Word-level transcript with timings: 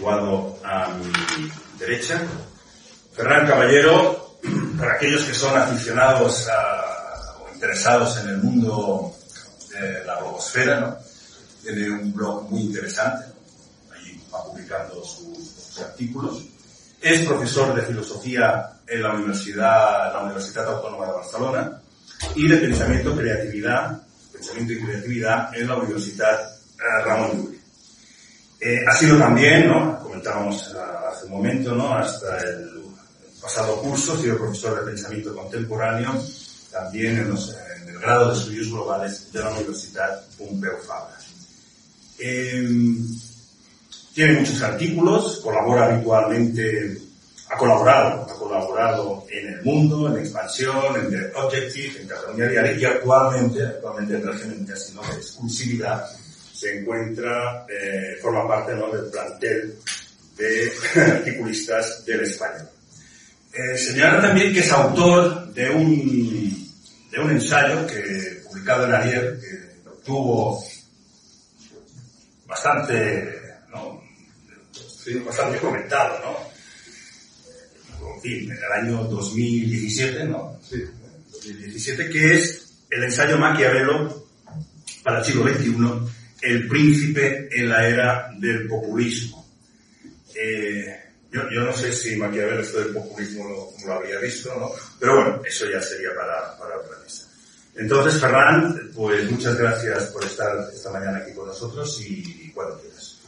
situado 0.00 0.58
a 0.64 0.88
mi 0.94 1.50
derecha. 1.78 2.22
Ferran 3.14 3.46
Caballero, 3.46 4.38
para 4.78 4.94
aquellos 4.94 5.24
que 5.24 5.34
son 5.34 5.54
aficionados 5.58 6.46
o 7.38 7.54
interesados 7.54 8.16
en 8.18 8.30
el 8.30 8.38
mundo 8.38 9.14
de 9.68 10.02
la 10.06 10.18
blogosfera, 10.20 10.80
¿no? 10.80 10.96
tiene 11.62 11.90
un 11.90 12.14
blog 12.14 12.50
muy 12.50 12.62
interesante, 12.62 13.26
ahí 13.92 14.18
va 14.32 14.42
publicando 14.42 15.04
sus, 15.04 15.78
artículos. 15.80 16.44
Es 17.02 17.26
profesor 17.26 17.74
de 17.74 17.82
filosofía 17.82 18.80
en 18.86 19.02
la 19.02 19.14
Universidad, 19.14 20.12
la 20.14 20.22
Universidad 20.24 20.66
Autónoma 20.66 21.06
de 21.06 21.12
Barcelona 21.12 21.82
y 22.34 22.48
de 22.48 22.56
pensamiento, 22.56 23.14
creatividad, 23.14 24.00
pensamiento 24.32 24.72
y 24.72 24.82
creatividad 24.82 25.54
en 25.54 25.68
la 25.68 25.76
Universidad 25.76 26.38
Ramón 27.04 27.32
Llull. 27.32 27.59
Eh, 28.62 28.84
ha 28.86 28.94
sido 28.94 29.16
también, 29.16 29.68
¿no? 29.68 29.98
comentábamos 30.02 30.70
eh, 30.74 30.78
hace 31.10 31.24
un 31.24 31.32
momento, 31.32 31.74
¿no? 31.74 31.94
hasta 31.94 32.38
el 32.42 32.70
pasado 33.40 33.80
curso, 33.80 34.12
ha 34.12 34.18
sido 34.18 34.36
profesor 34.36 34.80
de 34.80 34.90
pensamiento 34.90 35.34
contemporáneo, 35.34 36.12
también 36.70 37.20
en, 37.20 37.34
el 37.88 37.98
grado 37.98 38.30
de 38.30 38.38
estudios 38.38 38.68
globales 38.68 39.32
de 39.32 39.40
la 39.40 39.50
Universidad 39.50 40.22
Pompeu 40.36 40.76
Fabra. 40.86 41.16
tiene 44.14 44.40
muchos 44.40 44.60
artículos, 44.60 45.40
colabora 45.42 45.86
habitualmente, 45.86 47.00
ha 47.48 47.56
colaborado, 47.56 48.26
ha 48.30 48.38
colaborado 48.38 49.24
en 49.30 49.54
El 49.54 49.62
Mundo, 49.62 50.14
en 50.14 50.22
Expansión, 50.22 50.96
en 50.96 51.10
The 51.10 51.32
Objective, 51.34 52.02
en 52.02 52.08
Cataluña 52.08 52.46
Diaria 52.46 52.72
y 52.72 52.84
actualmente, 52.84 53.62
actualmente 53.64 54.14
en 54.16 54.26
régimen 54.26 54.66
casi 54.66 54.92
no 54.92 55.00
de 55.02 55.14
exclusividad, 55.14 56.04
se 56.60 56.78
encuentra, 56.78 57.64
eh, 57.70 58.18
forma 58.20 58.46
parte 58.46 58.74
¿no? 58.74 58.92
del 58.92 59.10
plantel 59.10 59.78
de 60.36 60.72
articulistas 61.00 62.04
del 62.04 62.20
español. 62.20 62.68
Eh, 63.50 63.78
señala 63.78 64.20
también 64.20 64.52
que 64.52 64.60
es 64.60 64.70
autor 64.70 65.54
de 65.54 65.70
un, 65.70 66.70
de 67.10 67.18
un 67.18 67.30
ensayo 67.30 67.86
que, 67.86 68.42
publicado 68.46 68.84
en 68.84 68.92
Ariel, 68.92 69.40
que 69.40 69.88
obtuvo 69.88 70.62
bastante, 72.46 73.40
¿no? 73.70 74.02
bastante 75.24 75.58
comentado, 75.58 76.18
¿no? 76.20 76.50
En 78.16 78.20
fin, 78.20 78.52
en 78.52 78.58
el 78.58 78.72
año 78.72 79.04
2017, 79.04 80.24
¿no? 80.24 80.60
Sí, 80.68 80.84
2017, 81.32 82.10
que 82.10 82.34
es 82.34 82.70
el 82.90 83.04
ensayo 83.04 83.38
Maquiavelo 83.38 84.26
para 85.02 85.20
el 85.20 85.24
siglo 85.24 85.48
XXI 85.48 86.19
el 86.42 86.68
príncipe 86.68 87.48
en 87.52 87.68
la 87.68 87.86
era 87.88 88.30
del 88.38 88.66
populismo. 88.66 89.46
Eh, 90.34 90.96
yo, 91.30 91.42
yo, 91.50 91.64
no 91.64 91.72
sé 91.72 91.92
si 91.92 92.16
Maquiavelo 92.16 92.62
esto 92.62 92.78
del 92.80 92.92
populismo 92.92 93.48
lo, 93.48 93.86
lo, 93.86 93.92
habría 93.94 94.18
visto, 94.18 94.52
¿no? 94.58 94.70
Pero 94.98 95.16
bueno, 95.16 95.42
eso 95.44 95.70
ya 95.70 95.80
sería 95.80 96.10
para, 96.14 96.56
para 96.58 96.78
otra 96.78 96.98
mesa. 96.98 97.28
Entonces, 97.74 98.20
Ferran, 98.20 98.90
pues 98.94 99.30
muchas 99.30 99.56
gracias 99.56 100.04
por 100.06 100.24
estar 100.24 100.68
esta 100.72 100.90
mañana 100.90 101.18
aquí 101.18 101.32
con 101.34 101.46
nosotros 101.46 102.00
y, 102.04 102.50
cuando 102.50 102.80
quieras. 102.80 103.18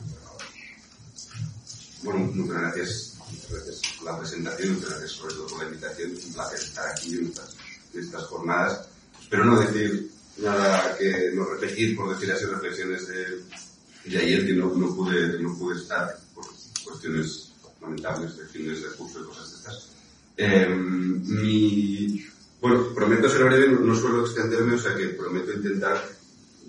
Bueno, 2.03 2.21
muchas 2.35 2.61
gracias, 2.61 3.15
muchas 3.31 3.51
gracias 3.51 3.93
por 3.97 4.13
la 4.13 4.19
presentación, 4.19 4.75
muchas 4.75 4.91
gracias 4.91 5.13
sobre 5.13 5.35
todo 5.35 5.47
por 5.47 5.59
la 5.61 5.65
invitación. 5.67 6.11
Un 6.11 6.33
placer 6.33 6.59
estar 6.59 6.89
aquí 6.91 7.15
en 7.15 7.27
estas, 7.27 7.57
en 7.95 8.01
estas 8.01 8.23
jornadas. 8.25 8.89
Espero 9.21 9.45
no 9.45 9.61
decir 9.61 10.12
nada 10.39 10.97
que 10.99 11.33
no 11.35 11.45
repetir, 11.45 11.97
por 11.97 12.15
decir 12.15 12.33
así, 12.33 12.45
reflexiones 12.45 13.07
de, 13.09 13.43
de 14.05 14.19
ayer 14.19 14.47
que 14.47 14.55
no, 14.55 14.75
no, 14.75 14.95
pude, 14.95 15.41
no 15.41 15.57
pude 15.57 15.77
estar 15.77 16.17
por 16.35 16.47
cuestiones 16.85 17.53
lamentables 17.81 18.37
de 18.37 18.47
fines 18.47 18.83
de 18.83 18.89
curso 18.91 19.21
y 19.21 19.25
cosas 19.25 19.51
de 19.51 19.57
estas. 19.57 19.89
Eh, 20.37 20.69
mi, 20.69 22.25
bueno, 22.61 22.95
prometo 22.95 23.29
ser 23.29 23.45
breve, 23.45 23.69
no 23.69 23.95
suelo 23.95 24.25
extenderme, 24.25 24.75
o 24.75 24.79
sea 24.79 24.97
que 24.97 25.09
prometo 25.09 25.53
intentar 25.53 26.03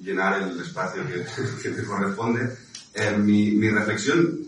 llenar 0.01 0.41
el 0.41 0.59
espacio 0.59 1.03
que, 1.07 1.25
que 1.61 1.69
te 1.69 1.83
corresponde. 1.83 2.57
Eh, 2.93 3.17
mi, 3.17 3.51
mi 3.51 3.69
reflexión 3.69 4.47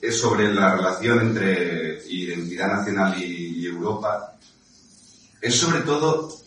es 0.00 0.18
sobre 0.18 0.52
la 0.52 0.76
relación 0.76 1.20
entre 1.20 2.04
identidad 2.08 2.78
nacional 2.78 3.20
y, 3.20 3.60
y 3.60 3.66
Europa. 3.66 4.38
Es 5.40 5.54
sobre 5.54 5.80
todo 5.80 6.45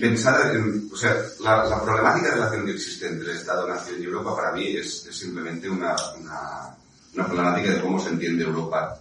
pensar 0.00 0.54
en, 0.54 0.88
o 0.92 0.96
sea, 0.96 1.14
la, 1.40 1.64
la, 1.64 1.82
problemática 1.82 2.28
de 2.28 2.34
relación 2.34 2.64
que 2.64 2.72
existe 2.72 3.08
entre 3.08 3.34
Estado-Nación 3.34 4.00
y 4.00 4.04
Europa 4.04 4.36
para 4.36 4.52
mí 4.52 4.76
es, 4.76 5.06
es 5.06 5.16
simplemente 5.16 5.68
una, 5.68 5.94
una, 6.18 6.74
una, 7.12 7.26
problemática 7.26 7.72
de 7.72 7.80
cómo 7.82 8.00
se 8.00 8.10
entiende 8.10 8.44
Europa 8.44 8.98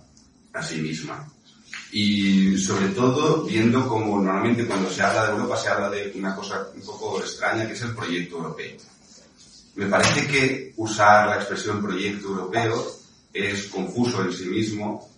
a 0.52 0.64
sí 0.64 0.82
misma. 0.82 1.26
Y 1.94 2.58
sobre 2.58 2.90
todo 2.90 3.44
viendo 3.44 3.88
cómo 3.88 4.22
normalmente 4.22 4.66
cuando 4.66 4.90
se 4.90 5.04
habla 5.04 5.28
de 5.28 5.32
Europa 5.32 5.58
se 5.58 5.70
habla 5.70 5.90
de 5.90 6.12
una 6.16 6.36
cosa 6.36 6.68
un 6.76 6.82
poco 6.82 7.20
extraña 7.20 7.68
que 7.68 7.74
es 7.74 7.82
el 7.82 7.96
proyecto 7.96 8.38
europeo. 8.38 8.78
Me 9.76 9.88
parece 9.88 10.28
que 10.28 10.74
usar 10.78 11.30
la 11.30 11.36
expresión 11.36 11.82
proyecto 11.82 12.28
europeo 12.28 12.98
es 13.32 13.68
confuso 13.68 14.24
en 14.24 14.34
sí 14.34 14.46
mismo 14.46 15.10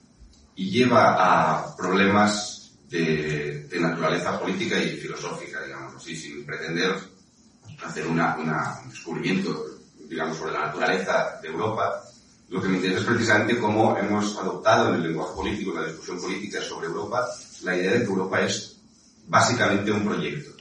y 0.55 0.69
lleva 0.69 1.15
a 1.17 1.75
problemas 1.75 2.71
de, 2.89 3.54
de, 3.75 3.81
naturaleza 3.81 4.39
política 4.39 4.81
y 4.81 4.97
filosófica, 4.97 5.63
digamos 5.63 5.95
así, 5.95 6.15
sin 6.15 6.45
pretender 6.45 6.95
hacer 7.83 8.07
un 8.07 8.21
descubrimiento, 8.89 9.65
digamos, 10.07 10.37
sobre 10.37 10.53
la 10.53 10.67
naturaleza 10.67 11.39
de 11.41 11.47
Europa. 11.49 12.01
Lo 12.49 12.61
que 12.61 12.69
me 12.69 12.77
interesa 12.77 12.99
es 12.99 13.05
precisamente 13.05 13.57
cómo 13.57 13.97
hemos 13.97 14.37
adoptado 14.37 14.89
en 14.89 14.95
el 14.95 15.03
lenguaje 15.03 15.35
político, 15.35 15.71
en 15.71 15.81
la 15.81 15.87
discusión 15.87 16.21
política 16.21 16.61
sobre 16.61 16.87
Europa, 16.87 17.27
la 17.63 17.75
idea 17.75 17.93
de 17.93 17.99
que 17.99 18.05
Europa 18.05 18.41
es 18.41 18.77
básicamente 19.27 19.91
un 19.91 20.05
proyecto. 20.05 20.51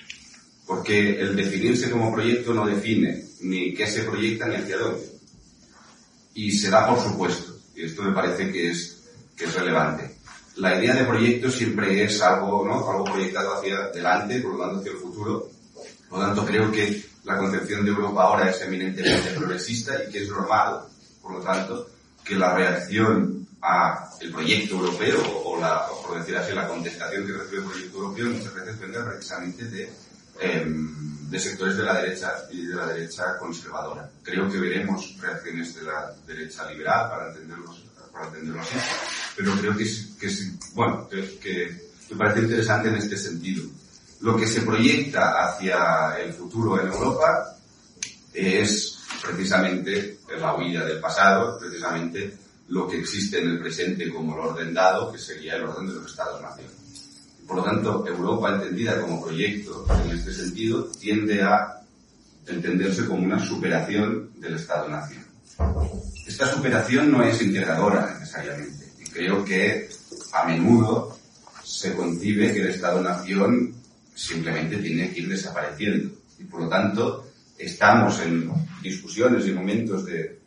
Porque 0.67 1.21
el 1.21 1.37
definirse 1.37 1.91
como 1.91 2.13
proyecto 2.13 2.55
no 2.55 2.67
define 2.67 3.23
ni 3.41 3.75
qué 3.75 3.87
se 3.87 4.05
proyecta 4.05 4.49
ni 4.49 4.57
hacia 4.57 4.79
dónde. 4.79 5.07
Y 6.35 6.51
se 6.53 6.71
da 6.71 6.89
por 6.89 6.99
supuesto. 7.03 7.55
Y 7.77 7.85
esto 7.85 8.03
me 8.03 8.13
parece 8.13 8.51
que 8.51 8.71
es 8.71 9.55
relevante 9.55 10.14
la 10.57 10.79
idea 10.79 10.95
de 10.95 11.05
proyecto 11.05 11.51
siempre 11.51 12.05
es 12.05 12.21
algo, 12.23 12.65
¿no? 12.65 12.89
Algo 12.89 13.05
proyectado 13.05 13.55
hacia 13.55 13.77
adelante, 13.77 14.41
por 14.41 14.55
lo 14.55 14.59
tanto 14.59 14.81
hacia 14.81 14.93
el 14.93 14.99
futuro. 14.99 15.49
Por 16.09 16.19
lo 16.19 16.27
tanto, 16.27 16.47
creo 16.47 16.71
que 16.71 17.05
la 17.25 17.39
concepción 17.39 17.85
de 17.85 17.91
Europa 17.91 18.23
ahora 18.23 18.51
es 18.51 18.61
eminentemente 18.63 19.31
progresista 19.31 19.95
y 20.05 20.13
que 20.13 20.23
es 20.23 20.29
normal, 20.29 20.81
por 21.21 21.33
lo 21.33 21.41
tanto, 21.41 21.91
que 22.23 22.37
la 22.37 22.55
reacción 22.55 23.47
a 23.61 24.11
el 24.21 24.31
proyecto 24.31 24.77
europeo, 24.77 25.43
o 25.45 25.59
la, 25.59 25.87
por 26.07 26.19
decir 26.19 26.37
así, 26.37 26.53
la 26.53 26.69
contestación 26.69 27.27
que 27.27 27.33
recibe 27.33 27.59
el 27.59 27.65
proyecto 27.65 27.99
europeo 27.99 28.27
muchas 28.27 28.55
veces 28.55 28.79
venga 28.79 29.05
precisamente 29.07 29.65
de, 29.65 29.93
eh, 30.41 30.67
de 30.67 31.39
sectores 31.39 31.77
de 31.77 31.83
la 31.83 31.95
derecha 31.95 32.33
y 32.51 32.67
de 32.67 32.75
la 32.75 32.87
derecha 32.87 33.39
conservadora. 33.39 34.09
Creo 34.23 34.51
que 34.51 34.61
veremos 34.61 35.17
reacciones 35.19 35.75
de 35.75 35.83
la 35.83 36.15
derecha 36.27 36.71
liberal 36.71 37.09
para 37.09 37.29
entenderlos 37.31 37.84
para 38.15 38.29
entenderlo 38.29 38.63
así, 38.63 38.77
pero 39.37 39.53
creo 39.57 39.77
que 39.77 39.83
es, 39.83 40.15
que 40.19 40.29
bueno, 40.75 41.09
que, 41.09 41.39
que 41.39 41.85
me 42.11 42.17
parece 42.17 42.41
interesante 42.41 42.89
en 42.89 42.95
este 42.95 43.17
sentido. 43.17 43.65
Lo 44.21 44.37
que 44.37 44.47
se 44.47 44.63
proyecta 44.63 45.45
hacia 45.45 46.17
el 46.21 46.33
futuro 46.33 46.81
en 46.81 46.87
Europa 46.87 47.57
es 48.33 49.01
precisamente 49.21 50.21
la 50.41 50.55
huida 50.55 50.85
del 50.85 51.01
pasado, 51.01 51.59
precisamente 51.59 52.35
lo 52.69 52.89
que 52.89 53.01
existe 53.01 53.41
en 53.41 53.51
el 53.51 53.59
presente 53.59 54.11
como 54.11 54.35
el 54.35 54.41
orden 54.41 54.73
dado, 54.73 55.13
que 55.13 55.19
sería 55.19 55.57
el 55.57 55.65
orden 55.65 55.89
de 55.89 55.95
los 55.95 56.11
Estados-nación. 56.11 56.71
Por 57.47 57.57
lo 57.59 57.65
tanto, 57.65 58.07
Europa 58.07 58.55
entendida 58.55 59.01
como 59.01 59.23
proyecto 59.23 59.87
en 60.05 60.11
este 60.13 60.33
sentido 60.33 60.85
tiende 60.99 61.43
a 61.43 61.81
entenderse 62.47 63.07
como 63.07 63.25
una 63.25 63.45
superación 63.45 64.31
del 64.41 64.55
Estado-nación. 64.55 65.25
Esta 66.27 66.47
superación 66.51 67.11
no 67.11 67.23
es 67.23 67.41
integradora 67.43 68.17
necesariamente. 68.19 68.93
Y 68.99 69.05
creo 69.11 69.45
que 69.45 69.89
a 70.33 70.45
menudo 70.45 71.19
se 71.63 71.95
concibe 71.95 72.53
que 72.53 72.63
el 72.63 72.69
Estado-Nación 72.69 73.75
simplemente 74.15 74.79
tiene 74.79 75.13
que 75.13 75.21
ir 75.21 75.29
desapareciendo. 75.29 76.11
Y 76.39 76.45
por 76.45 76.63
lo 76.63 76.69
tanto, 76.69 77.27
estamos 77.59 78.21
en 78.21 78.51
discusiones 78.83 79.47
y 79.47 79.53
momentos 79.53 80.07
de 80.07 80.41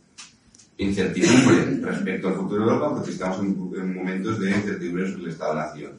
incertidumbre 0.78 1.80
respecto 1.82 2.28
al 2.28 2.36
futuro 2.36 2.66
de 2.66 2.72
Europa 2.72 2.96
porque 2.96 3.12
estamos 3.12 3.40
en, 3.40 3.96
momentos 3.96 4.40
de 4.40 4.52
incertidumbre 4.52 5.12
sobre 5.12 5.24
el 5.24 5.30
Estado-Nación. 5.30 5.92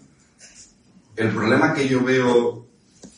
El 1.16 1.30
problema 1.30 1.74
que 1.74 1.88
yo 1.88 2.02
veo 2.02 2.66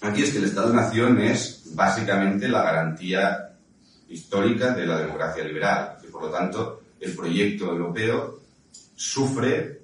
aquí 0.01 0.23
es 0.23 0.31
que 0.31 0.39
el 0.39 0.45
Estado-Nación 0.45 1.21
es 1.21 1.63
básicamente 1.75 2.49
la 2.49 2.63
garantía 2.63 3.51
histórica 4.09 4.73
de 4.73 4.87
la 4.87 5.01
democracia 5.01 5.45
liberal 5.45 6.00
por 6.11 6.23
lo 6.23 6.31
tanto, 6.31 6.83
el 7.01 7.15
proyecto 7.15 7.67
europeo 7.67 8.41
sufre 8.95 9.81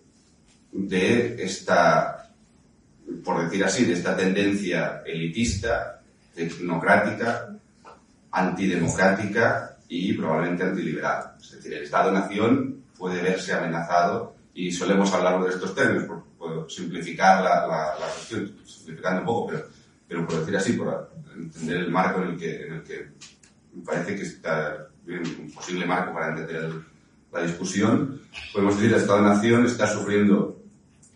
de 0.73 1.43
esta, 1.43 2.31
por 3.25 3.45
decir 3.45 3.65
así, 3.65 3.85
de 3.85 3.95
esta 3.95 4.17
tendencia 4.17 5.03
elitista, 5.07 6.03
tecnocrática, 6.35 7.57
antidemocrática 8.31 9.79
y 9.89 10.13
probablemente 10.13 10.65
antiliberal. 10.65 11.37
Es 11.41 11.53
decir, 11.53 11.73
el 11.73 11.85
Estado-Nación 11.85 12.85
puede 12.99 13.23
verse 13.23 13.55
amenazado 13.55 14.35
y 14.55 14.71
solemos 14.71 15.13
hablar 15.13 15.43
de 15.43 15.51
estos 15.51 15.75
términos, 15.75 16.23
por, 16.39 16.71
simplificar 16.71 17.43
la, 17.43 17.67
la, 17.99 18.07
cuestión, 18.07 18.55
simplificando 18.65 19.21
un 19.21 19.27
poco, 19.27 19.47
pero, 19.49 19.69
pero 20.07 20.27
por 20.27 20.41
decir 20.41 20.57
así, 20.57 20.73
por 20.75 21.11
entender 21.35 21.79
el 21.79 21.91
marco 21.91 22.23
en 22.23 22.29
el 22.31 22.39
que, 22.39 22.67
en 22.67 22.73
el 22.75 22.83
que 22.83 23.09
parece 23.85 24.17
que 24.17 24.23
está 24.23 24.89
un 25.07 25.51
posible 25.55 25.87
marco 25.87 26.13
para 26.13 26.31
entender 26.31 26.71
la 27.33 27.43
discusión, 27.43 28.21
podemos 28.53 28.77
decir 28.77 28.91
que 28.91 28.97
el 28.97 29.03
Estado-Nación 29.03 29.67
está 29.67 29.87
sufriendo 29.87 30.61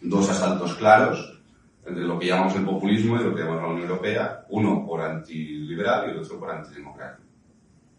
dos 0.00 0.28
asaltos 0.30 0.74
claros 0.74 1.38
entre 1.86 2.04
lo 2.04 2.18
que 2.18 2.26
llamamos 2.26 2.54
el 2.56 2.64
populismo 2.64 3.18
y 3.18 3.24
lo 3.24 3.34
que 3.34 3.42
llamamos 3.42 3.62
la 3.62 3.68
Unión 3.68 3.88
Europea, 3.88 4.44
uno 4.50 4.86
por 4.86 5.00
antiliberal 5.00 6.08
y 6.08 6.10
el 6.12 6.18
otro 6.18 6.38
por 6.38 6.50
antidemocrático. 6.50 7.28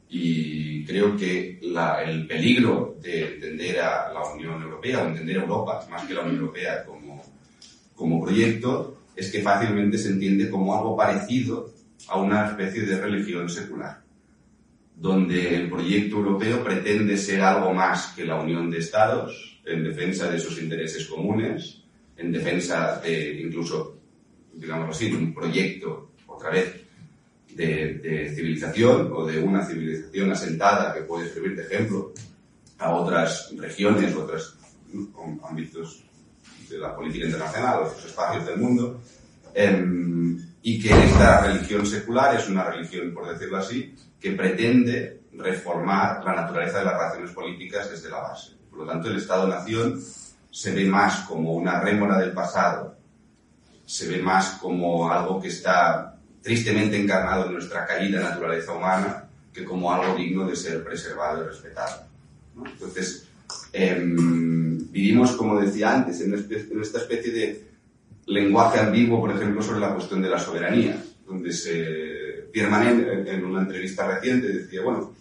Y 0.09 0.85
creo 0.85 1.15
que 1.15 1.59
el 2.05 2.27
peligro 2.27 2.97
de 3.01 3.33
entender 3.35 3.79
a 3.79 4.11
la 4.11 4.25
Unión 4.33 4.61
Europea 4.61 5.03
o 5.03 5.07
entender 5.07 5.39
a 5.39 5.41
Europa, 5.43 5.87
más 5.89 6.05
que 6.05 6.13
la 6.13 6.21
Unión 6.21 6.37
Europea 6.37 6.85
como 7.95 8.21
proyecto, 8.23 8.97
es 9.15 9.31
que 9.31 9.41
fácilmente 9.41 9.97
se 9.97 10.09
entiende 10.09 10.49
como 10.49 10.75
algo 10.75 10.95
parecido 10.95 11.71
a 12.07 12.17
una 12.17 12.47
especie 12.47 12.83
de 12.83 12.99
religión 12.99 13.49
secular, 13.49 14.01
donde 15.01 15.55
el 15.55 15.67
proyecto 15.67 16.17
europeo 16.17 16.63
pretende 16.63 17.17
ser 17.17 17.41
algo 17.41 17.73
más 17.73 18.13
que 18.15 18.23
la 18.23 18.35
unión 18.35 18.69
de 18.69 18.77
estados 18.77 19.59
en 19.65 19.83
defensa 19.83 20.29
de 20.29 20.39
sus 20.39 20.61
intereses 20.61 21.07
comunes, 21.07 21.81
en 22.15 22.31
defensa 22.31 23.01
de 23.03 23.41
incluso, 23.41 23.97
digamos 24.53 24.95
así, 24.95 25.11
un 25.11 25.33
proyecto, 25.33 26.11
otra 26.27 26.51
vez, 26.51 26.81
de, 27.55 28.31
civilización 28.35 29.11
o 29.11 29.25
de 29.25 29.39
una 29.39 29.65
civilización 29.65 30.33
asentada 30.33 30.93
que 30.93 31.01
puede 31.01 31.29
servir 31.29 31.55
de 31.55 31.63
ejemplo 31.63 32.13
a 32.77 32.93
otras 32.93 33.51
regiones, 33.57 34.15
otros 34.15 34.55
ámbitos 35.43 36.03
de 36.69 36.77
la 36.77 36.95
política 36.95 37.25
internacional, 37.25 37.85
otros 37.85 38.05
espacios 38.05 38.45
del 38.45 38.57
mundo, 38.59 39.01
em, 39.55 40.37
y 40.61 40.79
que 40.79 40.89
esta 40.89 41.41
religión 41.41 41.87
secular 41.87 42.35
es 42.35 42.47
una 42.47 42.65
religión, 42.65 43.11
por 43.15 43.27
decirlo 43.27 43.57
así, 43.57 43.95
que 44.21 44.31
pretende 44.31 45.21
reformar 45.33 46.23
la 46.23 46.35
naturaleza 46.35 46.79
de 46.79 46.85
las 46.85 46.93
relaciones 46.93 47.31
políticas 47.31 47.89
desde 47.89 48.09
la 48.09 48.19
base. 48.19 48.51
Por 48.69 48.79
lo 48.79 48.85
tanto, 48.85 49.09
el 49.09 49.17
Estado-Nación 49.17 50.01
se 50.51 50.71
ve 50.73 50.85
más 50.85 51.21
como 51.21 51.53
una 51.53 51.79
rémora 51.79 52.19
del 52.19 52.31
pasado, 52.31 52.95
se 53.85 54.07
ve 54.07 54.21
más 54.21 54.59
como 54.61 55.11
algo 55.11 55.41
que 55.41 55.47
está 55.47 56.17
tristemente 56.41 57.01
encarnado 57.01 57.47
en 57.47 57.53
nuestra 57.53 57.85
caída 57.85 58.21
naturaleza 58.21 58.73
humana 58.73 59.27
que 59.53 59.65
como 59.65 59.91
algo 59.91 60.15
digno 60.15 60.47
de 60.47 60.55
ser 60.55 60.83
preservado 60.83 61.43
y 61.43 61.47
respetado. 61.47 62.03
Entonces, 62.65 63.27
em, 63.73 64.91
vivimos, 64.91 65.33
como 65.33 65.59
decía 65.59 65.93
antes, 65.93 66.21
en, 66.21 66.33
esta 66.81 66.99
especie 66.99 67.31
de 67.31 67.67
lenguaje 68.27 68.79
ambiguo, 68.79 69.19
por 69.19 69.31
ejemplo, 69.31 69.61
sobre 69.61 69.79
la 69.79 69.93
cuestión 69.93 70.21
de 70.21 70.29
la 70.29 70.39
soberanía, 70.39 71.03
donde 71.25 71.51
se, 71.51 72.10
Pierre 72.51 72.69
Manet, 72.69 73.27
en 73.27 73.45
una 73.45 73.61
entrevista 73.61 74.07
reciente, 74.07 74.47
decía, 74.47 74.81
bueno, 74.81 75.13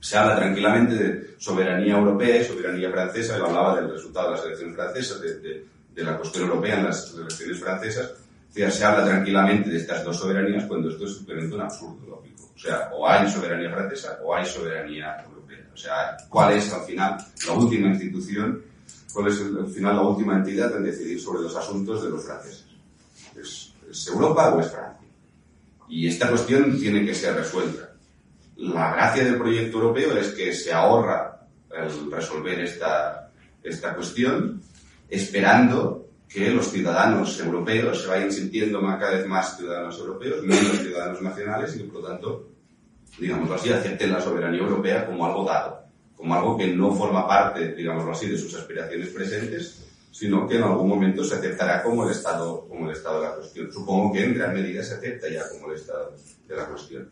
se 0.00 0.16
habla 0.16 0.36
tranquilamente 0.36 0.94
de 0.94 1.34
soberanía 1.38 1.96
europea 1.96 2.40
y 2.40 2.44
soberanía 2.44 2.90
francesa, 2.90 3.36
él 3.36 3.42
hablaba 3.42 3.76
del 3.76 3.90
resultado 3.90 4.30
de 4.30 4.36
las 4.36 4.46
elecciones 4.46 4.76
francesas, 4.76 5.20
de, 5.20 5.64
de 5.94 6.04
la 6.04 6.16
cuestión 6.16 6.44
europea 6.44 6.78
en 6.78 6.84
las 6.84 7.14
elecciones 7.14 7.58
francesas, 7.58 8.12
se 8.70 8.84
habla 8.84 9.04
tranquilamente 9.04 9.70
de 9.70 9.76
estas 9.76 10.02
dos 10.02 10.16
soberanías 10.16 10.64
cuando 10.64 10.88
esto 10.88 11.04
es 11.04 11.16
simplemente 11.16 11.54
un 11.54 11.60
absurdo 11.60 12.06
lógico. 12.06 12.50
O 12.54 12.58
sea, 12.58 12.90
o 12.94 13.06
hay 13.06 13.30
soberanía 13.30 13.70
francesa 13.70 14.18
o 14.24 14.34
hay 14.34 14.46
soberanía 14.46 15.22
europea. 15.24 15.66
O 15.72 15.76
sea, 15.76 16.16
¿cuál 16.28 16.54
es 16.54 16.72
al 16.72 16.82
final 16.82 17.18
la 17.46 17.52
última 17.52 17.88
institución, 17.88 18.62
cuál 19.12 19.28
es 19.28 19.40
al 19.40 19.68
final 19.68 19.96
la 19.96 20.02
última 20.02 20.36
entidad 20.36 20.74
en 20.74 20.84
decidir 20.84 21.20
sobre 21.20 21.42
los 21.42 21.54
asuntos 21.54 22.02
de 22.02 22.10
los 22.10 22.24
franceses? 22.24 22.64
¿Es, 23.38 23.72
es 23.90 24.06
Europa 24.08 24.54
o 24.54 24.60
es 24.60 24.70
Francia? 24.70 25.05
Y 25.88 26.08
esta 26.08 26.28
cuestión 26.28 26.78
tiene 26.78 27.04
que 27.04 27.14
ser 27.14 27.34
resuelta. 27.34 27.94
La 28.56 28.92
gracia 28.94 29.24
del 29.24 29.36
proyecto 29.36 29.78
europeo 29.78 30.16
es 30.16 30.28
que 30.28 30.52
se 30.52 30.72
ahorra 30.72 31.46
el 31.70 32.10
resolver 32.10 32.58
esta, 32.60 33.30
esta 33.62 33.94
cuestión 33.94 34.62
esperando 35.08 36.08
que 36.28 36.50
los 36.50 36.70
ciudadanos 36.70 37.38
europeos 37.40 38.02
se 38.02 38.08
vayan 38.08 38.32
sintiendo 38.32 38.80
cada 38.80 39.12
vez 39.12 39.26
más 39.26 39.56
ciudadanos 39.56 39.98
europeos, 39.98 40.42
menos 40.42 40.78
ciudadanos 40.80 41.22
nacionales 41.22 41.76
y 41.76 41.78
que 41.78 41.84
por 41.84 42.02
lo 42.02 42.08
tanto, 42.08 42.48
digámoslo 43.18 43.54
así, 43.54 43.72
acepten 43.72 44.12
la 44.12 44.20
soberanía 44.20 44.60
europea 44.60 45.06
como 45.06 45.24
algo 45.24 45.44
dado, 45.44 45.84
como 46.16 46.34
algo 46.34 46.56
que 46.56 46.66
no 46.66 46.92
forma 46.94 47.28
parte, 47.28 47.74
digámoslo 47.74 48.12
así, 48.12 48.26
de 48.28 48.38
sus 48.38 48.54
aspiraciones 48.54 49.08
presentes, 49.10 49.85
sino 50.16 50.48
que 50.48 50.56
en 50.56 50.62
algún 50.62 50.88
momento 50.88 51.22
se 51.22 51.34
aceptará 51.34 51.82
como 51.82 52.04
el 52.04 52.10
Estado, 52.10 52.66
como 52.66 52.88
el 52.88 52.96
Estado 52.96 53.20
de 53.20 53.26
la 53.26 53.34
cuestión. 53.34 53.70
Supongo 53.70 54.14
que 54.14 54.24
en 54.24 54.32
gran 54.32 54.54
medida 54.54 54.82
se 54.82 54.94
acepta 54.94 55.28
ya 55.28 55.42
como 55.50 55.70
el 55.70 55.76
Estado 55.76 56.14
de 56.48 56.56
la 56.56 56.64
cuestión. 56.64 57.10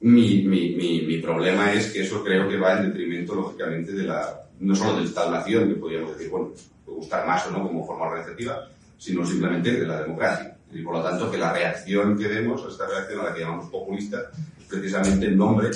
Mi, 0.00 0.42
mi, 0.42 0.74
mi, 0.74 1.02
mi 1.02 1.18
problema 1.18 1.72
es 1.72 1.92
que 1.92 2.02
eso 2.02 2.24
creo 2.24 2.48
que 2.48 2.58
va 2.58 2.72
en 2.72 2.88
detrimento, 2.88 3.36
lógicamente, 3.36 3.92
de 3.92 4.02
la, 4.02 4.48
no 4.58 4.74
solo 4.74 4.96
del 4.96 5.04
Estado-Nación, 5.04 5.68
que 5.68 5.74
podríamos 5.76 6.10
decir, 6.14 6.28
bueno, 6.28 6.50
gustar 6.86 7.24
más 7.24 7.46
o 7.46 7.52
no 7.52 7.68
como 7.68 7.86
forma 7.86 8.06
organizativa, 8.06 8.68
sino 8.98 9.24
simplemente 9.24 9.70
de 9.70 9.86
la 9.86 10.02
democracia. 10.02 10.56
Y 10.72 10.82
por 10.82 10.94
lo 10.94 11.04
tanto, 11.04 11.30
que 11.30 11.38
la 11.38 11.52
reacción 11.52 12.18
que 12.18 12.26
vemos, 12.26 12.66
esta 12.68 12.88
reacción 12.88 13.20
a 13.20 13.24
la 13.26 13.34
que 13.34 13.42
llamamos 13.42 13.70
populista, 13.70 14.28
es 14.58 14.66
precisamente 14.66 15.26
en 15.26 15.36
nombre, 15.36 15.70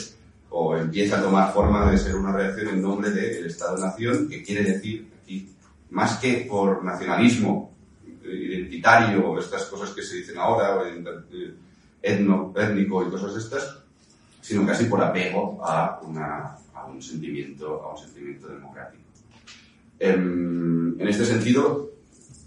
o 0.51 0.77
empieza 0.77 1.21
a 1.21 1.23
tomar 1.23 1.53
forma 1.53 1.89
de 1.93 1.99
ser 1.99 2.17
una 2.17 2.33
reacción 2.33 2.71
en 2.71 2.83
nombre 2.83 3.11
del 3.11 3.47
Estado-Nación, 3.47 4.29
que 4.29 4.43
quiere 4.43 4.73
decir, 4.73 5.09
aquí, 5.23 5.54
más 5.95 6.19
que 6.19 6.47
por 6.51 6.85
nacionalismo 6.85 7.73
identitario 8.25 9.31
o 9.31 9.39
estas 9.39 9.65
cosas 9.67 9.91
que 9.91 10.03
se 10.03 10.17
dicen 10.17 10.37
ahora, 10.39 10.77
o 10.77 10.85
etno, 12.03 12.53
étnico 12.57 13.07
y 13.07 13.11
cosas 13.11 13.37
estas, 13.37 13.79
sino 14.41 14.67
casi 14.67 14.87
por 14.87 15.03
apego 15.03 15.65
a, 15.65 16.01
una, 16.03 16.59
a 16.75 16.85
un 16.87 17.01
sentimiento, 17.01 17.81
a 17.83 17.93
un 17.93 17.99
sentimiento 17.99 18.49
democrático. 18.49 19.05
Em, 19.99 21.01
en 21.01 21.09
este 21.09 21.25
sentido, 21.25 21.93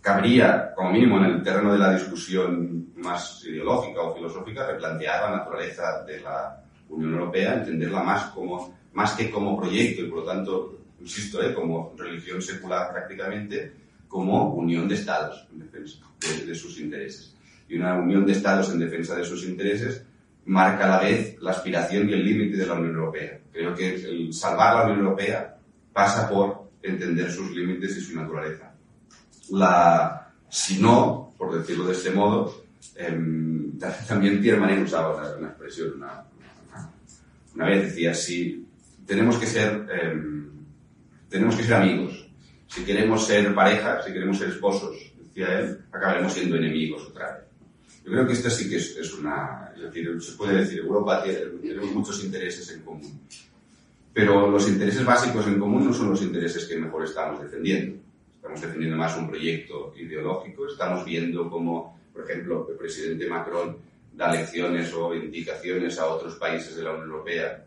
cabría, 0.02 0.74
como 0.76 0.92
mínimo 0.92 1.18
en 1.18 1.26
el 1.26 1.44
terreno 1.44 1.72
de 1.72 1.80
la 1.80 1.94
discusión 1.94 2.90
más 2.98 3.44
ideológica 3.46 4.02
o 4.02 4.14
filosófica, 4.14 4.68
replantear 4.68 5.32
la 5.32 5.38
naturaleza 5.38 6.04
de 6.04 6.20
la 6.20 6.64
Unión 6.90 7.14
Europea, 7.14 7.56
entenderla 7.56 8.04
más 8.04 8.26
como, 8.32 8.78
más 8.92 9.14
que 9.14 9.32
como 9.32 9.58
proyecto 9.58 10.02
y 10.02 10.10
por 10.10 10.20
lo 10.20 10.26
tanto, 10.26 10.77
insisto, 11.02 11.42
¿eh? 11.42 11.54
como 11.54 11.94
religión 11.98 12.42
secular 12.42 12.92
prácticamente, 12.92 13.74
como 14.08 14.54
unión 14.54 14.88
de 14.88 14.96
estados 14.96 15.48
en 15.52 15.60
defensa 15.60 16.00
de, 16.46 16.56
sus 16.56 16.80
intereses. 16.80 17.36
Y 17.70 17.78
una 17.78 17.96
unión 17.96 18.26
de 18.26 18.32
estados 18.32 18.72
en 18.72 18.80
defensa 18.80 19.16
de 19.16 19.26
sus 19.26 19.44
intereses 19.46 20.04
marca 20.46 20.86
a 20.86 20.98
la 20.98 21.00
vez 21.00 21.38
la 21.42 21.52
aspiración 21.52 22.10
y 22.10 22.14
el 22.14 22.24
límite 22.24 22.58
de 22.58 22.66
la 22.66 22.74
Unión 22.74 22.96
Europea. 22.96 23.40
Creo 23.52 23.76
que 23.76 23.96
el 23.96 24.34
salvar 24.34 24.76
la 24.76 24.84
Unión 24.86 25.00
Europea 25.00 25.58
pasa 25.92 26.30
por 26.30 26.70
entender 26.82 27.32
sus 27.32 27.52
límites 27.52 27.98
y 27.98 28.02
su 28.02 28.16
naturaleza. 28.16 28.72
La, 29.50 30.32
si 30.50 30.80
no, 30.82 31.34
por 31.38 31.58
decirlo 31.58 31.88
de 31.88 31.94
este 31.94 32.12
modo, 32.12 32.64
em, 32.96 33.78
también 34.08 34.42
Pierre 34.42 34.60
Manet 34.60 34.86
usaba 34.86 35.36
una, 35.38 35.50
expresión, 35.50 35.94
una, 35.96 36.24
una, 37.56 37.66
vez 37.66 37.84
decía, 37.84 38.14
si 38.14 38.66
tenemos 39.06 39.38
que 39.38 39.48
ser, 39.48 39.88
em, 39.92 40.50
tenemos 41.30 41.56
que 41.56 41.64
ser 41.64 41.76
amigos, 41.76 42.28
si 42.68 42.84
queremos 42.84 43.26
ser 43.26 43.54
pareja, 43.54 44.02
si 44.04 44.14
queremos 44.14 44.38
ser 44.38 44.50
esposos, 44.50 45.14
decía 45.18 45.60
él, 45.60 45.80
acabaremos 45.92 46.34
siendo 46.34 46.58
enemigos 46.58 47.08
otra 47.08 47.34
vez. 47.34 47.44
Yo 48.04 48.12
creo 48.12 48.28
que 48.28 48.34
esta 48.34 48.50
sí 48.50 48.70
que 48.70 48.78
es, 48.78 48.96
es 48.98 49.14
una, 49.14 49.72
es 49.76 49.82
decir, 49.82 50.22
se 50.22 50.32
puede 50.34 50.58
decir, 50.58 50.80
Europa 50.80 51.24
tiene, 51.24 51.40
tiene 51.62 51.82
muchos 51.82 52.24
intereses 52.24 52.72
en 52.72 52.82
común. 52.82 53.22
Pero 54.14 54.50
los 54.50 54.68
intereses 54.68 55.06
básicos 55.06 55.46
en 55.46 55.60
común 55.60 55.86
no 55.86 55.94
son 55.94 56.10
los 56.10 56.22
intereses 56.22 56.66
que 56.66 56.78
mejor 56.78 57.04
estamos 57.04 57.42
defendiendo. 57.42 58.00
Estamos 58.36 58.62
defendiendo 58.62 58.98
más 58.98 59.18
un 59.18 59.28
proyecto 59.28 59.94
ideológico, 59.98 60.68
estamos 60.68 61.04
viendo 61.06 61.50
cómo, 61.50 62.00
por 62.14 62.24
ejemplo, 62.24 62.68
el 62.70 62.78
presidente 62.78 63.28
Macron 63.28 63.78
da 64.14 64.32
lecciones 64.32 64.92
o 64.94 65.14
indicaciones 65.14 66.00
a 66.00 66.08
otros 66.08 66.36
países 66.36 66.76
de 66.76 66.84
la 66.84 66.92
Unión 66.92 67.10
Europea, 67.12 67.67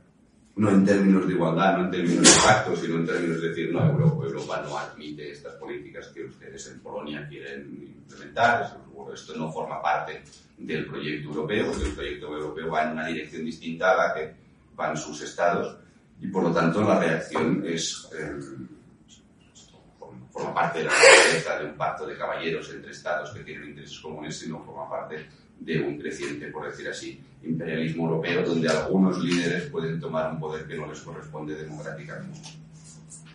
no 0.61 0.69
en 0.69 0.85
términos 0.85 1.26
de 1.26 1.33
igualdad, 1.33 1.79
no 1.79 1.85
en 1.85 1.90
términos 1.90 2.23
de 2.23 2.43
pacto, 2.47 2.76
sino 2.76 2.97
en 2.97 3.07
términos 3.07 3.40
de 3.40 3.49
decir, 3.49 3.73
no, 3.73 3.81
Europa, 4.23 4.62
no 4.62 4.76
admite 4.76 5.33
estas 5.33 5.55
políticas 5.55 6.09
que 6.09 6.25
ustedes 6.25 6.67
en 6.67 6.81
Polonia 6.81 7.26
quieren 7.26 7.95
implementar, 7.97 8.76
esto 9.14 9.35
no 9.37 9.50
forma 9.50 9.81
parte 9.81 10.23
del 10.59 10.85
proyecto 10.85 11.31
europeo, 11.31 11.73
el 11.73 11.93
proyecto 11.93 12.26
europeo 12.26 12.71
va 12.71 12.85
en 12.85 12.93
una 12.93 13.07
dirección 13.07 13.43
distinta 13.43 13.93
a 13.93 13.97
la 13.97 14.14
que 14.14 14.35
van 14.76 14.99
sus 14.99 15.23
estados 15.23 15.79
y 16.21 16.29
por 16.29 16.43
lo 16.43 16.52
tanto 16.52 16.83
la 16.83 16.99
reacción 16.99 17.64
es 17.67 18.11
eh, 18.12 18.38
forma 20.31 20.52
parte 20.52 20.81
de 20.81 20.85
la 20.85 20.93
naturaleza 20.93 21.59
de 21.59 21.64
un 21.64 21.76
pacto 21.79 22.07
de 22.07 22.19
caballeros 22.19 22.71
entre 22.71 22.90
estados 22.90 23.31
que 23.31 23.45
tienen 23.45 23.71
intereses 23.71 23.99
comunes, 23.99 24.38
sino 24.38 24.62
forma 24.62 24.90
parte 24.90 25.26
de 25.61 25.81
un 25.81 25.99
creciente, 25.99 26.49
por 26.49 26.67
decir 26.67 26.88
así, 26.88 27.21
imperialismo 27.43 28.05
europeo 28.05 28.43
donde 28.43 28.69
algunos 28.69 29.23
líderes 29.23 29.64
pueden 29.71 30.00
tomar 30.00 30.33
un 30.33 30.40
poder 30.40 30.67
que 30.67 30.76
no 30.76 30.87
les 30.87 31.00
corresponde 31.00 31.55
democráticamente. 31.55 32.40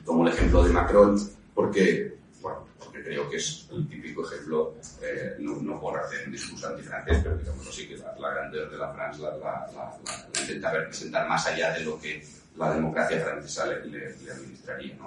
tomo 0.03 0.27
el 0.27 0.33
ejemplo 0.33 0.63
de 0.63 0.73
Macron 0.73 1.19
porque, 1.53 2.17
bueno, 2.41 2.67
porque 2.77 3.03
creo 3.03 3.29
que 3.29 3.37
es 3.37 3.67
el 3.71 3.87
típico 3.87 4.27
ejemplo, 4.29 4.75
eh, 5.01 5.35
no, 5.39 5.79
por 5.79 5.97
hacer 5.99 6.25
un 6.25 6.33
discurso 6.33 6.67
antifrancés, 6.67 7.19
pero 7.23 7.37
digamos 7.37 7.67
así, 7.67 7.87
que 7.87 7.97
la, 7.97 8.15
la 8.19 8.33
grandeur 8.33 8.69
de 8.69 8.77
la 8.77 8.93
France 8.93 9.21
la, 9.21 9.37
la, 9.37 9.97
intenta 10.41 10.71
representar 10.73 11.27
más 11.27 11.47
allá 11.47 11.73
de 11.73 11.85
lo 11.85 11.99
que 11.99 12.23
la 12.57 12.73
democracia 12.73 13.19
francesa 13.19 13.65
le, 13.67 13.85
le, 13.85 14.15
le 14.17 14.31
administraría, 14.31 14.97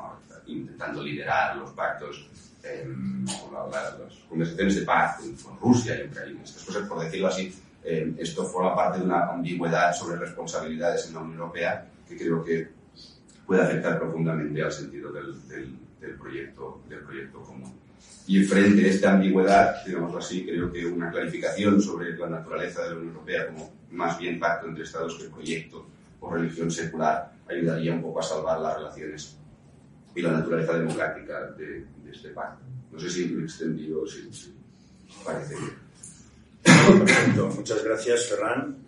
intentando 0.46 1.02
liderar 1.02 1.56
los 1.56 1.70
pactos 1.72 2.26
eh, 2.62 2.88
las 3.72 4.14
conversaciones 4.28 4.76
de 4.76 4.82
paz 4.82 5.20
con, 5.42 5.58
Rusia 5.60 6.00
y 6.00 6.08
Ucrania. 6.08 6.42
Estas 6.42 6.64
cosas, 6.64 6.88
por 6.88 7.02
decirlo 7.02 7.28
así, 7.28 7.54
eh, 7.84 8.14
esto 8.18 8.44
forma 8.44 8.74
parte 8.74 8.98
de 8.98 9.04
una 9.04 9.26
ambigüedad 9.26 9.92
sobre 9.94 10.16
responsabilidades 10.16 11.06
en 11.08 11.14
la 11.14 11.20
Unión 11.20 11.38
Europea 11.38 11.86
que 12.08 12.16
creo 12.16 12.44
que 12.44 12.68
puede 13.46 13.62
afectar 13.62 13.98
profundamente 13.98 14.62
al 14.62 14.72
sentido 14.72 15.12
del, 15.12 15.48
del, 15.48 15.74
del, 16.00 16.14
proyecto, 16.16 16.82
del 16.88 17.00
proyecto 17.00 17.40
común. 17.42 17.72
Y 18.26 18.44
frente 18.44 18.84
a 18.84 18.88
esta 18.88 19.12
ambigüedad, 19.12 19.84
digámoslo 19.86 20.18
así, 20.18 20.44
creo 20.44 20.70
que 20.70 20.84
una 20.86 21.10
clarificación 21.10 21.80
sobre 21.80 22.16
la 22.16 22.28
naturaleza 22.28 22.82
de 22.82 22.90
la 22.90 22.96
Unión 22.96 23.14
Europea 23.14 23.46
como 23.46 23.72
más 23.90 24.18
bien 24.18 24.38
pacto 24.38 24.68
entre 24.68 24.84
Estados 24.84 25.18
que 25.18 25.28
proyecto 25.28 25.86
o 26.20 26.34
religión 26.34 26.70
secular 26.70 27.32
ayudaría 27.48 27.92
un 27.92 28.02
poco 28.02 28.20
a 28.20 28.22
salvar 28.22 28.60
las 28.60 28.76
relaciones 28.76 29.38
y 30.14 30.22
la 30.22 30.32
naturaleza 30.32 30.78
democrática 30.78 31.52
de, 31.52 31.86
de 32.08 32.16
este 32.16 32.28
pacto. 32.30 32.64
No 32.90 32.98
sé 32.98 33.10
si 33.10 33.26
me 33.26 33.42
he 33.42 33.44
extendido 33.44 34.06
si, 34.06 34.32
si 34.32 34.54
parece 35.24 35.54
bien. 35.56 35.88
Perfecto, 36.62 37.48
muchas 37.48 37.84
gracias, 37.84 38.26
Ferran. 38.26 38.78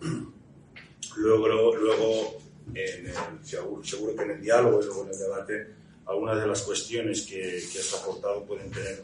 Luego, 1.17 1.47
luego 1.75 2.37
en 2.73 3.07
el, 3.07 3.13
seguro, 3.43 4.15
que 4.15 4.23
en 4.23 4.31
el 4.31 4.41
diálogo 4.41 4.81
y 4.81 4.85
luego 4.85 5.03
en 5.05 5.11
el 5.11 5.19
debate, 5.19 5.67
algunas 6.05 6.39
de 6.39 6.47
las 6.47 6.61
cuestiones 6.61 7.23
que, 7.23 7.63
que 7.71 7.79
has 7.79 7.93
aportado 7.93 8.43
pueden 8.45 8.71
tener 8.71 9.03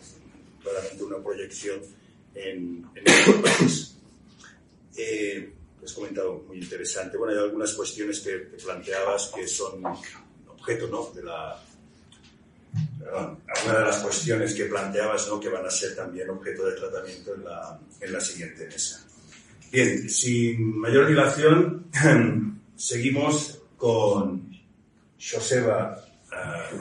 claramente 0.62 1.04
una 1.04 1.18
proyección 1.18 1.80
en, 2.34 2.86
en 2.96 3.04
nuestro 3.04 3.42
país. 3.42 3.94
Eh, 4.96 5.54
has 5.84 5.94
comentado 5.94 6.44
muy 6.48 6.58
interesante. 6.58 7.18
Bueno, 7.18 7.34
hay 7.34 7.40
algunas 7.46 7.74
cuestiones 7.74 8.20
que, 8.20 8.50
que 8.50 8.58
planteabas 8.64 9.32
que 9.34 9.48
son 9.48 9.84
objeto 10.48 10.88
¿no? 10.88 11.12
de 11.14 11.24
la 11.24 11.64
perdón, 13.00 13.40
algunas 13.48 13.78
de 13.80 13.86
las 13.86 13.98
cuestiones 13.98 14.54
que 14.54 14.66
planteabas, 14.66 15.28
¿no? 15.28 15.40
que 15.40 15.50
van 15.50 15.66
a 15.66 15.70
ser 15.70 15.96
también 15.96 16.30
objeto 16.30 16.66
de 16.66 16.76
tratamiento 16.76 17.36
en 17.36 17.46
la, 17.46 17.80
en 18.00 18.14
la 18.14 18.20
siguiente 18.20 18.66
mesa. 18.66 19.04
Bien, 19.72 20.10
sin 20.10 20.78
mayor 20.78 21.08
dilación, 21.08 21.88
seguimos 22.76 23.60
con 23.76 24.50
Joseba 25.20 25.98
uh, 26.32 26.78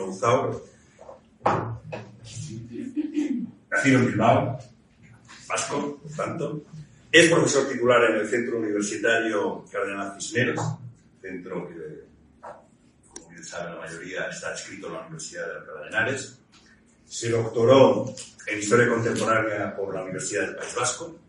nacido 3.70 3.98
en 3.98 4.06
Bilbao, 4.06 4.58
vasco, 5.48 5.98
por 6.02 6.12
tanto. 6.12 6.62
Es 7.10 7.30
profesor 7.30 7.68
titular 7.68 8.10
en 8.10 8.16
el 8.16 8.28
Centro 8.28 8.58
Universitario 8.58 9.64
Cardenal 9.70 10.20
Cisneros, 10.20 10.60
centro 11.20 11.68
que 11.68 12.06
sabe 13.46 13.70
la 13.70 13.76
mayoría, 13.76 14.28
está 14.28 14.52
escrito 14.54 14.88
en 14.88 14.94
la 14.94 15.02
Universidad 15.02 15.46
de 15.46 15.58
Alcalá 15.58 15.82
de 15.82 15.88
Henares. 15.88 16.40
Se 17.04 17.30
doctoró 17.30 18.12
en 18.46 18.58
Historia 18.58 18.88
Contemporánea 18.88 19.76
por 19.76 19.94
la 19.94 20.02
Universidad 20.02 20.46
del 20.46 20.56
País 20.56 20.74
Vasco. 20.74 21.20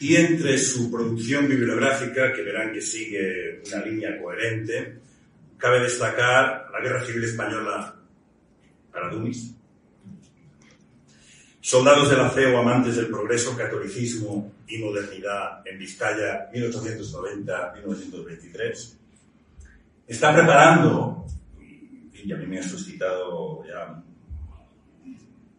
Y 0.00 0.16
entre 0.16 0.58
su 0.58 0.90
producción 0.90 1.48
bibliográfica, 1.48 2.32
que 2.32 2.42
verán 2.42 2.72
que 2.72 2.82
sigue 2.82 3.62
una 3.66 3.84
línea 3.84 4.20
coherente, 4.20 4.98
cabe 5.56 5.80
destacar 5.80 6.68
la 6.70 6.80
Guerra 6.80 7.04
Civil 7.04 7.24
Española 7.24 7.96
para 8.92 9.08
Dumis, 9.08 9.54
Soldados 11.60 12.10
de 12.10 12.16
la 12.16 12.30
Fe 12.30 12.46
o 12.46 12.58
amantes 12.58 12.96
del 12.96 13.08
progreso, 13.08 13.56
catolicismo 13.56 14.52
y 14.68 14.78
modernidad 14.78 15.66
en 15.66 15.78
Vizcaya, 15.78 16.48
1890-1923, 16.52 18.97
está 20.08 20.34
preparando, 20.34 21.26
y 22.24 22.32
a 22.32 22.36
mí 22.36 22.46
me 22.46 22.58
ha 22.58 22.62
suscitado 22.62 23.62
ya 23.64 24.02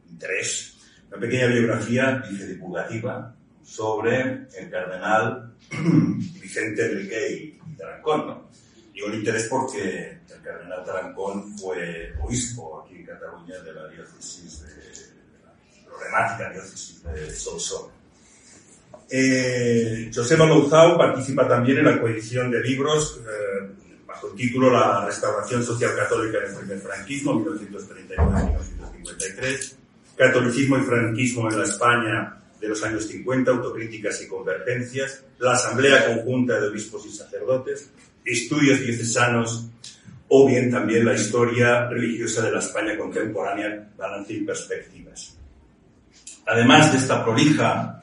interés, 0.10 0.78
una 1.08 1.20
pequeña 1.20 1.48
biografía, 1.48 2.22
divulgativa, 2.30 3.36
sobre 3.64 4.48
el 4.58 4.70
cardenal 4.70 5.54
Vicente 6.42 6.86
Enrique 6.92 7.60
y 7.68 7.78
Tarancón. 7.78 8.28
¿no? 8.28 8.50
Digo 8.94 9.08
el 9.08 9.16
interés 9.16 9.48
porque 9.48 10.20
el 10.28 10.42
cardenal 10.44 10.84
Tarancón 10.84 11.56
fue 11.58 12.14
obispo 12.20 12.84
aquí 12.84 12.96
en 12.96 13.06
Cataluña 13.06 13.60
de 13.60 13.74
la 13.74 13.88
diócesis 13.88 14.64
de, 14.64 15.46
la 15.46 15.90
problemática 15.90 16.52
diócesis 16.52 17.04
de 17.04 17.32
Solsona. 17.32 17.94
Eh, 19.12 20.12
Louzao 20.14 20.98
participa 20.98 21.48
también 21.48 21.80
en 21.80 21.86
la 21.86 22.00
coedición 22.00 22.52
de 22.52 22.62
libros 22.62 23.20
eh, 23.22 23.89
bajo 24.10 24.28
el 24.28 24.36
título 24.36 24.70
La 24.72 25.06
restauración 25.06 25.64
social 25.64 25.96
católica 25.96 26.40
en 26.40 26.46
el 26.50 26.56
primer 26.58 26.80
franquismo, 26.80 27.46
1939-1953, 27.46 29.76
Catolicismo 30.18 30.80
y 30.80 30.82
franquismo 30.82 31.48
en 31.50 31.60
la 31.60 31.66
España 31.66 32.36
de 32.60 32.68
los 32.68 32.84
años 32.84 33.08
50, 33.08 33.52
autocríticas 33.52 34.22
y 34.24 34.28
convergencias, 34.28 35.24
la 35.38 35.54
Asamblea 35.54 36.08
Conjunta 36.08 36.60
de 36.60 36.68
Obispos 36.68 37.06
y 37.06 37.12
Sacerdotes, 37.12 37.92
estudios 38.26 38.82
diocesanos. 38.82 39.68
O 40.32 40.48
bien 40.48 40.70
también 40.70 41.06
la 41.06 41.16
historia 41.16 41.88
religiosa 41.88 42.44
de 42.44 42.52
la 42.52 42.60
España 42.60 42.96
contemporánea, 42.96 43.90
balance 43.98 44.34
y 44.34 44.42
perspectivas. 44.42 45.36
Además 46.46 46.92
de 46.92 47.00
esta 47.00 47.24
prolija 47.24 47.99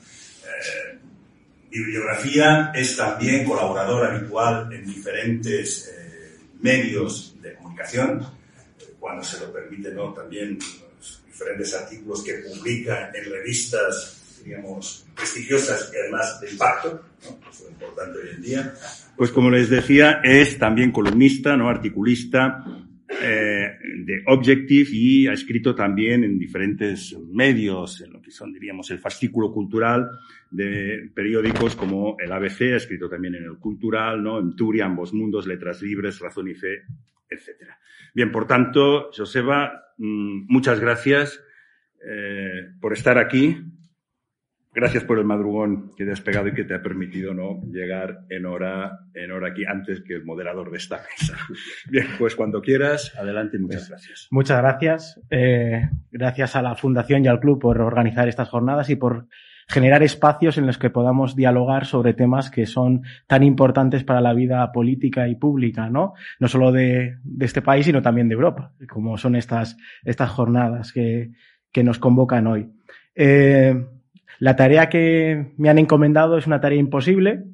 bibliografía, 1.78 2.73
es 2.75 2.97
también 2.97 3.45
colaborador 3.45 4.06
habitual 4.06 4.73
en 4.73 4.87
diferentes 4.87 5.88
eh, 5.88 6.38
medios 6.61 7.37
de 7.40 7.54
comunicación, 7.54 8.26
cuando 8.99 9.23
se 9.23 9.40
lo 9.40 9.52
permite, 9.52 9.92
¿no? 9.92 10.12
También 10.12 10.59
los 10.99 11.23
diferentes 11.26 11.75
artículos 11.75 12.25
que 12.25 12.35
publica 12.35 13.11
en 13.14 13.30
revistas, 13.30 14.40
digamos, 14.45 15.06
prestigiosas 15.14 15.92
y 15.92 15.97
además 15.99 16.40
de 16.40 16.50
impacto, 16.50 17.02
¿no? 17.23 17.50
Eso 17.50 17.64
es 17.64 17.71
importante 17.71 18.18
hoy 18.18 18.28
en 18.35 18.42
día. 18.42 18.75
Pues 19.16 19.30
como 19.30 19.50
les 19.50 19.71
decía, 19.71 20.21
es 20.23 20.59
también 20.59 20.92
columnista, 20.92 21.56
¿no? 21.56 21.68
Articulista, 21.68 22.64
eh, 23.09 23.78
de 24.04 24.23
Objective 24.26 24.90
y 24.90 25.26
ha 25.28 25.33
escrito 25.33 25.75
también 25.75 26.25
en 26.25 26.38
diferentes 26.38 27.16
medios, 27.33 28.00
en 28.00 28.12
son, 28.37 28.52
diríamos, 28.52 28.90
el 28.90 28.99
fascículo 28.99 29.52
cultural 29.52 30.11
de 30.50 31.11
periódicos 31.14 31.75
como 31.75 32.16
el 32.19 32.31
ABC, 32.31 32.75
escrito 32.75 33.09
también 33.09 33.35
en 33.37 33.45
el 33.45 33.59
Cultural, 33.59 34.23
¿no? 34.23 34.38
en 34.38 34.55
Turia, 34.55 34.87
Ambos 34.87 35.12
Mundos, 35.12 35.47
Letras 35.47 35.83
Libres, 35.83 36.21
Razón 36.21 36.49
y 36.49 36.55
Fe, 36.55 36.83
etc. 37.28 37.71
Bien, 38.14 38.31
por 38.31 38.47
tanto, 38.47 39.11
Joseba, 39.16 39.93
mmm, 39.99 40.47
muchas 40.49 40.81
gracias 40.81 41.43
eh, 42.09 42.71
por 42.81 42.93
estar 42.93 43.19
aquí. 43.19 43.59
Gracias 44.76 45.04
por 45.04 45.18
el 45.18 45.25
madrugón 45.25 45.92
que 45.97 46.04
te 46.04 46.12
has 46.12 46.21
pegado 46.21 46.49
y 46.49 46.52
que 46.52 46.64
te 46.64 46.75
ha 46.75 46.83
permitido 46.83 47.33
¿no? 47.33 47.62
llegar 47.73 48.26
en 48.28 48.45
hora, 48.45 49.06
en 49.14 49.33
hora 49.33 49.49
aquí 49.49 49.64
antes 49.64 50.02
que 50.02 50.12
el 50.12 50.26
moderador 50.26 50.71
de 50.71 50.76
esta 50.76 50.99
mesa. 50.99 51.35
Bien, 51.90 52.06
pues 52.18 52.37
cuando 52.37 52.61
quieras, 52.61 53.14
adelante, 53.18 53.59
muchas 53.59 53.88
gracias. 53.88 54.28
Muchas 54.30 54.59
gracias. 54.59 55.21
Eh, 55.30 55.88
gracias 56.12 56.56
a 56.56 56.61
la 56.62 56.75
Fundación 56.75 57.25
y 57.25 57.28
al 57.28 57.40
Club 57.40 57.59
por 57.59 57.80
organizar 57.80 58.28
estas 58.28 58.50
jornadas 58.50 58.90
y 58.90 58.97
por 58.97 59.28
generar 59.66 60.02
espacios 60.02 60.59
en 60.59 60.66
los 60.66 60.76
que 60.76 60.90
podamos 60.90 61.35
dialogar 61.35 61.87
sobre 61.87 62.12
temas 62.12 62.50
que 62.50 62.66
son 62.66 63.00
tan 63.26 63.45
importantes 63.45 64.04
para 64.04 64.21
la 64.21 64.35
vida 64.35 64.71
política 64.73 65.26
y 65.26 65.37
pública, 65.37 65.88
¿no? 65.88 66.12
No 66.38 66.49
solo 66.49 66.71
de, 66.71 67.16
de 67.25 67.47
este 67.47 67.62
país, 67.62 67.87
sino 67.87 68.02
también 68.02 68.28
de 68.28 68.35
Europa, 68.35 68.75
como 68.90 69.16
son 69.16 69.37
estas, 69.37 69.78
estas 70.04 70.28
jornadas 70.28 70.92
que, 70.92 71.30
que 71.73 71.83
nos 71.83 71.99
convocan 71.99 72.47
hoy. 72.47 72.68
Eh, 73.14 73.75
la 74.38 74.57
tarea 74.57 74.88
que 74.88 75.52
me 75.57 75.69
han 75.69 75.78
encomendado 75.78 76.38
es 76.38 76.47
una 76.47 76.61
tarea 76.61 76.78
imposible, 76.78 77.45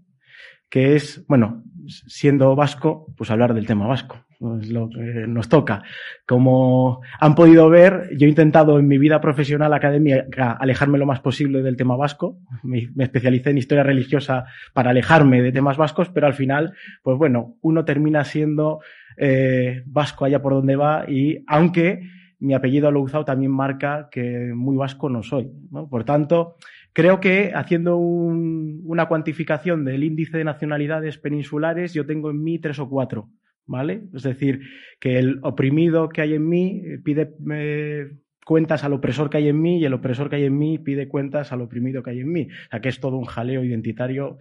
que 0.68 0.96
es, 0.96 1.24
bueno, 1.28 1.64
siendo 1.86 2.56
vasco, 2.56 3.06
pues 3.16 3.30
hablar 3.30 3.54
del 3.54 3.66
tema 3.66 3.86
vasco. 3.86 4.24
Es 4.60 4.70
lo 4.70 4.88
que 4.88 5.26
nos 5.28 5.48
toca. 5.48 5.82
Como 6.26 7.00
han 7.20 7.34
podido 7.36 7.68
ver, 7.68 8.10
yo 8.16 8.26
he 8.26 8.30
intentado 8.30 8.78
en 8.78 8.88
mi 8.88 8.98
vida 8.98 9.20
profesional 9.20 9.72
académica 9.72 10.52
alejarme 10.52 10.98
lo 10.98 11.06
más 11.06 11.20
posible 11.20 11.62
del 11.62 11.76
tema 11.76 11.96
vasco. 11.96 12.38
Me, 12.64 12.88
especialicé 12.98 13.50
en 13.50 13.58
historia 13.58 13.84
religiosa 13.84 14.46
para 14.72 14.90
alejarme 14.90 15.42
de 15.42 15.52
temas 15.52 15.76
vascos, 15.76 16.08
pero 16.08 16.26
al 16.26 16.34
final, 16.34 16.72
pues 17.02 17.16
bueno, 17.18 17.56
uno 17.60 17.84
termina 17.84 18.24
siendo 18.24 18.80
eh, 19.16 19.82
vasco 19.86 20.24
allá 20.24 20.42
por 20.42 20.54
donde 20.54 20.74
va 20.74 21.04
y 21.08 21.44
aunque 21.46 22.00
mi 22.42 22.54
apellido 22.54 22.90
Louzao 22.90 23.24
también 23.24 23.52
marca 23.52 24.08
que 24.10 24.52
muy 24.54 24.76
vasco 24.76 25.08
no 25.08 25.22
soy. 25.22 25.50
Por 25.88 26.04
tanto, 26.04 26.56
creo 26.92 27.20
que 27.20 27.52
haciendo 27.54 27.96
un, 27.96 28.82
una 28.84 29.06
cuantificación 29.06 29.84
del 29.84 30.02
índice 30.04 30.38
de 30.38 30.44
nacionalidades 30.44 31.18
peninsulares, 31.18 31.94
yo 31.94 32.04
tengo 32.04 32.30
en 32.30 32.42
mí 32.42 32.58
tres 32.58 32.78
o 32.78 32.88
cuatro 32.88 33.30
¿vale? 33.66 34.02
Es 34.12 34.22
decir, 34.22 34.60
que 35.00 35.18
el 35.18 35.38
oprimido 35.42 36.08
que 36.08 36.22
hay 36.22 36.34
en 36.34 36.48
mí 36.48 36.82
pide 37.04 37.34
eh, 37.52 38.10
cuentas 38.44 38.84
al 38.84 38.92
opresor 38.92 39.30
que 39.30 39.38
hay 39.38 39.48
en 39.48 39.60
mí 39.60 39.78
y 39.78 39.84
el 39.84 39.94
opresor 39.94 40.28
que 40.28 40.36
hay 40.36 40.44
en 40.44 40.58
mí 40.58 40.78
pide 40.78 41.08
cuentas 41.08 41.52
al 41.52 41.62
oprimido 41.62 42.02
que 42.02 42.10
hay 42.10 42.20
en 42.20 42.32
mí. 42.32 42.48
O 42.50 42.70
sea, 42.70 42.80
que 42.80 42.88
es 42.88 43.00
todo 43.00 43.16
un 43.16 43.24
jaleo 43.24 43.64
identitario. 43.64 44.38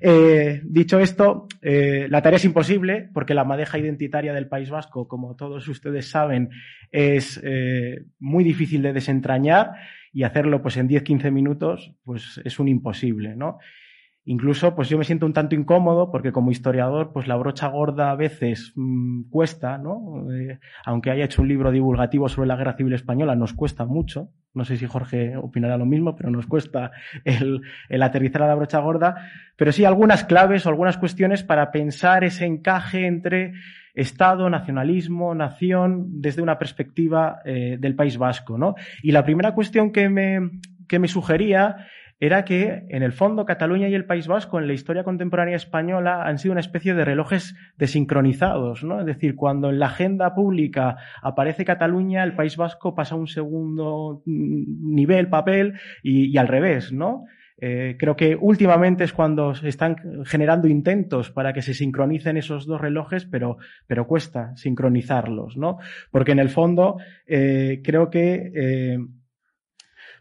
Eh, 0.00 0.60
dicho 0.64 0.98
esto, 1.00 1.46
eh, 1.62 2.06
la 2.10 2.22
tarea 2.22 2.36
es 2.36 2.44
imposible 2.44 3.08
porque 3.12 3.34
la 3.34 3.44
madeja 3.44 3.78
identitaria 3.78 4.32
del 4.32 4.48
País 4.48 4.70
Vasco, 4.70 5.08
como 5.08 5.34
todos 5.34 5.66
ustedes 5.68 6.10
saben, 6.10 6.50
es 6.90 7.40
eh, 7.42 8.04
muy 8.18 8.44
difícil 8.44 8.82
de 8.82 8.92
desentrañar 8.92 9.72
y 10.12 10.22
hacerlo 10.22 10.62
pues 10.62 10.76
en 10.76 10.88
10-15 10.88 11.30
minutos 11.32 11.94
pues 12.04 12.40
es 12.44 12.58
un 12.58 12.68
imposible, 12.68 13.34
¿no? 13.36 13.58
Incluso, 14.30 14.74
pues 14.74 14.90
yo 14.90 14.98
me 14.98 15.04
siento 15.04 15.24
un 15.24 15.32
tanto 15.32 15.54
incómodo 15.54 16.10
porque 16.10 16.32
como 16.32 16.50
historiador, 16.50 17.12
pues 17.14 17.26
la 17.26 17.36
brocha 17.36 17.66
gorda 17.68 18.10
a 18.10 18.14
veces 18.14 18.74
mmm, 18.76 19.22
cuesta, 19.30 19.78
¿no? 19.78 20.30
Eh, 20.30 20.58
aunque 20.84 21.10
haya 21.10 21.24
hecho 21.24 21.40
un 21.40 21.48
libro 21.48 21.70
divulgativo 21.70 22.28
sobre 22.28 22.46
la 22.46 22.56
Guerra 22.56 22.76
Civil 22.76 22.92
Española, 22.92 23.34
nos 23.36 23.54
cuesta 23.54 23.86
mucho. 23.86 24.28
No 24.52 24.66
sé 24.66 24.76
si 24.76 24.84
Jorge 24.84 25.34
opinará 25.38 25.78
lo 25.78 25.86
mismo, 25.86 26.14
pero 26.14 26.30
nos 26.30 26.46
cuesta 26.46 26.90
el, 27.24 27.62
el 27.88 28.02
aterrizar 28.02 28.42
a 28.42 28.48
la 28.48 28.54
brocha 28.54 28.80
gorda. 28.80 29.16
Pero 29.56 29.72
sí 29.72 29.86
algunas 29.86 30.24
claves 30.24 30.66
o 30.66 30.68
algunas 30.68 30.98
cuestiones 30.98 31.42
para 31.42 31.70
pensar 31.70 32.22
ese 32.22 32.44
encaje 32.44 33.06
entre 33.06 33.54
Estado, 33.94 34.50
nacionalismo, 34.50 35.34
nación, 35.34 36.20
desde 36.20 36.42
una 36.42 36.58
perspectiva 36.58 37.38
eh, 37.46 37.78
del 37.80 37.94
País 37.94 38.18
Vasco, 38.18 38.58
¿no? 38.58 38.74
Y 39.02 39.12
la 39.12 39.24
primera 39.24 39.54
cuestión 39.54 39.90
que 39.90 40.10
me, 40.10 40.50
que 40.86 40.98
me 40.98 41.08
sugería 41.08 41.86
era 42.20 42.44
que, 42.44 42.84
en 42.88 43.02
el 43.02 43.12
fondo, 43.12 43.44
Cataluña 43.44 43.88
y 43.88 43.94
el 43.94 44.04
País 44.04 44.26
Vasco 44.26 44.58
en 44.58 44.66
la 44.66 44.72
historia 44.72 45.04
contemporánea 45.04 45.56
española 45.56 46.24
han 46.24 46.38
sido 46.38 46.52
una 46.52 46.60
especie 46.60 46.94
de 46.94 47.04
relojes 47.04 47.54
desincronizados, 47.76 48.82
¿no? 48.82 49.00
Es 49.00 49.06
decir, 49.06 49.36
cuando 49.36 49.70
en 49.70 49.78
la 49.78 49.86
agenda 49.86 50.34
pública 50.34 50.96
aparece 51.22 51.64
Cataluña, 51.64 52.24
el 52.24 52.34
País 52.34 52.56
Vasco 52.56 52.94
pasa 52.94 53.14
a 53.14 53.18
un 53.18 53.28
segundo 53.28 54.22
nivel, 54.26 55.28
papel, 55.28 55.74
y, 56.02 56.32
y 56.32 56.38
al 56.38 56.48
revés, 56.48 56.92
¿no? 56.92 57.24
Eh, 57.60 57.96
creo 57.98 58.14
que 58.14 58.36
últimamente 58.36 59.02
es 59.02 59.12
cuando 59.12 59.54
se 59.54 59.68
están 59.68 59.96
generando 60.24 60.68
intentos 60.68 61.32
para 61.32 61.52
que 61.52 61.62
se 61.62 61.74
sincronicen 61.74 62.36
esos 62.36 62.66
dos 62.66 62.80
relojes, 62.80 63.26
pero, 63.26 63.56
pero 63.88 64.06
cuesta 64.06 64.56
sincronizarlos, 64.56 65.56
¿no? 65.56 65.78
Porque 66.12 66.32
en 66.32 66.38
el 66.38 66.50
fondo 66.50 66.98
eh, 67.26 67.80
creo 67.82 68.10
que 68.10 68.52
eh, 68.54 68.98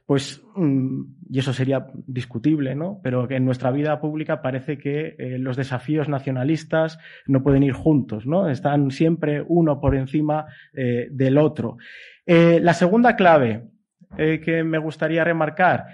pues, 0.07 0.41
mm, 0.55 1.01
y 1.29 1.39
eso 1.39 1.51
sería 1.51 1.87
discutible, 2.07 2.75
¿no? 2.75 3.01
Pero 3.03 3.29
en 3.29 3.43
nuestra 3.43 3.71
vida 3.71 3.99
pública 3.99 4.41
parece 4.41 4.77
que 4.77 5.15
eh, 5.19 5.37
los 5.37 5.57
desafíos 5.57 6.07
nacionalistas 6.07 6.97
no 7.27 7.43
pueden 7.43 7.61
ir 7.61 7.73
juntos, 7.73 8.25
¿no? 8.25 8.49
Están 8.49 8.89
siempre 8.89 9.43
uno 9.45 9.81
por 9.81 9.95
encima 9.95 10.45
eh, 10.73 11.09
del 11.11 11.37
otro. 11.37 11.75
Eh, 12.25 12.59
la 12.61 12.73
segunda 12.73 13.15
clave 13.15 13.67
que 14.15 14.63
me 14.63 14.77
gustaría 14.77 15.25
remarcar 15.25 15.87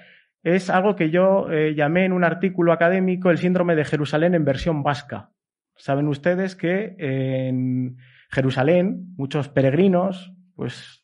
es 0.43 0.70
algo 0.70 0.96
que 0.96 1.10
yo 1.10 1.48
llamé 1.75 2.05
en 2.05 2.13
un 2.13 2.24
artículo 2.24 2.72
académico 2.72 3.32
el 3.32 3.39
síndrome 3.39 3.75
de 3.75 3.86
Jerusalén 3.86 4.36
en 4.36 4.46
versión 4.46 4.84
vasca. 4.84 5.32
Saben 5.75 6.08
ustedes 6.08 6.55
que 6.55 6.96
en 7.00 7.98
Jerusalén 8.29 9.15
muchos 9.17 9.50
peregrinos, 9.50 10.32
pues 10.56 11.04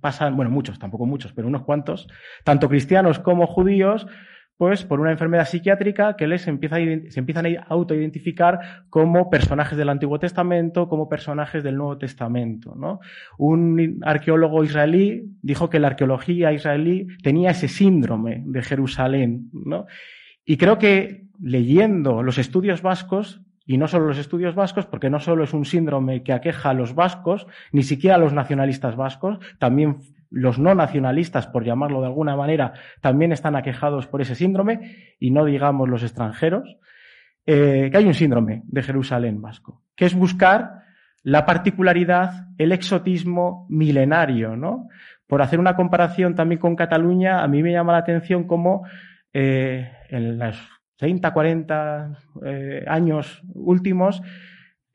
pasan, 0.00 0.36
bueno, 0.36 0.50
muchos, 0.50 0.78
tampoco 0.78 1.06
muchos, 1.06 1.32
pero 1.32 1.48
unos 1.48 1.62
cuantos, 1.62 2.08
tanto 2.44 2.68
cristianos 2.68 3.18
como 3.18 3.46
judíos, 3.46 4.06
pues 4.56 4.84
por 4.84 5.00
una 5.00 5.10
enfermedad 5.10 5.46
psiquiátrica 5.46 6.16
que 6.16 6.26
les 6.26 6.46
empieza 6.48 6.76
a, 6.76 6.78
se 6.78 7.20
empiezan 7.20 7.46
a 7.46 7.62
autoidentificar 7.68 8.84
como 8.88 9.28
personajes 9.28 9.76
del 9.76 9.90
Antiguo 9.90 10.18
Testamento, 10.18 10.88
como 10.88 11.08
personajes 11.08 11.62
del 11.62 11.76
Nuevo 11.76 11.98
Testamento. 11.98 12.74
¿no? 12.74 13.00
Un 13.38 14.00
arqueólogo 14.02 14.64
israelí 14.64 15.24
dijo 15.42 15.68
que 15.68 15.78
la 15.78 15.88
arqueología 15.88 16.52
israelí 16.52 17.06
tenía 17.22 17.50
ese 17.50 17.68
síndrome 17.68 18.42
de 18.46 18.62
Jerusalén. 18.62 19.50
¿no? 19.52 19.86
Y 20.44 20.56
creo 20.56 20.78
que 20.78 21.26
leyendo 21.38 22.22
los 22.22 22.38
estudios 22.38 22.80
vascos 22.80 23.42
y 23.66 23.76
no 23.78 23.88
solo 23.88 24.06
los 24.06 24.18
estudios 24.18 24.54
vascos, 24.54 24.86
porque 24.86 25.10
no 25.10 25.18
solo 25.18 25.44
es 25.44 25.52
un 25.52 25.64
síndrome 25.64 26.22
que 26.22 26.32
aqueja 26.32 26.70
a 26.70 26.74
los 26.74 26.94
vascos, 26.94 27.46
ni 27.72 27.82
siquiera 27.82 28.16
a 28.16 28.18
los 28.18 28.32
nacionalistas 28.32 28.96
vascos, 28.96 29.38
también 29.58 29.98
los 30.30 30.58
no 30.58 30.74
nacionalistas, 30.74 31.46
por 31.48 31.64
llamarlo 31.64 32.00
de 32.00 32.06
alguna 32.06 32.36
manera, 32.36 32.74
también 33.00 33.32
están 33.32 33.56
aquejados 33.56 34.06
por 34.06 34.22
ese 34.22 34.34
síndrome, 34.34 35.14
y 35.18 35.30
no 35.30 35.44
digamos 35.44 35.88
los 35.88 36.02
extranjeros, 36.02 36.78
eh, 37.44 37.88
que 37.90 37.96
hay 37.96 38.04
un 38.04 38.14
síndrome 38.14 38.62
de 38.66 38.82
Jerusalén 38.82 39.40
vasco, 39.40 39.82
que 39.94 40.04
es 40.04 40.14
buscar 40.14 40.82
la 41.22 41.44
particularidad, 41.44 42.48
el 42.58 42.70
exotismo 42.70 43.66
milenario, 43.68 44.56
¿no? 44.56 44.88
Por 45.26 45.42
hacer 45.42 45.58
una 45.58 45.74
comparación 45.74 46.36
también 46.36 46.60
con 46.60 46.76
Cataluña, 46.76 47.42
a 47.42 47.48
mí 47.48 47.64
me 47.64 47.72
llama 47.72 47.92
la 47.92 47.98
atención 47.98 48.44
cómo 48.44 48.86
eh, 49.32 49.90
en 50.08 50.38
las 50.38 50.56
30, 50.96 51.32
40 51.32 52.18
eh, 52.44 52.84
años 52.86 53.42
últimos, 53.54 54.22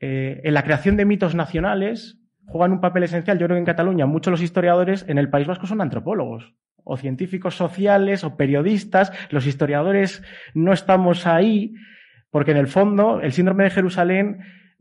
eh, 0.00 0.40
en 0.44 0.54
la 0.54 0.64
creación 0.64 0.96
de 0.96 1.04
mitos 1.04 1.34
nacionales 1.34 2.18
juegan 2.46 2.72
un 2.72 2.80
papel 2.80 3.04
esencial. 3.04 3.38
Yo 3.38 3.46
creo 3.46 3.56
que 3.56 3.60
en 3.60 3.66
Cataluña 3.66 4.06
muchos 4.06 4.32
los 4.32 4.42
historiadores 4.42 5.04
en 5.08 5.18
el 5.18 5.30
País 5.30 5.46
Vasco 5.46 5.66
son 5.66 5.80
antropólogos 5.80 6.54
o 6.84 6.96
científicos 6.96 7.54
sociales 7.54 8.24
o 8.24 8.36
periodistas. 8.36 9.12
Los 9.30 9.46
historiadores 9.46 10.22
no 10.54 10.72
estamos 10.72 11.26
ahí 11.26 11.74
porque 12.30 12.50
en 12.50 12.56
el 12.56 12.66
fondo 12.66 13.20
el 13.20 13.32
síndrome 13.32 13.64
de 13.64 13.70
Jerusalén 13.70 14.40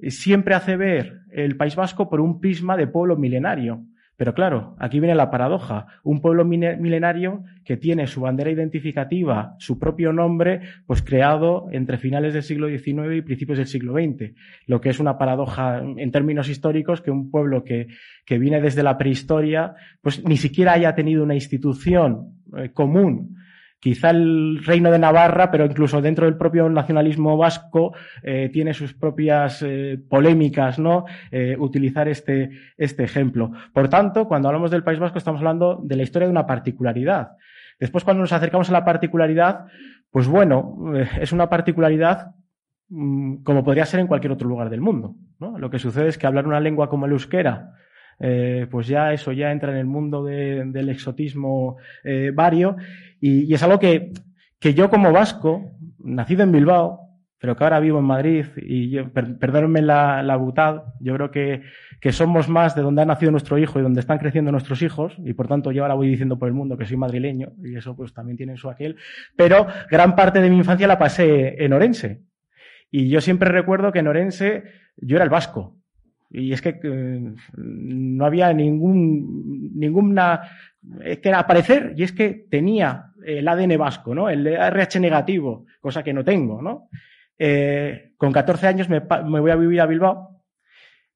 siempre 0.10 0.55
hace 0.55 0.75
ver 0.75 1.21
el 1.31 1.55
País 1.55 1.75
Vasco 1.75 2.10
por 2.10 2.19
un 2.19 2.39
prisma 2.39 2.75
de 2.75 2.88
pueblo 2.88 3.15
milenario. 3.17 3.86
Pero 4.21 4.36
claro, 4.36 4.75
aquí 4.77 4.99
viene 4.99 5.15
la 5.15 5.31
paradoja. 5.31 5.88
Un 6.03 6.21
pueblo 6.21 6.45
milenario 6.45 7.43
que 7.65 7.75
tiene 7.75 8.05
su 8.05 8.21
bandera 8.21 8.51
identificativa, 8.51 9.55
su 9.57 9.79
propio 9.79 10.13
nombre, 10.13 10.62
pues 10.86 11.01
creado 11.01 11.69
entre 11.71 11.97
finales 11.97 12.36
del 12.36 12.43
siglo 12.43 12.67
XIX 12.67 13.15
y 13.15 13.23
principios 13.23 13.57
del 13.57 13.65
siglo 13.65 13.93
XX. 13.93 14.36
Lo 14.67 14.79
que 14.79 14.89
es 14.89 14.99
una 14.99 15.17
paradoja 15.17 15.79
en 15.79 16.12
términos 16.12 16.49
históricos 16.49 17.01
que 17.01 17.10
un 17.10 17.31
pueblo 17.31 17.63
que, 17.63 17.88
que 18.23 18.38
viene 18.38 18.62
desde 18.62 18.84
la 18.84 18.95
prehistoria, 18.95 19.73
pues 20.03 20.23
ni 20.23 20.38
siquiera 20.38 20.73
haya 20.73 20.93
tenido 20.93 21.23
una 21.23 21.34
institución 21.34 22.43
eh, 22.55 22.69
común 22.73 23.38
quizá 23.82 24.12
el 24.12 24.63
reino 24.63 24.91
de 24.91 25.00
Navarra, 25.00 25.50
pero 25.50 25.65
incluso 25.65 26.02
dentro 26.02 26.26
del 26.26 26.38
propio 26.38 26.70
nacionalismo 26.70 27.36
vasco 27.36 27.94
eh, 28.22 28.50
tiene 28.54 28.76
sus 28.76 28.94
propias 28.94 29.63
eh, 29.63 30.00
polémicas, 30.08 30.78
¿no? 30.78 31.06
Eh, 31.32 31.58
utilizar 31.58 32.08
este, 32.08 32.52
este 32.78 33.04
ejemplo. 33.04 33.52
Por 33.74 33.89
tanto, 33.89 34.28
cuando 34.28 34.48
hablamos 34.48 34.70
del 34.70 34.84
País 34.84 35.00
Vasco 35.00 35.17
estamos 35.17 35.39
hablando 35.39 35.82
de 35.84 35.96
la 35.96 36.04
historia 36.04 36.28
de 36.28 36.32
una 36.32 36.46
particularidad. 36.46 37.32
Después, 37.80 38.04
cuando 38.04 38.22
nos 38.22 38.32
acercamos 38.32 38.70
a 38.70 38.74
la 38.74 38.86
particularidad, 38.86 39.65
pues 40.12 40.28
bueno, 40.28 40.94
es 41.20 41.32
una 41.32 41.50
particularidad 41.50 42.36
mmm, 42.88 43.38
como 43.38 43.63
podría 43.63 43.88
ser 43.88 44.00
en 44.00 44.08
cualquier 44.08 44.32
otro 44.32 44.48
lugar 44.48 44.70
del 44.70 44.82
mundo. 44.82 45.15
¿no? 45.39 45.58
Lo 45.58 45.72
que 45.72 45.80
sucede 45.80 46.10
es 46.10 46.20
que 46.20 46.28
hablar 46.28 46.46
una 46.46 46.60
lengua 46.60 46.88
como 46.88 47.08
el 47.08 47.13
euskera, 47.13 47.74
eh, 48.21 48.67
pues 48.69 48.88
ya 48.88 49.13
eso 49.13 49.31
ya 49.31 49.51
entra 49.51 49.71
en 49.71 49.77
el 49.77 49.86
mundo 49.86 50.23
de, 50.23 50.63
del 50.65 50.89
exotismo 50.89 51.77
eh, 52.03 52.31
vario. 52.34 52.77
Y, 53.19 53.43
y, 53.43 53.53
es 53.53 53.63
algo 53.63 53.79
que, 53.79 54.12
que 54.60 54.73
yo 54.73 54.89
como 54.89 55.12
vasco, 55.12 55.71
nacido 55.99 56.43
en 56.43 56.51
Bilbao, 56.51 57.01
pero 57.41 57.57
que 57.57 57.63
ahora 57.63 57.79
vivo 57.79 57.97
en 57.97 58.05
Madrid 58.05 58.45
y 58.55 58.91
yo, 58.91 59.12
per, 59.12 59.38
perdónenme 59.39 59.81
la, 59.81 60.21
la 60.21 60.36
butad, 60.36 60.84
yo 60.99 61.15
creo 61.15 61.31
que, 61.31 61.63
que 61.99 62.12
somos 62.12 62.47
más 62.47 62.75
de 62.75 62.84
donde 62.84 63.01
ha 63.01 63.05
nacido 63.05 63.31
nuestro 63.31 63.57
hijo 63.57 63.79
y 63.79 63.81
donde 63.81 63.99
están 63.99 64.19
creciendo 64.19 64.51
nuestros 64.51 64.84
hijos 64.84 65.15
y 65.25 65.34
por 65.34 65.47
tanto 65.47 65.71
yo 65.71 65.81
ahora 65.81 65.95
voy 65.95 66.07
diciendo 66.07 66.38
por 66.38 66.47
el 66.47 66.53
mundo 66.53 66.77
que 66.77 66.86
soy 66.86 66.97
madrileño 66.97 67.53
y 67.63 67.75
eso 67.75 67.95
pues 67.95 68.13
también 68.13 68.38
tiene 68.38 68.57
su 68.57 68.69
aquel, 68.69 68.95
pero 69.36 69.65
gran 69.89 70.15
parte 70.15 70.39
de 70.39 70.51
mi 70.51 70.57
infancia 70.57 70.88
la 70.88 70.99
pasé 70.99 71.65
en 71.65 71.73
Orense. 71.73 72.21
Y 72.91 73.10
yo 73.10 73.21
siempre 73.21 73.49
recuerdo 73.49 73.91
que 73.91 73.99
en 73.99 74.07
Orense 74.07 74.63
yo 74.97 75.15
era 75.15 75.23
el 75.23 75.31
vasco, 75.31 75.81
y 76.34 76.54
es 76.54 76.62
que 76.62 76.80
eh, 76.82 77.34
no 77.58 78.26
había 78.26 78.54
ningún, 78.54 79.72
ninguna, 79.76 80.41
es 81.04 81.20
que 81.20 81.30
era 81.30 81.39
aparecer, 81.39 81.94
y 81.98 82.04
es 82.04 82.13
que 82.13 82.46
tenía 82.50 83.12
el 83.26 83.48
ADN 83.48 83.78
vasco, 83.78 84.15
¿no? 84.15 84.30
El 84.30 84.48
RH 84.48 85.00
negativo, 85.00 85.65
cosa 85.80 86.04
que 86.04 86.13
no 86.13 86.24
tengo, 86.24 86.62
¿no? 86.62 86.88
Eh, 87.38 88.13
con 88.17 88.32
14 88.32 88.67
años 88.67 88.89
me, 88.89 89.02
me, 89.02 89.39
voy 89.39 89.52
a 89.52 89.56
vivir 89.56 89.82
a 89.82 89.86
Bilbao, 89.86 90.41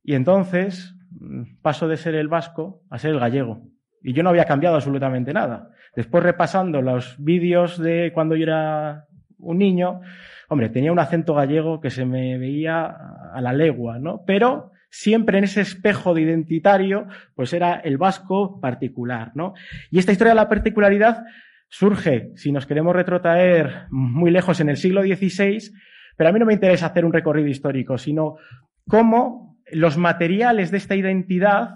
y 0.04 0.16
entonces 0.16 0.96
mm, 1.12 1.62
paso 1.62 1.88
de 1.88 1.98
ser 1.98 2.16
el 2.16 2.28
vasco 2.28 2.82
a 2.90 3.00
ser 3.00 3.12
el 3.12 3.20
gallego. 3.20 3.62
Y 4.02 4.14
yo 4.14 4.22
no 4.22 4.30
había 4.30 4.46
cambiado 4.46 4.76
absolutamente 4.76 5.34
nada. 5.34 5.72
Después 5.96 6.24
repasando 6.24 6.82
los 6.82 7.16
vídeos 7.18 7.80
de 7.80 8.12
cuando 8.14 8.36
yo 8.36 8.44
era 8.44 9.06
un 9.40 9.58
niño, 9.58 10.02
hombre, 10.50 10.70
tenía 10.70 10.92
un 10.92 11.00
acento 11.00 11.34
gallego 11.34 11.80
que 11.80 11.90
se 11.90 12.06
me 12.06 12.38
veía 12.38 12.86
a 12.86 13.42
la 13.42 13.54
legua, 13.54 13.98
¿no? 13.98 14.24
Pero 14.26 14.72
siempre 14.96 15.38
en 15.38 15.44
ese 15.44 15.60
espejo 15.60 16.14
de 16.14 16.22
identitario, 16.22 17.08
pues 17.36 17.52
era 17.52 17.76
el 17.76 17.98
vasco 17.98 18.62
particular, 18.62 19.34
¿no? 19.36 19.54
Y 19.92 20.00
esta 20.00 20.14
historia 20.14 20.32
de 20.32 20.40
la 20.40 20.48
particularidad 20.48 21.26
surge, 21.68 22.32
si 22.36 22.54
nos 22.54 22.66
queremos 22.66 22.96
retrotraer 22.96 23.88
muy 23.90 24.32
lejos 24.32 24.62
en 24.62 24.70
el 24.70 24.78
siglo 24.78 25.02
XVI, 25.04 25.70
pero 26.16 26.30
a 26.30 26.34
mí 26.34 26.40
no 26.40 26.46
me 26.46 26.54
interesa 26.54 26.86
hacer 26.86 27.04
un 27.04 27.12
recorrido 27.12 27.50
histórico, 27.50 27.98
sino 27.98 28.38
cómo 28.88 29.58
los 29.70 29.98
materiales 29.98 30.72
de 30.72 30.78
esta 30.78 30.96
identidad 30.96 31.72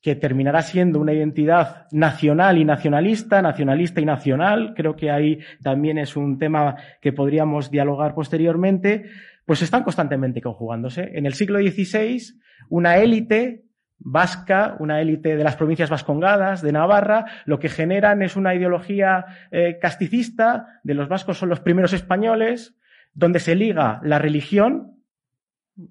que 0.00 0.14
terminará 0.14 0.62
siendo 0.62 1.00
una 1.00 1.12
identidad 1.12 1.86
nacional 1.90 2.56
y 2.56 2.64
nacionalista, 2.64 3.42
nacionalista 3.42 4.00
y 4.00 4.06
nacional, 4.06 4.72
creo 4.74 4.96
que 4.96 5.10
ahí 5.10 5.40
también 5.62 5.98
es 5.98 6.16
un 6.16 6.38
tema 6.38 6.76
que 7.02 7.12
podríamos 7.12 7.70
dialogar 7.70 8.14
posteriormente, 8.14 9.10
pues 9.46 9.62
están 9.62 9.84
constantemente 9.84 10.42
conjugándose. 10.42 11.12
En 11.14 11.24
el 11.24 11.34
siglo 11.34 11.58
XVI, 11.60 12.20
una 12.68 12.98
élite 12.98 13.64
vasca, 13.98 14.76
una 14.78 15.00
élite 15.00 15.36
de 15.36 15.44
las 15.44 15.56
provincias 15.56 15.88
vascongadas, 15.88 16.60
de 16.60 16.72
Navarra, 16.72 17.24
lo 17.46 17.58
que 17.58 17.68
generan 17.68 18.22
es 18.22 18.36
una 18.36 18.54
ideología 18.54 19.24
eh, 19.50 19.78
casticista, 19.80 20.80
de 20.82 20.94
los 20.94 21.08
vascos 21.08 21.38
son 21.38 21.48
los 21.48 21.60
primeros 21.60 21.92
españoles, 21.92 22.76
donde 23.14 23.38
se 23.38 23.54
liga 23.54 24.00
la 24.02 24.18
religión, 24.18 24.95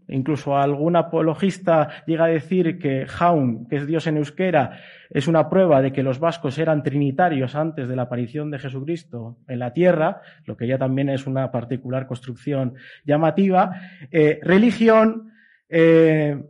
Incluso 0.07 0.57
algún 0.57 0.95
apologista 0.95 1.89
llega 2.07 2.25
a 2.25 2.29
decir 2.29 2.79
que 2.79 3.05
Jaun, 3.05 3.67
que 3.67 3.75
es 3.75 3.85
Dios 3.85 4.07
en 4.07 4.17
euskera, 4.17 4.79
es 5.11 5.27
una 5.27 5.47
prueba 5.47 5.79
de 5.83 5.93
que 5.93 6.01
los 6.01 6.19
vascos 6.19 6.57
eran 6.57 6.81
trinitarios 6.81 7.53
antes 7.53 7.87
de 7.87 7.95
la 7.95 8.03
aparición 8.03 8.49
de 8.49 8.57
Jesucristo 8.57 9.37
en 9.47 9.59
la 9.59 9.73
tierra, 9.73 10.21
lo 10.45 10.57
que 10.57 10.65
ya 10.65 10.79
también 10.79 11.09
es 11.09 11.27
una 11.27 11.51
particular 11.51 12.07
construcción 12.07 12.73
llamativa. 13.05 13.79
Eh, 14.09 14.39
religión, 14.41 15.31
eh, 15.69 16.43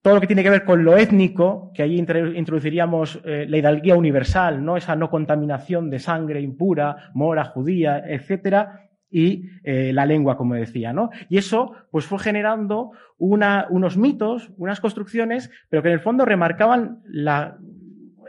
todo 0.00 0.14
lo 0.14 0.20
que 0.20 0.28
tiene 0.28 0.44
que 0.44 0.50
ver 0.50 0.64
con 0.64 0.84
lo 0.84 0.96
étnico, 0.96 1.72
que 1.74 1.82
ahí 1.82 1.98
introduciríamos 1.98 3.20
eh, 3.24 3.46
la 3.48 3.58
hidalguía 3.58 3.96
universal, 3.96 4.64
¿no? 4.64 4.76
Esa 4.76 4.94
no 4.94 5.10
contaminación 5.10 5.90
de 5.90 5.98
sangre 5.98 6.40
impura, 6.40 7.10
mora, 7.12 7.44
judía, 7.44 8.04
etcétera 8.06 8.87
y 9.10 9.50
eh, 9.64 9.92
la 9.92 10.06
lengua, 10.06 10.36
como 10.36 10.54
decía, 10.54 10.92
¿no? 10.92 11.10
Y 11.28 11.38
eso, 11.38 11.72
pues 11.90 12.04
fue 12.04 12.18
generando 12.18 12.92
una, 13.16 13.66
unos 13.70 13.96
mitos, 13.96 14.50
unas 14.56 14.80
construcciones, 14.80 15.50
pero 15.68 15.82
que 15.82 15.88
en 15.88 15.94
el 15.94 16.00
fondo 16.00 16.24
remarcaban 16.24 17.00
la, 17.06 17.58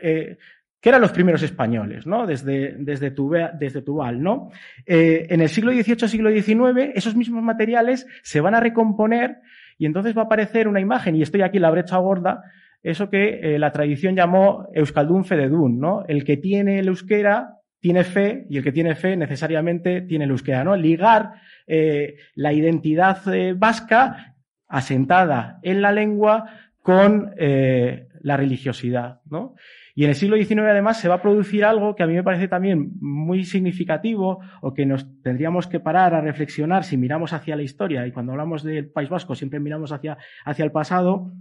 eh, 0.02 0.38
que 0.80 0.90
eran 0.90 1.02
los 1.02 1.12
primeros 1.12 1.44
españoles, 1.44 2.08
¿no? 2.08 2.26
Desde, 2.26 2.76
desde, 2.80 3.14
desde 3.60 3.82
Tubal, 3.82 4.22
¿no? 4.22 4.50
Eh, 4.86 5.28
en 5.30 5.42
el 5.42 5.50
siglo 5.50 5.72
XVIII, 5.72 6.08
siglo 6.08 6.32
XIX, 6.32 6.92
esos 6.96 7.16
mismos 7.16 7.44
materiales 7.44 8.08
se 8.24 8.40
van 8.40 8.56
a 8.56 8.62
recomponer 8.62 9.40
y 9.78 9.86
entonces 9.86 10.16
va 10.16 10.24
a 10.24 10.26
aparecer 10.26 10.68
una 10.68 10.80
imagen, 10.80 11.16
y 11.16 11.22
estoy 11.22 11.42
aquí 11.42 11.58
en 11.58 11.64
la 11.64 11.72
brecha 11.72 11.98
gorda, 11.98 12.44
eso 12.82 13.10
que 13.10 13.58
la 13.60 13.72
tradición 13.72 14.16
llamó 14.16 14.68
Euskaldun 14.74 15.26
Fededun, 15.26 15.80
¿no? 15.80 16.06
El 16.08 16.24
que 16.24 16.38
tiene 16.38 16.80
el 16.80 16.88
euskera 16.88 17.59
tiene 17.80 18.04
fe 18.04 18.46
y 18.50 18.58
el 18.58 18.64
que 18.64 18.72
tiene 18.72 18.96
fe 18.96 19.16
necesariamente 19.16 20.02
tiene 20.02 20.26
el 20.26 20.32
euskera, 20.32 20.64
¿no? 20.64 20.76
Ligar 20.76 21.34
eh, 21.68 22.18
la 22.36 22.54
identidad 22.54 23.22
eh, 23.34 23.54
vasca 23.54 24.36
asentada 24.68 25.60
en 25.64 25.82
la 25.82 25.92
lengua 25.92 26.46
con 26.82 27.34
eh, 27.38 28.08
la 28.22 28.38
religiosidad, 28.38 29.22
¿no? 29.26 29.56
Y 29.96 30.04
en 30.04 30.10
el 30.10 30.16
siglo 30.16 30.38
XIX 30.38 30.60
además 30.62 31.00
se 31.00 31.10
va 31.10 31.16
a 31.16 31.22
producir 31.22 31.66
algo 31.66 31.96
que 31.96 32.04
a 32.04 32.08
mí 32.08 32.14
me 32.14 32.24
parece 32.24 32.48
también 32.48 32.94
muy 33.02 33.44
significativo 33.44 34.40
o 34.62 34.74
que 34.74 34.86
nos 34.86 35.06
tendríamos 35.22 35.68
que 35.68 35.80
parar 35.80 36.14
a 36.14 36.22
reflexionar 36.22 36.84
si 36.86 36.96
miramos 36.96 37.34
hacia 37.34 37.56
la 37.56 37.64
historia 37.64 38.08
y 38.08 38.12
cuando 38.12 38.32
hablamos 38.32 38.64
del 38.64 38.90
País 38.90 39.10
Vasco 39.10 39.36
siempre 39.36 39.60
miramos 39.60 39.92
hacia, 39.92 40.18
hacia 40.46 40.64
el 40.64 40.72
pasado, 40.72 41.34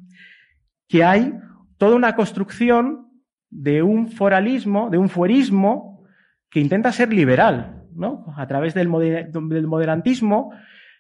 que 0.89 1.05
hay 1.05 1.35
toda 1.77 1.95
una 1.95 2.17
construcción 2.17 3.09
de 3.51 3.83
un 3.83 4.09
foralismo, 4.09 4.91
de 4.91 4.99
un 4.99 5.09
fuerismo 5.09 5.98
que 6.51 6.61
intenta 6.61 6.93
ser 6.93 7.13
liberal, 7.13 7.83
¿no? 7.95 8.27
A 8.37 8.47
través 8.47 8.75
del, 8.75 8.89
moderantismo, 8.89 10.53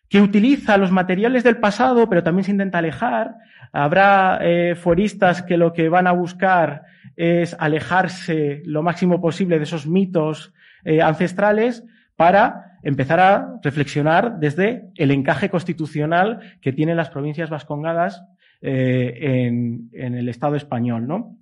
que 0.08 0.20
utiliza 0.20 0.78
los 0.78 0.90
materiales 0.90 1.44
del 1.44 1.58
pasado, 1.58 2.08
pero 2.08 2.22
también 2.22 2.44
se 2.44 2.52
intenta 2.52 2.78
alejar. 2.78 3.36
Habrá 3.72 4.38
eh, 4.40 4.74
fueristas 4.74 5.42
que 5.42 5.56
lo 5.56 5.72
que 5.72 5.88
van 5.88 6.06
a 6.06 6.12
buscar 6.12 6.82
es 7.16 7.56
alejarse 7.58 8.62
lo 8.64 8.82
máximo 8.82 9.20
posible 9.20 9.58
de 9.58 9.64
esos 9.64 9.86
mitos 9.86 10.52
eh, 10.84 11.02
ancestrales 11.02 11.84
para 12.16 12.78
empezar 12.82 13.20
a 13.20 13.58
reflexionar 13.62 14.38
desde 14.38 14.84
el 14.96 15.10
encaje 15.10 15.50
constitucional 15.50 16.40
que 16.60 16.72
tienen 16.72 16.96
las 16.96 17.10
provincias 17.10 17.50
vascongadas 17.50 18.24
eh, 18.60 19.46
en, 19.46 19.90
en, 19.92 20.14
el 20.14 20.28
Estado 20.28 20.56
español, 20.56 21.06
¿no? 21.06 21.36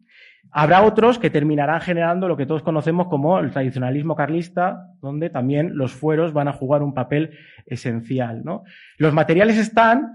Habrá 0.59 0.81
otros 0.85 1.19
que 1.19 1.29
terminarán 1.29 1.83
generando 1.83 2.29
lo 2.29 2.37
que 2.39 2.47
todos 2.47 2.63
conocemos 2.63 3.09
como 3.09 3.39
el 3.39 3.51
tradicionalismo 3.51 4.17
carlista, 4.17 4.87
donde 5.03 5.29
también 5.29 5.77
los 5.77 5.93
fueros 5.93 6.33
van 6.33 6.49
a 6.49 6.55
jugar 6.55 6.83
un 6.83 6.95
papel 6.95 7.37
esencial. 7.67 8.43
¿no? 8.43 8.63
Los 8.97 9.13
materiales 9.13 9.59
están, 9.59 10.13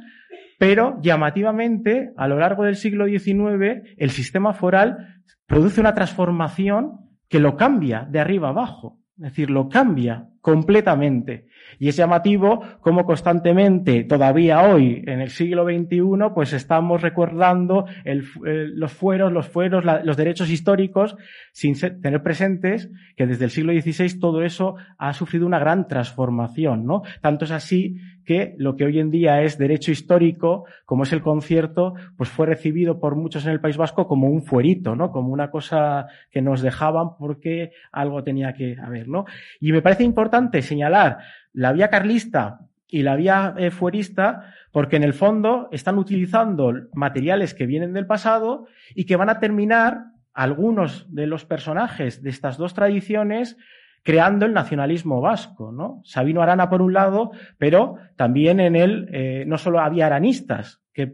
pero 0.57 0.97
llamativamente, 0.99 2.11
a 2.17 2.27
lo 2.27 2.39
largo 2.39 2.63
del 2.63 2.75
siglo 2.75 3.05
XIX, 3.05 3.83
el 3.97 4.09
sistema 4.09 4.53
foral 4.53 5.21
produce 5.45 5.79
una 5.79 5.93
transformación 5.93 6.93
que 7.29 7.39
lo 7.39 7.55
cambia 7.55 8.07
de 8.09 8.19
arriba 8.19 8.49
abajo. 8.49 8.97
Es 9.17 9.25
decir, 9.25 9.51
lo 9.51 9.69
cambia 9.69 10.27
completamente. 10.41 11.49
Y 11.79 11.87
es 11.87 11.95
llamativo 11.95 12.61
cómo 12.81 13.05
constantemente, 13.05 14.03
todavía 14.03 14.61
hoy, 14.61 15.03
en 15.07 15.21
el 15.21 15.29
siglo 15.29 15.65
XXI, 15.65 15.99
pues 16.33 16.53
estamos 16.53 17.01
recordando 17.01 17.85
los 18.05 18.91
fueros, 18.91 19.31
los 19.31 19.47
fueros, 19.47 19.83
los 20.03 20.17
derechos 20.17 20.49
históricos, 20.49 21.15
sin 21.51 21.75
tener 22.01 22.23
presentes 22.23 22.89
que 23.15 23.27
desde 23.27 23.45
el 23.45 23.51
siglo 23.51 23.73
XVI 23.73 24.19
todo 24.19 24.43
eso 24.43 24.75
ha 24.97 25.13
sufrido 25.13 25.45
una 25.45 25.59
gran 25.59 25.87
transformación, 25.87 26.85
¿no? 26.85 27.01
Tanto 27.21 27.45
es 27.45 27.51
así 27.51 27.97
que 28.23 28.53
lo 28.57 28.75
que 28.75 28.85
hoy 28.85 28.99
en 28.99 29.09
día 29.09 29.41
es 29.41 29.57
derecho 29.57 29.91
histórico, 29.91 30.65
como 30.85 31.03
es 31.03 31.11
el 31.11 31.21
concierto, 31.21 31.95
pues 32.17 32.29
fue 32.29 32.45
recibido 32.45 32.99
por 32.99 33.15
muchos 33.15 33.45
en 33.45 33.51
el 33.51 33.59
País 33.59 33.77
Vasco 33.77 34.07
como 34.07 34.27
un 34.27 34.43
fuerito, 34.43 34.95
¿no? 34.95 35.11
Como 35.11 35.33
una 35.33 35.49
cosa 35.49 36.07
que 36.29 36.41
nos 36.41 36.61
dejaban 36.61 37.17
porque 37.17 37.71
algo 37.91 38.23
tenía 38.23 38.53
que 38.53 38.77
haber, 38.81 39.07
¿no? 39.07 39.25
Y 39.59 39.71
me 39.71 39.81
parece 39.81 40.03
importante 40.03 40.61
señalar 40.61 41.17
la 41.53 41.73
vía 41.73 41.89
carlista 41.89 42.61
y 42.87 43.03
la 43.03 43.15
vía 43.15 43.55
eh, 43.57 43.71
fuerista 43.71 44.53
porque 44.71 44.95
en 44.95 45.03
el 45.03 45.13
fondo 45.13 45.69
están 45.71 45.97
utilizando 45.97 46.73
materiales 46.93 47.53
que 47.53 47.65
vienen 47.65 47.93
del 47.93 48.05
pasado 48.05 48.67
y 48.95 49.05
que 49.05 49.15
van 49.15 49.29
a 49.29 49.39
terminar 49.39 50.05
algunos 50.33 51.13
de 51.13 51.27
los 51.27 51.45
personajes 51.45 52.21
de 52.23 52.29
estas 52.29 52.57
dos 52.57 52.73
tradiciones 52.73 53.57
creando 54.03 54.45
el 54.45 54.53
nacionalismo 54.53 55.21
vasco, 55.21 55.71
¿no? 55.71 56.01
Sabino 56.03 56.41
Arana 56.41 56.69
por 56.69 56.81
un 56.81 56.93
lado, 56.93 57.31
pero 57.57 57.97
también 58.15 58.59
en 58.59 58.75
él 58.75 59.09
eh, 59.11 59.43
no 59.45 59.57
solo 59.57 59.79
había 59.79 60.07
aranistas, 60.07 60.81
que 60.93 61.13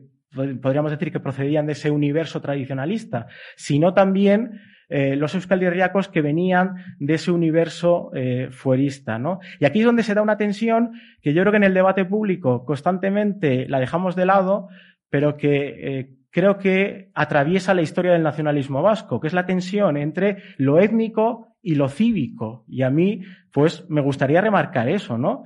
podríamos 0.61 0.91
decir 0.91 1.11
que 1.11 1.19
procedían 1.19 1.65
de 1.65 1.73
ese 1.73 1.91
universo 1.91 2.41
tradicionalista, 2.41 3.27
sino 3.55 3.93
también 3.93 4.61
eh, 4.89 5.17
los 5.17 5.35
euskaldirriacos 5.35 6.07
que 6.07 6.21
venían 6.21 6.75
de 6.99 7.15
ese 7.15 7.31
universo 7.31 8.09
eh, 8.13 8.47
fuerista, 8.51 9.19
¿no? 9.19 9.39
Y 9.59 9.65
aquí 9.65 9.79
es 9.79 9.85
donde 9.85 10.03
se 10.03 10.13
da 10.13 10.21
una 10.21 10.37
tensión 10.37 10.93
que 11.21 11.33
yo 11.33 11.41
creo 11.41 11.51
que 11.51 11.57
en 11.57 11.65
el 11.65 11.73
debate 11.73 12.05
público 12.05 12.63
constantemente 12.63 13.67
la 13.67 13.81
dejamos 13.81 14.15
de 14.15 14.25
lado, 14.25 14.69
pero 15.09 15.35
que 15.35 15.99
eh, 15.99 16.09
creo 16.31 16.57
que 16.57 17.11
atraviesa 17.13 17.73
la 17.73 17.81
historia 17.81 18.13
del 18.13 18.23
nacionalismo 18.23 18.81
vasco, 18.81 19.19
que 19.19 19.27
es 19.27 19.33
la 19.33 19.45
tensión 19.45 19.97
entre 19.97 20.37
lo 20.57 20.79
étnico 20.79 21.57
y 21.61 21.75
lo 21.75 21.89
cívico. 21.89 22.63
Y 22.69 22.83
a 22.83 22.89
mí, 22.89 23.23
pues, 23.51 23.89
me 23.89 23.99
gustaría 23.99 24.39
remarcar 24.41 24.89
eso, 24.89 25.17
¿no? 25.17 25.43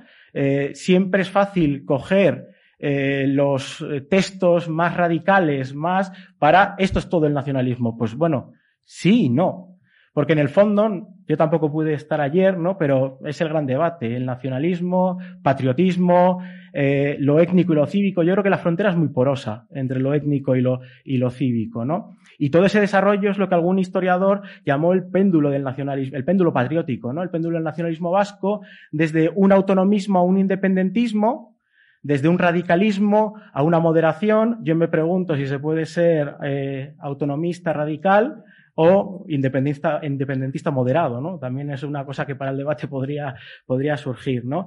siempre 0.72 1.20
es 1.20 1.28
fácil 1.28 1.84
coger 1.84 2.46
los 2.78 3.84
textos 4.08 4.66
más 4.66 4.96
radicales, 4.96 5.74
más 5.74 6.10
para 6.38 6.74
esto 6.78 7.00
es 7.00 7.10
todo 7.10 7.26
el 7.26 7.34
nacionalismo. 7.34 7.98
Pues 7.98 8.14
bueno, 8.14 8.54
Sí 8.84 9.26
y 9.26 9.28
no. 9.28 9.72
Porque 10.12 10.34
en 10.34 10.38
el 10.38 10.50
fondo, 10.50 11.08
yo 11.26 11.36
tampoco 11.38 11.72
pude 11.72 11.94
estar 11.94 12.20
ayer, 12.20 12.58
¿no? 12.58 12.76
Pero 12.76 13.18
es 13.24 13.40
el 13.40 13.48
gran 13.48 13.64
debate. 13.64 14.14
El 14.14 14.26
nacionalismo, 14.26 15.18
patriotismo, 15.42 16.42
eh, 16.74 17.16
lo 17.18 17.40
étnico 17.40 17.72
y 17.72 17.76
lo 17.76 17.86
cívico. 17.86 18.22
Yo 18.22 18.32
creo 18.32 18.44
que 18.44 18.50
la 18.50 18.58
frontera 18.58 18.90
es 18.90 18.96
muy 18.96 19.08
porosa 19.08 19.66
entre 19.70 20.00
lo 20.00 20.12
étnico 20.12 20.54
y 20.54 20.60
lo, 20.60 20.80
y 21.04 21.16
lo 21.16 21.30
cívico, 21.30 21.86
¿no? 21.86 22.16
Y 22.38 22.50
todo 22.50 22.66
ese 22.66 22.80
desarrollo 22.80 23.30
es 23.30 23.38
lo 23.38 23.48
que 23.48 23.54
algún 23.54 23.78
historiador 23.78 24.42
llamó 24.66 24.92
el 24.92 25.04
péndulo 25.04 25.48
del 25.48 25.64
nacionalismo, 25.64 26.16
el 26.16 26.24
péndulo 26.24 26.52
patriótico, 26.52 27.12
¿no? 27.14 27.22
El 27.22 27.30
péndulo 27.30 27.56
del 27.56 27.64
nacionalismo 27.64 28.10
vasco, 28.10 28.60
desde 28.90 29.30
un 29.34 29.52
autonomismo 29.52 30.18
a 30.18 30.22
un 30.22 30.36
independentismo, 30.36 31.56
desde 32.02 32.28
un 32.28 32.38
radicalismo 32.38 33.40
a 33.54 33.62
una 33.62 33.78
moderación. 33.78 34.58
Yo 34.62 34.76
me 34.76 34.88
pregunto 34.88 35.36
si 35.36 35.46
se 35.46 35.58
puede 35.58 35.86
ser 35.86 36.34
eh, 36.42 36.94
autonomista 36.98 37.72
radical 37.72 38.44
o 38.74 39.24
independentista, 39.28 40.00
independentista 40.02 40.70
moderado, 40.70 41.20
¿no? 41.20 41.38
También 41.38 41.70
es 41.70 41.82
una 41.82 42.04
cosa 42.04 42.26
que 42.26 42.36
para 42.36 42.50
el 42.50 42.58
debate 42.58 42.88
podría, 42.88 43.34
podría 43.66 43.96
surgir, 43.96 44.44
¿no? 44.44 44.66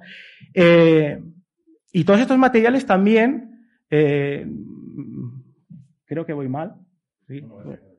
Eh, 0.54 1.20
y 1.92 2.04
todos 2.04 2.20
estos 2.20 2.38
materiales 2.38 2.86
también, 2.86 3.68
eh, 3.90 4.46
creo 6.06 6.26
que 6.26 6.34
voy 6.34 6.50
mal. 6.50 6.76
¿sí? 7.28 7.42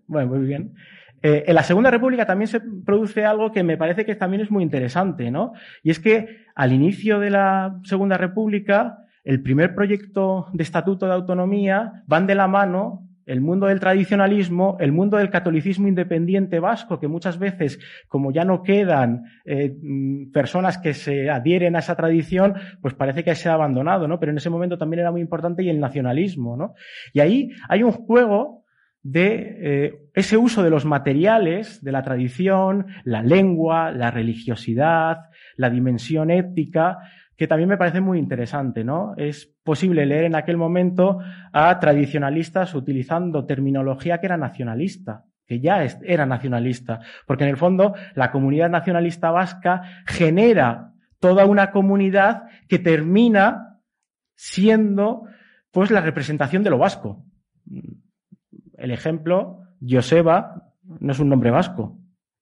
Bueno, 0.06 0.28
muy 0.28 0.46
bien. 0.46 0.74
Eh, 1.22 1.44
en 1.46 1.54
la 1.54 1.62
Segunda 1.62 1.90
República 1.90 2.26
también 2.26 2.48
se 2.48 2.60
produce 2.60 3.24
algo 3.24 3.50
que 3.50 3.62
me 3.62 3.76
parece 3.76 4.04
que 4.04 4.14
también 4.14 4.42
es 4.42 4.50
muy 4.50 4.62
interesante, 4.62 5.30
¿no? 5.30 5.54
Y 5.82 5.90
es 5.90 5.98
que 5.98 6.44
al 6.54 6.72
inicio 6.72 7.18
de 7.18 7.30
la 7.30 7.80
Segunda 7.84 8.18
República, 8.18 8.98
el 9.24 9.42
primer 9.42 9.74
proyecto 9.74 10.48
de 10.52 10.62
estatuto 10.62 11.06
de 11.06 11.14
autonomía 11.14 12.04
van 12.06 12.26
de 12.26 12.34
la 12.34 12.46
mano 12.46 13.05
el 13.26 13.40
mundo 13.40 13.66
del 13.66 13.80
tradicionalismo, 13.80 14.76
el 14.80 14.92
mundo 14.92 15.16
del 15.16 15.30
catolicismo 15.30 15.88
independiente 15.88 16.60
vasco, 16.60 16.98
que 16.98 17.08
muchas 17.08 17.38
veces, 17.38 17.78
como 18.08 18.32
ya 18.32 18.44
no 18.44 18.62
quedan 18.62 19.24
eh, 19.44 19.76
mm, 19.82 20.30
personas 20.30 20.78
que 20.78 20.94
se 20.94 21.28
adhieren 21.28 21.76
a 21.76 21.80
esa 21.80 21.96
tradición, 21.96 22.54
pues 22.80 22.94
parece 22.94 23.24
que 23.24 23.34
se 23.34 23.48
ha 23.48 23.54
abandonado, 23.54 24.06
¿no? 24.06 24.20
Pero 24.20 24.32
en 24.32 24.38
ese 24.38 24.50
momento 24.50 24.78
también 24.78 25.00
era 25.00 25.10
muy 25.10 25.20
importante 25.20 25.62
y 25.62 25.68
el 25.68 25.80
nacionalismo, 25.80 26.56
¿no? 26.56 26.74
Y 27.12 27.20
ahí 27.20 27.50
hay 27.68 27.82
un 27.82 27.92
juego 27.92 28.64
de 29.02 29.56
eh, 29.60 29.94
ese 30.14 30.36
uso 30.36 30.64
de 30.64 30.70
los 30.70 30.84
materiales, 30.84 31.82
de 31.82 31.92
la 31.92 32.02
tradición, 32.02 32.86
la 33.04 33.22
lengua, 33.22 33.92
la 33.92 34.10
religiosidad, 34.10 35.18
la 35.56 35.70
dimensión 35.70 36.30
ética, 36.30 36.98
que 37.36 37.46
también 37.46 37.68
me 37.68 37.76
parece 37.76 38.00
muy 38.00 38.18
interesante, 38.18 38.82
¿no? 38.82 39.14
Es 39.16 39.46
posible 39.62 40.06
leer 40.06 40.24
en 40.24 40.34
aquel 40.34 40.56
momento 40.56 41.18
a 41.52 41.78
tradicionalistas 41.78 42.74
utilizando 42.74 43.44
terminología 43.44 44.18
que 44.18 44.26
era 44.26 44.36
nacionalista, 44.36 45.24
que 45.46 45.60
ya 45.60 45.86
era 46.02 46.26
nacionalista, 46.26 47.00
porque 47.26 47.44
en 47.44 47.50
el 47.50 47.56
fondo 47.56 47.94
la 48.14 48.30
comunidad 48.30 48.70
nacionalista 48.70 49.30
vasca 49.30 49.82
genera 50.06 50.92
toda 51.20 51.46
una 51.46 51.70
comunidad 51.70 52.44
que 52.68 52.78
termina 52.78 53.80
siendo 54.34 55.24
pues 55.70 55.90
la 55.90 56.00
representación 56.00 56.62
de 56.62 56.70
lo 56.70 56.78
vasco. 56.78 57.24
El 58.78 58.90
ejemplo, 58.90 59.60
Joseba 59.86 60.72
no 60.82 61.12
es 61.12 61.18
un 61.18 61.28
nombre 61.28 61.50
vasco, 61.50 61.98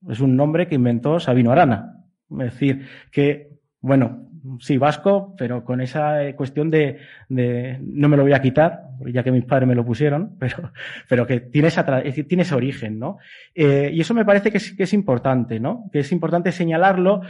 es 0.09 0.21
un 0.21 0.37
nombre 0.37 0.69
que 0.69 0.77
inventó 0.77 1.19
Sabino 1.19 1.51
Arana. 1.51 2.05
Es 2.31 2.53
decir, 2.53 2.87
que, 3.11 3.59
bueno, 3.81 4.24
sí, 4.61 4.79
vasco, 4.79 5.35
pero 5.37 5.65
con 5.65 5.81
esa 5.81 6.25
eh, 6.25 6.35
cuestión 6.35 6.71
de, 6.71 6.99
de, 7.29 7.79
no 7.81 8.09
me 8.09 8.17
lo 8.17 8.23
voy 8.23 8.33
a 8.33 8.43
quitar, 8.43 8.89
ya 9.07 9.23
que 9.23 9.33
mis 9.33 9.45
padres 9.45 9.69
me 9.69 9.75
lo 9.75 9.85
pusieron, 9.85 10.37
pero, 10.39 10.73
pero 11.09 11.27
que 11.27 11.41
tiene, 11.41 11.69
esa, 11.69 11.85
tiene 11.85 12.43
ese 12.43 12.55
origen, 12.55 12.99
¿no? 12.99 13.19
Eh, 13.55 13.91
y 13.93 14.01
eso 14.01 14.15
me 14.15 14.25
parece 14.25 14.51
que 14.51 14.59
es, 14.59 14.73
que 14.73 14.85
es 14.85 14.93
importante, 14.93 15.61
¿no? 15.61 15.89
Que 15.93 16.01
es 16.01 16.13
importante 16.13 16.53
señalarlo 16.53 17.23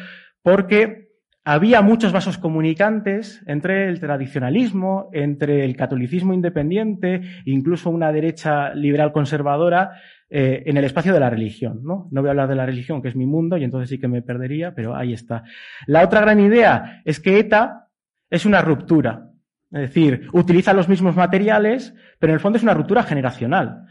porque 0.42 1.13
había 1.44 1.83
muchos 1.83 2.12
vasos 2.12 2.38
comunicantes 2.38 3.42
entre 3.46 3.88
el 3.88 4.00
tradicionalismo, 4.00 5.11
entre 5.12 5.64
el 5.64 5.76
catolicismo 5.76 6.33
independiente, 6.33 7.20
incluso 7.44 7.90
una 7.90 8.12
derecha 8.12 8.74
liberal 8.74 9.12
conservadora, 9.12 9.92
eh, 10.30 10.62
en 10.66 10.78
el 10.78 10.85
espacio 10.85 11.12
de 11.12 11.20
la 11.20 11.28
religión. 11.28 11.80
¿no? 11.83 12.09
no 12.11 12.20
voy 12.22 12.28
a 12.28 12.30
hablar 12.30 12.48
de 12.48 12.57
la 12.57 12.66
religión, 12.66 13.02
que 13.02 13.09
es 13.09 13.16
mi 13.16 13.26
mundo, 13.26 13.59
y 13.59 13.64
entonces 13.64 13.90
sí 13.90 13.98
que 13.98 14.09
me 14.09 14.22
perdería, 14.22 14.74
pero 14.74 14.96
ahí 14.96 15.12
está. 15.12 15.44
La 15.87 16.02
otra 16.02 16.22
gran 16.22 16.40
idea 16.40 17.02
es 17.04 17.20
que 17.20 17.38
ETA 17.38 17.88
es 18.30 18.46
una 18.46 18.62
ruptura. 18.62 19.28
Es 19.70 19.80
decir, 19.80 20.28
utiliza 20.33 20.72
los 20.72 20.88
mismos 20.88 21.14
materiales, 21.14 21.94
pero 22.18 22.33
en 22.33 22.35
el 22.35 22.40
fondo 22.40 22.57
es 22.57 22.62
una 22.62 22.74
ruptura 22.74 23.02
generacional 23.02 23.83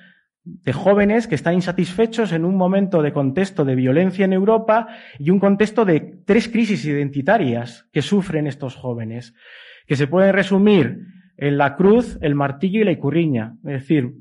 de 0.46 0.74
jóvenes 0.74 1.28
que 1.28 1.36
están 1.36 1.54
insatisfechos 1.54 2.34
en 2.34 2.44
un 2.44 2.58
momento 2.58 3.02
de 3.02 3.14
contexto 3.14 3.64
de 3.64 3.76
violencia 3.76 4.26
en 4.26 4.34
Europa 4.34 4.88
y 5.18 5.30
un 5.30 5.40
contexto 5.40 5.86
de 5.86 6.20
tres 6.26 6.50
crisis 6.50 6.84
identitarias 6.86 7.88
que 7.94 8.02
sufren 8.02 8.48
estos 8.48 8.76
jóvenes, 8.76 9.34
que 9.88 9.96
se 9.96 10.08
pueden 10.08 10.34
resumir 10.34 11.00
en 11.38 11.58
la 11.58 11.76
cruz, 11.76 12.18
el 12.22 12.36
martillo 12.36 12.82
y 12.82 12.84
la 12.84 12.92
icurriña. 12.92 13.56
Es 13.64 13.82
decir, 13.82 14.14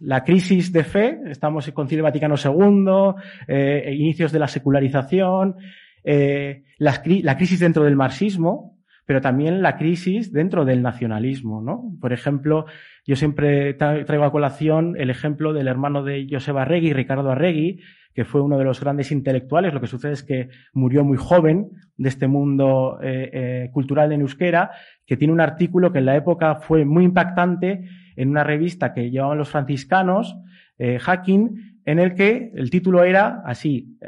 la 0.00 0.24
crisis 0.24 0.72
de 0.72 0.84
fe, 0.84 1.20
estamos 1.26 1.66
con 1.66 1.74
Concilio 1.74 2.04
Vaticano 2.04 2.36
II, 2.42 3.22
eh, 3.46 3.94
inicios 3.94 4.32
de 4.32 4.38
la 4.38 4.48
secularización, 4.48 5.56
eh, 6.02 6.64
la, 6.78 7.02
la, 7.04 7.36
crisis 7.36 7.60
dentro 7.60 7.84
del 7.84 7.96
marxismo, 7.96 8.79
pero 9.10 9.20
también 9.20 9.60
la 9.60 9.76
crisis 9.76 10.32
dentro 10.32 10.64
del 10.64 10.82
nacionalismo, 10.82 11.60
¿no? 11.60 11.96
Por 12.00 12.12
ejemplo, 12.12 12.66
yo 13.04 13.16
siempre 13.16 13.74
traigo 13.74 14.22
a 14.22 14.30
colación 14.30 14.94
el 14.96 15.10
ejemplo 15.10 15.52
del 15.52 15.66
hermano 15.66 16.04
de 16.04 16.28
Joseba 16.30 16.62
Arregui, 16.62 16.92
Ricardo 16.92 17.28
Arregui, 17.28 17.80
que 18.14 18.24
fue 18.24 18.40
uno 18.40 18.56
de 18.56 18.62
los 18.62 18.78
grandes 18.78 19.10
intelectuales. 19.10 19.74
Lo 19.74 19.80
que 19.80 19.88
sucede 19.88 20.12
es 20.12 20.22
que 20.22 20.50
murió 20.74 21.02
muy 21.02 21.16
joven 21.16 21.70
de 21.96 22.08
este 22.08 22.28
mundo 22.28 23.00
eh, 23.02 23.30
eh, 23.32 23.70
cultural 23.72 24.10
de 24.10 24.14
euskera, 24.14 24.70
que 25.04 25.16
tiene 25.16 25.32
un 25.32 25.40
artículo 25.40 25.90
que 25.90 25.98
en 25.98 26.06
la 26.06 26.14
época 26.14 26.60
fue 26.60 26.84
muy 26.84 27.02
impactante 27.02 27.88
en 28.14 28.28
una 28.30 28.44
revista 28.44 28.94
que 28.94 29.10
llevaban 29.10 29.38
los 29.38 29.48
franciscanos, 29.48 30.36
eh, 30.78 31.00
Hacking, 31.00 31.80
en 31.84 31.98
el 31.98 32.14
que 32.14 32.52
el 32.54 32.70
título 32.70 33.02
era 33.02 33.42
así, 33.44 33.98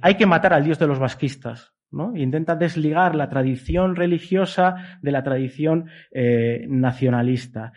hay 0.00 0.14
que 0.14 0.24
matar 0.24 0.54
al 0.54 0.64
dios 0.64 0.78
de 0.78 0.86
los 0.86 0.98
vasquistas. 0.98 1.75
Intenta 2.14 2.54
desligar 2.56 3.14
la 3.14 3.28
tradición 3.28 3.96
religiosa 3.96 4.98
de 5.02 5.12
la 5.12 5.22
tradición 5.22 5.86
eh, 6.12 6.66
nacionalista. 6.68 7.72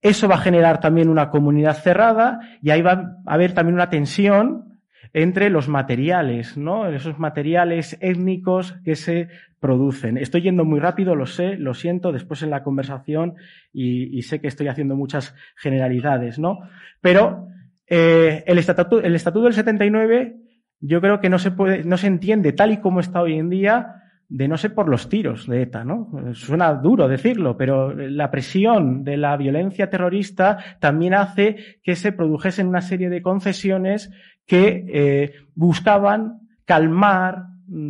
Eso 0.00 0.28
va 0.28 0.34
a 0.34 0.38
generar 0.38 0.80
también 0.80 1.08
una 1.08 1.30
comunidad 1.30 1.76
cerrada 1.76 2.40
y 2.60 2.70
ahí 2.70 2.82
va 2.82 2.92
a 3.24 3.34
haber 3.34 3.52
también 3.52 3.74
una 3.74 3.88
tensión 3.88 4.80
entre 5.14 5.48
los 5.48 5.68
materiales, 5.68 6.56
¿no? 6.56 6.88
Esos 6.88 7.18
materiales 7.18 7.96
étnicos 8.00 8.72
que 8.84 8.96
se 8.96 9.28
producen. 9.60 10.18
Estoy 10.18 10.42
yendo 10.42 10.64
muy 10.64 10.80
rápido, 10.80 11.14
lo 11.14 11.24
sé, 11.24 11.56
lo 11.56 11.72
siento, 11.72 12.12
después 12.12 12.42
en 12.42 12.50
la 12.50 12.62
conversación 12.62 13.34
y, 13.72 14.20
sé 14.22 14.40
que 14.40 14.48
estoy 14.48 14.68
haciendo 14.68 14.96
muchas 14.96 15.34
generalidades, 15.56 16.38
¿no? 16.38 16.58
Pero 17.00 17.48
eh, 17.86 18.42
el, 18.46 18.58
estatuto, 18.58 19.00
el 19.00 19.14
Estatuto 19.14 19.44
del 19.44 19.54
79 19.54 20.36
yo 20.86 21.00
creo 21.00 21.20
que 21.20 21.30
no 21.30 21.38
se 21.38 21.50
puede, 21.50 21.84
no 21.84 21.96
se 21.96 22.06
entiende 22.06 22.52
tal 22.52 22.72
y 22.72 22.76
como 22.78 23.00
está 23.00 23.22
hoy 23.22 23.38
en 23.38 23.48
día 23.48 24.02
de 24.28 24.48
no 24.48 24.56
ser 24.56 24.74
por 24.74 24.88
los 24.88 25.08
tiros 25.08 25.46
de 25.46 25.62
ETA, 25.62 25.84
¿no? 25.84 26.10
Suena 26.34 26.74
duro 26.74 27.08
decirlo, 27.08 27.56
pero 27.56 27.94
la 27.94 28.30
presión 28.30 29.04
de 29.04 29.16
la 29.16 29.36
violencia 29.36 29.90
terrorista 29.90 30.58
también 30.80 31.14
hace 31.14 31.78
que 31.82 31.94
se 31.94 32.12
produjesen 32.12 32.68
una 32.68 32.80
serie 32.80 33.10
de 33.10 33.22
concesiones 33.22 34.10
que 34.46 34.84
eh, 34.88 35.34
buscaban 35.54 36.40
calmar, 36.64 37.44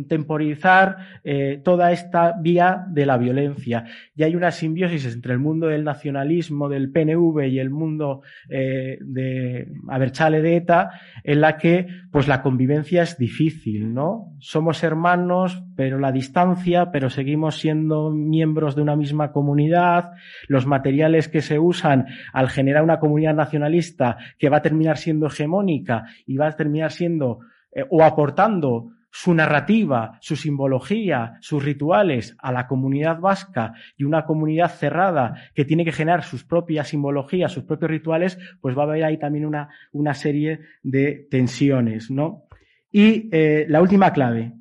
temporizar 0.07 0.97
eh, 1.23 1.61
toda 1.63 1.91
esta 1.91 2.33
vía 2.39 2.85
de 2.89 3.05
la 3.05 3.17
violencia. 3.17 3.85
Y 4.15 4.23
hay 4.23 4.35
una 4.35 4.51
simbiosis 4.51 5.05
entre 5.13 5.33
el 5.33 5.39
mundo 5.39 5.67
del 5.67 5.83
nacionalismo, 5.83 6.69
del 6.69 6.91
PNV 6.91 7.47
y 7.47 7.59
el 7.59 7.69
mundo 7.69 8.21
eh, 8.49 8.97
de 9.01 9.67
Aberchale 9.87 10.41
de 10.41 10.57
ETA, 10.57 10.91
en 11.23 11.41
la 11.41 11.57
que 11.57 11.87
pues 12.11 12.27
la 12.27 12.41
convivencia 12.41 13.03
es 13.03 13.17
difícil, 13.17 13.93
¿no? 13.93 14.35
Somos 14.39 14.83
hermanos, 14.83 15.63
pero 15.75 15.99
la 15.99 16.11
distancia, 16.11 16.91
pero 16.91 17.09
seguimos 17.09 17.59
siendo 17.59 18.11
miembros 18.11 18.75
de 18.75 18.81
una 18.81 18.95
misma 18.95 19.31
comunidad. 19.31 20.11
Los 20.47 20.65
materiales 20.65 21.27
que 21.27 21.41
se 21.41 21.59
usan 21.59 22.07
al 22.33 22.49
generar 22.49 22.83
una 22.83 22.99
comunidad 22.99 23.35
nacionalista 23.35 24.17
que 24.37 24.49
va 24.49 24.57
a 24.57 24.61
terminar 24.61 24.97
siendo 24.97 25.27
hegemónica 25.27 26.05
y 26.25 26.37
va 26.37 26.47
a 26.47 26.55
terminar 26.55 26.91
siendo 26.91 27.39
eh, 27.71 27.83
o 27.89 28.03
aportando 28.03 28.94
su 29.17 29.33
narrativa, 29.33 30.17
su 30.19 30.35
simbología, 30.35 31.37
sus 31.39 31.63
rituales 31.63 32.35
a 32.37 32.51
la 32.51 32.67
comunidad 32.67 33.21
vasca 33.21 33.73
y 33.95 34.03
una 34.03 34.25
comunidad 34.25 34.67
cerrada 34.67 35.35
que 35.53 35.63
tiene 35.63 35.85
que 35.85 35.93
generar 35.93 36.25
sus 36.25 36.43
propias 36.43 36.89
simbologías, 36.89 37.53
sus 37.53 37.63
propios 37.63 37.91
rituales, 37.91 38.37
pues 38.59 38.77
va 38.77 38.81
a 38.81 38.87
haber 38.87 39.05
ahí 39.05 39.17
también 39.17 39.45
una, 39.45 39.69
una 39.93 40.13
serie 40.15 40.59
de 40.83 41.29
tensiones, 41.31 42.11
¿no? 42.11 42.43
Y 42.91 43.29
eh, 43.31 43.65
la 43.69 43.81
última 43.81 44.11
clave, 44.11 44.51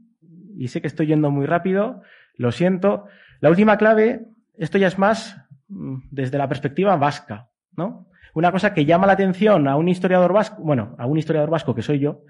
y 0.57 0.69
sé 0.69 0.81
que 0.81 0.87
estoy 0.87 1.09
yendo 1.09 1.33
muy 1.33 1.47
rápido, 1.47 2.03
lo 2.37 2.53
siento, 2.53 3.07
la 3.41 3.51
última 3.51 3.77
clave, 3.77 4.29
esto 4.57 4.79
ya 4.79 4.87
es 4.87 5.01
más 5.01 5.37
mm, 5.67 5.97
desde 6.13 6.39
la 6.39 6.49
perspectiva 6.49 6.95
vasca, 6.95 7.49
¿no? 7.77 8.09
Una 8.35 8.53
cosa 8.53 8.73
que 8.73 8.85
llama 8.85 9.09
la 9.09 9.15
atención 9.15 9.67
a 9.67 9.75
un 9.75 9.89
historiador 9.89 10.33
vasco, 10.33 10.63
bueno, 10.63 10.95
a 10.97 11.07
un 11.07 11.19
historiador 11.19 11.51
vasco 11.51 11.75
que 11.75 11.83
soy 11.83 11.99
yo, 11.99 12.23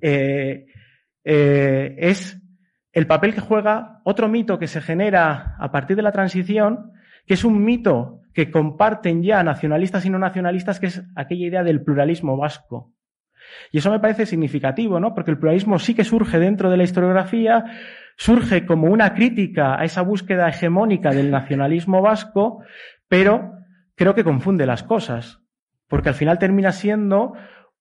eh, 0.00 0.64
eh, 1.28 1.96
es 1.98 2.40
el 2.92 3.08
papel 3.08 3.34
que 3.34 3.40
juega 3.40 4.00
otro 4.04 4.28
mito 4.28 4.60
que 4.60 4.68
se 4.68 4.80
genera 4.80 5.56
a 5.58 5.72
partir 5.72 5.96
de 5.96 6.02
la 6.02 6.12
transición, 6.12 6.92
que 7.26 7.34
es 7.34 7.44
un 7.44 7.64
mito 7.64 8.20
que 8.32 8.52
comparten 8.52 9.24
ya 9.24 9.42
nacionalistas 9.42 10.06
y 10.06 10.10
no 10.10 10.20
nacionalistas, 10.20 10.78
que 10.78 10.86
es 10.86 11.02
aquella 11.16 11.46
idea 11.46 11.64
del 11.64 11.82
pluralismo 11.82 12.36
vasco. 12.36 12.92
Y 13.72 13.78
eso 13.78 13.90
me 13.90 13.98
parece 13.98 14.24
significativo, 14.24 15.00
¿no? 15.00 15.14
Porque 15.14 15.32
el 15.32 15.38
pluralismo 15.38 15.80
sí 15.80 15.94
que 15.94 16.04
surge 16.04 16.38
dentro 16.38 16.70
de 16.70 16.76
la 16.76 16.84
historiografía, 16.84 17.64
surge 18.16 18.64
como 18.64 18.86
una 18.86 19.12
crítica 19.12 19.80
a 19.80 19.84
esa 19.84 20.02
búsqueda 20.02 20.48
hegemónica 20.48 21.10
del 21.10 21.32
nacionalismo 21.32 22.02
vasco, 22.02 22.62
pero 23.08 23.52
creo 23.96 24.14
que 24.14 24.24
confunde 24.24 24.64
las 24.64 24.84
cosas. 24.84 25.40
Porque 25.88 26.08
al 26.08 26.14
final 26.14 26.38
termina 26.38 26.70
siendo 26.70 27.34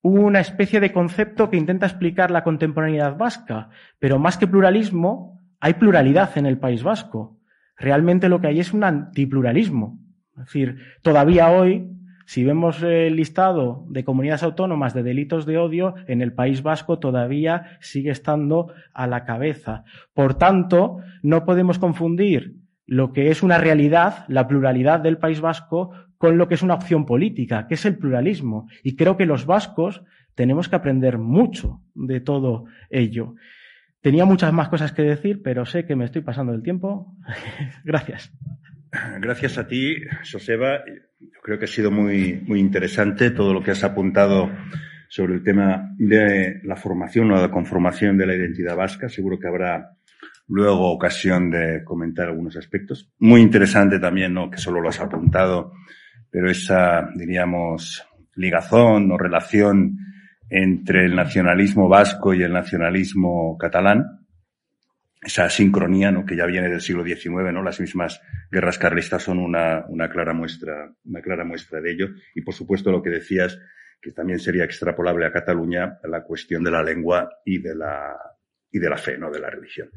una 0.05 0.39
especie 0.39 0.79
de 0.79 0.91
concepto 0.91 1.49
que 1.49 1.57
intenta 1.57 1.87
explicar 1.87 2.29
la 2.29 2.43
contemporaneidad 2.43 3.17
vasca, 3.17 3.69
pero 3.97 4.19
más 4.19 4.37
que 4.37 4.45
pluralismo, 4.45 5.41
hay 5.59 5.73
pluralidad 5.73 6.37
en 6.37 6.45
el 6.45 6.59
País 6.59 6.83
Vasco. 6.83 7.39
Realmente 7.75 8.29
lo 8.29 8.39
que 8.39 8.45
hay 8.45 8.59
es 8.59 8.71
un 8.71 8.83
antipluralismo. 8.83 9.99
Es 10.37 10.45
decir, 10.45 10.77
todavía 11.01 11.49
hoy, 11.49 11.89
si 12.27 12.43
vemos 12.43 12.83
el 12.83 13.15
listado 13.15 13.83
de 13.89 14.03
comunidades 14.03 14.43
autónomas 14.43 14.93
de 14.93 15.01
delitos 15.01 15.47
de 15.47 15.57
odio, 15.57 15.95
en 16.05 16.21
el 16.21 16.33
País 16.33 16.61
Vasco 16.61 16.99
todavía 16.99 17.77
sigue 17.79 18.11
estando 18.11 18.71
a 18.93 19.07
la 19.07 19.25
cabeza. 19.25 19.85
Por 20.13 20.35
tanto, 20.35 20.99
no 21.23 21.45
podemos 21.45 21.79
confundir 21.79 22.57
lo 22.85 23.11
que 23.11 23.31
es 23.31 23.41
una 23.41 23.57
realidad, 23.57 24.25
la 24.27 24.47
pluralidad 24.47 24.99
del 24.99 25.17
País 25.17 25.41
Vasco, 25.41 25.93
con 26.17 26.37
lo 26.37 26.47
que 26.47 26.55
es 26.55 26.61
una 26.61 26.75
opción 26.75 27.05
política, 27.05 27.67
que 27.67 27.75
es 27.75 27.85
el 27.85 27.97
pluralismo. 27.97 28.67
Y 28.83 28.95
creo 28.95 29.17
que 29.17 29.25
los 29.25 29.45
vascos 29.45 30.03
tenemos 30.35 30.69
que 30.69 30.75
aprender 30.75 31.17
mucho 31.17 31.81
de 31.93 32.19
todo 32.19 32.65
ello. 32.89 33.35
Tenía 34.01 34.25
muchas 34.25 34.53
más 34.53 34.69
cosas 34.69 34.91
que 34.91 35.01
decir, 35.01 35.41
pero 35.43 35.65
sé 35.65 35.85
que 35.85 35.95
me 35.95 36.05
estoy 36.05 36.21
pasando 36.21 36.53
el 36.53 36.61
tiempo. 36.61 37.15
Gracias. 37.83 38.31
Gracias 39.19 39.57
a 39.57 39.67
ti, 39.67 39.95
Joseba. 40.31 40.83
Yo 41.19 41.41
creo 41.41 41.59
que 41.59 41.65
ha 41.65 41.67
sido 41.67 41.91
muy, 41.91 42.41
muy 42.45 42.59
interesante 42.59 43.31
todo 43.31 43.53
lo 43.53 43.63
que 43.63 43.71
has 43.71 43.83
apuntado 43.83 44.49
sobre 45.09 45.33
el 45.33 45.43
tema 45.43 45.93
de 45.97 46.61
la 46.63 46.75
formación 46.75 47.31
o 47.31 47.41
la 47.41 47.51
conformación 47.51 48.17
de 48.17 48.25
la 48.25 48.35
identidad 48.35 48.75
vasca. 48.75 49.09
Seguro 49.09 49.39
que 49.39 49.47
habrá 49.47 49.91
luego 50.47 50.91
ocasión 50.91 51.49
de 51.49 51.83
comentar 51.83 52.27
algunos 52.27 52.55
aspectos. 52.57 53.11
Muy 53.19 53.41
interesante 53.41 53.99
también, 53.99 54.33
¿no? 54.33 54.49
Que 54.49 54.57
solo 54.57 54.81
lo 54.81 54.89
has 54.89 54.99
apuntado, 54.99 55.73
pero 56.35 56.51
esa, 56.51 57.09
diríamos, 57.15 58.05
ligazón 58.35 59.09
o 59.09 59.17
relación 59.17 59.97
entre 60.49 61.05
el 61.05 61.15
nacionalismo 61.15 61.87
vasco 61.87 62.33
y 62.33 62.43
el 62.43 62.51
nacionalismo 62.51 63.57
catalán, 63.57 64.27
esa 65.21 65.49
sincronía, 65.49 66.11
¿no? 66.11 66.25
Que 66.25 66.35
ya 66.35 66.45
viene 66.45 66.67
del 66.67 66.81
siglo 66.81 67.05
XIX, 67.05 67.53
¿no? 67.53 67.63
Las 67.63 67.79
mismas 67.79 68.21
guerras 68.51 68.77
carlistas 68.77 69.23
son 69.23 69.39
una, 69.39 69.85
una 69.87 70.09
clara 70.09 70.33
muestra, 70.33 70.93
una 71.05 71.21
clara 71.21 71.45
muestra 71.45 71.79
de 71.79 71.93
ello. 71.93 72.09
Y 72.35 72.41
por 72.41 72.53
supuesto 72.53 72.91
lo 72.91 73.01
que 73.01 73.11
decías, 73.11 73.57
que 74.01 74.11
también 74.11 74.39
sería 74.39 74.65
extrapolable 74.65 75.25
a 75.25 75.31
Cataluña, 75.31 75.99
la 76.03 76.21
cuestión 76.23 76.65
de 76.65 76.71
la 76.71 76.83
lengua 76.83 77.29
y 77.45 77.59
de 77.59 77.75
la, 77.75 78.13
y 78.69 78.79
de 78.79 78.89
la 78.89 78.97
fe, 78.97 79.17
¿no? 79.17 79.31
De 79.31 79.39
la 79.39 79.49
religión. 79.49 79.89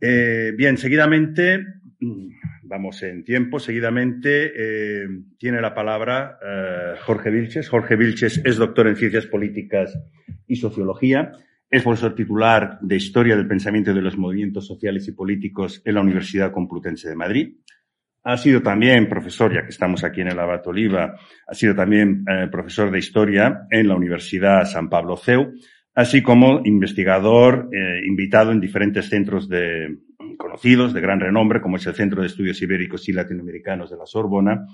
Eh, 0.00 0.52
bien, 0.56 0.78
seguidamente, 0.78 1.64
vamos 2.62 3.02
en 3.02 3.24
tiempo, 3.24 3.58
seguidamente 3.58 4.52
eh, 4.56 5.08
tiene 5.38 5.60
la 5.60 5.74
palabra 5.74 6.38
eh, 6.44 6.94
Jorge 7.04 7.30
Vilches. 7.30 7.68
Jorge 7.68 7.96
Vilches 7.96 8.40
es 8.44 8.56
doctor 8.56 8.88
en 8.88 8.96
Ciencias 8.96 9.26
Políticas 9.26 9.98
y 10.46 10.56
Sociología, 10.56 11.32
es 11.70 11.82
profesor 11.82 12.14
titular 12.14 12.78
de 12.80 12.96
Historia 12.96 13.36
del 13.36 13.48
Pensamiento 13.48 13.92
de 13.92 14.02
los 14.02 14.16
Movimientos 14.16 14.66
Sociales 14.66 15.08
y 15.08 15.12
Políticos 15.12 15.82
en 15.84 15.94
la 15.94 16.02
Universidad 16.02 16.52
Complutense 16.52 17.08
de 17.08 17.16
Madrid. 17.16 17.56
Ha 18.22 18.36
sido 18.36 18.62
también 18.62 19.08
profesor, 19.08 19.52
ya 19.52 19.62
que 19.62 19.70
estamos 19.70 20.02
aquí 20.04 20.20
en 20.22 20.28
el 20.28 20.38
Abato 20.38 20.70
Oliva, 20.70 21.14
ha 21.46 21.54
sido 21.54 21.74
también 21.74 22.24
profesor 22.50 22.90
de 22.90 22.98
Historia 22.98 23.66
en 23.70 23.88
la 23.88 23.96
Universidad 23.96 24.64
San 24.64 24.88
Pablo 24.88 25.16
CEU 25.16 25.52
así 25.94 26.22
como 26.22 26.60
investigador 26.64 27.68
eh, 27.72 28.00
invitado 28.06 28.50
en 28.50 28.60
diferentes 28.60 29.08
centros 29.08 29.48
de, 29.48 29.96
conocidos 30.36 30.92
de 30.92 31.00
gran 31.00 31.20
renombre, 31.20 31.60
como 31.60 31.76
es 31.76 31.86
el 31.86 31.94
Centro 31.94 32.20
de 32.20 32.26
Estudios 32.26 32.60
Ibéricos 32.60 33.08
y 33.08 33.12
Latinoamericanos 33.12 33.90
de 33.90 33.96
la 33.96 34.06
Sorbona, 34.06 34.66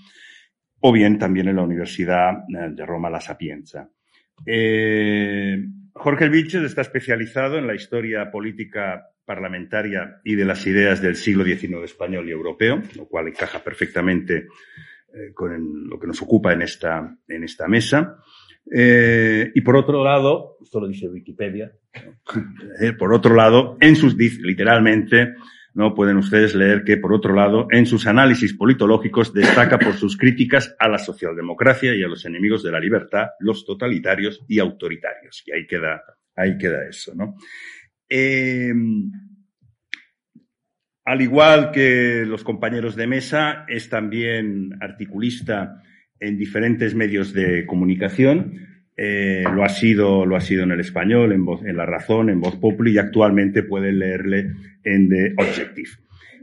o 0.80 0.92
bien 0.92 1.18
también 1.18 1.48
en 1.48 1.56
la 1.56 1.62
Universidad 1.62 2.38
eh, 2.48 2.70
de 2.70 2.86
Roma 2.86 3.10
La 3.10 3.20
Sapienza. 3.20 3.88
Eh, 4.46 5.62
Jorge 5.92 6.28
Vilches 6.30 6.62
está 6.62 6.80
especializado 6.80 7.58
en 7.58 7.66
la 7.66 7.74
historia 7.74 8.30
política 8.30 9.08
parlamentaria 9.26 10.20
y 10.24 10.34
de 10.34 10.46
las 10.46 10.66
ideas 10.66 11.02
del 11.02 11.16
siglo 11.16 11.44
XIX 11.44 11.84
español 11.84 12.26
y 12.26 12.32
europeo, 12.32 12.82
lo 12.96 13.06
cual 13.06 13.28
encaja 13.28 13.62
perfectamente 13.62 14.46
con 15.34 15.88
lo 15.88 15.98
que 15.98 16.06
nos 16.06 16.22
ocupa 16.22 16.52
en 16.52 16.62
esta, 16.62 17.16
en 17.28 17.44
esta 17.44 17.66
mesa. 17.66 18.16
Eh, 18.72 19.50
y 19.54 19.60
por 19.62 19.76
otro 19.76 20.02
lado, 20.04 20.56
esto 20.62 20.80
lo 20.80 20.88
dice 20.88 21.08
Wikipedia, 21.08 21.72
eh, 22.80 22.92
por 22.92 23.12
otro 23.12 23.34
lado, 23.34 23.76
en 23.80 23.96
sus, 23.96 24.16
literalmente, 24.16 25.34
no 25.74 25.94
pueden 25.94 26.16
ustedes 26.16 26.54
leer 26.54 26.82
que, 26.84 26.96
por 26.96 27.12
otro 27.12 27.34
lado, 27.34 27.68
en 27.70 27.86
sus 27.86 28.06
análisis 28.06 28.54
politológicos 28.54 29.32
destaca 29.32 29.78
por 29.78 29.94
sus 29.94 30.16
críticas 30.16 30.74
a 30.78 30.88
la 30.88 30.98
socialdemocracia 30.98 31.94
y 31.94 32.02
a 32.02 32.08
los 32.08 32.24
enemigos 32.24 32.62
de 32.62 32.72
la 32.72 32.80
libertad, 32.80 33.28
los 33.38 33.64
totalitarios 33.64 34.44
y 34.48 34.58
autoritarios. 34.58 35.42
Y 35.46 35.52
ahí 35.52 35.66
queda, 35.66 36.02
ahí 36.34 36.58
queda 36.58 36.88
eso, 36.88 37.14
¿no? 37.14 37.36
Eh, 38.08 38.72
al 41.04 41.22
igual 41.22 41.70
que 41.70 42.24
los 42.26 42.44
compañeros 42.44 42.96
de 42.96 43.06
mesa, 43.06 43.64
es 43.68 43.88
también 43.88 44.70
articulista 44.80 45.82
en 46.20 46.36
diferentes 46.36 46.94
medios 46.94 47.32
de 47.32 47.66
comunicación. 47.66 48.68
Eh, 48.96 49.44
lo 49.54 49.64
ha 49.64 49.68
sido, 49.70 50.26
lo 50.26 50.36
ha 50.36 50.40
sido 50.40 50.64
en 50.64 50.72
el 50.72 50.80
español, 50.80 51.32
en, 51.32 51.44
voz, 51.44 51.64
en 51.64 51.76
La 51.76 51.86
Razón, 51.86 52.28
en 52.28 52.40
Voz 52.40 52.56
Populi 52.56 52.92
y 52.92 52.98
actualmente 52.98 53.62
pueden 53.62 53.98
leerle 53.98 54.52
en 54.84 55.08
The 55.08 55.34
Objective. 55.38 55.88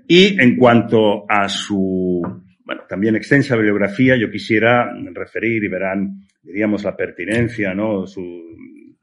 Y 0.08 0.42
en 0.42 0.56
cuanto 0.56 1.26
a 1.30 1.48
su, 1.50 2.22
bueno, 2.66 2.82
también 2.90 3.16
extensa 3.16 3.56
bibliografía, 3.56 4.16
yo 4.16 4.32
quisiera 4.32 4.92
referir 5.14 5.64
y 5.64 5.68
verán, 5.68 6.26
diríamos, 6.42 6.84
la 6.84 6.96
pertinencia, 6.96 7.76
¿no? 7.76 8.08
Su, 8.08 8.24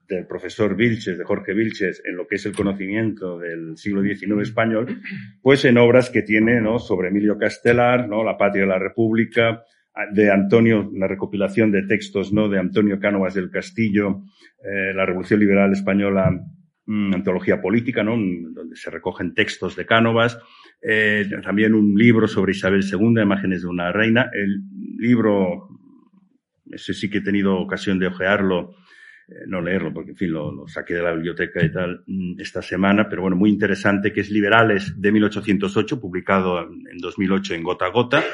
del 0.09 0.27
profesor 0.27 0.77
Vilches, 0.77 1.19
de 1.19 1.25
Jorge 1.25 1.55
Vilches, 1.55 2.03
en 2.05 2.17
lo 2.17 2.27
que 2.27 2.37
es 2.37 2.47
el 2.47 2.55
conocimiento 2.55 3.39
del 3.39 3.77
siglo 3.77 4.03
XIX 4.03 4.43
español, 4.43 5.01
pues 5.43 5.65
en 5.65 5.79
obras 5.79 6.11
que 6.11 6.23
tiene, 6.23 6.61
¿no? 6.61 6.79
Sobre 6.79 7.09
Emilio 7.09 7.39
Castelar, 7.39 8.09
¿no? 8.09 8.25
La 8.25 8.37
patria 8.37 8.63
de 8.63 8.69
la 8.69 8.79
República, 8.79 9.63
de 10.13 10.31
Antonio, 10.31 10.91
la 10.93 11.07
recopilación 11.07 11.71
de 11.71 11.83
textos, 11.83 12.33
¿no? 12.33 12.49
De 12.49 12.59
Antonio 12.59 12.99
Cánovas 12.99 13.35
del 13.35 13.51
Castillo, 13.51 14.23
eh, 14.63 14.93
la 14.93 15.07
Revolución 15.07 15.41
Liberal 15.41 15.73
Española, 15.73 16.31
mm, 16.87 17.15
antología 17.15 17.61
política, 17.61 18.03
¿no? 18.03 18.13
Donde 18.13 18.77
se 18.77 18.91
recogen 18.91 19.35
textos 19.35 19.77
de 19.77 19.87
Cánovas. 19.87 20.39
Eh, 20.83 21.27
también 21.43 21.75
un 21.75 21.95
libro 21.95 22.27
sobre 22.27 22.53
Isabel 22.53 22.83
II, 22.83 23.23
Imágenes 23.23 23.63
de 23.63 23.69
una 23.69 23.93
reina. 23.93 24.31
El 24.33 24.63
libro, 24.99 25.69
ese 26.71 26.93
sí 26.93 27.09
que 27.09 27.19
he 27.19 27.23
tenido 27.23 27.57
ocasión 27.57 27.99
de 28.01 28.09
ojearlo, 28.09 28.75
eh, 29.29 29.45
no 29.47 29.63
leerlo, 29.63 29.95
porque 29.95 30.11
en 30.11 30.17
fin, 30.17 30.33
lo, 30.33 30.53
lo, 30.53 30.67
saqué 30.67 30.95
de 30.95 31.03
la 31.03 31.13
biblioteca 31.13 31.65
y 31.65 31.71
tal 31.71 32.03
mm, 32.07 32.41
esta 32.41 32.63
semana, 32.63 33.09
pero 33.09 33.23
bueno, 33.23 33.37
muy 33.37 33.49
interesante, 33.49 34.13
que 34.13 34.23
es 34.23 34.31
Liberales 34.31 35.01
de 35.01 35.13
1808, 35.13 36.01
publicado 36.01 36.61
en 36.61 36.99
2008 36.99 37.55
en 37.55 37.63
Gota 37.63 37.87
a 37.87 37.91
Gota. 37.91 38.25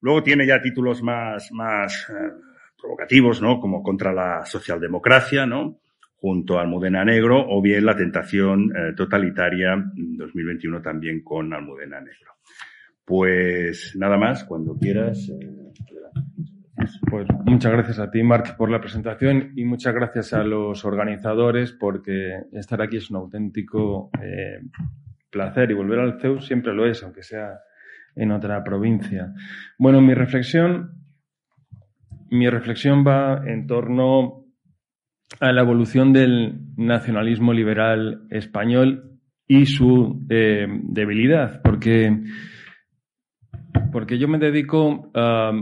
Luego 0.00 0.22
tiene 0.22 0.46
ya 0.46 0.60
títulos 0.60 1.02
más, 1.02 1.50
más 1.52 2.08
eh, 2.10 2.32
provocativos, 2.80 3.42
¿no? 3.42 3.60
Como 3.60 3.82
contra 3.82 4.12
la 4.12 4.44
socialdemocracia, 4.44 5.46
¿no? 5.46 5.80
Junto 6.16 6.58
a 6.58 6.62
Almudena 6.62 7.04
Negro, 7.04 7.44
o 7.48 7.62
bien 7.62 7.84
la 7.84 7.96
tentación 7.96 8.72
eh, 8.76 8.92
totalitaria 8.96 9.76
2021 9.94 10.82
también 10.82 11.22
con 11.22 11.52
Almudena 11.52 12.00
Negro. 12.00 12.32
Pues 13.04 13.94
nada 13.96 14.16
más, 14.16 14.44
cuando 14.44 14.76
quieras. 14.76 15.28
Eh, 15.28 15.58
pues 17.10 17.26
muchas 17.44 17.72
gracias 17.72 17.98
a 17.98 18.10
ti, 18.10 18.22
Marc, 18.22 18.56
por 18.56 18.70
la 18.70 18.80
presentación 18.80 19.52
y 19.56 19.64
muchas 19.64 19.94
gracias 19.94 20.32
a 20.32 20.44
los 20.44 20.84
organizadores 20.84 21.72
porque 21.72 22.42
estar 22.52 22.80
aquí 22.80 22.98
es 22.98 23.10
un 23.10 23.16
auténtico 23.16 24.10
eh, 24.22 24.60
placer 25.30 25.70
y 25.70 25.74
volver 25.74 25.98
al 25.98 26.20
CEU 26.20 26.40
siempre 26.40 26.72
lo 26.72 26.86
es, 26.86 27.02
aunque 27.02 27.22
sea 27.22 27.58
en 28.16 28.32
otra 28.32 28.62
provincia. 28.64 29.32
Bueno, 29.78 30.00
mi 30.00 30.14
reflexión, 30.14 30.92
mi 32.30 32.48
reflexión 32.48 33.04
va 33.06 33.42
en 33.46 33.66
torno 33.66 34.44
a 35.40 35.52
la 35.52 35.60
evolución 35.60 36.12
del 36.12 36.60
nacionalismo 36.76 37.52
liberal 37.52 38.26
español 38.30 39.18
y 39.46 39.66
su 39.66 40.26
eh, 40.28 40.66
debilidad, 40.82 41.62
porque, 41.62 42.16
porque 43.92 44.18
yo 44.18 44.28
me 44.28 44.38
dedico 44.38 45.10
a 45.14 45.52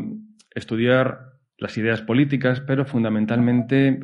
estudiar 0.55 1.20
las 1.59 1.76
ideas 1.78 2.03
políticas, 2.03 2.61
pero 2.61 2.84
fundamentalmente 2.84 4.01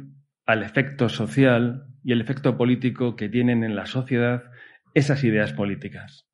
al 0.47 0.63
efecto 0.63 1.09
social 1.09 1.85
y 2.05 2.13
el 2.13 2.21
efecto 2.21 2.57
político 2.57 3.17
que 3.17 3.29
tienen 3.29 3.65
en 3.65 3.77
la 3.77 3.87
sociedad 3.87 4.45
esas 4.95 5.25
ideas 5.25 5.53
políticas. 5.53 6.29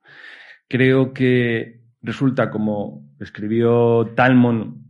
Creo 0.69 1.13
que 1.13 1.78
resulta, 2.03 2.51
como 2.51 3.09
escribió 3.21 4.13
Talmon, 4.15 4.89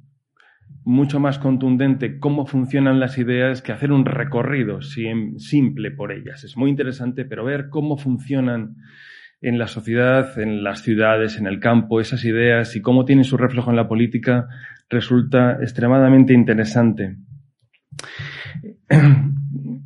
mucho 0.85 1.21
más 1.21 1.39
contundente 1.39 2.19
cómo 2.19 2.47
funcionan 2.47 2.99
las 2.99 3.19
ideas 3.19 3.61
que 3.61 3.73
hacer 3.73 3.93
un 3.93 4.07
recorrido 4.07 4.81
simple 4.81 5.91
por 5.91 6.13
ellas. 6.13 6.45
Es 6.45 6.57
muy 6.57 6.71
interesante, 6.71 7.25
pero 7.25 7.45
ver 7.45 7.69
cómo 7.69 7.99
funcionan 7.99 8.77
en 9.41 9.59
la 9.59 9.67
sociedad, 9.67 10.39
en 10.39 10.65
las 10.65 10.83
ciudades, 10.83 11.37
en 11.39 11.47
el 11.47 11.61
campo, 11.61 12.01
esas 12.01 12.25
ideas 12.25 12.75
y 12.75 12.81
cómo 12.81 13.05
tienen 13.05 13.25
su 13.25 13.37
reflejo 13.37 13.71
en 13.71 13.77
la 13.77 13.87
política 13.87 14.49
resulta 14.89 15.59
extremadamente 15.61 16.33
interesante. 16.33 17.17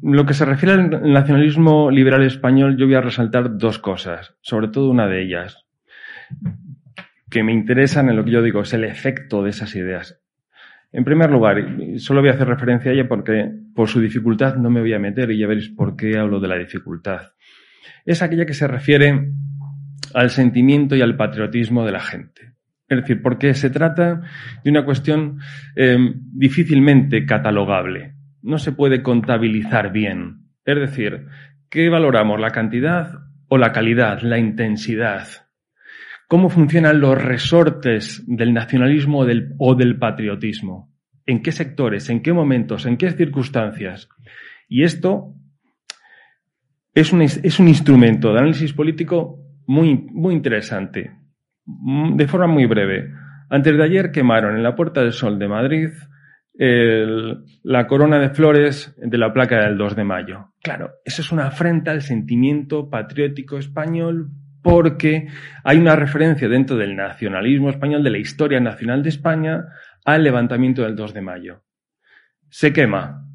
Lo 0.03 0.25
que 0.25 0.35
se 0.35 0.45
refiere 0.45 0.75
al 0.75 1.13
nacionalismo 1.13 1.91
liberal 1.91 2.23
español, 2.23 2.77
yo 2.77 2.87
voy 2.87 2.95
a 2.95 3.01
resaltar 3.01 3.57
dos 3.57 3.79
cosas, 3.79 4.37
sobre 4.41 4.69
todo 4.69 4.91
una 4.91 5.07
de 5.07 5.23
ellas 5.23 5.67
que 7.33 7.43
me 7.43 7.53
interesan 7.53 8.11
en 8.11 8.17
lo 8.17 8.25
que 8.25 8.31
yo 8.31 8.43
digo, 8.43 8.61
es 8.61 8.75
el 8.75 8.85
efecto 8.85 9.43
de 9.43 9.51
esas 9.51 9.75
ideas. 9.75 10.21
En 10.93 11.03
primer 11.03 11.31
lugar, 11.31 11.57
solo 11.97 12.21
voy 12.21 12.29
a 12.29 12.35
hacer 12.35 12.47
referencia 12.47 12.91
a 12.91 12.95
ella 12.95 13.09
porque 13.09 13.51
por 13.75 13.89
su 13.89 14.01
dificultad 14.01 14.57
no 14.57 14.69
me 14.69 14.81
voy 14.81 14.93
a 14.93 14.99
meter 14.99 15.31
y 15.31 15.39
ya 15.39 15.47
veréis 15.47 15.71
por 15.71 15.97
qué 15.97 16.19
hablo 16.19 16.39
de 16.39 16.49
la 16.49 16.59
dificultad. 16.59 17.33
Es 18.05 18.21
aquella 18.21 18.45
que 18.45 18.53
se 18.53 18.69
refiere 18.69 19.33
al 20.13 20.29
sentimiento 20.29 20.95
y 20.95 21.01
al 21.01 21.17
patriotismo 21.17 21.87
de 21.87 21.93
la 21.93 22.01
gente. 22.01 22.53
Es 22.87 23.01
decir, 23.01 23.23
porque 23.23 23.55
se 23.55 23.71
trata 23.71 24.21
de 24.63 24.71
una 24.71 24.85
cuestión 24.85 25.39
eh, 25.75 25.97
difícilmente 26.35 27.25
catalogable. 27.25 28.13
No 28.43 28.59
se 28.59 28.73
puede 28.73 29.03
contabilizar 29.03 29.91
bien. 29.91 30.49
Es 30.67 30.77
decir, 30.77 31.29
¿qué 31.71 31.89
valoramos? 31.89 32.39
¿La 32.39 32.51
cantidad 32.51 33.21
o 33.49 33.57
la 33.57 33.73
calidad, 33.73 34.21
la 34.21 34.39
intensidad? 34.39 35.27
¿Cómo 36.33 36.49
funcionan 36.49 36.99
los 36.99 37.23
resortes 37.23 38.25
del 38.27 38.55
nacionalismo 38.55 39.19
o 39.19 39.25
del, 39.27 39.55
o 39.59 39.75
del 39.75 39.99
patriotismo? 39.99 40.91
¿En 41.27 41.43
qué 41.43 41.53
sectores? 41.53 42.09
¿En 42.09 42.23
qué 42.23 42.33
momentos? 42.33 42.87
¿En 42.87 42.97
qué 42.97 43.11
circunstancias? 43.11 44.09
Y 44.67 44.83
esto 44.83 45.35
es 46.95 47.13
un, 47.13 47.21
es 47.21 47.59
un 47.61 47.69
instrumento 47.69 48.33
de 48.33 48.39
análisis 48.39 48.73
político 48.73 49.41
muy, 49.67 49.95
muy 50.11 50.33
interesante. 50.33 51.11
Mm, 51.67 52.17
de 52.17 52.27
forma 52.27 52.47
muy 52.47 52.65
breve. 52.65 53.13
Antes 53.51 53.77
de 53.77 53.85
ayer 53.85 54.11
quemaron 54.11 54.57
en 54.57 54.63
la 54.63 54.75
Puerta 54.75 55.03
del 55.03 55.13
Sol 55.13 55.39
de 55.39 55.49
Madrid 55.49 55.91
la 56.55 57.87
corona 57.87 58.19
de 58.19 58.31
flores 58.31 58.95
de 58.97 59.19
la 59.19 59.35
placa 59.35 59.61
del 59.67 59.77
2 59.77 59.97
de 59.97 60.05
mayo. 60.05 60.55
Claro, 60.63 60.93
eso 61.05 61.21
es 61.21 61.31
una 61.31 61.49
afrenta 61.49 61.91
al 61.91 62.01
sentimiento 62.01 62.89
patriótico 62.89 63.59
español 63.59 64.31
porque 64.63 65.29
hay 65.65 65.79
una 65.79 65.97
referencia 65.97 66.49
dentro 66.49 66.77
del 66.77 66.97
nacionalismo 66.97 67.71
español, 67.71 68.03
de 68.03 68.11
la 68.11 68.19
historia 68.19 68.61
nacional 68.61 69.03
de 69.03 69.09
España, 69.09 69.65
al 70.05 70.25
levantamiento 70.25 70.83
del 70.83 70.97
2 70.97 71.15
de 71.15 71.21
mayo. 71.21 71.65
Se 72.49 72.73
quema. 72.73 73.27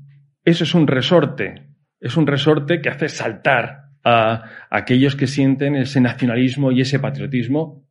Eso 0.44 0.64
es 0.64 0.74
un 0.74 0.88
resorte. 0.88 1.68
Es 2.00 2.18
un 2.18 2.28
resorte 2.28 2.82
que 2.82 2.90
hace 2.90 3.10
saltar 3.10 3.90
a 4.04 4.44
aquellos 4.70 5.16
que 5.16 5.28
sienten 5.28 5.76
ese 5.76 6.00
nacionalismo 6.00 6.72
y 6.72 6.82
ese 6.82 7.00
patriotismo 7.00 7.88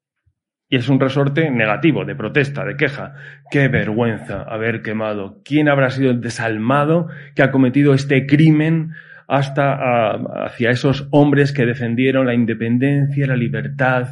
y 0.69 0.77
es 0.77 0.89
un 0.89 0.99
resorte 0.99 1.51
negativo, 1.51 2.05
de 2.05 2.17
protesta, 2.17 2.65
de 2.65 2.77
queja. 2.77 3.15
Qué 3.51 3.69
vergüenza 3.69 4.43
haber 4.43 4.83
quemado. 4.83 5.41
¿Quién 5.45 5.69
habrá 5.69 5.91
sido 5.91 6.11
el 6.11 6.21
desalmado 6.21 7.09
que 7.35 7.43
ha 7.43 7.53
cometido 7.53 7.95
este 7.95 8.27
crimen 8.27 8.93
hasta 9.29 10.45
hacia 10.47 10.71
esos 10.71 11.09
hombres 11.11 11.53
que 11.53 11.67
defendieron 11.67 12.27
la 12.27 12.35
independencia, 12.35 13.27
la 13.27 13.37
libertad 13.37 14.09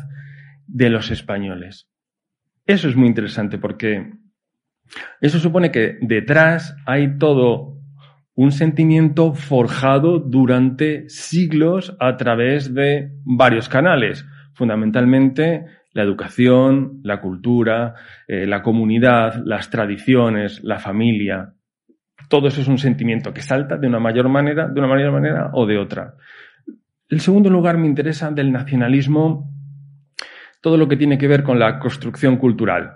de 0.66 0.90
los 0.90 1.10
españoles? 1.10 1.88
Eso 2.66 2.88
es 2.88 2.96
muy 2.96 3.08
interesante 3.08 3.58
porque 3.58 4.10
eso 5.20 5.38
supone 5.38 5.70
que 5.70 5.98
detrás 6.00 6.76
hay 6.86 7.18
todo 7.18 7.74
un 8.34 8.52
sentimiento 8.52 9.34
forjado 9.34 10.18
durante 10.18 11.08
siglos 11.08 11.96
a 12.00 12.16
través 12.16 12.74
de 12.74 13.12
varios 13.24 13.68
canales, 13.68 14.26
fundamentalmente 14.54 15.66
la 15.92 16.02
educación, 16.02 17.00
la 17.04 17.20
cultura, 17.20 17.94
eh, 18.26 18.46
la 18.46 18.62
comunidad, 18.62 19.40
las 19.44 19.70
tradiciones, 19.70 20.62
la 20.64 20.80
familia. 20.80 21.53
Todo 22.35 22.49
eso 22.49 22.62
es 22.62 22.66
un 22.66 22.78
sentimiento 22.78 23.32
que 23.32 23.43
salta 23.43 23.76
de 23.76 23.87
una 23.87 24.01
mayor 24.01 24.28
manera, 24.28 24.66
de 24.66 24.80
una 24.80 24.89
mayor 24.89 25.12
manera 25.12 25.51
o 25.53 25.66
de 25.66 25.78
otra. 25.78 26.16
El 27.09 27.20
segundo 27.20 27.49
lugar 27.49 27.78
me 27.78 27.87
interesa 27.87 28.28
del 28.32 28.51
nacionalismo 28.51 29.55
todo 30.61 30.76
lo 30.76 30.89
que 30.89 30.97
tiene 30.97 31.16
que 31.16 31.28
ver 31.28 31.45
con 31.45 31.61
la 31.61 31.78
construcción 31.78 32.37
cultural. 32.39 32.91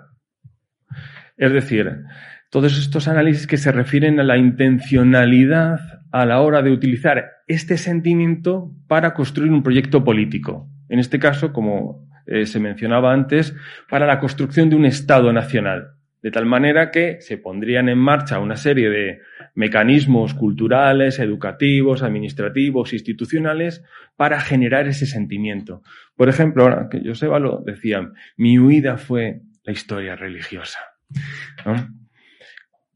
Es 1.37 1.53
decir, 1.53 2.03
todos 2.49 2.77
estos 2.77 3.07
análisis 3.07 3.47
que 3.47 3.55
se 3.55 3.71
refieren 3.71 4.19
a 4.19 4.23
la 4.23 4.37
intencionalidad 4.37 5.79
a 6.11 6.25
la 6.25 6.41
hora 6.41 6.61
de 6.61 6.71
utilizar 6.71 7.23
este 7.47 7.77
sentimiento 7.77 8.73
para 8.89 9.13
construir 9.13 9.53
un 9.53 9.63
proyecto 9.63 10.03
político. 10.03 10.67
En 10.89 10.99
este 10.99 11.17
caso, 11.17 11.53
como 11.53 12.09
eh, 12.25 12.45
se 12.45 12.59
mencionaba 12.59 13.13
antes, 13.13 13.55
para 13.89 14.05
la 14.05 14.19
construcción 14.19 14.69
de 14.69 14.75
un 14.75 14.83
Estado 14.83 15.31
nacional. 15.31 15.93
De 16.21 16.31
tal 16.31 16.45
manera 16.45 16.91
que 16.91 17.21
se 17.21 17.37
pondrían 17.37 17.89
en 17.89 17.97
marcha 17.97 18.39
una 18.39 18.57
serie 18.57 18.89
de 18.89 19.21
mecanismos 19.55 20.33
culturales, 20.33 21.19
educativos, 21.19 22.03
administrativos, 22.03 22.93
institucionales, 22.93 23.83
para 24.15 24.39
generar 24.41 24.87
ese 24.87 25.05
sentimiento. 25.05 25.81
Por 26.15 26.29
ejemplo, 26.29 26.63
ahora 26.63 26.87
que 26.89 27.01
Joseba 27.05 27.39
lo 27.39 27.61
decía, 27.65 28.11
mi 28.37 28.59
huida 28.59 28.97
fue 28.97 29.41
la 29.63 29.71
historia 29.71 30.15
religiosa. 30.15 30.79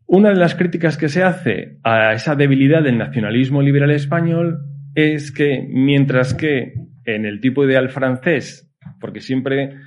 Una 0.05 0.29
de 0.29 0.35
las 0.35 0.55
críticas 0.55 0.97
que 0.97 1.09
se 1.09 1.23
hace 1.23 1.77
a 1.83 2.13
esa 2.13 2.35
debilidad 2.35 2.83
del 2.83 2.97
nacionalismo 2.97 3.61
liberal 3.61 3.91
español 3.91 4.59
es 4.95 5.31
que 5.31 5.65
mientras 5.67 6.33
que 6.33 6.73
en 7.05 7.25
el 7.25 7.39
tipo 7.39 7.65
ideal 7.65 7.89
francés 7.89 8.69
porque 8.99 9.21
siempre 9.21 9.79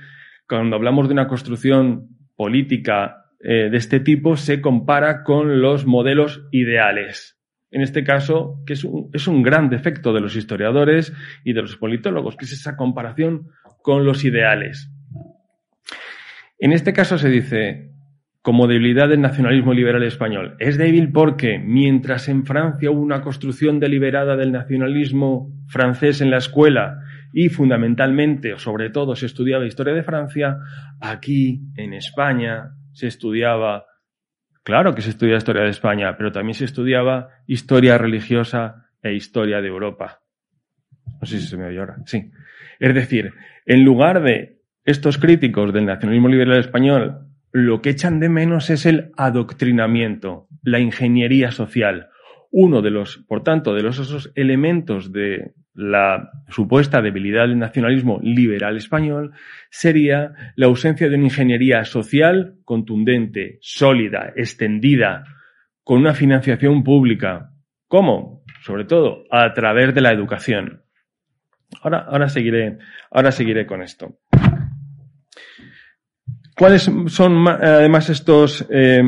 cuando 0.47 0.75
hablamos 0.75 1.07
de 1.07 1.13
una 1.13 1.27
construcción 1.27 2.07
política 2.35 3.25
eh, 3.39 3.69
de 3.69 3.77
este 3.77 3.99
tipo 3.99 4.35
se 4.37 4.61
compara 4.61 5.23
con 5.23 5.61
los 5.61 5.85
modelos 5.85 6.43
ideales. 6.51 7.39
En 7.69 7.81
este 7.81 8.03
caso, 8.03 8.63
que 8.65 8.73
es 8.73 8.83
un, 8.83 9.09
es 9.13 9.27
un 9.27 9.43
gran 9.43 9.69
defecto 9.69 10.13
de 10.13 10.21
los 10.21 10.35
historiadores 10.35 11.13
y 11.43 11.53
de 11.53 11.61
los 11.61 11.75
politólogos, 11.75 12.35
que 12.35 12.45
es 12.45 12.53
esa 12.53 12.75
comparación 12.75 13.49
con 13.81 14.05
los 14.05 14.23
ideales. 14.23 14.91
En 16.59 16.71
este 16.71 16.93
caso 16.93 17.17
se 17.17 17.29
dice, 17.29 17.91
como 18.47 18.65
debilidad 18.65 19.09
del 19.09 19.19
nacionalismo 19.19 19.73
liberal 19.73 20.03
español. 20.03 20.55
Es 20.59 20.77
débil 20.77 21.11
porque 21.11 21.59
mientras 21.59 22.29
en 22.29 22.45
Francia 22.45 22.89
hubo 22.89 23.01
una 23.01 23.21
construcción 23.21 23.81
deliberada 23.81 24.37
del 24.37 24.53
nacionalismo 24.53 25.51
francés 25.67 26.21
en 26.21 26.31
la 26.31 26.37
escuela 26.37 27.01
y 27.33 27.49
fundamentalmente, 27.49 28.53
o 28.53 28.57
sobre 28.57 28.89
todo, 28.89 29.17
se 29.17 29.25
estudiaba 29.25 29.65
historia 29.65 29.93
de 29.93 30.03
Francia, 30.03 30.59
aquí 31.01 31.61
en 31.75 31.93
España 31.93 32.71
se 32.97 33.05
estudiaba, 33.05 33.85
claro 34.63 34.95
que 34.95 35.03
se 35.03 35.11
estudia 35.11 35.37
historia 35.37 35.61
de 35.61 35.69
España, 35.69 36.17
pero 36.17 36.31
también 36.31 36.55
se 36.55 36.65
estudiaba 36.65 37.29
historia 37.45 37.95
religiosa 37.99 38.89
e 39.03 39.13
historia 39.13 39.61
de 39.61 39.67
Europa. 39.67 40.21
No 41.21 41.27
sé 41.27 41.39
si 41.39 41.45
se 41.45 41.57
me 41.57 41.67
oye 41.67 41.77
ahora. 41.77 41.97
Sí. 42.05 42.31
Es 42.79 42.95
decir, 42.95 43.33
en 43.67 43.83
lugar 43.83 44.23
de 44.23 44.61
estos 44.83 45.19
críticos 45.19 45.71
del 45.73 45.85
nacionalismo 45.85 46.27
liberal 46.27 46.57
español, 46.57 47.27
lo 47.51 47.83
que 47.83 47.91
echan 47.91 48.19
de 48.19 48.29
menos 48.29 48.71
es 48.71 48.87
el 48.87 49.11
adoctrinamiento, 49.15 50.47
la 50.63 50.79
ingeniería 50.79 51.51
social. 51.51 52.09
Uno 52.49 52.81
de 52.81 52.89
los, 52.89 53.17
por 53.27 53.43
tanto, 53.43 53.75
de 53.75 53.83
los 53.83 53.99
esos 53.99 54.31
elementos 54.33 55.11
de 55.11 55.53
la 55.77 56.31
supuesta 56.49 57.03
debilidad 57.03 57.43
del 57.47 57.59
nacionalismo 57.59 58.19
liberal 58.23 58.77
español 58.77 59.33
sería 59.69 60.33
la 60.55 60.65
ausencia 60.65 61.07
de 61.07 61.15
una 61.15 61.25
ingeniería 61.25 61.85
social 61.85 62.55
contundente, 62.65 63.59
sólida, 63.61 64.33
extendida, 64.35 65.23
con 65.83 65.99
una 65.99 66.15
financiación 66.15 66.83
pública. 66.83 67.51
¿Cómo? 67.87 68.43
Sobre 68.61 68.85
todo 68.85 69.25
a 69.29 69.53
través 69.53 69.93
de 69.93 70.01
la 70.01 70.11
educación. 70.11 70.81
Ahora, 71.83 72.07
ahora, 72.09 72.27
seguiré, 72.27 72.79
ahora 73.11 73.31
seguiré 73.31 73.67
con 73.67 73.83
esto. 73.83 74.17
¿Cuáles 76.57 76.91
son 77.05 77.47
además 77.47 78.09
estos 78.09 78.67
eh, 78.71 79.03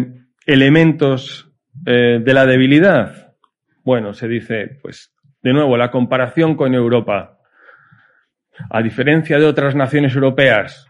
elementos 0.46 1.52
eh, 1.84 2.20
de 2.24 2.34
la 2.36 2.46
debilidad? 2.46 3.34
Bueno, 3.84 4.14
se 4.14 4.28
dice, 4.28 4.78
pues 4.84 5.16
de 5.42 5.54
nuevo, 5.54 5.78
la 5.78 5.92
comparación 5.92 6.56
con 6.56 6.74
Europa. 6.74 7.38
A 8.70 8.82
diferencia 8.82 9.38
de 9.40 9.46
otras 9.46 9.76
naciones 9.76 10.14
europeas 10.16 10.88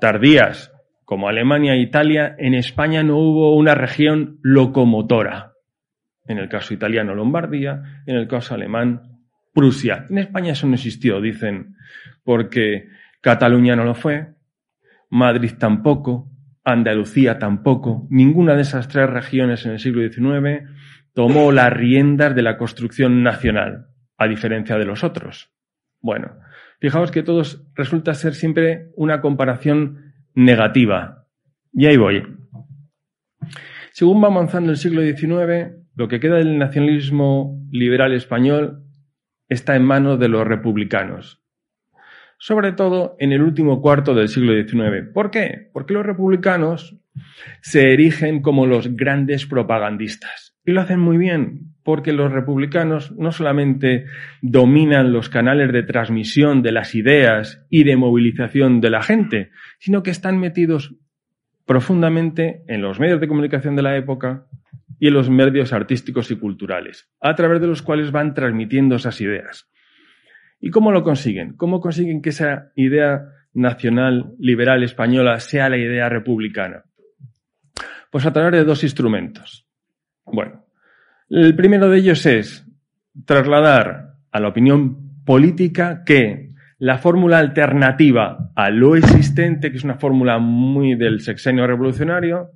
tardías, 0.00 0.72
como 1.04 1.28
Alemania 1.28 1.74
e 1.74 1.80
Italia, 1.80 2.34
en 2.38 2.54
España 2.54 3.02
no 3.02 3.16
hubo 3.18 3.56
una 3.56 3.74
región 3.74 4.38
locomotora. 4.42 5.52
En 6.26 6.38
el 6.38 6.48
caso 6.48 6.74
italiano, 6.74 7.14
Lombardía, 7.14 8.02
en 8.06 8.16
el 8.16 8.28
caso 8.28 8.54
alemán, 8.54 9.02
Prusia. 9.54 10.06
En 10.10 10.18
España 10.18 10.52
eso 10.52 10.66
no 10.66 10.74
existió, 10.74 11.20
dicen, 11.20 11.76
porque 12.22 12.88
Cataluña 13.20 13.74
no 13.74 13.84
lo 13.84 13.94
fue, 13.94 14.34
Madrid 15.10 15.52
tampoco, 15.58 16.30
Andalucía 16.64 17.38
tampoco, 17.38 18.06
ninguna 18.10 18.54
de 18.54 18.62
esas 18.62 18.88
tres 18.88 19.08
regiones 19.08 19.64
en 19.64 19.72
el 19.72 19.78
siglo 19.78 20.06
XIX 20.06 20.68
tomó 21.18 21.50
las 21.50 21.72
riendas 21.72 22.36
de 22.36 22.42
la 22.42 22.56
construcción 22.56 23.24
nacional, 23.24 23.88
a 24.18 24.28
diferencia 24.28 24.78
de 24.78 24.84
los 24.84 25.02
otros. 25.02 25.50
Bueno, 26.00 26.38
fijaos 26.78 27.10
que 27.10 27.24
todos 27.24 27.66
resulta 27.74 28.14
ser 28.14 28.34
siempre 28.34 28.92
una 28.94 29.20
comparación 29.20 30.12
negativa. 30.36 31.26
Y 31.72 31.86
ahí 31.86 31.96
voy. 31.96 32.22
Según 33.90 34.22
va 34.22 34.28
avanzando 34.28 34.70
el 34.70 34.76
siglo 34.76 35.02
XIX, 35.02 35.74
lo 35.96 36.06
que 36.06 36.20
queda 36.20 36.36
del 36.36 36.56
nacionalismo 36.56 37.66
liberal 37.72 38.12
español 38.12 38.84
está 39.48 39.74
en 39.74 39.82
manos 39.82 40.20
de 40.20 40.28
los 40.28 40.46
republicanos. 40.46 41.42
Sobre 42.38 42.70
todo 42.70 43.16
en 43.18 43.32
el 43.32 43.42
último 43.42 43.82
cuarto 43.82 44.14
del 44.14 44.28
siglo 44.28 44.52
XIX. 44.52 45.10
¿Por 45.12 45.32
qué? 45.32 45.68
Porque 45.72 45.94
los 45.94 46.06
republicanos 46.06 46.96
se 47.60 47.92
erigen 47.92 48.40
como 48.40 48.66
los 48.66 48.94
grandes 48.94 49.46
propagandistas 49.46 50.47
y 50.68 50.72
lo 50.72 50.82
hacen 50.82 51.00
muy 51.00 51.16
bien, 51.16 51.72
porque 51.82 52.12
los 52.12 52.30
republicanos 52.30 53.16
no 53.16 53.32
solamente 53.32 54.04
dominan 54.42 55.14
los 55.14 55.30
canales 55.30 55.72
de 55.72 55.82
transmisión 55.82 56.60
de 56.60 56.72
las 56.72 56.94
ideas 56.94 57.64
y 57.70 57.84
de 57.84 57.96
movilización 57.96 58.82
de 58.82 58.90
la 58.90 59.00
gente, 59.00 59.50
sino 59.78 60.02
que 60.02 60.10
están 60.10 60.38
metidos 60.38 60.94
profundamente 61.64 62.64
en 62.68 62.82
los 62.82 63.00
medios 63.00 63.18
de 63.18 63.28
comunicación 63.28 63.76
de 63.76 63.82
la 63.82 63.96
época 63.96 64.44
y 65.00 65.08
en 65.08 65.14
los 65.14 65.30
medios 65.30 65.72
artísticos 65.72 66.30
y 66.30 66.36
culturales, 66.36 67.08
a 67.18 67.34
través 67.34 67.62
de 67.62 67.66
los 67.66 67.80
cuales 67.80 68.12
van 68.12 68.34
transmitiendo 68.34 68.96
esas 68.96 69.18
ideas. 69.22 69.70
¿Y 70.60 70.68
cómo 70.68 70.92
lo 70.92 71.02
consiguen? 71.02 71.56
¿Cómo 71.56 71.80
consiguen 71.80 72.20
que 72.20 72.28
esa 72.28 72.72
idea 72.76 73.22
nacional 73.54 74.34
liberal 74.38 74.82
española 74.82 75.40
sea 75.40 75.70
la 75.70 75.78
idea 75.78 76.10
republicana? 76.10 76.84
Pues 78.10 78.26
a 78.26 78.34
través 78.34 78.52
de 78.52 78.64
dos 78.64 78.84
instrumentos. 78.84 79.64
Bueno, 80.32 80.64
el 81.30 81.54
primero 81.56 81.88
de 81.88 81.98
ellos 81.98 82.24
es 82.26 82.66
trasladar 83.24 84.14
a 84.30 84.40
la 84.40 84.48
opinión 84.48 85.24
política 85.24 86.02
que 86.04 86.52
la 86.78 86.98
fórmula 86.98 87.38
alternativa 87.38 88.50
a 88.54 88.70
lo 88.70 88.94
existente, 88.94 89.70
que 89.70 89.78
es 89.78 89.84
una 89.84 89.98
fórmula 89.98 90.38
muy 90.38 90.94
del 90.94 91.20
sexenio 91.20 91.66
revolucionario, 91.66 92.50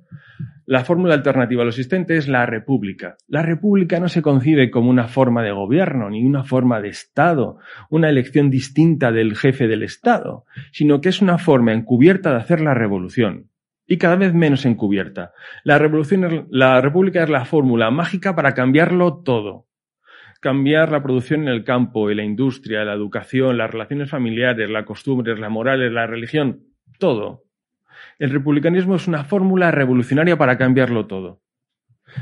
la 0.65 0.85
fórmula 0.85 1.13
alternativa 1.13 1.61
a 1.61 1.65
lo 1.65 1.71
existente 1.71 2.15
es 2.15 2.29
la 2.29 2.45
república. 2.45 3.17
La 3.27 3.41
república 3.41 3.99
no 3.99 4.07
se 4.07 4.21
concibe 4.21 4.71
como 4.71 4.89
una 4.89 5.09
forma 5.09 5.43
de 5.43 5.51
gobierno, 5.51 6.09
ni 6.09 6.23
una 6.25 6.45
forma 6.45 6.79
de 6.79 6.87
Estado, 6.87 7.57
una 7.89 8.07
elección 8.09 8.49
distinta 8.49 9.11
del 9.11 9.35
jefe 9.35 9.67
del 9.67 9.83
Estado, 9.83 10.45
sino 10.71 11.01
que 11.01 11.09
es 11.09 11.21
una 11.21 11.37
forma 11.37 11.73
encubierta 11.73 12.31
de 12.31 12.37
hacer 12.37 12.61
la 12.61 12.73
revolución 12.73 13.49
y 13.87 13.97
cada 13.97 14.15
vez 14.15 14.33
menos 14.33 14.65
encubierta. 14.65 15.33
La 15.63 15.77
revolución, 15.77 16.47
la 16.49 16.81
república 16.81 17.23
es 17.23 17.29
la 17.29 17.45
fórmula 17.45 17.91
mágica 17.91 18.35
para 18.35 18.53
cambiarlo 18.53 19.21
todo. 19.23 19.67
Cambiar 20.39 20.91
la 20.91 21.01
producción 21.01 21.43
en 21.43 21.49
el 21.49 21.63
campo, 21.63 22.09
en 22.09 22.17
la 22.17 22.23
industria, 22.23 22.83
la 22.83 22.93
educación, 22.93 23.57
las 23.57 23.71
relaciones 23.71 24.09
familiares, 24.09 24.69
las 24.69 24.85
costumbres, 24.85 25.39
las 25.39 25.51
morales, 25.51 25.91
la 25.91 26.07
religión, 26.07 26.63
todo. 26.99 27.43
El 28.19 28.29
republicanismo 28.29 28.95
es 28.95 29.07
una 29.07 29.23
fórmula 29.23 29.71
revolucionaria 29.71 30.37
para 30.37 30.57
cambiarlo 30.57 31.07
todo. 31.07 31.41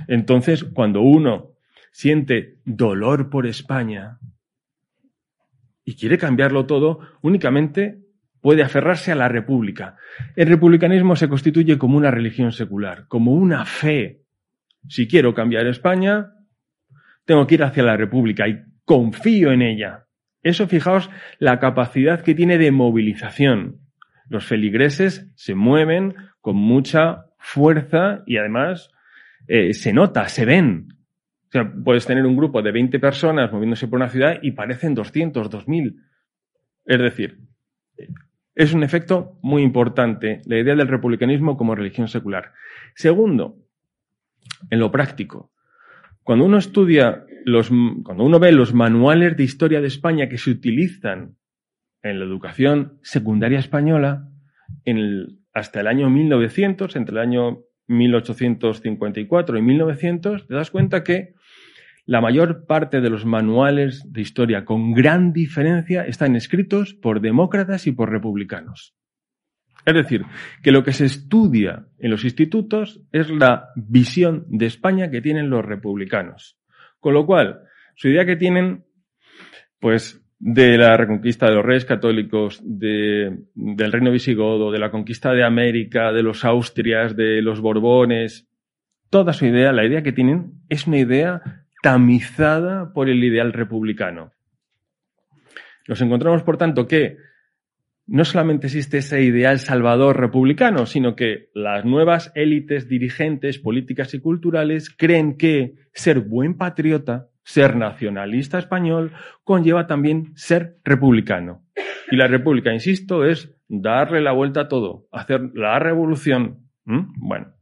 Entonces, 0.07 0.63
cuando 0.63 1.01
uno 1.01 1.51
siente 1.91 2.59
dolor 2.63 3.29
por 3.29 3.45
España 3.45 4.19
y 5.83 5.95
quiere 5.95 6.17
cambiarlo 6.17 6.65
todo, 6.65 6.99
únicamente 7.21 7.99
puede 8.41 8.63
aferrarse 8.63 9.11
a 9.11 9.15
la 9.15 9.27
república. 9.27 9.95
El 10.35 10.47
republicanismo 10.47 11.15
se 11.15 11.29
constituye 11.29 11.77
como 11.77 11.97
una 11.97 12.11
religión 12.11 12.51
secular, 12.51 13.05
como 13.07 13.33
una 13.33 13.65
fe. 13.65 14.23
Si 14.89 15.07
quiero 15.07 15.33
cambiar 15.33 15.67
España, 15.67 16.33
tengo 17.25 17.45
que 17.47 17.55
ir 17.55 17.63
hacia 17.63 17.83
la 17.83 17.95
república 17.95 18.47
y 18.47 18.61
confío 18.83 19.51
en 19.51 19.61
ella. 19.61 20.05
Eso, 20.43 20.67
fijaos, 20.67 21.09
la 21.37 21.59
capacidad 21.59 22.21
que 22.21 22.33
tiene 22.33 22.57
de 22.57 22.71
movilización. 22.71 23.79
Los 24.27 24.45
feligreses 24.45 25.29
se 25.35 25.53
mueven 25.53 26.15
con 26.41 26.55
mucha 26.55 27.25
fuerza 27.37 28.23
y 28.25 28.37
además 28.37 28.89
eh, 29.47 29.73
se 29.73 29.93
nota, 29.93 30.27
se 30.29 30.45
ven. 30.45 30.87
O 31.47 31.51
sea, 31.51 31.71
puedes 31.83 32.05
tener 32.07 32.25
un 32.25 32.37
grupo 32.37 32.61
de 32.61 32.71
20 32.71 32.97
personas 32.99 33.51
moviéndose 33.51 33.87
por 33.87 33.97
una 33.97 34.09
ciudad 34.09 34.39
y 34.41 34.51
parecen 34.51 34.95
200, 34.95 35.49
2000. 35.49 36.01
Es 36.85 36.99
decir, 36.99 37.37
es 38.61 38.73
un 38.73 38.83
efecto 38.83 39.39
muy 39.41 39.63
importante, 39.63 40.41
la 40.45 40.59
idea 40.59 40.75
del 40.75 40.87
republicanismo 40.87 41.57
como 41.57 41.73
religión 41.73 42.07
secular. 42.07 42.53
Segundo, 42.93 43.57
en 44.69 44.79
lo 44.79 44.91
práctico. 44.91 45.51
Cuando 46.23 46.45
uno 46.45 46.59
estudia 46.59 47.25
los, 47.43 47.69
cuando 48.03 48.23
uno 48.23 48.39
ve 48.39 48.51
los 48.51 48.75
manuales 48.75 49.35
de 49.35 49.43
historia 49.43 49.81
de 49.81 49.87
España 49.87 50.29
que 50.29 50.37
se 50.37 50.51
utilizan 50.51 51.37
en 52.03 52.19
la 52.19 52.25
educación 52.25 52.99
secundaria 53.01 53.57
española, 53.57 54.29
hasta 55.53 55.79
el 55.79 55.87
año 55.87 56.11
1900, 56.11 56.95
entre 56.95 57.13
el 57.13 57.19
año 57.19 57.63
1854 57.87 59.57
y 59.57 59.61
1900, 59.63 60.47
te 60.47 60.53
das 60.53 60.69
cuenta 60.69 61.03
que 61.03 61.33
la 62.05 62.21
mayor 62.21 62.65
parte 62.65 63.01
de 63.01 63.09
los 63.09 63.25
manuales 63.25 64.03
de 64.11 64.21
historia, 64.21 64.65
con 64.65 64.93
gran 64.93 65.33
diferencia, 65.33 66.03
están 66.03 66.35
escritos 66.35 66.93
por 66.93 67.21
demócratas 67.21 67.87
y 67.87 67.91
por 67.91 68.09
republicanos. 68.09 68.95
Es 69.85 69.95
decir, 69.95 70.25
que 70.61 70.71
lo 70.71 70.83
que 70.83 70.93
se 70.93 71.05
estudia 71.05 71.87
en 71.97 72.11
los 72.11 72.23
institutos 72.23 73.01
es 73.11 73.29
la 73.29 73.69
visión 73.75 74.45
de 74.49 74.67
España 74.67 75.09
que 75.09 75.21
tienen 75.21 75.49
los 75.49 75.65
republicanos. 75.65 76.57
Con 76.99 77.13
lo 77.13 77.25
cual, 77.25 77.61
su 77.95 78.09
idea 78.09 78.25
que 78.25 78.35
tienen, 78.35 78.85
pues, 79.79 80.23
de 80.37 80.77
la 80.77 80.97
reconquista 80.97 81.47
de 81.47 81.55
los 81.55 81.65
reyes 81.65 81.85
católicos, 81.85 82.61
del 82.63 83.91
reino 83.91 84.11
visigodo, 84.11 84.71
de 84.71 84.79
la 84.79 84.91
conquista 84.91 85.33
de 85.33 85.43
América, 85.43 86.11
de 86.11 86.23
los 86.23 86.45
Austrias, 86.45 87.15
de 87.15 87.41
los 87.41 87.59
Borbones, 87.61 88.47
toda 89.09 89.33
su 89.33 89.45
idea, 89.45 89.71
la 89.71 89.85
idea 89.85 90.01
que 90.01 90.13
tienen, 90.13 90.53
es 90.69 90.87
una 90.87 90.97
idea 90.97 91.60
tamizada 91.81 92.93
por 92.93 93.09
el 93.09 93.23
ideal 93.23 93.53
republicano. 93.53 94.31
Nos 95.87 96.01
encontramos, 96.01 96.43
por 96.43 96.57
tanto, 96.57 96.87
que 96.87 97.17
no 98.07 98.25
solamente 98.25 98.67
existe 98.67 98.99
ese 98.99 99.23
ideal 99.23 99.59
salvador 99.59 100.19
republicano, 100.19 100.85
sino 100.85 101.15
que 101.15 101.49
las 101.53 101.85
nuevas 101.85 102.31
élites 102.35 102.87
dirigentes 102.87 103.57
políticas 103.57 104.13
y 104.13 104.19
culturales 104.19 104.89
creen 104.89 105.37
que 105.37 105.75
ser 105.93 106.19
buen 106.19 106.57
patriota, 106.57 107.29
ser 107.43 107.75
nacionalista 107.75 108.59
español, 108.59 109.13
conlleva 109.43 109.87
también 109.87 110.33
ser 110.35 110.77
republicano. 110.83 111.63
Y 112.11 112.17
la 112.17 112.27
república, 112.27 112.73
insisto, 112.73 113.25
es 113.25 113.55
darle 113.67 114.21
la 114.21 114.33
vuelta 114.33 114.61
a 114.61 114.67
todo, 114.67 115.07
hacer 115.11 115.51
la 115.53 115.79
revolución. 115.79 116.67
¿Mm? 116.83 117.27
Bueno. 117.27 117.53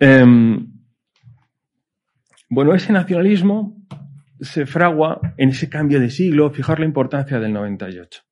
Em, 0.00 0.77
bueno, 2.48 2.74
ese 2.74 2.92
nacionalismo 2.92 3.76
se 4.40 4.66
fragua 4.66 5.20
en 5.36 5.50
ese 5.50 5.68
cambio 5.68 6.00
de 6.00 6.10
siglo, 6.10 6.50
fijar 6.50 6.78
la 6.80 6.86
importancia 6.86 7.38
del 7.38 7.52
98. 7.52 8.22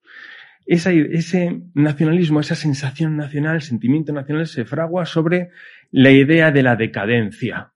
ese 0.66 1.62
nacionalismo, 1.74 2.40
esa 2.40 2.54
sensación 2.54 3.16
nacional, 3.16 3.62
sentimiento 3.62 4.12
nacional, 4.12 4.46
se 4.46 4.64
fragua 4.64 5.04
sobre 5.04 5.50
la 5.90 6.10
idea 6.10 6.50
de 6.50 6.62
la 6.62 6.76
decadencia. 6.76 7.72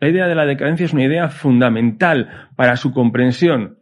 La 0.00 0.08
idea 0.08 0.26
de 0.26 0.34
la 0.34 0.44
decadencia 0.44 0.84
es 0.84 0.92
una 0.92 1.04
idea 1.04 1.28
fundamental 1.28 2.50
para 2.56 2.76
su 2.76 2.92
comprensión 2.92 3.78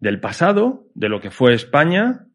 del 0.00 0.18
pasado, 0.18 0.88
de 0.94 1.08
lo 1.08 1.20
que 1.20 1.30
fue 1.30 1.54
España, 1.54 2.26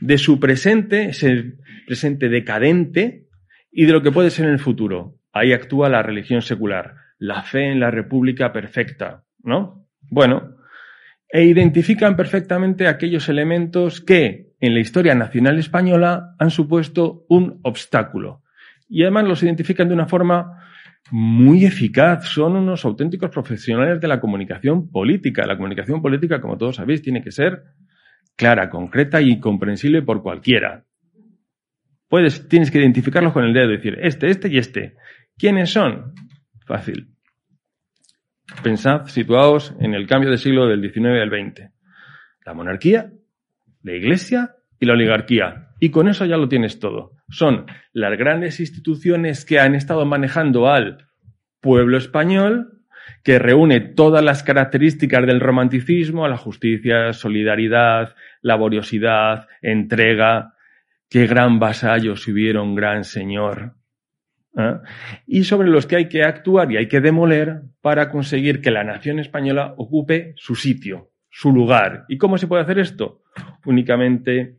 de 0.00 0.18
su 0.18 0.38
presente, 0.38 1.08
ese 1.08 1.54
presente 1.86 2.28
decadente, 2.28 3.24
y 3.72 3.86
de 3.86 3.92
lo 3.92 4.02
que 4.02 4.12
puede 4.12 4.30
ser 4.30 4.46
en 4.46 4.52
el 4.52 4.58
futuro. 4.58 5.16
Ahí 5.32 5.52
actúa 5.52 5.88
la 5.88 6.02
religión 6.02 6.42
secular 6.42 7.07
la 7.18 7.42
fe 7.42 7.70
en 7.70 7.80
la 7.80 7.90
República 7.90 8.52
perfecta, 8.52 9.24
¿no? 9.42 9.88
Bueno, 10.10 10.56
e 11.28 11.44
identifican 11.44 12.16
perfectamente 12.16 12.86
aquellos 12.86 13.28
elementos 13.28 14.00
que 14.00 14.54
en 14.60 14.74
la 14.74 14.80
historia 14.80 15.14
nacional 15.14 15.58
española 15.58 16.34
han 16.38 16.50
supuesto 16.50 17.24
un 17.28 17.60
obstáculo. 17.62 18.42
Y 18.88 19.02
además 19.02 19.24
los 19.24 19.42
identifican 19.42 19.88
de 19.88 19.94
una 19.94 20.06
forma 20.06 20.64
muy 21.10 21.64
eficaz. 21.64 22.24
Son 22.26 22.56
unos 22.56 22.84
auténticos 22.84 23.30
profesionales 23.30 24.00
de 24.00 24.08
la 24.08 24.20
comunicación 24.20 24.90
política. 24.90 25.46
La 25.46 25.56
comunicación 25.56 26.00
política, 26.00 26.40
como 26.40 26.56
todos 26.56 26.76
sabéis, 26.76 27.02
tiene 27.02 27.22
que 27.22 27.30
ser 27.30 27.62
clara, 28.36 28.70
concreta 28.70 29.20
y 29.20 29.38
comprensible 29.38 30.02
por 30.02 30.22
cualquiera. 30.22 30.84
Puedes, 32.08 32.48
tienes 32.48 32.70
que 32.70 32.78
identificarlos 32.78 33.34
con 33.34 33.44
el 33.44 33.52
dedo, 33.52 33.68
decir, 33.68 33.98
este, 34.00 34.30
este 34.30 34.48
y 34.48 34.58
este. 34.58 34.94
¿Quiénes 35.36 35.70
son? 35.70 36.14
Fácil. 36.68 37.08
Pensad, 38.62 39.06
situados 39.06 39.74
en 39.80 39.94
el 39.94 40.06
cambio 40.06 40.30
de 40.30 40.36
siglo 40.36 40.66
del 40.66 40.82
XIX 40.82 41.22
al 41.22 41.30
XX. 41.30 41.70
La 42.44 42.52
monarquía, 42.52 43.10
la 43.82 43.92
iglesia 43.94 44.54
y 44.78 44.84
la 44.84 44.92
oligarquía. 44.92 45.70
Y 45.80 45.90
con 45.90 46.08
eso 46.08 46.26
ya 46.26 46.36
lo 46.36 46.46
tienes 46.46 46.78
todo. 46.78 47.12
Son 47.30 47.64
las 47.94 48.18
grandes 48.18 48.60
instituciones 48.60 49.46
que 49.46 49.58
han 49.58 49.74
estado 49.74 50.04
manejando 50.04 50.68
al 50.68 51.08
pueblo 51.62 51.96
español, 51.96 52.82
que 53.24 53.38
reúne 53.38 53.80
todas 53.80 54.22
las 54.22 54.42
características 54.42 55.26
del 55.26 55.40
romanticismo, 55.40 56.26
a 56.26 56.28
la 56.28 56.36
justicia, 56.36 57.14
solidaridad, 57.14 58.14
laboriosidad, 58.42 59.46
entrega. 59.62 60.52
Qué 61.08 61.26
gran 61.26 61.58
vasallo 61.58 62.14
si 62.14 62.30
hubiera 62.30 62.60
un 62.60 62.74
gran 62.74 63.04
señor. 63.04 63.77
¿Eh? 64.58 64.74
y 65.26 65.44
sobre 65.44 65.68
los 65.68 65.86
que 65.86 65.96
hay 65.96 66.08
que 66.08 66.22
actuar 66.22 66.70
y 66.70 66.76
hay 66.76 66.88
que 66.88 67.00
demoler 67.00 67.62
para 67.80 68.10
conseguir 68.10 68.60
que 68.60 68.70
la 68.70 68.84
nación 68.84 69.18
española 69.18 69.74
ocupe 69.76 70.34
su 70.36 70.54
sitio, 70.54 71.10
su 71.30 71.52
lugar. 71.52 72.04
¿Y 72.08 72.18
cómo 72.18 72.36
se 72.36 72.46
puede 72.46 72.62
hacer 72.62 72.78
esto? 72.78 73.22
Únicamente 73.64 74.58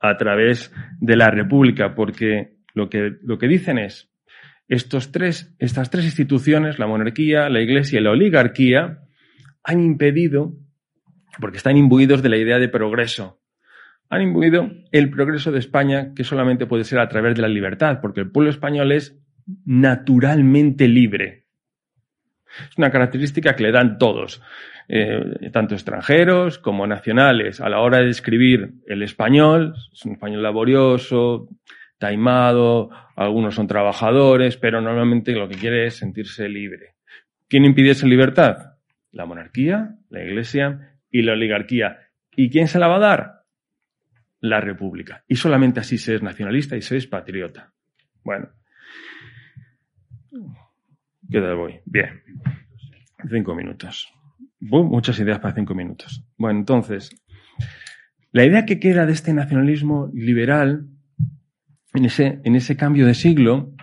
a 0.00 0.16
través 0.16 0.72
de 1.00 1.16
la 1.16 1.30
República, 1.30 1.94
porque 1.94 2.56
lo 2.74 2.90
que, 2.90 3.12
lo 3.22 3.38
que 3.38 3.48
dicen 3.48 3.78
es, 3.78 4.10
Estos 4.68 5.12
tres, 5.12 5.54
estas 5.58 5.90
tres 5.90 6.04
instituciones, 6.04 6.78
la 6.78 6.86
monarquía, 6.86 7.48
la 7.48 7.60
iglesia 7.60 8.00
y 8.00 8.02
la 8.02 8.10
oligarquía, 8.10 9.00
han 9.64 9.80
impedido, 9.80 10.54
porque 11.40 11.58
están 11.58 11.76
imbuidos 11.76 12.22
de 12.22 12.28
la 12.28 12.36
idea 12.36 12.58
de 12.58 12.68
progreso, 12.68 13.42
han 14.08 14.22
imbuido 14.22 14.70
el 14.90 15.10
progreso 15.10 15.52
de 15.52 15.58
España 15.58 16.12
que 16.14 16.24
solamente 16.24 16.66
puede 16.66 16.84
ser 16.84 16.98
a 16.98 17.08
través 17.08 17.34
de 17.34 17.42
la 17.42 17.48
libertad, 17.48 18.00
porque 18.00 18.20
el 18.20 18.30
pueblo 18.30 18.50
español 18.50 18.92
es 18.92 19.21
naturalmente 19.64 20.88
libre. 20.88 21.44
Es 22.70 22.76
una 22.76 22.90
característica 22.90 23.56
que 23.56 23.62
le 23.62 23.72
dan 23.72 23.98
todos, 23.98 24.42
eh, 24.88 25.50
tanto 25.52 25.74
extranjeros 25.74 26.58
como 26.58 26.86
nacionales, 26.86 27.60
a 27.60 27.68
la 27.68 27.80
hora 27.80 27.98
de 27.98 28.10
escribir 28.10 28.74
el 28.86 29.02
español. 29.02 29.74
Es 29.92 30.04
un 30.04 30.12
español 30.12 30.42
laborioso, 30.42 31.48
taimado, 31.98 32.90
algunos 33.16 33.54
son 33.54 33.66
trabajadores, 33.66 34.56
pero 34.56 34.80
normalmente 34.80 35.32
lo 35.32 35.48
que 35.48 35.56
quiere 35.56 35.86
es 35.86 35.94
sentirse 35.96 36.48
libre. 36.48 36.96
¿Quién 37.48 37.64
impide 37.64 37.90
esa 37.90 38.06
libertad? 38.06 38.74
La 39.12 39.26
monarquía, 39.26 39.96
la 40.10 40.22
iglesia 40.22 40.96
y 41.10 41.22
la 41.22 41.32
oligarquía. 41.32 41.98
¿Y 42.34 42.50
quién 42.50 42.66
se 42.66 42.78
la 42.78 42.88
va 42.88 42.96
a 42.96 43.00
dar? 43.00 43.42
La 44.40 44.60
república. 44.60 45.24
Y 45.28 45.36
solamente 45.36 45.80
así 45.80 45.98
se 45.98 46.16
es 46.16 46.22
nacionalista 46.22 46.76
y 46.76 46.82
se 46.82 46.96
es 46.96 47.06
patriota. 47.06 47.72
Bueno. 48.24 48.48
¿Qué 51.30 51.40
tal 51.40 51.56
voy? 51.56 51.80
Bien. 51.84 52.22
Cinco 53.30 53.54
minutos. 53.54 54.08
muchas 54.60 55.18
ideas 55.18 55.40
para 55.40 55.54
cinco 55.54 55.74
minutos. 55.74 56.24
Bueno, 56.38 56.58
entonces, 56.58 57.10
la 58.32 58.44
idea 58.44 58.64
que 58.64 58.80
queda 58.80 59.04
de 59.04 59.12
este 59.12 59.34
nacionalismo 59.34 60.10
liberal 60.14 60.86
en 61.92 62.04
ese, 62.06 62.40
en 62.44 62.56
ese 62.56 62.76
cambio 62.76 63.06
de 63.06 63.14
siglo 63.14 63.74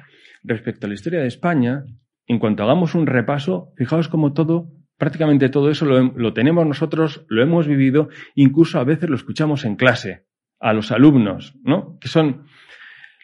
respecto 0.43 0.85
a 0.85 0.89
la 0.89 0.95
historia 0.95 1.19
de 1.19 1.27
España, 1.27 1.83
en 2.25 2.39
cuanto 2.39 2.63
hagamos 2.63 2.95
un 2.95 3.05
repaso, 3.05 3.71
fijaos 3.77 4.07
cómo 4.07 4.33
todo, 4.33 4.71
prácticamente 4.97 5.49
todo 5.49 5.69
eso 5.69 5.85
lo 5.85 6.33
tenemos 6.33 6.65
nosotros, 6.65 7.25
lo 7.29 7.43
hemos 7.43 7.67
vivido, 7.67 8.09
incluso 8.33 8.79
a 8.79 8.83
veces 8.83 9.07
lo 9.09 9.15
escuchamos 9.15 9.65
en 9.65 9.75
clase, 9.75 10.25
a 10.59 10.73
los 10.73 10.91
alumnos, 10.91 11.55
¿no? 11.63 11.97
Que 11.99 12.07
son 12.07 12.45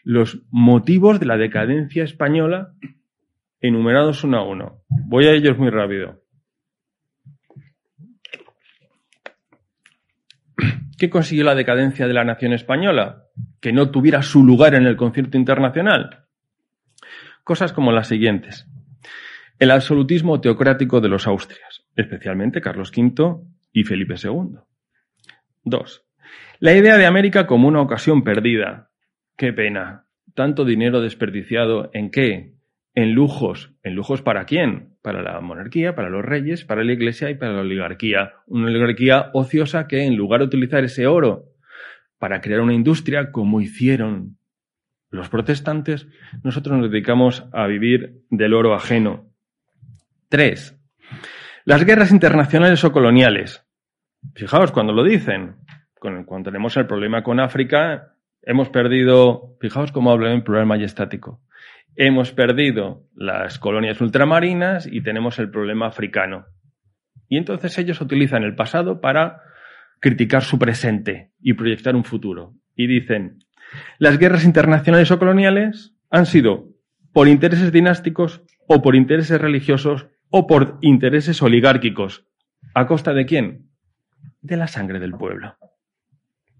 los 0.03 0.43
motivos 0.51 1.19
de 1.19 1.25
la 1.25 1.37
decadencia 1.37 2.03
española 2.03 2.75
enumerados 3.61 4.23
uno 4.23 4.37
a 4.37 4.47
uno. 4.47 4.81
Voy 4.89 5.25
a 5.25 5.31
ellos 5.31 5.57
muy 5.57 5.69
rápido. 5.69 6.21
¿Qué 10.97 11.09
consiguió 11.09 11.43
la 11.43 11.55
decadencia 11.55 12.07
de 12.07 12.13
la 12.13 12.23
nación 12.23 12.53
española? 12.53 13.23
Que 13.59 13.73
no 13.73 13.91
tuviera 13.91 14.21
su 14.21 14.43
lugar 14.43 14.75
en 14.75 14.85
el 14.85 14.95
concierto 14.95 15.37
internacional. 15.37 16.25
Cosas 17.43 17.73
como 17.73 17.91
las 17.91 18.07
siguientes. 18.07 18.67
El 19.59 19.71
absolutismo 19.71 20.41
teocrático 20.41 20.99
de 20.99 21.09
los 21.09 21.27
Austrias, 21.27 21.85
especialmente 21.95 22.59
Carlos 22.59 22.91
V 22.95 23.37
y 23.71 23.83
Felipe 23.83 24.15
II. 24.21 24.57
Dos. 25.63 26.05
La 26.59 26.73
idea 26.73 26.97
de 26.97 27.05
América 27.05 27.47
como 27.47 27.67
una 27.67 27.81
ocasión 27.81 28.23
perdida. 28.23 28.89
Qué 29.37 29.53
pena. 29.53 30.05
Tanto 30.33 30.65
dinero 30.65 31.01
desperdiciado 31.01 31.89
en 31.93 32.11
qué? 32.11 32.54
En 32.95 33.13
lujos. 33.13 33.73
¿En 33.83 33.93
lujos 33.93 34.21
para 34.21 34.45
quién? 34.45 34.95
Para 35.01 35.21
la 35.21 35.41
monarquía, 35.41 35.95
para 35.95 36.09
los 36.09 36.23
reyes, 36.23 36.63
para 36.63 36.85
la 36.85 36.93
iglesia 36.93 37.29
y 37.29 37.35
para 37.35 37.51
la 37.51 37.59
oligarquía. 37.59 38.35
Una 38.47 38.67
oligarquía 38.67 39.31
ociosa 39.33 39.85
que 39.85 40.05
en 40.05 40.15
lugar 40.15 40.39
de 40.39 40.45
utilizar 40.45 40.81
ese 40.85 41.05
oro 41.05 41.43
para 42.17 42.39
crear 42.39 42.61
una 42.61 42.73
industria 42.73 43.33
como 43.33 43.59
hicieron 43.59 44.37
los 45.09 45.27
protestantes, 45.27 46.07
nosotros 46.41 46.77
nos 46.79 46.89
dedicamos 46.89 47.45
a 47.51 47.67
vivir 47.67 48.21
del 48.29 48.53
oro 48.53 48.73
ajeno. 48.73 49.29
Tres. 50.29 50.79
Las 51.65 51.83
guerras 51.83 52.11
internacionales 52.11 52.81
o 52.85 52.93
coloniales. 52.93 53.65
Fijaos 54.35 54.71
cuando 54.71 54.93
lo 54.93 55.03
dicen. 55.03 55.57
Cuando 55.99 56.49
tenemos 56.49 56.77
el 56.77 56.87
problema 56.87 57.23
con 57.23 57.41
África, 57.41 58.13
hemos 58.41 58.69
perdido, 58.69 59.57
fijaos 59.59 59.91
cómo 59.91 60.11
hablo 60.11 60.29
en 60.29 60.43
plural 60.43 60.65
majestático 60.65 61.41
hemos 61.95 62.31
perdido 62.31 63.03
las 63.15 63.59
colonias 63.59 64.01
ultramarinas 64.01 64.87
y 64.87 65.01
tenemos 65.01 65.39
el 65.39 65.49
problema 65.49 65.87
africano. 65.87 66.45
Y 67.27 67.37
entonces 67.37 67.77
ellos 67.77 68.01
utilizan 68.01 68.43
el 68.43 68.55
pasado 68.55 69.01
para 69.01 69.41
criticar 69.99 70.43
su 70.43 70.59
presente 70.59 71.31
y 71.39 71.53
proyectar 71.53 71.95
un 71.95 72.03
futuro. 72.03 72.53
Y 72.75 72.87
dicen, 72.87 73.39
las 73.97 74.17
guerras 74.17 74.45
internacionales 74.45 75.09
o 75.11 75.19
coloniales 75.19 75.95
han 76.09 76.25
sido 76.25 76.69
por 77.13 77.27
intereses 77.27 77.71
dinásticos 77.71 78.43
o 78.67 78.81
por 78.81 78.95
intereses 78.95 79.39
religiosos 79.39 80.07
o 80.29 80.47
por 80.47 80.77
intereses 80.81 81.41
oligárquicos. 81.41 82.27
¿A 82.73 82.87
costa 82.87 83.13
de 83.13 83.25
quién? 83.25 83.69
De 84.41 84.57
la 84.57 84.67
sangre 84.67 84.99
del 84.99 85.13
pueblo. 85.13 85.55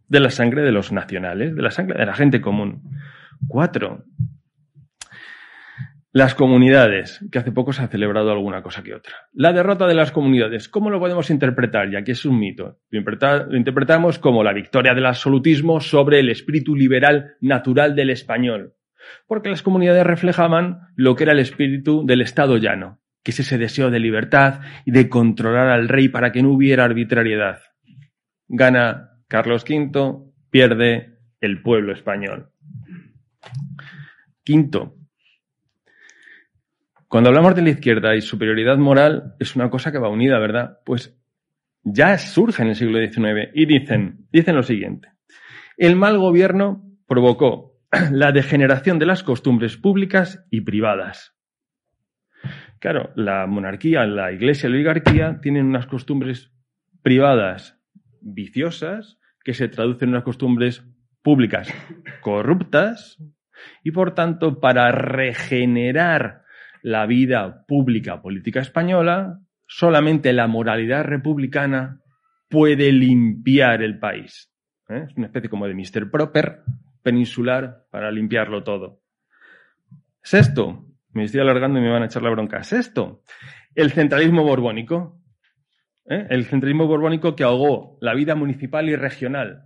De 0.08 0.20
la 0.20 0.30
sangre 0.30 0.62
de 0.62 0.72
los 0.72 0.92
nacionales, 0.92 1.56
de 1.56 1.62
la 1.62 1.72
sangre 1.72 2.00
de 2.00 2.06
la 2.06 2.14
gente 2.14 2.42
común. 2.42 2.84
Cuatro, 3.48 4.06
las 6.16 6.34
comunidades, 6.34 7.20
que 7.30 7.40
hace 7.40 7.52
poco 7.52 7.74
se 7.74 7.84
ha 7.84 7.90
celebrado 7.90 8.32
alguna 8.32 8.64
cosa 8.64 8.82
que 8.82 8.96
otra. 8.96 9.14
La 9.34 9.52
derrota 9.52 9.86
de 9.86 9.96
las 9.96 10.14
comunidades, 10.14 10.70
¿cómo 10.70 10.90
lo 10.90 10.98
podemos 10.98 11.30
interpretar? 11.30 11.92
Ya 11.92 12.06
que 12.06 12.14
es 12.14 12.24
un 12.24 12.40
mito. 12.40 12.80
Lo, 12.90 13.02
interpretamos 13.54 14.18
como 14.18 14.42
la 14.42 14.54
victoria 14.54 14.94
del 14.94 15.08
absolutismo 15.08 15.82
sobre 15.82 16.22
el 16.22 16.30
espíritu 16.30 16.74
liberal 16.74 17.34
natural 17.42 17.98
del 17.98 18.12
español. 18.12 18.76
Porque 19.28 19.50
las 19.50 19.62
comunidades 19.62 20.06
reflejaban 20.06 20.88
lo 20.96 21.18
que 21.18 21.24
era 21.24 21.34
el 21.34 21.40
espíritu 21.40 22.06
del 22.06 22.22
Estado 22.22 22.56
llano, 22.56 23.02
que 23.22 23.32
es 23.32 23.42
ese 23.42 23.58
deseo 23.58 23.92
de 23.92 24.00
libertad 24.00 24.62
y 24.86 24.92
de 24.92 25.10
controlar 25.10 25.68
al 25.68 25.90
rey 25.90 26.08
para 26.08 26.32
que 26.32 26.42
no 26.42 26.52
hubiera 26.52 26.86
arbitrariedad. 26.86 27.60
Gana 28.48 29.10
Carlos 29.28 29.66
V, 29.70 30.32
pierde 30.50 31.18
el 31.42 31.62
pueblo 31.62 31.92
español. 31.92 32.52
Quinto, 34.46 34.96
cuando 37.08 37.30
hablamos 37.30 37.56
de 37.56 37.62
la 37.62 37.70
izquierda 37.70 38.16
y 38.16 38.22
superioridad 38.22 38.78
moral, 38.78 39.36
es 39.40 39.56
una 39.56 39.70
cosa 39.70 39.92
que 39.92 40.00
va 40.00 40.10
unida, 40.10 40.40
¿verdad? 40.40 40.80
Pues 40.86 41.18
ya 41.84 42.18
surge 42.18 42.64
en 42.64 42.70
el 42.70 42.76
siglo 42.76 43.00
XIX 43.00 43.52
y 43.54 43.66
dicen, 43.66 44.28
dicen 44.32 44.56
lo 44.56 44.64
siguiente. 44.64 45.10
El 45.78 45.96
mal 45.96 46.18
gobierno 46.18 46.84
provocó 47.08 47.80
la 48.12 48.32
degeneración 48.32 49.00
de 49.00 49.06
las 49.06 49.24
costumbres 49.24 49.78
públicas 49.78 50.46
y 50.50 50.62
privadas. 50.62 51.36
Claro, 52.80 53.12
la 53.16 53.48
monarquía, 53.48 54.06
la 54.06 54.32
iglesia 54.32 54.70
la 54.70 54.76
oligarquía 54.76 55.40
tienen 55.42 55.66
unas 55.66 55.88
costumbres 55.88 56.52
privadas 57.02 57.80
viciosas 58.22 59.20
que 59.44 59.54
se 59.54 59.68
traducen 59.68 60.10
en 60.10 60.16
unas 60.16 60.24
costumbres 60.24 60.84
públicas 61.22 61.72
corruptas 62.22 63.18
y 63.84 63.92
por 63.92 64.14
tanto 64.14 64.60
para 64.60 64.92
regenerar 64.92 66.45
la 66.86 67.08
vida 67.08 67.66
pública 67.66 68.22
política 68.22 68.60
española, 68.60 69.40
solamente 69.66 70.32
la 70.34 70.46
moralidad 70.46 71.04
republicana 71.04 72.00
puede 72.48 72.92
limpiar 72.92 73.82
el 73.82 73.98
país. 73.98 74.54
¿eh? 74.90 75.06
Es 75.10 75.18
una 75.18 75.26
especie 75.26 75.50
como 75.50 75.66
de 75.66 75.74
Mr. 75.74 76.12
Proper 76.12 76.60
peninsular 77.02 77.88
para 77.90 78.12
limpiarlo 78.12 78.64
todo. 78.64 79.02
Sexto, 80.22 80.86
me 81.12 81.24
estoy 81.24 81.42
alargando 81.42 81.80
y 81.80 81.82
me 81.82 81.90
van 81.90 82.04
a 82.04 82.06
echar 82.06 82.22
la 82.22 82.30
bronca. 82.30 82.62
Sexto, 82.62 83.24
el 83.74 83.92
centralismo 83.92 84.44
borbónico. 84.44 85.20
¿eh? 86.08 86.28
El 86.30 86.46
centralismo 86.46 86.86
borbónico 86.86 87.36
que 87.36 87.46
ahogó 87.46 87.98
la 88.00 88.14
vida 88.14 88.36
municipal 88.36 88.88
y 88.90 88.96
regional. 88.96 89.64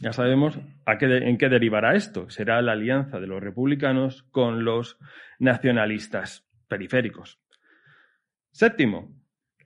Ya 0.00 0.14
sabemos 0.14 0.58
en 0.86 1.38
qué 1.38 1.48
derivará 1.50 1.94
esto. 1.94 2.30
Será 2.30 2.62
la 2.62 2.72
alianza 2.72 3.20
de 3.20 3.26
los 3.26 3.42
republicanos 3.42 4.22
con 4.30 4.64
los 4.64 4.98
nacionalistas 5.38 6.46
periféricos. 6.68 7.38
Séptimo, 8.50 9.14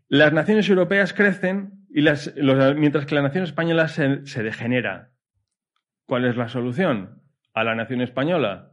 las 0.09 0.32
naciones 0.32 0.68
europeas 0.68 1.12
crecen 1.12 1.87
y 1.89 2.03
mientras 2.03 3.07
que 3.07 3.14
la 3.14 3.22
nación 3.22 3.45
española 3.45 3.87
se, 3.87 4.43
degenera. 4.43 5.12
¿Cuál 6.07 6.24
es 6.24 6.37
la 6.37 6.49
solución? 6.49 7.22
A 7.55 7.62
la 7.62 7.76
nación 7.76 8.01
española, 8.01 8.72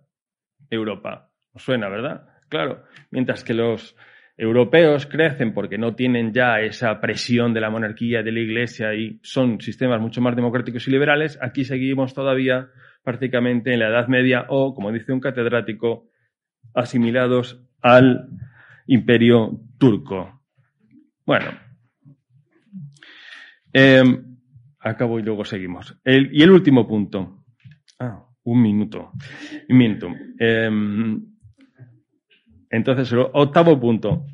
Europa. 0.71 1.31
¿Os 1.53 1.61
suena, 1.61 1.87
verdad? 1.89 2.27
Claro. 2.49 2.83
Mientras 3.11 3.43
que 3.43 3.53
los 3.53 3.95
europeos 4.41 5.05
crecen 5.05 5.53
porque 5.53 5.77
no 5.77 5.93
tienen 5.93 6.33
ya 6.33 6.61
esa 6.61 6.99
presión 6.99 7.53
de 7.53 7.61
la 7.61 7.69
monarquía, 7.69 8.23
de 8.23 8.31
la 8.31 8.39
iglesia 8.39 8.95
y 8.95 9.19
son 9.21 9.61
sistemas 9.61 10.01
mucho 10.01 10.19
más 10.19 10.35
democráticos 10.35 10.87
y 10.87 10.91
liberales, 10.91 11.37
aquí 11.43 11.63
seguimos 11.63 12.15
todavía 12.15 12.69
prácticamente 13.03 13.71
en 13.71 13.79
la 13.79 13.89
Edad 13.89 14.07
Media 14.07 14.47
o, 14.49 14.73
como 14.73 14.91
dice 14.91 15.13
un 15.13 15.19
catedrático, 15.19 16.09
asimilados 16.73 17.63
al 17.83 18.29
imperio 18.87 19.59
turco. 19.77 20.41
Bueno, 21.23 21.51
em, 23.71 24.37
acabo 24.79 25.19
y 25.19 25.21
luego 25.21 25.45
seguimos. 25.45 25.95
y 26.03 26.41
el 26.41 26.49
último 26.49 26.87
punto. 26.87 27.43
Ah, 27.99 28.25
un 28.43 28.59
minuto. 28.59 29.11
Un 29.69 29.77
minuto. 29.77 30.07
Em, 30.39 31.30
Entonces, 32.71 33.11
el 33.11 33.19
octavo 33.33 33.79
punto. 33.79 34.25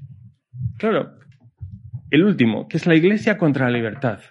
Claro, 0.77 1.17
el 2.09 2.23
último, 2.23 2.67
que 2.67 2.77
es 2.77 2.87
la 2.87 2.95
Iglesia 2.95 3.37
contra 3.37 3.65
la 3.65 3.77
libertad. 3.77 4.21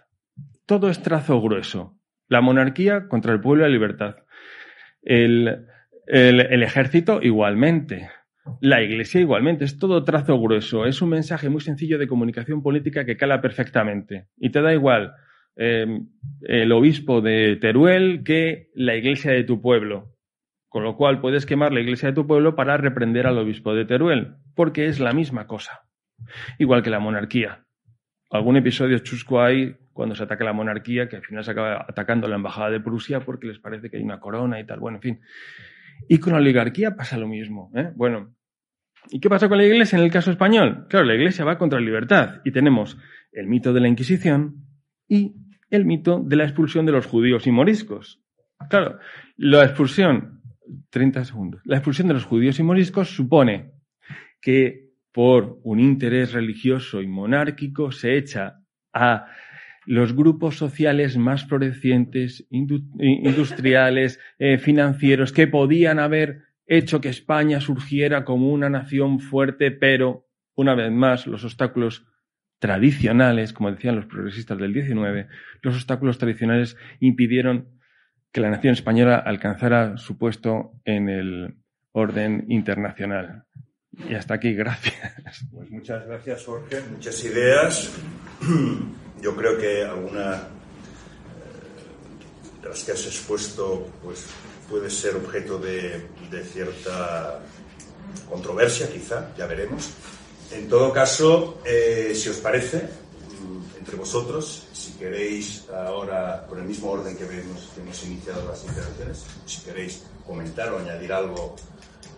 Todo 0.64 0.88
es 0.88 1.02
trazo 1.02 1.40
grueso. 1.40 1.98
La 2.28 2.40
monarquía 2.40 3.08
contra 3.08 3.32
el 3.32 3.40
pueblo 3.40 3.64
y 3.64 3.68
la 3.68 3.72
libertad. 3.72 4.16
El, 5.02 5.66
el, 6.06 6.62
ejército 6.62 7.20
igualmente. 7.22 8.10
La 8.60 8.82
iglesia 8.82 9.20
igualmente. 9.20 9.64
Es 9.64 9.78
todo 9.78 10.02
trazo 10.02 10.40
grueso. 10.40 10.86
Es 10.86 11.02
un 11.02 11.10
mensaje 11.10 11.48
muy 11.48 11.60
sencillo 11.60 11.98
de 11.98 12.08
comunicación 12.08 12.62
política 12.62 13.04
que 13.04 13.16
cala 13.16 13.40
perfectamente. 13.40 14.26
Y 14.36 14.50
te 14.50 14.60
da 14.60 14.72
igual 14.72 15.12
em, 15.54 16.08
el 16.42 16.72
obispo 16.72 17.20
de 17.20 17.56
Teruel 17.60 18.24
que 18.24 18.70
la 18.74 18.96
iglesia 18.96 19.30
de 19.30 19.44
tu 19.44 19.60
pueblo. 19.60 20.15
Con 20.76 20.84
lo 20.84 20.94
cual 20.94 21.22
puedes 21.22 21.46
quemar 21.46 21.72
la 21.72 21.80
iglesia 21.80 22.10
de 22.10 22.14
tu 22.14 22.26
pueblo 22.26 22.54
para 22.54 22.76
reprender 22.76 23.26
al 23.26 23.38
obispo 23.38 23.74
de 23.74 23.86
Teruel, 23.86 24.34
porque 24.54 24.84
es 24.84 25.00
la 25.00 25.14
misma 25.14 25.46
cosa. 25.46 25.88
Igual 26.58 26.82
que 26.82 26.90
la 26.90 26.98
monarquía. 26.98 27.64
Algún 28.30 28.58
episodio 28.58 28.98
chusco 28.98 29.40
hay 29.40 29.74
cuando 29.94 30.14
se 30.14 30.24
ataca 30.24 30.44
la 30.44 30.52
monarquía, 30.52 31.08
que 31.08 31.16
al 31.16 31.22
final 31.22 31.44
se 31.44 31.52
acaba 31.52 31.86
atacando 31.88 32.28
la 32.28 32.36
embajada 32.36 32.68
de 32.68 32.80
Prusia 32.80 33.20
porque 33.20 33.46
les 33.46 33.58
parece 33.58 33.88
que 33.88 33.96
hay 33.96 34.02
una 34.02 34.20
corona 34.20 34.60
y 34.60 34.66
tal. 34.66 34.78
Bueno, 34.78 34.98
en 34.98 35.02
fin. 35.02 35.20
Y 36.10 36.18
con 36.18 36.34
la 36.34 36.40
oligarquía 36.40 36.94
pasa 36.94 37.16
lo 37.16 37.26
mismo. 37.26 37.72
¿eh? 37.74 37.92
Bueno, 37.96 38.36
¿y 39.08 39.18
qué 39.18 39.30
pasa 39.30 39.48
con 39.48 39.56
la 39.56 39.64
iglesia 39.64 39.96
en 39.96 40.04
el 40.04 40.10
caso 40.10 40.30
español? 40.30 40.88
Claro, 40.90 41.06
la 41.06 41.14
iglesia 41.14 41.46
va 41.46 41.56
contra 41.56 41.80
la 41.80 41.86
libertad 41.86 42.42
y 42.44 42.50
tenemos 42.50 42.98
el 43.32 43.46
mito 43.46 43.72
de 43.72 43.80
la 43.80 43.88
Inquisición 43.88 44.56
y 45.08 45.36
el 45.70 45.86
mito 45.86 46.22
de 46.22 46.36
la 46.36 46.44
expulsión 46.44 46.84
de 46.84 46.92
los 46.92 47.06
judíos 47.06 47.46
y 47.46 47.50
moriscos. 47.50 48.20
Claro, 48.68 48.98
la 49.36 49.64
expulsión, 49.64 50.35
30 50.90 51.24
segundos, 51.24 51.62
la 51.64 51.76
expulsión 51.76 52.08
de 52.08 52.14
los 52.14 52.24
judíos 52.24 52.58
y 52.58 52.62
moriscos 52.62 53.10
supone 53.10 53.72
que 54.40 54.86
por 55.12 55.60
un 55.62 55.80
interés 55.80 56.32
religioso 56.32 57.00
y 57.00 57.06
monárquico 57.06 57.90
se 57.90 58.16
echa 58.16 58.60
a 58.92 59.26
los 59.86 60.14
grupos 60.14 60.56
sociales 60.58 61.16
más 61.16 61.46
florecientes, 61.46 62.46
industriales, 62.50 64.20
eh, 64.38 64.58
financieros, 64.58 65.32
que 65.32 65.46
podían 65.46 66.00
haber 66.00 66.42
hecho 66.66 67.00
que 67.00 67.08
España 67.08 67.60
surgiera 67.60 68.24
como 68.24 68.52
una 68.52 68.68
nación 68.68 69.20
fuerte, 69.20 69.70
pero, 69.70 70.26
una 70.54 70.74
vez 70.74 70.90
más, 70.90 71.26
los 71.26 71.44
obstáculos 71.44 72.04
tradicionales, 72.58 73.52
como 73.52 73.70
decían 73.70 73.96
los 73.96 74.06
progresistas 74.06 74.58
del 74.58 74.72
19, 74.72 75.28
los 75.62 75.76
obstáculos 75.76 76.18
tradicionales 76.18 76.76
impidieron 77.00 77.75
que 78.36 78.42
la 78.42 78.50
nación 78.50 78.74
española 78.74 79.16
alcanzara 79.16 79.96
su 79.96 80.18
puesto 80.18 80.74
en 80.84 81.08
el 81.08 81.56
orden 81.92 82.44
internacional. 82.50 83.46
Y 84.06 84.14
hasta 84.14 84.34
aquí, 84.34 84.52
gracias. 84.52 85.46
Pues 85.50 85.70
muchas 85.70 86.06
gracias, 86.06 86.44
Jorge. 86.44 86.82
Muchas 86.82 87.24
ideas. 87.24 87.92
Yo 89.22 89.34
creo 89.34 89.56
que 89.56 89.84
alguna 89.84 90.34
eh, 90.34 90.40
de 92.60 92.68
las 92.68 92.84
que 92.84 92.92
has 92.92 93.06
expuesto 93.06 93.90
pues, 94.02 94.26
puede 94.68 94.90
ser 94.90 95.16
objeto 95.16 95.58
de, 95.58 96.06
cierta 96.44 97.40
controversia, 98.28 98.86
quizá, 98.92 99.34
ya 99.34 99.46
veremos. 99.46 99.94
En 100.52 100.68
todo 100.68 100.92
caso, 100.92 101.62
eh, 101.64 102.12
si 102.14 102.28
os 102.28 102.36
parece, 102.36 102.86
entre 103.86 104.00
vosotros, 104.00 104.66
si 104.72 104.94
queréis 104.94 105.70
ahora, 105.70 106.44
por 106.48 106.58
el 106.58 106.64
mismo 106.64 106.90
orden 106.90 107.16
que 107.16 107.22
hemos, 107.22 107.68
que 107.72 107.80
hemos 107.82 108.04
iniciado 108.04 108.48
las 108.48 108.64
intervenciones, 108.64 109.24
si 109.46 109.62
queréis 109.62 110.02
comentar 110.26 110.72
o 110.72 110.78
añadir 110.80 111.12
algo 111.12 111.54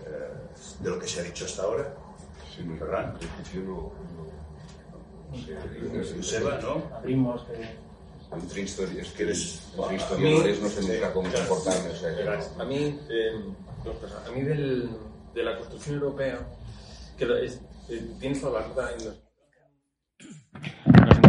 eh, 0.06 0.82
de 0.82 0.88
lo 0.90 0.98
que 0.98 1.06
se 1.06 1.20
ha 1.20 1.24
dicho 1.24 1.44
hasta 1.44 1.64
ahora. 1.64 1.94
Sí, 2.56 2.62
Ferran. 2.78 3.18
Joseba, 6.16 6.58
¿no? 6.62 6.82
Abrimos. 6.96 7.42
Entre 8.32 8.62
historias, 8.62 9.08
que 9.08 9.22
eres 9.24 9.62
entre 9.76 9.96
historiadores, 9.96 10.60
no 10.62 10.68
sé 10.70 10.80
nunca 10.80 11.12
cómo 11.12 11.28
comportarme. 11.30 11.90
A 12.58 12.64
mí, 12.64 12.98
eh, 13.10 13.44
dos 13.84 13.96
cosas. 13.96 14.26
A 14.26 14.30
mí 14.30 14.40
del, 14.40 14.88
de 15.34 15.42
la 15.42 15.58
construcción 15.58 15.96
europea, 15.96 16.38
que 17.18 17.44
es, 17.44 17.60
eh, 17.90 18.10
tienes 18.18 18.40
toda 18.40 18.62
la 18.62 18.68
razón. 18.68 19.28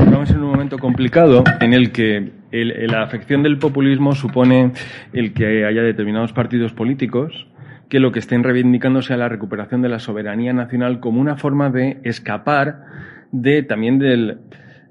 Encontramos 0.10 0.32
en 0.32 0.44
un 0.44 0.52
momento 0.52 0.80
complicado 0.80 1.44
en 1.62 1.72
el 1.72 1.92
que 1.92 2.32
el, 2.52 2.88
la 2.88 3.04
afección 3.04 3.44
del 3.44 3.60
populismo 3.60 4.16
supone 4.16 4.72
el 5.14 5.36
que 5.36 5.68
haya 5.68 5.84
determinados 5.84 6.34
partidos 6.34 6.74
políticos 6.74 7.46
que 7.90 8.00
lo 8.00 8.12
que 8.12 8.18
estén 8.18 8.44
reivindicando 8.44 9.04
sea 9.04 9.18
la 9.18 9.30
recuperación 9.30 9.84
de 9.84 9.90
la 9.90 10.00
soberanía 10.00 10.52
nacional 10.52 11.00
como 11.00 11.22
una 11.22 11.36
forma 11.36 11.70
de 11.70 12.00
escapar 12.04 12.86
de 13.32 13.62
también 13.62 14.00
de 14.00 14.38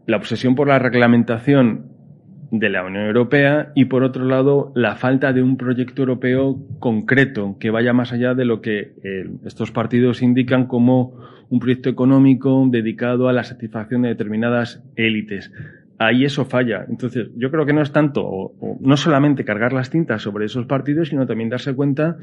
la 0.06 0.16
obsesión 0.16 0.54
por 0.54 0.68
la 0.68 0.78
reglamentación 0.78 1.86
de 2.52 2.68
la 2.68 2.84
Unión 2.84 3.06
Europea 3.06 3.72
y 3.74 3.86
por 3.86 4.04
otro 4.04 4.24
lado 4.24 4.70
la 4.76 4.94
falta 4.94 5.32
de 5.32 5.42
un 5.42 5.56
proyecto 5.56 6.02
europeo 6.02 6.60
concreto 6.78 7.56
que 7.58 7.70
vaya 7.70 7.92
más 7.92 8.12
allá 8.12 8.34
de 8.34 8.44
lo 8.44 8.60
que 8.60 8.92
eh, 9.02 9.28
estos 9.44 9.72
partidos 9.72 10.22
indican 10.22 10.66
como 10.66 11.14
un 11.50 11.60
proyecto 11.60 11.88
económico 11.88 12.66
dedicado 12.70 13.28
a 13.28 13.32
la 13.32 13.44
satisfacción 13.44 14.02
de 14.02 14.08
determinadas 14.08 14.82
élites. 14.96 15.50
Ahí 15.98 16.24
eso 16.24 16.44
falla. 16.44 16.84
Entonces, 16.88 17.28
yo 17.36 17.50
creo 17.50 17.66
que 17.66 17.72
no 17.72 17.82
es 17.82 17.92
tanto, 17.92 18.52
no 18.80 18.96
solamente 18.96 19.44
cargar 19.44 19.72
las 19.72 19.90
tintas 19.90 20.22
sobre 20.22 20.46
esos 20.46 20.66
partidos, 20.66 21.08
sino 21.08 21.26
también 21.26 21.48
darse 21.48 21.74
cuenta 21.74 22.18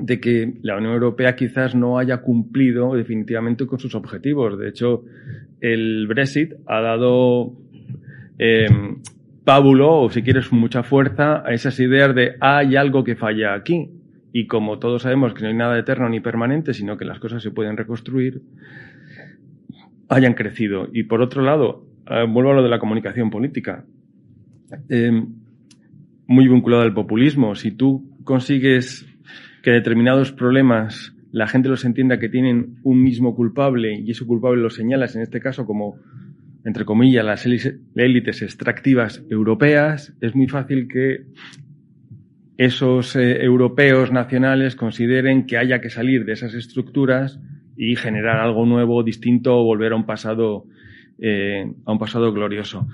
de 0.00 0.20
que 0.20 0.54
la 0.62 0.76
Unión 0.76 0.92
Europea 0.92 1.34
quizás 1.34 1.74
no 1.74 1.98
haya 1.98 2.18
cumplido 2.18 2.94
definitivamente 2.94 3.66
con 3.66 3.78
sus 3.78 3.94
objetivos. 3.94 4.58
De 4.58 4.68
hecho, 4.68 5.04
el 5.60 6.06
Brexit 6.06 6.54
ha 6.66 6.80
dado 6.80 7.54
eh, 8.38 8.68
pábulo, 9.44 10.02
o 10.02 10.10
si 10.10 10.22
quieres, 10.22 10.52
mucha 10.52 10.82
fuerza 10.82 11.42
a 11.46 11.52
esas 11.54 11.78
ideas 11.80 12.14
de 12.14 12.36
hay 12.40 12.76
algo 12.76 13.04
que 13.04 13.16
falla 13.16 13.54
aquí. 13.54 13.90
Y 14.38 14.46
como 14.48 14.78
todos 14.78 15.00
sabemos 15.00 15.32
que 15.32 15.40
no 15.40 15.48
hay 15.48 15.54
nada 15.54 15.78
eterno 15.78 16.10
ni 16.10 16.20
permanente, 16.20 16.74
sino 16.74 16.98
que 16.98 17.06
las 17.06 17.18
cosas 17.18 17.42
se 17.42 17.52
pueden 17.52 17.74
reconstruir, 17.74 18.42
hayan 20.10 20.34
crecido. 20.34 20.90
Y 20.92 21.04
por 21.04 21.22
otro 21.22 21.40
lado, 21.40 21.86
eh, 22.06 22.26
vuelvo 22.28 22.50
a 22.50 22.56
lo 22.56 22.62
de 22.62 22.68
la 22.68 22.78
comunicación 22.78 23.30
política. 23.30 23.86
Eh, 24.90 25.24
muy 26.26 26.48
vinculado 26.48 26.82
al 26.82 26.92
populismo. 26.92 27.54
Si 27.54 27.70
tú 27.70 28.14
consigues 28.24 29.06
que 29.62 29.70
determinados 29.70 30.32
problemas 30.32 31.16
la 31.32 31.48
gente 31.48 31.70
los 31.70 31.86
entienda 31.86 32.18
que 32.18 32.28
tienen 32.28 32.76
un 32.82 33.02
mismo 33.02 33.34
culpable 33.34 33.98
y 33.98 34.10
ese 34.10 34.26
culpable 34.26 34.60
lo 34.60 34.68
señalas, 34.68 35.16
en 35.16 35.22
este 35.22 35.40
caso, 35.40 35.64
como, 35.64 35.96
entre 36.62 36.84
comillas, 36.84 37.24
las 37.24 37.46
élites 37.46 38.42
extractivas 38.42 39.24
europeas, 39.30 40.14
es 40.20 40.34
muy 40.34 40.46
fácil 40.46 40.88
que 40.88 41.24
esos 42.56 43.16
eh, 43.16 43.44
europeos 43.44 44.10
nacionales 44.12 44.76
consideren 44.76 45.46
que 45.46 45.58
haya 45.58 45.80
que 45.80 45.90
salir 45.90 46.24
de 46.24 46.32
esas 46.32 46.54
estructuras 46.54 47.38
y 47.76 47.96
generar 47.96 48.38
algo 48.38 48.64
nuevo, 48.64 49.02
distinto, 49.02 49.58
o 49.58 49.64
volver 49.64 49.92
a 49.92 49.96
un 49.96 50.06
pasado, 50.06 50.64
eh, 51.18 51.70
a 51.84 51.92
un 51.92 51.98
pasado 51.98 52.32
glorioso. 52.32 52.88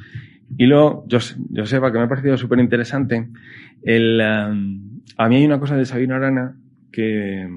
Y 0.59 0.67
luego, 0.67 1.07
Joseba, 1.55 1.93
que 1.93 1.99
me 1.99 2.05
ha 2.05 2.09
parecido 2.09 2.37
súper 2.37 2.59
interesante, 2.59 3.19
um, 3.19 5.01
a 5.17 5.29
mí 5.29 5.37
hay 5.37 5.47
una 5.47 5.61
cosa 5.61 5.77
de 5.77 5.87
Sabino 5.87 6.15
Arana 6.15 6.57
que, 6.91 7.49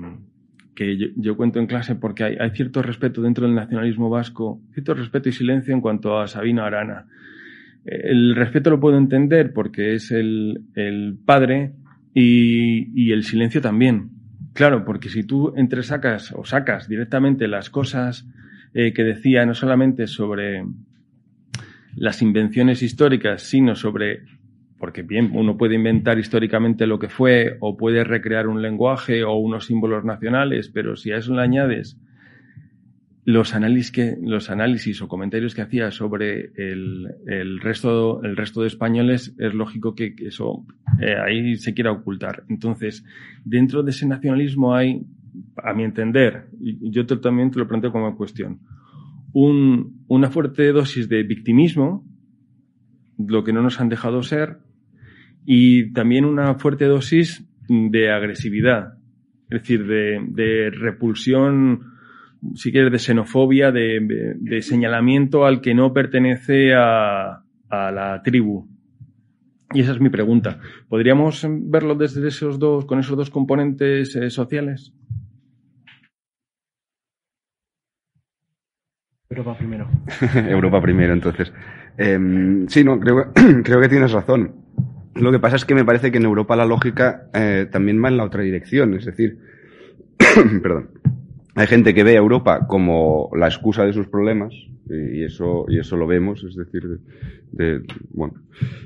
que 0.76 1.12
yo, 1.18 1.36
cuento 1.36 1.60
en 1.60 1.66
clase 1.66 1.96
porque 1.96 2.24
hay, 2.24 2.38
hay, 2.40 2.52
cierto 2.52 2.82
respeto 2.82 3.22
dentro 3.22 3.46
del 3.48 3.56
nacionalismo 3.56 4.10
vasco, 4.10 4.62
cierto 4.74 4.94
respeto 4.94 5.28
y 5.28 5.34
silencio 5.34 5.74
en 5.74 5.82
cuanto 5.82 6.20
a 6.20 6.28
Sabino 6.28 6.64
Arana. 6.64 7.08
El 7.84 8.36
respeto 8.36 8.70
lo 8.70 8.80
puedo 8.80 8.98
entender 8.98 9.52
porque 9.54 9.96
es 9.96 10.12
el, 10.12 10.62
el 10.76 11.18
padre 11.24 11.74
y, 12.16 13.12
el 13.12 13.24
silencio 13.24 13.62
también. 13.62 14.12
Claro, 14.54 14.86
porque 14.86 15.10
si 15.10 15.24
tú 15.24 15.54
entresacas 15.56 16.32
o 16.32 16.46
sacas 16.46 16.88
directamente 16.88 17.48
las 17.48 17.70
cosas 17.70 18.26
eh, 18.74 18.94
que 18.94 19.04
decía 19.04 19.46
no 19.46 19.54
solamente 19.54 20.08
sobre 20.08 20.64
las 21.96 22.22
invenciones 22.22 22.82
históricas, 22.82 23.44
sino 23.44 23.76
sobre 23.76 24.24
porque 24.78 25.04
bien, 25.04 25.32
uno 25.34 25.58
puede 25.58 25.76
inventar 25.76 26.20
históricamente 26.20 26.86
lo 26.86 27.00
que 27.00 27.10
fue 27.10 27.58
o 27.62 27.78
puede 27.78 28.04
recrear 28.04 28.48
un 28.48 28.62
lenguaje 28.62 29.24
o 29.24 29.34
unos 29.36 29.66
símbolos 29.66 30.04
nacionales, 30.04 30.70
pero 30.70 30.96
si 30.96 31.12
a 31.12 31.18
eso 31.18 31.34
le 31.34 31.42
añades 31.42 31.98
los 33.26 33.56
análisis, 33.56 33.92
que, 33.92 34.18
los 34.22 34.52
análisis 34.52 35.02
o 35.02 35.08
comentarios 35.08 35.56
que 35.56 35.64
hacía 35.64 35.90
sobre 35.90 36.52
el, 36.56 37.08
el, 37.26 37.60
resto, 37.60 38.24
el 38.24 38.38
resto 38.38 38.62
de 38.62 38.68
españoles, 38.68 39.36
es 39.40 39.54
lógico 39.56 39.96
que, 39.96 40.14
eso 40.20 40.64
eh, 41.02 41.16
ahí 41.16 41.56
se 41.58 41.74
quiera 41.74 41.92
ocultar. 41.92 42.44
Entonces, 42.50 43.04
dentro 43.44 43.82
de 43.82 43.90
ese 43.90 44.08
nacionalismo 44.08 44.76
hay, 44.76 45.02
a 45.58 45.74
mi 45.74 45.84
entender, 45.84 46.46
y 46.62 46.92
yo 46.92 47.08
también 47.08 47.50
te 47.50 47.58
lo 47.58 47.68
planteo 47.68 47.92
como 47.92 48.16
cuestión, 48.16 48.60
un, 49.34 50.06
una 50.08 50.30
fuerte 50.30 50.72
dosis 50.72 51.10
de 51.10 51.24
victimismo, 51.24 52.06
lo 53.18 53.44
que 53.44 53.54
no 53.54 53.64
nos 53.64 53.82
han 53.82 53.90
dejado 53.90 54.22
ser, 54.22 54.60
y 55.48 55.94
también 55.94 56.26
una 56.26 56.54
fuerte 56.56 56.86
dosis 56.86 57.44
de 57.68 58.12
agresividad, 58.12 59.00
es 59.50 59.62
decir, 59.62 59.88
de, 59.88 60.24
de 60.30 60.70
repulsión 60.70 61.95
si 62.54 62.72
quieres, 62.72 62.92
de 62.92 63.00
xenofobia, 63.00 63.72
de, 63.72 64.36
de 64.36 64.62
señalamiento 64.62 65.46
al 65.46 65.62
que 65.62 65.74
no 65.74 65.94
pertenece 65.94 66.74
a, 66.76 67.44
a 67.70 67.92
la 67.92 68.22
tribu. 68.24 68.68
Y 69.74 69.82
esa 69.82 69.92
es 69.92 70.00
mi 70.00 70.10
pregunta. 70.10 70.60
¿Podríamos 70.88 71.46
verlo 71.50 71.96
desde 71.96 72.28
esos 72.28 72.60
dos, 72.60 72.86
con 72.86 73.00
esos 73.00 73.18
dos 73.18 73.30
componentes 73.30 74.16
eh, 74.16 74.30
sociales? 74.30 74.94
Europa 79.30 79.58
primero. 79.58 79.90
Europa 80.50 80.82
primero, 80.82 81.14
entonces. 81.14 81.52
Eh, 81.98 82.66
sí, 82.68 82.84
no, 82.84 83.00
creo, 83.00 83.34
creo 83.64 83.82
que 83.82 83.90
tienes 83.90 84.12
razón. 84.12 84.56
Lo 85.16 85.32
que 85.32 85.40
pasa 85.40 85.56
es 85.56 85.66
que 85.66 85.76
me 85.76 85.86
parece 85.86 86.12
que 86.12 86.20
en 86.20 86.26
Europa 86.26 86.56
la 86.56 86.66
lógica 86.66 87.30
eh, 87.34 87.68
también 87.72 88.04
va 88.04 88.10
en 88.10 88.18
la 88.18 88.24
otra 88.24 88.44
dirección. 88.44 88.94
Es 88.94 89.06
decir, 89.06 89.40
perdón. 90.62 90.90
Hay 91.58 91.68
gente 91.68 91.94
que 91.94 92.04
ve 92.04 92.16
a 92.16 92.20
Europa 92.20 92.68
como 92.68 93.30
la 93.34 93.48
excusa 93.48 93.86
de 93.86 93.94
sus 93.94 94.08
problemas 94.08 94.54
y 94.90 95.24
eso 95.24 95.66
y 95.70 95.80
eso 95.80 95.96
lo 95.96 96.06
vemos, 96.06 96.44
es 96.44 96.56
decir, 96.56 97.00
de, 97.54 97.82
bueno. 98.12 98.34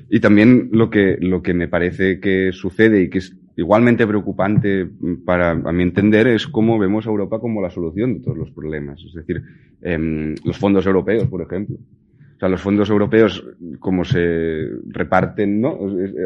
Y 0.07 0.19
también 0.19 0.69
lo 0.71 0.91
que 0.91 1.17
lo 1.19 1.41
que 1.41 1.55
me 1.55 1.67
parece 1.67 2.19
que 2.19 2.51
sucede 2.53 3.01
y 3.01 3.09
que 3.09 3.17
es 3.17 3.35
igualmente 3.57 4.05
preocupante 4.05 4.87
para 5.25 5.51
a 5.51 5.71
mi 5.71 5.81
entender 5.81 6.27
es 6.27 6.47
cómo 6.47 6.77
vemos 6.77 7.07
a 7.07 7.09
Europa 7.09 7.39
como 7.39 7.59
la 7.59 7.71
solución 7.71 8.13
de 8.13 8.19
todos 8.19 8.37
los 8.37 8.51
problemas, 8.51 9.03
es 9.03 9.13
decir, 9.13 9.41
eh, 9.81 10.35
los 10.45 10.57
fondos 10.57 10.85
europeos, 10.85 11.27
por 11.27 11.41
ejemplo. 11.41 11.75
O 11.75 12.39
sea, 12.39 12.47
los 12.47 12.61
fondos 12.61 12.89
europeos, 12.89 13.45
como 13.79 14.05
se 14.05 14.65
reparten, 14.87 15.59
¿no? 15.59 15.77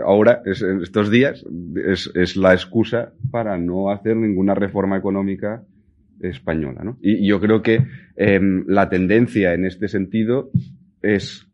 Ahora, 0.05 0.43
es, 0.45 0.61
estos 0.61 1.09
días, 1.09 1.43
es, 1.87 2.11
es 2.13 2.37
la 2.37 2.53
excusa 2.53 3.13
para 3.31 3.57
no 3.57 3.89
hacer 3.89 4.15
ninguna 4.15 4.53
reforma 4.53 4.95
económica 4.95 5.63
española. 6.29 6.83
¿no? 6.83 6.97
Y 7.01 7.27
yo 7.27 7.39
creo 7.39 7.61
que 7.61 7.85
eh, 8.15 8.39
la 8.67 8.89
tendencia 8.89 9.53
en 9.53 9.65
este 9.65 9.87
sentido 9.87 10.49
es, 11.01 11.47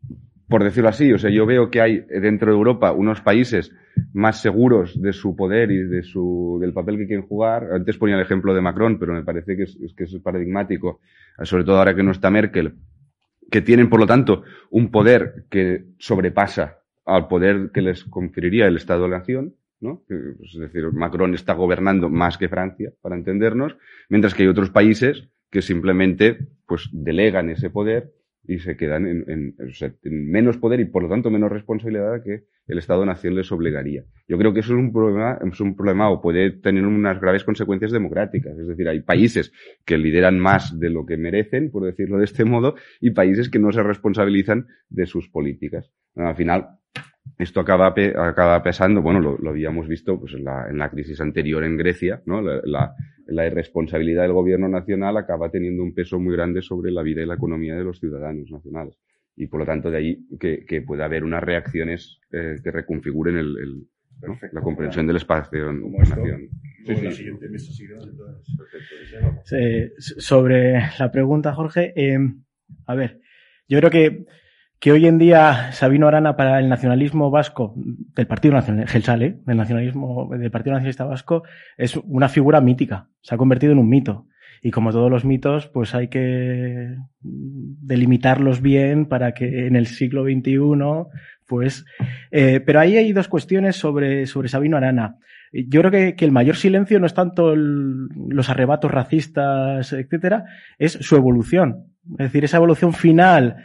por 0.48 0.64
decirlo 0.64 0.88
así, 0.88 1.12
o 1.12 1.18
sea, 1.18 1.30
yo 1.30 1.46
veo 1.46 1.70
que 1.70 1.80
hay 1.80 2.00
dentro 2.00 2.50
de 2.50 2.56
Europa 2.56 2.92
unos 2.92 3.20
países 3.20 3.72
más 4.12 4.40
seguros 4.40 5.00
de 5.00 5.12
su 5.12 5.36
poder 5.36 5.70
y 5.70 5.82
de 5.82 6.02
su, 6.02 6.58
del 6.60 6.72
papel 6.72 6.96
que 6.96 7.06
quieren 7.06 7.26
jugar. 7.26 7.68
Antes 7.72 7.98
ponía 7.98 8.16
el 8.16 8.22
ejemplo 8.22 8.54
de 8.54 8.60
Macron, 8.60 8.98
pero 8.98 9.12
me 9.12 9.22
parece 9.22 9.56
que 9.56 9.64
es, 9.64 9.76
que 9.96 10.04
es 10.04 10.16
paradigmático, 10.22 11.00
sobre 11.42 11.64
todo 11.64 11.78
ahora 11.78 11.94
que 11.94 12.02
no 12.02 12.12
está 12.12 12.30
Merkel, 12.30 12.74
que 13.50 13.60
tienen, 13.60 13.88
por 13.88 14.00
lo 14.00 14.06
tanto, 14.06 14.44
un 14.70 14.90
poder 14.90 15.44
que 15.50 15.84
sobrepasa 15.98 16.78
al 17.04 17.28
poder 17.28 17.70
que 17.72 17.82
les 17.82 18.04
conferiría 18.04 18.66
el 18.66 18.76
Estado-Nación 18.76 19.54
¿no? 19.80 20.02
Pues, 20.06 20.54
es 20.54 20.60
decir, 20.60 20.84
Macron 20.92 21.34
está 21.34 21.54
gobernando 21.54 22.08
más 22.08 22.38
que 22.38 22.48
Francia, 22.48 22.92
para 23.00 23.16
entendernos, 23.16 23.76
mientras 24.08 24.34
que 24.34 24.42
hay 24.42 24.48
otros 24.48 24.70
países 24.70 25.28
que 25.50 25.62
simplemente 25.62 26.38
pues 26.66 26.88
delegan 26.92 27.50
ese 27.50 27.70
poder 27.70 28.12
y 28.46 28.58
se 28.58 28.76
quedan 28.76 29.06
en, 29.06 29.24
en, 29.28 29.54
en, 30.02 30.30
menos 30.30 30.56
poder 30.56 30.80
y 30.80 30.86
por 30.86 31.02
lo 31.02 31.08
tanto 31.08 31.30
menos 31.30 31.52
responsabilidad 31.52 32.22
que 32.22 32.44
el 32.66 32.78
Estado-Nación 32.78 33.34
les 33.34 33.50
obligaría. 33.52 34.04
Yo 34.28 34.38
creo 34.38 34.54
que 34.54 34.60
eso 34.60 34.72
es 34.72 34.78
un 34.78 34.92
problema, 34.92 35.38
es 35.44 35.60
un 35.60 35.76
problema 35.76 36.10
o 36.10 36.20
puede 36.20 36.50
tener 36.50 36.86
unas 36.86 37.20
graves 37.20 37.44
consecuencias 37.44 37.92
democráticas. 37.92 38.56
Es 38.56 38.66
decir, 38.66 38.88
hay 38.88 39.00
países 39.00 39.52
que 39.84 39.98
lideran 39.98 40.38
más 40.38 40.78
de 40.78 40.90
lo 40.90 41.04
que 41.04 41.16
merecen, 41.16 41.70
por 41.70 41.84
decirlo 41.84 42.18
de 42.18 42.24
este 42.24 42.44
modo, 42.44 42.76
y 43.00 43.10
países 43.10 43.50
que 43.50 43.58
no 43.58 43.72
se 43.72 43.82
responsabilizan 43.82 44.68
de 44.88 45.06
sus 45.06 45.28
políticas. 45.28 45.90
Al 46.14 46.36
final, 46.36 46.79
esto 47.42 47.60
acaba, 47.60 47.94
pe 47.94 48.14
acaba 48.16 48.62
pesando, 48.62 49.02
bueno, 49.02 49.20
lo, 49.20 49.38
lo, 49.38 49.50
habíamos 49.50 49.88
visto 49.88 50.18
pues, 50.18 50.34
en, 50.34 50.44
la, 50.44 50.68
en 50.68 50.78
la 50.78 50.90
crisis 50.90 51.20
anterior 51.20 51.64
en 51.64 51.76
Grecia, 51.76 52.22
¿no? 52.26 52.40
La, 52.40 52.60
la, 52.64 52.94
la, 53.26 53.46
irresponsabilidad 53.46 54.22
del 54.22 54.32
gobierno 54.32 54.68
nacional 54.68 55.16
acaba 55.16 55.50
teniendo 55.50 55.82
un 55.82 55.94
peso 55.94 56.18
muy 56.18 56.34
grande 56.34 56.62
sobre 56.62 56.90
la 56.90 57.02
vida 57.02 57.22
y 57.22 57.26
la 57.26 57.34
economía 57.34 57.76
de 57.76 57.84
los 57.84 58.00
ciudadanos 58.00 58.50
nacionales. 58.50 58.98
Y 59.36 59.46
por 59.46 59.60
lo 59.60 59.66
tanto, 59.66 59.90
de 59.90 59.96
ahí 59.96 60.26
que, 60.38 60.64
que 60.66 60.82
pueda 60.82 61.04
haber 61.04 61.24
unas 61.24 61.42
reacciones 61.42 62.20
eh, 62.32 62.56
que 62.62 62.70
reconfiguren 62.70 63.36
el, 63.36 63.56
el 63.58 63.86
¿no? 64.22 64.38
la 64.52 64.60
comprensión 64.60 65.06
del 65.06 65.16
espacio 65.16 65.70
en 65.70 65.92
nación. 65.92 66.48
Sí, 66.84 66.94
sí. 67.12 67.30
Sí, 69.44 69.92
sobre 69.98 70.80
la 70.98 71.10
pregunta, 71.12 71.54
Jorge, 71.54 71.92
eh, 71.96 72.18
a 72.86 72.94
ver, 72.94 73.20
yo 73.68 73.78
creo 73.78 73.90
que 73.90 74.24
que 74.80 74.92
hoy 74.92 75.06
en 75.06 75.18
día 75.18 75.72
Sabino 75.72 76.08
Arana 76.08 76.36
para 76.36 76.58
el 76.58 76.70
nacionalismo 76.70 77.30
vasco 77.30 77.74
del 77.76 78.26
Partido 78.26 78.54
Nacional, 78.54 78.88
Gelsale, 78.88 79.38
del 79.44 79.58
nacionalismo 79.58 80.30
del 80.32 80.50
Partido 80.50 80.72
Nacionalista 80.72 81.04
Vasco, 81.04 81.42
es 81.76 81.96
una 81.96 82.30
figura 82.30 82.62
mítica, 82.62 83.08
se 83.20 83.34
ha 83.34 83.38
convertido 83.38 83.72
en 83.72 83.78
un 83.78 83.90
mito. 83.90 84.26
Y 84.62 84.70
como 84.70 84.90
todos 84.90 85.10
los 85.10 85.24
mitos, 85.24 85.68
pues 85.68 85.94
hay 85.94 86.08
que 86.08 86.96
delimitarlos 87.20 88.60
bien 88.60 89.06
para 89.06 89.32
que 89.32 89.66
en 89.66 89.76
el 89.76 89.86
siglo 89.86 90.24
XXI, 90.24 90.58
pues, 91.46 91.84
eh, 92.30 92.60
pero 92.60 92.80
ahí 92.80 92.96
hay 92.96 93.12
dos 93.12 93.28
cuestiones 93.28 93.76
sobre, 93.76 94.26
sobre 94.26 94.48
Sabino 94.48 94.76
Arana. 94.76 95.16
Yo 95.52 95.80
creo 95.82 96.14
que, 96.16 96.24
el 96.24 96.32
mayor 96.32 96.56
silencio 96.56 97.00
no 97.00 97.06
es 97.06 97.14
tanto 97.14 97.56
los 97.56 98.48
arrebatos 98.48 98.90
racistas, 98.90 99.92
etcétera, 99.92 100.44
es 100.78 100.92
su 100.92 101.16
evolución. 101.16 101.86
Es 102.12 102.26
decir, 102.26 102.44
esa 102.44 102.56
evolución 102.56 102.92
final, 102.92 103.56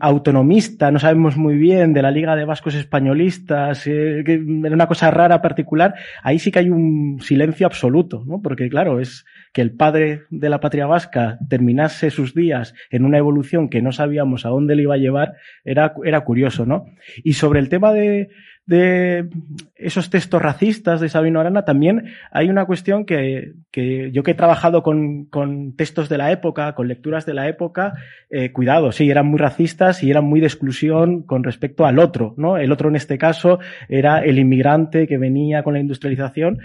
autonomista, 0.00 0.90
no 0.90 0.98
sabemos 0.98 1.36
muy 1.36 1.56
bien, 1.56 1.92
de 1.92 2.02
la 2.02 2.10
Liga 2.10 2.36
de 2.36 2.44
Vascos 2.44 2.74
Españolistas, 2.74 3.86
eh, 3.86 4.22
que 4.24 4.34
era 4.34 4.74
una 4.74 4.86
cosa 4.86 5.10
rara, 5.10 5.40
particular, 5.40 5.94
ahí 6.22 6.38
sí 6.38 6.52
que 6.52 6.58
hay 6.60 6.70
un 6.70 7.20
silencio 7.20 7.66
absoluto, 7.66 8.22
¿no? 8.26 8.42
Porque 8.42 8.68
claro, 8.68 9.00
es 9.00 9.24
que 9.52 9.62
el 9.62 9.72
padre 9.72 10.22
de 10.30 10.50
la 10.50 10.60
patria 10.60 10.86
vasca 10.86 11.38
terminase 11.48 12.10
sus 12.10 12.34
días 12.34 12.74
en 12.90 13.04
una 13.04 13.18
evolución 13.18 13.68
que 13.68 13.82
no 13.82 13.92
sabíamos 13.92 14.44
a 14.44 14.50
dónde 14.50 14.76
le 14.76 14.82
iba 14.82 14.94
a 14.94 14.98
llevar, 14.98 15.34
era, 15.64 15.94
era 16.04 16.20
curioso, 16.20 16.66
¿no? 16.66 16.86
Y 17.24 17.32
sobre 17.32 17.60
el 17.60 17.68
tema 17.70 17.92
de, 17.92 18.28
de 18.70 19.28
esos 19.74 20.10
textos 20.10 20.40
racistas 20.40 21.00
de 21.00 21.08
Sabino 21.08 21.40
Arana, 21.40 21.64
también 21.64 22.12
hay 22.30 22.48
una 22.48 22.66
cuestión 22.66 23.04
que, 23.04 23.54
que 23.72 24.12
yo 24.12 24.22
que 24.22 24.30
he 24.30 24.34
trabajado 24.34 24.84
con, 24.84 25.24
con, 25.24 25.74
textos 25.74 26.08
de 26.08 26.18
la 26.18 26.30
época, 26.30 26.76
con 26.76 26.86
lecturas 26.86 27.26
de 27.26 27.34
la 27.34 27.48
época, 27.48 27.94
eh, 28.30 28.52
cuidado, 28.52 28.92
sí, 28.92 29.10
eran 29.10 29.26
muy 29.26 29.40
racistas 29.40 30.04
y 30.04 30.10
eran 30.10 30.24
muy 30.24 30.38
de 30.38 30.46
exclusión 30.46 31.22
con 31.24 31.42
respecto 31.42 31.84
al 31.84 31.98
otro, 31.98 32.34
¿no? 32.36 32.58
El 32.58 32.70
otro 32.70 32.88
en 32.90 32.96
este 32.96 33.18
caso 33.18 33.58
era 33.88 34.20
el 34.20 34.38
inmigrante 34.38 35.08
que 35.08 35.18
venía 35.18 35.64
con 35.64 35.74
la 35.74 35.80
industrialización, 35.80 36.58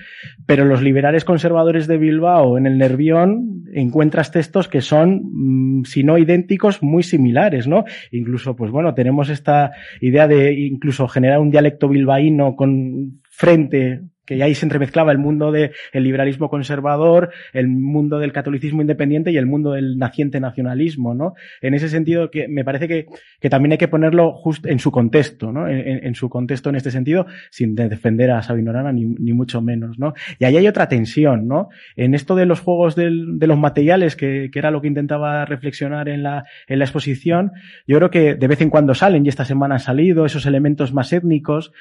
pero 0.46 0.64
los 0.64 0.84
liberales 0.84 1.26
conservadores 1.26 1.88
de 1.88 1.98
Bilbao 1.98 2.60
en 2.60 2.68
el 2.68 2.78
Nervión 2.78 3.64
encuentras 3.74 4.32
textos 4.32 4.68
que 4.68 4.82
son, 4.82 5.22
mmm, 5.24 5.86
si 5.86 6.04
no 6.04 6.20
idénticos, 6.20 6.84
muy 6.84 7.02
similares, 7.02 7.68
¿no? 7.68 7.84
Incluso, 8.12 8.56
pues 8.56 8.70
bueno, 8.70 8.94
tenemos 8.94 9.30
esta 9.30 9.72
idea 10.02 10.28
de 10.28 10.54
incluso 10.54 11.08
generar 11.08 11.40
un 11.40 11.50
dialecto 11.50 11.95
bilbaíno 11.96 12.56
con 12.56 13.22
frente 13.36 14.02
que 14.26 14.42
ahí 14.42 14.56
se 14.56 14.66
entremezclaba 14.66 15.12
el 15.12 15.18
mundo 15.18 15.52
del 15.52 15.72
de 15.94 16.00
liberalismo 16.00 16.50
conservador, 16.50 17.32
el 17.54 17.68
mundo 17.68 18.20
del 18.20 18.32
catolicismo 18.32 18.82
independiente 18.82 19.32
y 19.32 19.38
el 19.38 19.46
mundo 19.46 19.74
del 19.74 19.98
naciente 19.98 20.40
nacionalismo, 20.40 21.14
¿no? 21.14 21.34
En 21.62 21.74
ese 21.74 21.90
sentido, 21.90 22.32
que 22.32 22.48
me 22.48 22.66
parece 22.66 22.88
que, 22.88 23.06
que 23.40 23.50
también 23.50 23.74
hay 23.74 23.78
que 23.78 23.88
ponerlo 23.88 24.34
justo 24.34 24.68
en 24.68 24.80
su 24.80 24.92
contexto, 24.92 25.52
¿no? 25.52 25.68
En, 25.68 26.16
su 26.16 26.30
contexto 26.30 26.70
en 26.70 26.76
este 26.76 26.92
sentido, 26.92 27.28
sin 27.52 27.76
defender 27.76 28.32
a 28.32 28.42
Sabino 28.42 28.72
Arana 28.72 28.92
ni, 28.92 29.34
mucho 29.34 29.62
menos, 29.62 30.00
¿no? 30.00 30.14
Y 30.40 30.46
ahí 30.46 30.58
hay 30.58 30.68
otra 30.68 30.88
tensión, 30.88 31.48
¿no? 31.48 31.70
En 31.96 32.16
esto 32.16 32.36
de 32.36 32.46
los 32.46 32.62
juegos 32.62 32.96
de 32.96 33.10
los 33.12 33.58
materiales, 33.58 34.16
que, 34.16 34.50
que, 34.52 34.60
era 34.60 34.72
lo 34.72 34.82
que 34.82 34.88
intentaba 34.88 35.46
reflexionar 35.46 36.10
en 36.10 36.24
la, 36.24 36.46
en 36.68 36.80
la 36.80 36.86
exposición, 36.86 37.52
yo 37.86 37.98
creo 37.98 38.10
que 38.10 38.36
de 38.36 38.48
vez 38.48 38.62
en 38.62 38.70
cuando 38.70 38.96
salen, 38.96 39.26
y 39.26 39.30
esta 39.30 39.46
semana 39.46 39.76
han 39.76 39.80
salido, 39.80 40.26
esos 40.26 40.46
elementos 40.46 40.94
más 40.94 41.14
étnicos, 41.14 41.72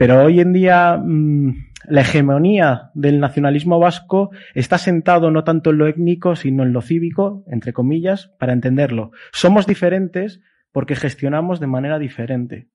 pero 0.00 0.24
hoy 0.24 0.40
en 0.40 0.54
día 0.54 0.96
mmm, 0.96 1.50
la 1.86 2.00
hegemonía 2.00 2.90
del 2.94 3.20
nacionalismo 3.20 3.78
vasco 3.78 4.30
está 4.54 4.78
sentado 4.78 5.30
no 5.30 5.44
tanto 5.44 5.72
en 5.72 5.76
lo 5.76 5.86
étnico, 5.86 6.36
sino 6.36 6.62
en 6.62 6.72
lo 6.72 6.80
cívico, 6.80 7.44
entre 7.48 7.74
comillas, 7.74 8.28
para 8.38 8.54
entenderlo. 8.54 9.10
Somos 9.30 9.66
diferentes 9.66 10.40
porque 10.72 10.96
gestionamos 10.96 11.60
de 11.60 11.66
manera 11.66 11.98
diferente. 11.98 12.70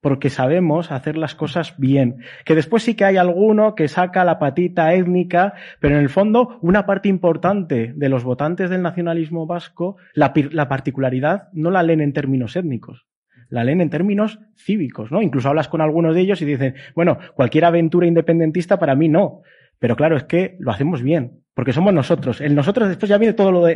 Porque 0.00 0.30
sabemos 0.30 0.92
hacer 0.92 1.16
las 1.16 1.34
cosas 1.34 1.74
bien. 1.78 2.18
Que 2.44 2.54
después 2.54 2.84
sí 2.84 2.94
que 2.94 3.06
hay 3.06 3.16
alguno 3.16 3.74
que 3.74 3.88
saca 3.88 4.24
la 4.24 4.38
patita 4.38 4.94
étnica, 4.94 5.54
pero 5.80 5.96
en 5.96 6.00
el 6.00 6.10
fondo 6.10 6.60
una 6.62 6.86
parte 6.86 7.08
importante 7.08 7.92
de 7.96 8.08
los 8.08 8.22
votantes 8.22 8.70
del 8.70 8.82
nacionalismo 8.82 9.48
vasco, 9.48 9.96
la, 10.14 10.32
la 10.52 10.68
particularidad 10.68 11.48
no 11.52 11.72
la 11.72 11.82
leen 11.82 12.02
en 12.02 12.12
términos 12.12 12.54
étnicos, 12.54 13.08
la 13.52 13.64
leen 13.64 13.82
en 13.82 13.90
términos 13.90 14.40
cívicos, 14.56 15.12
¿no? 15.12 15.20
Incluso 15.20 15.50
hablas 15.50 15.68
con 15.68 15.82
algunos 15.82 16.14
de 16.14 16.22
ellos 16.22 16.40
y 16.40 16.46
dicen, 16.46 16.74
bueno, 16.94 17.18
cualquier 17.34 17.66
aventura 17.66 18.06
independentista 18.06 18.78
para 18.78 18.94
mí 18.94 19.10
no. 19.10 19.42
Pero 19.78 19.94
claro, 19.94 20.16
es 20.16 20.24
que 20.24 20.56
lo 20.58 20.70
hacemos 20.70 21.02
bien, 21.02 21.42
porque 21.52 21.74
somos 21.74 21.92
nosotros. 21.92 22.40
En 22.40 22.54
nosotros 22.54 22.88
después 22.88 23.10
ya 23.10 23.18
viene 23.18 23.34
todo 23.34 23.52
lo 23.52 23.66
de... 23.66 23.74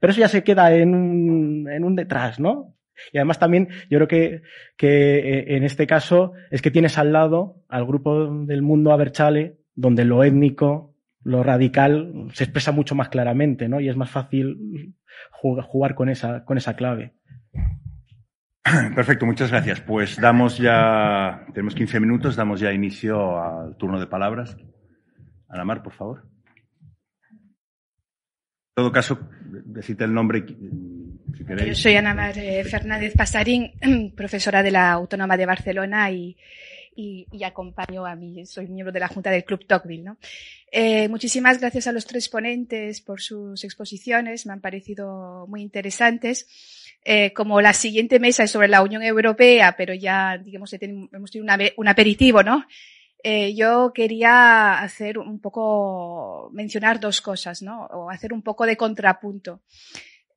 Pero 0.00 0.10
eso 0.10 0.20
ya 0.20 0.28
se 0.28 0.42
queda 0.42 0.74
en 0.74 0.94
un, 0.94 1.68
en 1.70 1.84
un 1.84 1.94
detrás, 1.94 2.40
¿no? 2.40 2.74
Y 3.12 3.18
además 3.18 3.38
también 3.38 3.68
yo 3.90 3.98
creo 3.98 4.08
que, 4.08 4.42
que 4.78 5.18
eh, 5.18 5.56
en 5.56 5.64
este 5.64 5.86
caso 5.86 6.32
es 6.50 6.62
que 6.62 6.70
tienes 6.70 6.96
al 6.96 7.12
lado 7.12 7.56
al 7.68 7.84
grupo 7.84 8.44
del 8.46 8.62
mundo 8.62 8.92
Aberchale, 8.92 9.58
donde 9.74 10.06
lo 10.06 10.24
étnico 10.24 10.94
lo 11.22 11.42
radical 11.42 12.28
se 12.32 12.44
expresa 12.44 12.72
mucho 12.72 12.94
más 12.94 13.10
claramente, 13.10 13.68
¿no? 13.68 13.78
Y 13.78 13.88
es 13.88 13.96
más 13.96 14.10
fácil 14.10 14.96
jugar 15.30 15.94
con 15.94 16.08
esa, 16.08 16.44
con 16.44 16.56
esa 16.56 16.74
clave. 16.74 17.12
Perfecto, 18.94 19.26
muchas 19.26 19.50
gracias. 19.50 19.80
Pues 19.80 20.16
damos 20.20 20.58
ya, 20.58 21.46
tenemos 21.52 21.74
15 21.74 22.00
minutos, 22.00 22.36
damos 22.36 22.60
ya 22.60 22.72
inicio 22.72 23.40
al 23.40 23.76
turno 23.76 23.98
de 23.98 24.06
palabras. 24.06 24.56
Ana 25.48 25.64
Mar, 25.64 25.82
por 25.82 25.92
favor. 25.92 26.22
En 28.74 28.74
todo 28.74 28.92
caso, 28.92 29.18
decite 29.66 30.04
el 30.04 30.14
nombre 30.14 30.46
si 31.36 31.44
queréis. 31.44 31.68
Yo 31.68 31.74
soy 31.74 31.96
Ana 31.96 32.14
Mar 32.14 32.34
Fernández 32.34 33.14
Pasarín, 33.14 33.72
profesora 34.16 34.62
de 34.62 34.70
la 34.70 34.92
Autónoma 34.92 35.36
de 35.36 35.46
Barcelona 35.46 36.10
y, 36.10 36.36
acompaño 37.44 38.06
a 38.06 38.14
mí, 38.14 38.46
soy 38.46 38.68
miembro 38.68 38.92
de 38.92 39.00
la 39.00 39.08
Junta 39.08 39.30
del 39.30 39.44
Club 39.44 39.66
Tocqueville. 39.66 40.04
¿no? 40.04 40.18
Eh, 40.70 41.08
muchísimas 41.08 41.60
gracias 41.60 41.86
a 41.86 41.92
los 41.92 42.06
tres 42.06 42.28
ponentes 42.28 43.00
por 43.00 43.20
sus 43.20 43.62
exposiciones, 43.64 44.46
me 44.46 44.52
han 44.52 44.60
parecido 44.60 45.46
muy 45.48 45.62
interesantes. 45.62 46.46
Eh, 47.04 47.32
como 47.32 47.60
la 47.60 47.72
siguiente 47.72 48.20
mesa 48.20 48.44
es 48.44 48.50
sobre 48.52 48.68
la 48.68 48.82
Unión 48.82 49.02
Europea, 49.02 49.74
pero 49.76 49.92
ya, 49.92 50.38
digamos, 50.38 50.72
hemos 50.72 51.30
tenido 51.30 51.48
un 51.76 51.88
aperitivo, 51.88 52.42
¿no? 52.42 52.64
Eh, 53.24 53.54
yo 53.54 53.92
quería 53.92 54.78
hacer 54.80 55.18
un 55.18 55.40
poco, 55.40 56.50
mencionar 56.52 57.00
dos 57.00 57.20
cosas, 57.20 57.62
¿no? 57.62 57.86
O 57.86 58.10
hacer 58.10 58.32
un 58.32 58.42
poco 58.42 58.66
de 58.66 58.76
contrapunto. 58.76 59.62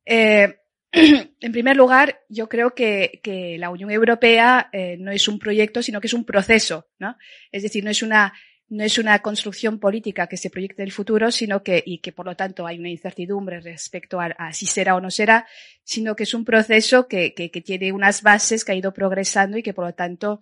Eh, 0.05 0.55
en 0.91 1.51
primer 1.51 1.77
lugar, 1.77 2.21
yo 2.29 2.49
creo 2.49 2.73
que, 2.73 3.21
la 3.59 3.69
Unión 3.69 3.91
Europea 3.91 4.69
no 4.97 5.11
es 5.11 5.27
un 5.27 5.37
proyecto, 5.37 5.83
sino 5.83 6.01
que 6.01 6.07
es 6.07 6.13
un 6.13 6.25
proceso, 6.25 6.87
¿no? 6.97 7.15
Es 7.51 7.61
decir, 7.61 7.83
no 7.83 7.91
es 7.91 8.01
una 8.01 8.33
no 8.67 8.83
es 8.83 8.97
una 8.97 9.19
construcción 9.19 9.79
política 9.79 10.27
que 10.27 10.37
se 10.37 10.49
proyecte 10.49 10.83
el 10.83 10.91
futuro, 10.91 11.31
sino 11.31 11.61
que, 11.63 11.83
y 11.85 11.99
que 11.99 12.11
por 12.11 12.25
lo 12.25 12.35
tanto 12.35 12.65
hay 12.65 12.79
una 12.79 12.89
incertidumbre 12.89 13.59
respecto 13.59 14.19
a, 14.19 14.53
si 14.53 14.65
será 14.65 14.95
o 14.95 15.01
no 15.01 15.11
será, 15.11 15.45
sino 15.83 16.15
que 16.15 16.23
es 16.23 16.33
un 16.33 16.45
proceso 16.45 17.07
que, 17.07 17.33
que, 17.33 17.51
que, 17.51 17.61
tiene 17.61 17.91
unas 17.91 18.23
bases 18.23 18.65
que 18.65 18.71
ha 18.71 18.75
ido 18.75 18.91
progresando 18.91 19.57
y 19.57 19.63
que 19.63 19.73
por 19.73 19.85
lo 19.85 19.93
tanto 19.93 20.41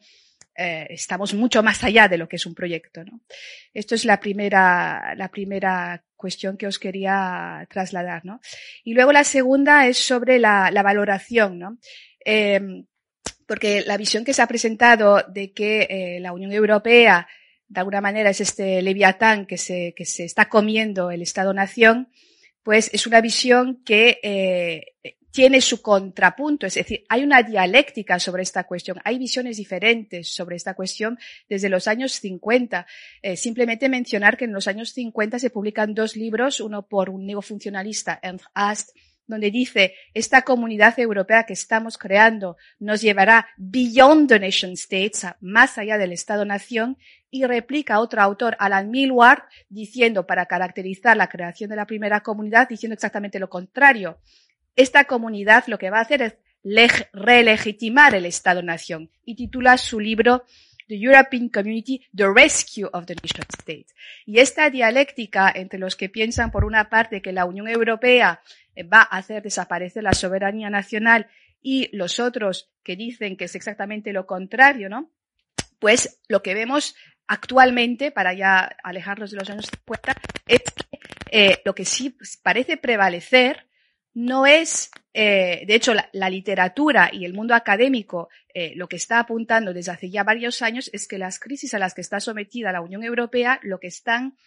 eh, 0.56 0.88
estamos 0.90 1.34
mucho 1.34 1.64
más 1.64 1.84
allá 1.84 2.08
de 2.08 2.18
lo 2.18 2.30
que 2.30 2.38
es 2.38 2.46
un 2.46 2.56
proyecto. 2.56 3.04
¿no? 3.04 3.22
Esto 3.74 3.96
es 3.96 4.06
la 4.06 4.20
primera, 4.20 5.14
la 5.16 5.30
primera 5.30 6.04
cuestión 6.16 6.56
que 6.56 6.68
os 6.68 6.80
quería 6.80 7.68
trasladar. 7.70 8.24
¿no? 8.24 8.40
Y 8.84 8.94
luego 8.94 9.12
la 9.12 9.24
segunda 9.26 9.88
es 9.88 9.98
sobre 9.98 10.40
la, 10.40 10.72
la 10.72 10.84
valoración. 10.84 11.60
¿no? 11.60 11.78
Eh, 12.24 12.86
porque 13.46 13.84
la 13.86 13.98
visión 13.98 14.24
que 14.24 14.34
se 14.34 14.42
ha 14.42 14.48
presentado 14.48 15.24
de 15.28 15.52
que 15.52 15.88
eh, 15.90 16.20
la 16.20 16.34
Unión 16.34 16.52
Europea 16.52 17.28
de 17.74 17.80
alguna 17.80 18.02
manera 18.02 18.30
es 18.30 18.40
este 18.40 18.82
leviatán 18.84 19.48
que 19.48 19.58
se, 19.58 19.96
que 19.98 20.06
se 20.06 20.26
está 20.26 20.48
comiendo 20.48 21.10
el 21.10 21.24
Estado-Nación, 21.24 22.10
pues 22.62 22.92
es 22.94 23.08
una 23.08 23.20
visión 23.20 23.82
que 23.84 24.20
eh, 24.22 25.16
tiene 25.32 25.60
su 25.60 25.82
contrapunto, 25.82 26.68
es 26.68 26.76
decir, 26.76 27.04
hay 27.10 27.24
una 27.24 27.42
dialéctica 27.42 28.20
sobre 28.20 28.44
esta 28.44 28.66
cuestión, 28.66 29.00
hay 29.04 29.18
visiones 29.18 29.58
diferentes 29.58 30.30
sobre 30.30 30.56
esta 30.56 30.76
cuestión 30.76 31.18
desde 31.50 31.70
los 31.70 31.88
años 31.88 32.12
50. 32.14 32.86
Eh, 33.24 33.36
simplemente 33.36 33.90
mencionar 33.90 34.38
que 34.38 34.46
en 34.46 34.54
los 34.54 34.68
años 34.68 34.92
50 34.92 35.40
se 35.40 35.50
publican 35.50 35.96
dos 35.96 36.16
libros, 36.16 36.60
uno 36.60 36.88
por 36.88 37.10
un 37.10 37.26
neofuncionalista, 37.26 38.20
Ernst 38.22 38.46
Ast, 38.54 38.90
donde 39.26 39.50
dice, 39.50 39.96
esta 40.14 40.44
comunidad 40.44 41.00
europea 41.00 41.46
que 41.46 41.54
estamos 41.54 41.98
creando 41.98 42.58
nos 42.78 43.02
llevará 43.02 43.48
beyond 43.58 44.30
the 44.30 44.40
nation 44.40 44.74
states, 44.74 45.26
más 45.40 45.80
allá 45.80 45.98
del 45.98 46.12
Estado-nación, 46.12 46.98
y 47.34 47.46
replica 47.46 48.00
otro 48.00 48.22
autor, 48.22 48.56
Alan 48.60 48.92
Milward, 48.92 49.42
diciendo, 49.68 50.28
para 50.28 50.46
caracterizar 50.46 51.18
la 51.18 51.30
creación 51.30 51.72
de 51.72 51.76
la 51.76 51.88
primera 51.88 52.22
comunidad, 52.22 52.70
diciendo 52.70 52.94
exactamente 52.94 53.40
lo 53.40 53.50
contrario. 53.50 54.20
Esta 54.76 55.06
comunidad 55.06 55.64
lo 55.66 55.80
que 55.80 55.90
va 55.90 55.98
a 55.98 56.02
hacer 56.02 56.22
es 56.22 56.38
relegitimar 57.12 58.14
el 58.14 58.28
Estado-nación 58.28 59.10
y 59.26 59.34
titula 59.36 59.80
su 59.80 60.00
libro 60.00 60.44
The 60.88 60.96
European 60.96 61.50
Community, 61.50 62.06
The 62.16 62.28
Rescue 62.32 62.88
of 62.94 63.08
the 63.08 63.16
Nation 63.16 63.48
State. 63.58 63.88
Y 64.28 64.38
esta 64.38 64.70
dialéctica 64.70 65.52
entre 65.56 65.80
los 65.80 65.96
que 65.96 66.10
piensan, 66.10 66.52
por 66.52 66.66
una 66.66 66.88
parte, 66.88 67.24
que 67.24 67.32
la 67.32 67.46
Unión 67.46 67.68
Europea 67.68 68.42
eh, 68.76 68.84
va 68.84 69.00
a 69.00 69.18
hacer 69.18 69.42
desaparecer 69.42 70.04
la 70.04 70.14
soberanía 70.14 70.70
nacional 70.70 71.26
y 71.64 71.90
los 71.98 72.20
otros 72.20 72.70
que 72.84 72.96
dicen 72.96 73.38
que 73.38 73.46
es 73.46 73.56
exactamente 73.56 74.14
lo 74.14 74.28
contrario, 74.28 74.88
¿no? 74.88 75.10
Pues 75.80 76.22
lo 76.30 76.42
que 76.44 76.54
vemos 76.54 76.96
actualmente, 77.28 78.12
para 78.12 78.34
ya 78.34 78.60
alejarnos 78.84 79.32
de 79.32 79.38
los 79.38 79.50
años 79.50 79.70
50, 79.86 80.14
es 80.48 80.62
que 80.62 81.00
eh, 81.32 81.62
lo 81.66 81.74
que 81.74 81.86
sí 81.86 82.16
parece 82.42 82.78
prevalecer 82.78 83.68
no 84.14 84.46
es, 84.46 84.92
eh, 85.14 85.64
de 85.66 85.76
hecho, 85.76 85.94
la, 85.94 86.30
literatura 86.30 87.10
y 87.12 87.26
el 87.26 87.34
mundo 87.34 87.56
académico 87.56 88.30
eh, 88.54 88.74
lo 88.76 88.88
que 88.88 88.98
está 88.98 89.20
apuntando 89.20 89.74
desde 89.74 89.92
hace 89.92 90.10
ya 90.10 90.24
varios 90.24 90.62
años 90.62 90.90
es 90.94 91.08
que 91.08 91.18
las 91.18 91.40
crisis 91.40 91.74
a 91.74 91.80
las 91.80 91.94
que 91.94 92.02
está 92.02 92.20
sometida 92.20 92.72
la 92.72 92.82
Unión 92.82 93.04
Europea 93.04 93.60
lo 93.64 93.80
que 93.80 93.88
están 93.88 94.38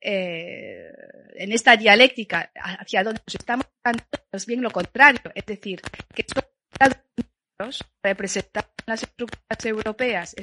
eh, 0.00 0.92
en 1.34 1.52
esta 1.52 1.76
dialéctica 1.76 2.50
hacia 2.54 3.02
donde 3.02 3.20
nos 3.26 3.34
estamos 3.34 3.66
es 4.32 4.46
bien 4.46 4.62
lo 4.62 4.70
contrario, 4.70 5.20
es 5.34 5.44
decir, 5.44 5.80
que 6.14 6.22
estos 6.22 6.44
Estados 6.72 7.84
representan 8.02 8.64
las 8.86 9.02
estructuras 9.02 9.66
europeas, 9.66 10.34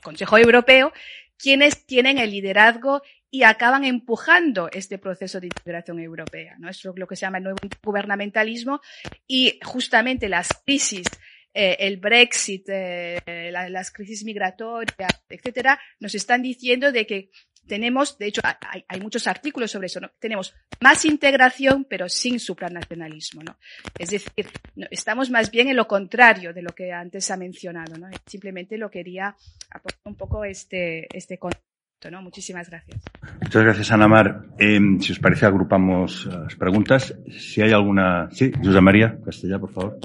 Consejo 0.00 0.38
Europeo, 0.38 0.92
quienes 1.36 1.86
tienen 1.86 2.18
el 2.18 2.30
liderazgo 2.30 3.02
y 3.30 3.44
acaban 3.44 3.84
empujando 3.84 4.68
este 4.72 4.98
proceso 4.98 5.40
de 5.40 5.46
integración 5.46 6.00
europea. 6.00 6.56
¿no? 6.58 6.68
Es 6.68 6.84
lo 6.84 7.06
que 7.06 7.16
se 7.16 7.22
llama 7.22 7.38
el 7.38 7.44
nuevo 7.44 7.58
gubernamentalismo 7.82 8.80
y 9.26 9.58
justamente 9.62 10.28
las 10.28 10.48
crisis 10.64 11.06
eh, 11.52 11.76
el 11.80 11.96
Brexit, 11.96 12.68
eh, 12.68 13.50
la, 13.50 13.68
las 13.68 13.90
crisis 13.90 14.22
migratorias, 14.24 15.24
etcétera, 15.28 15.80
nos 15.98 16.14
están 16.14 16.42
diciendo 16.42 16.92
de 16.92 17.06
que 17.06 17.30
tenemos, 17.70 18.18
de 18.18 18.26
hecho, 18.26 18.40
hay, 18.44 18.84
hay 18.88 19.00
muchos 19.00 19.28
artículos 19.28 19.70
sobre 19.70 19.86
eso, 19.86 20.00
¿no? 20.00 20.10
Tenemos 20.18 20.52
más 20.80 21.04
integración, 21.04 21.86
pero 21.88 22.08
sin 22.08 22.40
supranacionalismo, 22.40 23.44
¿no? 23.44 23.58
Es 23.96 24.10
decir, 24.10 24.48
no, 24.74 24.88
estamos 24.90 25.30
más 25.30 25.52
bien 25.52 25.68
en 25.68 25.76
lo 25.76 25.86
contrario 25.86 26.52
de 26.52 26.62
lo 26.62 26.70
que 26.70 26.92
antes 26.92 27.26
se 27.26 27.32
ha 27.32 27.36
mencionado, 27.36 27.96
¿no? 27.96 28.08
Simplemente 28.26 28.76
lo 28.76 28.90
quería 28.90 29.36
aportar 29.70 30.00
un 30.04 30.16
poco 30.16 30.44
este, 30.44 31.06
este 31.16 31.38
concepto. 31.38 31.64
¿no? 32.10 32.22
Muchísimas 32.22 32.68
gracias. 32.68 33.02
Muchas 33.40 33.62
gracias, 33.62 33.92
Ana 33.92 34.08
Mar. 34.08 34.46
Eh, 34.58 34.80
si 35.00 35.12
os 35.12 35.20
parece, 35.20 35.46
agrupamos 35.46 36.26
las 36.26 36.56
preguntas. 36.56 37.14
Si 37.28 37.62
hay 37.62 37.70
alguna. 37.70 38.30
Sí, 38.32 38.50
José 38.50 38.80
María 38.80 39.16
Castellá, 39.24 39.60
por 39.60 39.70
favor. 39.70 40.00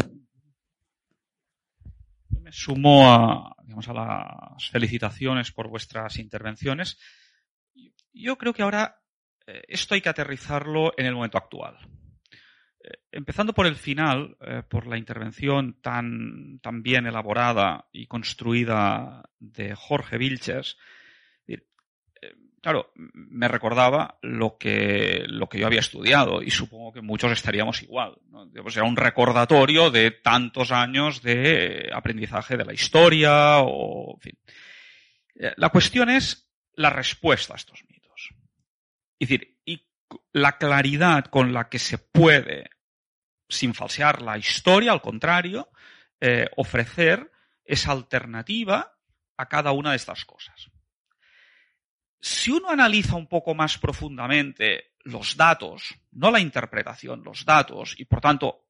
Me 2.41 2.51
sumo 2.51 3.09
a, 3.09 3.55
digamos, 3.63 3.87
a 3.87 3.93
las 3.93 4.69
felicitaciones 4.69 5.51
por 5.51 5.69
vuestras 5.69 6.19
intervenciones. 6.19 6.99
Yo 8.15 8.37
creo 8.37 8.53
que 8.53 8.63
ahora 8.63 9.01
eh, 9.45 9.63
esto 9.67 9.93
hay 9.93 10.01
que 10.01 10.09
aterrizarlo 10.09 10.93
en 10.97 11.05
el 11.05 11.13
momento 11.13 11.37
actual. 11.37 11.77
Eh, 12.81 12.93
empezando 13.11 13.53
por 13.53 13.67
el 13.67 13.75
final, 13.75 14.37
eh, 14.39 14.63
por 14.67 14.87
la 14.87 14.97
intervención 14.97 15.81
tan, 15.81 16.59
tan 16.59 16.81
bien 16.81 17.07
elaborada 17.07 17.89
y 17.91 18.07
construida 18.07 19.29
de 19.37 19.75
Jorge 19.75 20.17
Vilches, 20.17 20.77
claro, 22.61 22.91
me 22.95 23.47
recordaba 23.47 24.17
lo 24.23 24.57
que, 24.57 25.25
lo 25.27 25.47
que 25.47 25.59
yo 25.59 25.67
había 25.67 25.81
estudiado 25.81 26.41
y 26.41 26.49
supongo 26.49 26.93
que 26.93 27.01
muchos 27.01 27.31
estaríamos 27.31 27.83
igual. 27.83 28.17
¿no? 28.31 28.49
Pues 28.63 28.75
era 28.75 28.87
un 28.87 28.95
recordatorio 28.95 29.91
de 29.91 30.09
tantos 30.09 30.71
años 30.71 31.21
de 31.21 31.91
aprendizaje 31.93 32.57
de 32.57 32.65
la 32.65 32.73
historia 32.73 33.59
o, 33.59 34.15
en 34.15 34.19
fin. 34.19 34.39
La 35.57 35.69
cuestión 35.69 36.09
es 36.09 36.49
la 36.73 36.89
respuesta 36.89 37.53
a 37.53 37.57
estos 37.57 37.83
mitos. 37.87 38.04
Es 39.19 39.29
decir, 39.29 39.59
y 39.65 39.87
la 40.33 40.57
claridad 40.57 41.25
con 41.25 41.53
la 41.53 41.69
que 41.69 41.79
se 41.79 41.97
puede, 41.97 42.69
sin 43.47 43.73
falsear 43.73 44.21
la 44.21 44.37
historia, 44.37 44.91
al 44.91 45.01
contrario, 45.01 45.69
eh, 46.19 46.47
ofrecer 46.57 47.31
esa 47.63 47.91
alternativa 47.91 48.97
a 49.37 49.47
cada 49.47 49.71
una 49.71 49.91
de 49.91 49.97
estas 49.97 50.25
cosas. 50.25 50.69
Si 52.19 52.51
uno 52.51 52.69
analiza 52.69 53.15
un 53.15 53.27
poco 53.27 53.53
más 53.53 53.77
profundamente 53.77 54.93
los 55.03 55.37
datos, 55.37 55.95
no 56.11 56.31
la 56.31 56.39
interpretación, 56.39 57.23
los 57.23 57.45
datos, 57.45 57.95
y 57.97 58.05
por 58.05 58.21
tanto, 58.21 58.65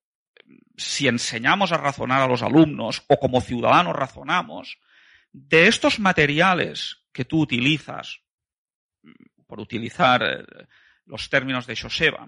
si 0.75 1.07
enseñamos 1.07 1.71
a 1.71 1.77
razonar 1.77 2.21
a 2.21 2.27
los 2.27 2.41
alumnos 2.41 3.03
o 3.07 3.17
como 3.17 3.41
ciudadanos 3.41 3.95
razonamos, 3.95 4.77
de 5.31 5.67
estos 5.67 5.99
materiales 5.99 7.05
que 7.11 7.25
tú 7.25 7.41
utilizas, 7.41 8.21
por 9.47 9.59
utilizar 9.59 10.23
eh, 10.23 10.67
los 11.05 11.29
términos 11.29 11.67
de 11.67 11.75
Joseba, 11.75 12.27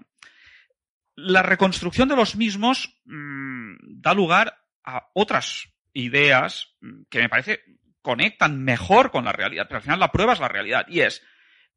la 1.16 1.42
reconstrucción 1.42 2.08
de 2.08 2.16
los 2.16 2.36
mismos 2.36 3.00
mmm, 3.04 3.76
da 3.80 4.14
lugar 4.14 4.56
a 4.84 5.08
otras 5.14 5.68
ideas 5.92 6.76
que 7.10 7.20
me 7.20 7.28
parece 7.28 7.62
conectan 8.02 8.62
mejor 8.62 9.10
con 9.10 9.24
la 9.24 9.32
realidad, 9.32 9.66
pero 9.68 9.78
al 9.78 9.82
final 9.82 10.00
la 10.00 10.12
prueba 10.12 10.32
es 10.32 10.40
la 10.40 10.48
realidad 10.48 10.86
y 10.88 11.00
es 11.00 11.22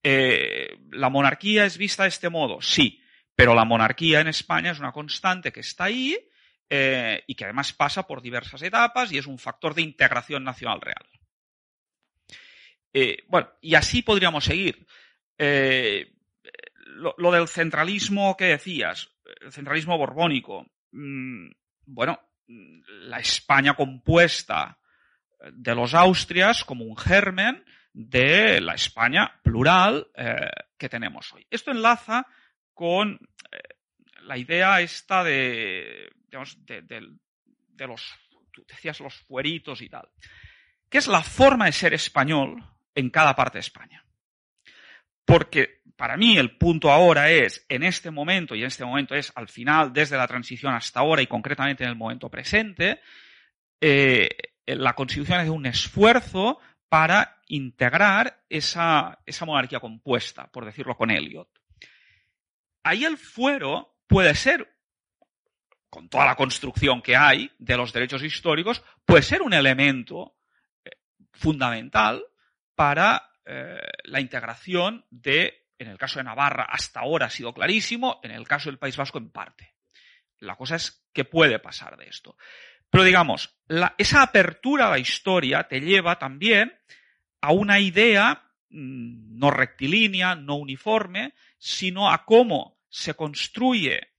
Eh, 0.04 0.80
¿La 0.90 1.10
monarquía 1.10 1.64
es 1.66 1.78
vista 1.78 2.04
de 2.04 2.10
este 2.10 2.30
modo? 2.30 2.60
Sí, 2.60 3.04
pero 3.36 3.54
la 3.54 3.66
monarquía 3.66 4.20
en 4.20 4.30
España 4.30 4.72
es 4.72 4.80
una 4.80 4.92
constante 4.92 5.52
que 5.52 5.60
está 5.60 5.84
ahí 5.84 6.18
eh, 6.72 7.24
y 7.28 7.36
que 7.36 7.44
además 7.44 7.74
pasa 7.74 8.08
por 8.08 8.20
diversas 8.20 8.64
etapas 8.64 9.12
y 9.12 9.20
es 9.20 9.28
un 9.28 9.38
factor 9.38 9.76
de 9.76 9.84
integración 9.84 10.44
nacional 10.44 10.82
real. 10.82 11.06
Bueno, 13.28 13.50
y 13.62 13.76
así 13.76 14.02
podríamos 14.02 14.44
seguir. 14.44 14.88
Lo, 15.42 17.16
lo, 17.18 17.32
del 17.32 17.48
centralismo 17.48 18.38
que 18.38 18.46
decías, 18.46 19.10
el 19.42 19.52
centralismo 19.52 19.98
borbónico. 19.98 20.68
Mm, 20.92 21.50
bueno, 21.86 22.20
la 22.48 23.20
España 23.20 23.74
compuesta 23.76 24.78
de 25.52 25.76
los 25.76 25.94
Austrias 25.94 26.64
como 26.64 26.86
un 26.86 26.98
germen 26.98 27.64
de 27.94 28.62
la 28.62 28.74
España 28.74 29.40
plural 29.44 30.08
eh, 30.16 30.50
que 30.78 30.90
tenemos 30.90 31.34
hoy. 31.34 31.46
Esto 31.50 31.72
enlaza 31.72 32.26
con 32.74 33.20
eh, 33.52 33.58
la 34.24 34.38
idea 34.38 34.82
esta 34.82 35.24
de, 35.24 36.10
digamos, 36.28 36.58
de, 36.66 37.88
los, 37.88 38.14
tú 38.52 38.64
decías 38.68 39.00
los 39.00 39.16
fueritos 39.16 39.82
y 39.82 39.90
tal, 39.90 40.10
que 40.90 41.00
es 41.00 41.08
la 41.08 41.24
forma 41.24 41.66
de 41.66 41.72
ser 41.72 41.94
español 41.94 42.64
en 42.96 43.10
cada 43.10 43.36
parte 43.36 43.58
de 43.58 43.62
España. 43.62 44.06
Porque 45.32 45.82
para 45.96 46.18
mí 46.18 46.38
el 46.38 46.58
punto 46.58 46.92
ahora 46.92 47.32
es, 47.32 47.66
en 47.70 47.84
este 47.84 48.12
momento, 48.12 48.54
y 48.54 48.60
en 48.60 48.68
este 48.68 48.84
momento 48.84 49.16
es 49.16 49.32
al 49.34 49.48
final, 49.48 49.94
desde 49.94 50.18
la 50.18 50.28
transición 50.28 50.74
hasta 50.74 51.00
ahora 51.00 51.22
y 51.22 51.28
concretamente 51.28 51.86
en 51.86 51.90
el 51.90 51.96
momento 51.96 52.30
presente, 52.30 53.00
eh, 53.80 54.28
la 54.66 54.92
Constitución 54.92 55.40
hace 55.40 55.50
un 55.50 55.66
esfuerzo 55.66 56.60
para 56.90 57.40
integrar 57.48 58.44
esa, 58.50 59.20
esa 59.26 59.46
monarquía 59.46 59.80
compuesta, 59.80 60.48
por 60.48 60.66
decirlo 60.66 60.98
con 60.98 61.12
Eliot. 61.12 61.48
Ahí 62.84 63.06
el 63.06 63.18
fuero 63.18 64.00
puede 64.08 64.36
ser, 64.36 64.70
con 65.90 66.10
toda 66.10 66.26
la 66.26 66.36
construcción 66.36 67.02
que 67.02 67.16
hay 67.16 67.50
de 67.58 67.78
los 67.78 67.94
derechos 67.94 68.22
históricos, 68.22 68.84
puede 69.06 69.22
ser 69.22 69.42
un 69.42 69.54
elemento 69.54 70.36
eh, 70.84 70.90
fundamental 71.32 72.22
para 72.76 73.31
eh, 73.46 73.80
la 74.04 74.20
integración 74.20 75.06
de, 75.10 75.68
en 75.78 75.88
el 75.88 75.98
caso 75.98 76.20
de 76.20 76.26
Navarra 76.26 76.66
hasta 76.70 77.02
ahora 77.02 77.28
ha 77.28 77.30
sido 77.30 77.54
clarísimo, 77.54 78.20
en 78.24 78.32
el 78.32 78.48
caso 78.48 78.70
del 78.70 78.80
País 78.80 78.98
Vasco 78.98 79.18
en 79.18 79.32
parte. 79.32 79.76
La 80.40 80.56
cosa 80.56 80.76
es 80.76 81.06
qué 81.14 81.26
puede 81.26 81.60
pasar 81.60 81.98
de 81.98 82.06
esto. 82.06 82.36
Pero 82.90 83.04
digamos, 83.04 83.58
esa 83.98 84.22
apertura 84.22 84.88
a 84.88 84.92
la 84.92 85.00
historia 85.00 85.68
te 85.68 85.80
lleva 85.80 86.20
también 86.20 86.78
a 87.40 87.54
una 87.54 87.80
idea 87.80 88.44
mmm, 88.70 89.38
no 89.40 89.50
rectilínea, 89.50 90.36
no 90.36 90.56
uniforme, 90.56 91.34
sino 91.58 92.12
a 92.12 92.26
cómo 92.26 92.80
se 92.90 93.14
construye 93.14 94.12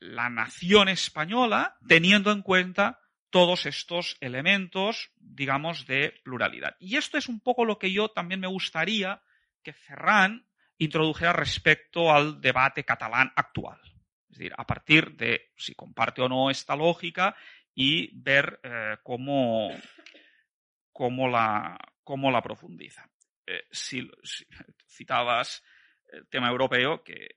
la 0.00 0.30
nación 0.30 0.88
española 0.88 1.76
teniendo 1.86 2.32
en 2.32 2.42
cuenta 2.42 3.01
todos 3.32 3.64
estos 3.64 4.18
elementos, 4.20 5.10
digamos, 5.16 5.86
de 5.86 6.20
pluralidad. 6.22 6.76
Y 6.78 6.96
esto 6.96 7.16
es 7.16 7.28
un 7.28 7.40
poco 7.40 7.64
lo 7.64 7.78
que 7.78 7.90
yo 7.90 8.10
también 8.10 8.40
me 8.40 8.46
gustaría 8.46 9.22
que 9.62 9.72
Ferran 9.72 10.46
introdujera 10.76 11.32
respecto 11.32 12.12
al 12.12 12.42
debate 12.42 12.84
catalán 12.84 13.32
actual. 13.34 13.80
Es 14.28 14.36
decir, 14.36 14.52
a 14.56 14.66
partir 14.66 15.16
de 15.16 15.50
si 15.56 15.74
comparte 15.74 16.20
o 16.20 16.28
no 16.28 16.50
esta 16.50 16.76
lógica 16.76 17.34
y 17.74 18.10
ver 18.20 18.60
eh, 18.62 18.96
cómo, 19.02 19.70
cómo, 20.92 21.26
la, 21.26 21.78
cómo 22.04 22.30
la 22.30 22.42
profundiza. 22.42 23.08
Eh, 23.46 23.64
si, 23.70 24.10
citabas 24.86 25.64
el 26.12 26.28
tema 26.28 26.50
europeo, 26.50 27.02
que 27.02 27.28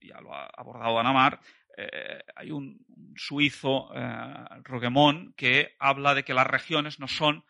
ya 0.00 0.22
lo 0.22 0.34
ha 0.34 0.46
abordado 0.46 0.98
Anamar, 0.98 1.38
eh, 1.76 2.20
hay 2.36 2.50
un, 2.50 2.84
suizo, 3.16 3.90
eh, 3.94 5.34
que 5.36 5.76
habla 5.78 6.14
de 6.14 6.24
que 6.24 6.34
las 6.34 6.46
regiones 6.46 6.98
no 6.98 7.08
son 7.08 7.44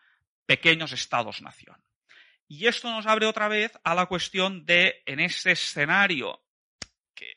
pequeños 0.45 0.91
estados-nación. 0.91 1.77
Y 2.47 2.67
esto 2.67 2.91
nos 2.91 3.05
abre 3.05 3.25
otra 3.25 3.47
vez 3.47 3.71
a 3.83 3.95
la 3.95 4.05
cuestión 4.05 4.65
de, 4.65 5.01
en 5.05 5.19
este 5.19 5.51
escenario, 5.51 6.43
que 7.15 7.33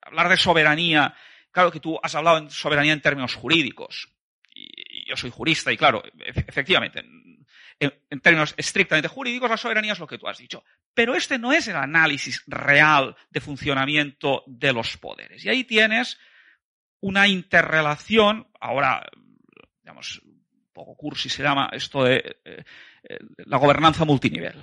hablar 0.00 0.28
de 0.28 0.36
soberanía 0.36 1.14
Claro 1.50 1.72
que 1.72 1.80
tú 1.80 1.98
has 2.02 2.14
hablado 2.14 2.40
de 2.40 2.50
soberanía 2.50 2.92
en 2.92 3.00
términos 3.00 3.34
jurídicos. 3.34 4.08
Y, 4.54 5.08
yo 5.08 5.16
soy 5.16 5.30
jurista 5.30 5.72
y 5.72 5.76
claro, 5.76 6.02
efectivamente, 6.46 7.02
en, 7.80 8.20
términos 8.20 8.54
estrictamente 8.56 9.08
jurídicos, 9.08 9.50
la 9.50 9.56
soberanía 9.56 9.92
es 9.92 9.98
lo 9.98 10.06
que 10.06 10.18
tú 10.18 10.26
has 10.28 10.38
dicho. 10.38 10.64
Pero 10.94 11.14
este 11.14 11.38
no 11.38 11.52
es 11.52 11.68
el 11.68 11.76
análisis 11.76 12.42
real 12.46 13.16
de 13.30 13.40
funcionamiento 13.40 14.42
de 14.46 14.72
los 14.72 14.96
poderes. 14.96 15.44
Y 15.44 15.48
ahí 15.48 15.64
tienes 15.64 16.18
una 17.00 17.28
interrelación, 17.28 18.48
ahora, 18.60 19.08
digamos, 19.82 20.20
un 20.24 20.72
poco 20.72 20.96
cursi 20.96 21.28
se 21.28 21.42
llama 21.42 21.70
esto 21.72 22.04
de 22.04 22.40
eh, 22.44 22.64
eh, 23.08 23.18
la 23.46 23.58
gobernanza 23.58 24.04
multinivel, 24.04 24.60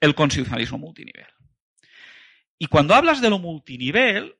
el 0.00 0.14
constitucionalismo 0.14 0.78
multinivel. 0.78 1.26
Y 2.58 2.66
cuando 2.66 2.94
hablas 2.94 3.20
de 3.20 3.30
lo 3.30 3.40
multinivel, 3.40 4.36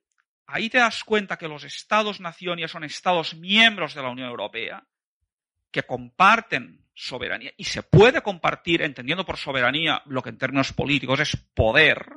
ahí 0.47 0.71
te 0.71 0.79
das 0.79 1.03
cuenta 1.03 1.37
que 1.37 1.49
los 1.49 1.65
estados-nación 1.65 2.59
ya 2.59 2.69
son 2.69 2.85
estados 2.85 3.35
miembros 3.35 3.95
de 3.95 4.03
la 4.03 4.11
Unión 4.11 4.29
Europea, 4.29 4.87
que 5.75 5.83
comparten 5.83 6.87
soberanía, 6.95 7.53
y 7.57 7.65
se 7.65 7.83
puede 7.83 8.23
compartir, 8.23 8.81
entendiendo 8.81 9.27
por 9.27 9.37
soberanía 9.37 10.03
lo 10.07 10.23
que 10.23 10.31
en 10.31 10.39
términos 10.39 10.73
políticos 10.73 11.21
es 11.21 11.37
poder, 11.37 12.15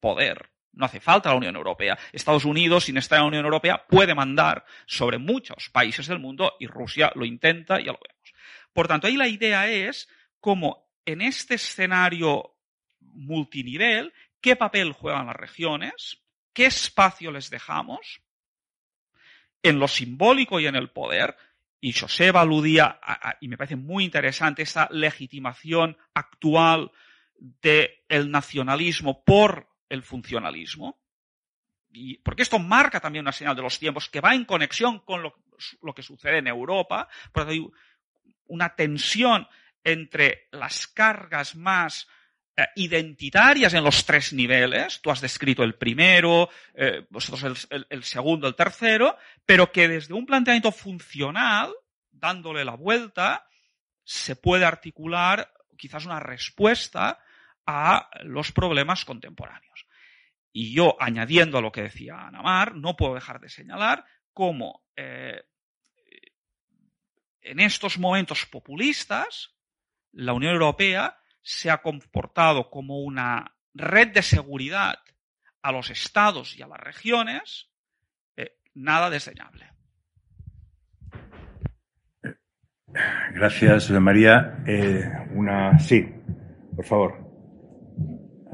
poder, 0.00 0.50
no 0.72 0.86
hace 0.86 1.00
falta 1.00 1.30
la 1.30 1.36
Unión 1.36 1.54
Europea. 1.54 1.98
Estados 2.12 2.44
Unidos, 2.44 2.84
sin 2.84 2.96
estar 2.96 3.18
en 3.18 3.24
la 3.24 3.28
Unión 3.28 3.44
Europea, 3.44 3.86
puede 3.86 4.14
mandar 4.14 4.64
sobre 4.86 5.18
muchos 5.18 5.70
países 5.70 6.06
del 6.06 6.18
mundo 6.18 6.54
y 6.58 6.66
Rusia 6.66 7.12
lo 7.14 7.24
intenta, 7.24 7.78
ya 7.78 7.92
lo 7.92 8.00
vemos. 8.02 8.34
Por 8.72 8.88
tanto, 8.88 9.06
ahí 9.06 9.16
la 9.16 9.28
idea 9.28 9.68
es 9.68 10.08
cómo 10.40 10.88
en 11.04 11.20
este 11.20 11.54
escenario 11.54 12.56
multinivel, 13.00 14.12
qué 14.40 14.56
papel 14.56 14.92
juegan 14.92 15.26
las 15.26 15.36
regiones, 15.36 16.26
¿Qué 16.56 16.64
espacio 16.64 17.30
les 17.32 17.50
dejamos? 17.50 18.22
En 19.62 19.78
lo 19.78 19.88
simbólico 19.88 20.58
y 20.58 20.66
en 20.66 20.74
el 20.74 20.88
poder. 20.88 21.36
Y 21.80 21.92
Joseba 21.92 22.40
aludía, 22.40 22.98
y 23.40 23.48
me 23.48 23.56
parece 23.56 23.76
muy 23.76 24.04
interesante, 24.04 24.62
esa 24.62 24.88
legitimación 24.90 25.96
actual 26.14 26.90
del 27.38 27.90
de 28.08 28.24
nacionalismo 28.28 29.22
por 29.24 29.68
el 29.88 30.02
funcionalismo. 30.02 30.98
Y, 31.92 32.18
porque 32.18 32.42
esto 32.42 32.58
marca 32.58 33.00
también 33.00 33.24
una 33.24 33.32
señal 33.32 33.56
de 33.56 33.62
los 33.62 33.78
tiempos 33.78 34.08
que 34.08 34.20
va 34.20 34.34
en 34.34 34.44
conexión 34.44 35.00
con 35.00 35.22
lo, 35.22 35.42
lo 35.82 35.94
que 35.94 36.02
sucede 36.02 36.38
en 36.38 36.46
Europa. 36.46 37.08
Porque 37.32 37.52
hay 37.52 37.66
una 38.46 38.74
tensión 38.74 39.46
entre 39.84 40.48
las 40.50 40.86
cargas 40.86 41.54
más 41.54 42.08
identitarias 42.74 43.74
en 43.74 43.84
los 43.84 44.04
tres 44.04 44.32
niveles. 44.32 45.00
Tú 45.02 45.10
has 45.10 45.20
descrito 45.20 45.62
el 45.62 45.74
primero, 45.74 46.48
eh, 46.74 47.06
vosotros 47.10 47.68
el, 47.70 48.04
segundo, 48.04 48.48
el 48.48 48.54
tercero, 48.54 49.16
pero 49.44 49.70
que 49.70 49.88
desde 49.88 50.14
un 50.14 50.24
planteamiento 50.24 50.72
funcional, 50.72 51.74
dándole 52.10 52.64
la 52.64 52.74
vuelta, 52.74 53.46
se 54.04 54.36
puede 54.36 54.64
articular 54.64 55.52
quizás 55.76 56.06
una 56.06 56.20
respuesta 56.20 57.18
a 57.66 58.08
los 58.22 58.52
problemas 58.52 59.04
contemporáneos. 59.04 59.86
Y 60.52 60.72
yo, 60.72 60.96
añadiendo 60.98 61.58
a 61.58 61.60
lo 61.62 61.72
que 61.72 61.82
decía 61.82 62.26
Anamar, 62.26 62.74
no 62.74 62.96
puedo 62.96 63.14
dejar 63.14 63.40
de 63.40 63.50
señalar 63.50 64.06
cómo 64.32 64.84
eh, 64.96 65.42
en 67.42 67.60
estos 67.60 67.98
momentos 67.98 68.46
populistas, 68.46 69.54
la 70.12 70.32
Unión 70.32 70.54
Europea 70.54 71.18
se 71.46 71.70
ha 71.70 71.78
comportado 71.78 72.68
como 72.68 72.98
una 72.98 73.54
red 73.72 74.08
de 74.08 74.22
seguridad 74.22 74.96
a 75.62 75.70
los 75.70 75.90
estados 75.90 76.58
y 76.58 76.62
a 76.62 76.66
las 76.66 76.80
regiones, 76.80 77.70
eh, 78.36 78.56
nada 78.74 79.08
desdeñable. 79.10 79.66
Gracias, 83.32 83.90
María. 83.92 84.64
Eh, 84.66 85.08
una, 85.36 85.78
sí, 85.78 86.04
por 86.74 86.84
favor. 86.84 87.14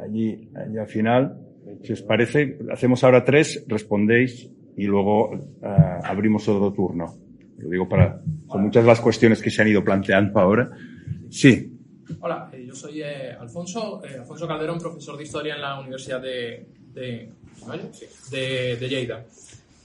Allí, 0.04 0.50
allí 0.54 0.76
al 0.76 0.88
final, 0.88 1.38
si 1.82 1.94
os 1.94 2.02
parece, 2.02 2.58
hacemos 2.70 3.02
ahora 3.04 3.24
tres, 3.24 3.64
respondéis 3.68 4.50
y 4.76 4.84
luego 4.84 5.30
uh, 5.30 5.66
abrimos 6.04 6.46
otro 6.46 6.70
turno. 6.74 7.06
Lo 7.56 7.70
digo 7.70 7.88
para, 7.88 8.20
son 8.50 8.62
muchas 8.64 8.84
las 8.84 9.00
cuestiones 9.00 9.40
que 9.40 9.50
se 9.50 9.62
han 9.62 9.68
ido 9.68 9.82
planteando 9.82 10.38
ahora. 10.38 10.68
Sí, 11.30 11.72
Hola, 12.20 12.50
yo 12.72 12.76
soy 12.76 13.02
eh, 13.02 13.36
Alfonso, 13.38 14.02
eh, 14.02 14.16
Alfonso 14.18 14.48
Calderón, 14.48 14.78
profesor 14.78 15.16
de 15.16 15.24
Historia 15.24 15.54
en 15.56 15.60
la 15.60 15.78
Universidad 15.78 16.20
de, 16.20 16.64
de, 16.94 17.30
de, 18.30 18.76
de 18.76 18.88
Lleida. 18.88 19.24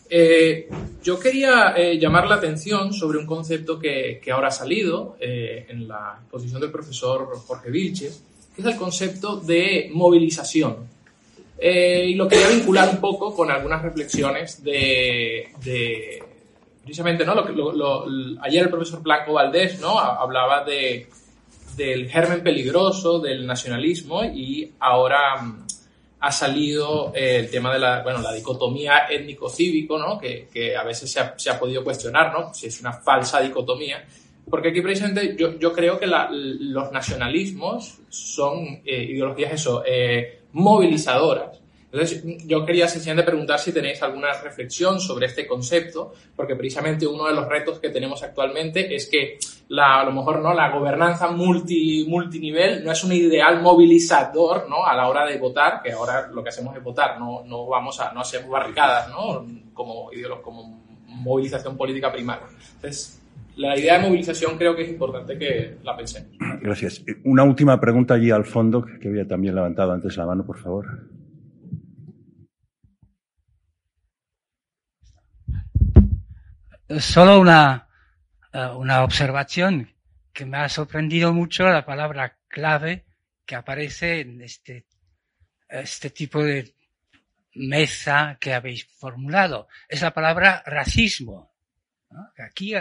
Eh, 0.10 0.70
yo 1.04 1.20
quería 1.20 1.76
llamar 1.96 2.28
la 2.28 2.36
atención 2.36 2.94
sobre 2.94 3.18
un 3.18 3.26
concepto 3.26 3.78
que, 3.78 4.22
que 4.24 4.32
ahora 4.32 4.48
ha 4.48 4.52
salido 4.52 5.18
en 5.20 5.86
la 5.86 6.20
exposición 6.22 6.62
del 6.62 6.72
profesor 6.72 7.28
Jorge 7.46 7.70
Vilches, 7.70 8.24
que 8.56 8.62
es 8.62 8.68
el 8.68 8.78
concepto 8.78 9.36
de 9.38 9.90
movilización. 9.92 10.88
Y 11.62 12.16
lo 12.16 12.28
quería 12.28 12.48
vincular 12.48 12.90
un 12.90 13.02
poco 13.02 13.36
con 13.36 13.52
algunas 13.52 13.82
reflexiones 13.82 14.64
de, 14.64 15.50
precisamente, 16.84 17.26
¿no? 17.26 17.34
Ayer 18.42 18.64
el 18.64 18.70
profesor 18.70 19.02
Blanco 19.02 19.34
Valdés, 19.34 19.82
¿no? 19.82 20.00
Hablaba 20.00 20.64
de, 20.64 21.10
del 21.78 22.10
germen 22.10 22.42
peligroso 22.42 23.20
del 23.20 23.46
nacionalismo 23.46 24.26
y 24.26 24.74
ahora 24.80 25.42
mm, 25.42 25.68
ha 26.20 26.32
salido 26.32 27.14
eh, 27.16 27.38
el 27.38 27.50
tema 27.50 27.72
de 27.72 27.80
la, 27.80 28.02
bueno, 28.02 28.20
la 28.22 28.34
dicotomía 28.34 29.08
étnico-cívico, 29.10 30.00
¿no? 30.00 30.18
Que, 30.18 30.48
que, 30.52 30.76
a 30.76 30.84
veces 30.84 31.12
se 31.12 31.20
ha, 31.20 31.38
se 31.38 31.52
ha, 31.52 31.60
podido 31.60 31.84
cuestionar, 31.84 32.34
¿no? 32.34 32.54
Si 32.54 32.66
es 32.66 32.82
una 32.82 32.94
falsa 32.94 33.40
dicotomía. 33.40 34.04
Porque 34.50 34.70
aquí 34.70 34.82
precisamente 34.82 35.36
yo, 35.38 35.60
yo 35.60 35.72
creo 35.74 36.00
que 36.00 36.08
los 36.08 36.92
nacionalismos 36.92 38.00
son 38.10 38.82
eh, 38.84 39.04
ideologías 39.04 39.54
eso, 39.54 39.84
eh, 39.86 40.42
movilizadoras 40.54 41.62
entonces, 41.90 42.22
yo 42.46 42.66
quería 42.66 42.88
sencillamente 42.88 43.32
preguntar 43.32 43.60
si 43.60 43.72
tenéis 43.72 44.04
alguna 44.04 44.34
reflexión 44.44 45.00
sobre 45.00 45.28
este 45.28 45.48
concepto, 45.48 46.14
porque 46.36 46.56
precisamente 46.56 47.08
uno 47.08 47.28
de 47.28 47.34
los 47.34 47.48
retos 47.48 47.80
que 47.80 47.90
tenemos 47.90 48.22
actualmente 48.24 48.94
es 48.94 49.08
que 49.08 49.38
la, 49.70 50.02
a 50.02 50.04
lo 50.04 50.12
mejor 50.12 50.42
no 50.42 50.54
la 50.54 50.70
gobernanza 50.70 51.32
multi, 51.32 52.06
multinivel 52.08 52.84
no 52.84 52.92
es 52.92 53.04
un 53.06 53.14
ideal 53.14 53.62
movilizador 53.62 54.70
¿no? 54.70 54.86
a 54.86 54.94
la 54.96 55.08
hora 55.08 55.26
de 55.26 55.38
votar, 55.38 55.82
que 55.82 55.94
ahora 55.94 56.28
lo 56.28 56.44
que 56.44 56.50
hacemos 56.50 56.76
es 56.76 56.84
votar, 56.84 57.18
no, 57.20 57.44
no 57.46 57.66
vamos 57.68 58.00
a, 58.02 58.12
no 58.12 58.20
hacemos 58.20 58.50
barricadas 58.50 59.10
¿no? 59.10 59.46
como, 59.74 60.10
como 60.44 60.84
movilización 61.08 61.78
política 61.78 62.12
primaria. 62.12 62.48
Entonces, 62.76 63.22
la 63.56 63.80
idea 63.80 63.98
de 63.98 64.08
movilización 64.08 64.58
creo 64.58 64.76
que 64.76 64.84
es 64.84 64.90
importante 64.90 65.38
que 65.38 65.78
la 65.84 65.96
pensemos. 65.96 66.32
Gracias. 66.62 67.02
Una 67.24 67.44
última 67.44 67.80
pregunta 67.80 68.16
allí 68.16 68.30
al 68.30 68.46
fondo, 68.46 68.86
que 69.02 69.08
había 69.08 69.26
también 69.26 69.56
levantado 69.56 69.94
antes 69.94 70.18
la 70.18 70.26
mano, 70.26 70.46
por 70.46 70.60
favor. 70.60 70.86
Solo 76.90 77.42
una, 77.42 77.90
eh, 78.54 78.66
una 78.78 79.04
observación 79.04 79.94
que 80.32 80.46
me 80.46 80.58
ha 80.58 80.70
sorprendido 80.70 81.34
mucho 81.34 81.68
la 81.68 81.86
palabra 81.86 82.38
clave 82.48 83.06
que 83.46 83.56
aparece 83.56 84.22
en 84.22 84.42
este, 84.42 84.86
este 85.68 86.12
tipo 86.12 86.42
de 86.42 86.74
mesa 87.56 88.38
que 88.40 88.54
habéis 88.54 88.86
formulado. 88.86 89.68
Es 89.90 90.02
la 90.02 90.14
palabra 90.14 90.64
racismo. 90.66 91.52
Aquí 92.38 92.74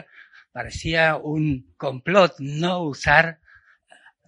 parecía 0.53 1.17
un 1.17 1.75
complot 1.77 2.37
no 2.39 2.83
usar 2.83 3.41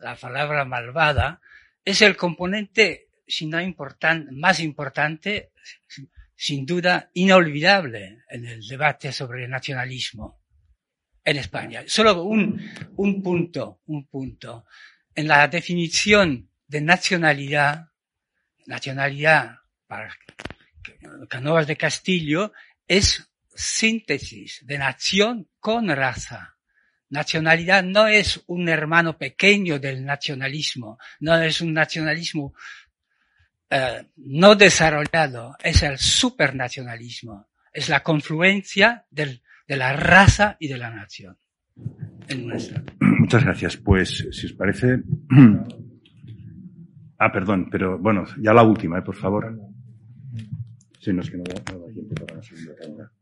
la 0.00 0.16
palabra 0.16 0.64
malvada. 0.64 1.40
Es 1.84 2.02
el 2.02 2.16
componente, 2.16 3.10
si 3.28 3.46
no 3.46 3.60
important, 3.60 4.28
más 4.32 4.58
importante, 4.58 5.52
sin 6.40 6.64
duda 6.64 7.10
inolvidable 7.14 8.22
en 8.30 8.46
el 8.46 8.64
debate 8.64 9.10
sobre 9.10 9.44
el 9.44 9.50
nacionalismo 9.50 10.40
en 11.24 11.36
España. 11.36 11.82
Solo 11.88 12.22
un, 12.22 12.62
un 12.94 13.20
punto, 13.20 13.80
un 13.86 14.06
punto. 14.06 14.64
En 15.16 15.26
la 15.26 15.48
definición 15.48 16.48
de 16.68 16.80
nacionalidad, 16.80 17.88
nacionalidad 18.66 19.56
para 19.88 20.14
Canovas 21.28 21.66
de 21.66 21.76
Castillo 21.76 22.52
es 22.86 23.28
síntesis 23.52 24.64
de 24.64 24.78
nación 24.78 25.50
con 25.58 25.88
raza. 25.88 26.56
Nacionalidad 27.08 27.82
no 27.82 28.06
es 28.06 28.44
un 28.46 28.68
hermano 28.68 29.18
pequeño 29.18 29.80
del 29.80 30.04
nacionalismo, 30.04 30.98
no 31.18 31.36
es 31.42 31.60
un 31.60 31.72
nacionalismo 31.72 32.54
eh, 33.70 34.06
no 34.16 34.54
desarrollado 34.54 35.54
es 35.62 35.82
el 35.82 35.98
supernacionalismo, 35.98 37.48
es 37.72 37.88
la 37.88 38.02
confluencia 38.02 39.04
del, 39.10 39.42
de 39.66 39.76
la 39.76 39.92
raza 39.92 40.56
y 40.58 40.68
de 40.68 40.78
la 40.78 40.90
nación. 40.90 41.36
En 42.28 42.48
Muchas 43.18 43.44
gracias. 43.44 43.76
Pues, 43.76 44.28
si 44.30 44.46
os 44.46 44.52
parece. 44.52 45.02
Ah, 47.20 47.32
perdón, 47.32 47.66
pero 47.68 47.98
bueno, 47.98 48.22
ya 48.40 48.52
la 48.52 48.62
última, 48.62 49.00
¿eh? 49.00 49.02
por 49.02 49.16
favor. 49.16 49.52
Sí, 51.00 51.12
no 51.12 51.20
es 51.20 51.28
que 51.28 51.36
no 51.36 51.42
da, 51.42 51.64
tiempo 51.92 52.14
para 52.14 52.36
la 52.36 52.42
segunda 52.44 52.74
ronda. 52.80 53.12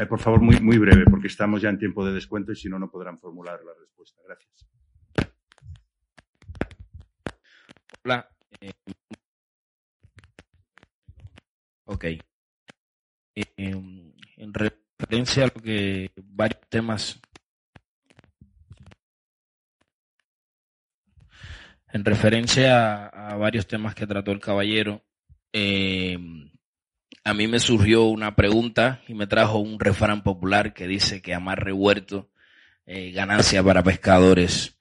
Eh, 0.00 0.06
por 0.06 0.18
favor, 0.18 0.40
muy, 0.40 0.58
muy 0.60 0.78
breve, 0.78 1.04
porque 1.10 1.26
estamos 1.26 1.60
ya 1.60 1.68
en 1.68 1.76
tiempo 1.78 2.06
de 2.06 2.14
descuento 2.14 2.52
y 2.52 2.56
si 2.56 2.70
no, 2.70 2.78
no 2.78 2.90
podrán 2.90 3.18
formular 3.18 3.60
la 3.62 3.72
respuesta. 3.78 4.18
Gracias. 4.26 4.66
Hola, 8.02 8.26
Ok. 11.84 12.04
en 13.34 14.54
referencia 14.54 15.44
a 15.44 15.46
lo 15.46 15.62
que 15.62 16.10
varios 16.16 16.60
temas 16.68 17.20
en 21.96 22.04
referencia 22.04 23.06
a, 23.06 23.36
varios 23.36 23.66
temas 23.66 23.94
que 23.94 24.06
trató 24.06 24.30
el 24.32 24.40
caballero, 24.40 25.02
eh, 25.52 26.18
a 27.24 27.34
mí 27.34 27.48
me 27.48 27.58
surgió 27.58 28.04
una 28.04 28.36
pregunta 28.36 29.00
y 29.08 29.14
me 29.14 29.26
trajo 29.26 29.58
un 29.58 29.80
refrán 29.80 30.22
popular 30.22 30.74
que 30.74 30.86
dice 30.86 31.22
que 31.22 31.32
amarre 31.32 31.72
huerto, 31.72 32.30
eh, 32.84 33.12
ganancia 33.12 33.62
para 33.62 33.82
pescadores. 33.82 34.78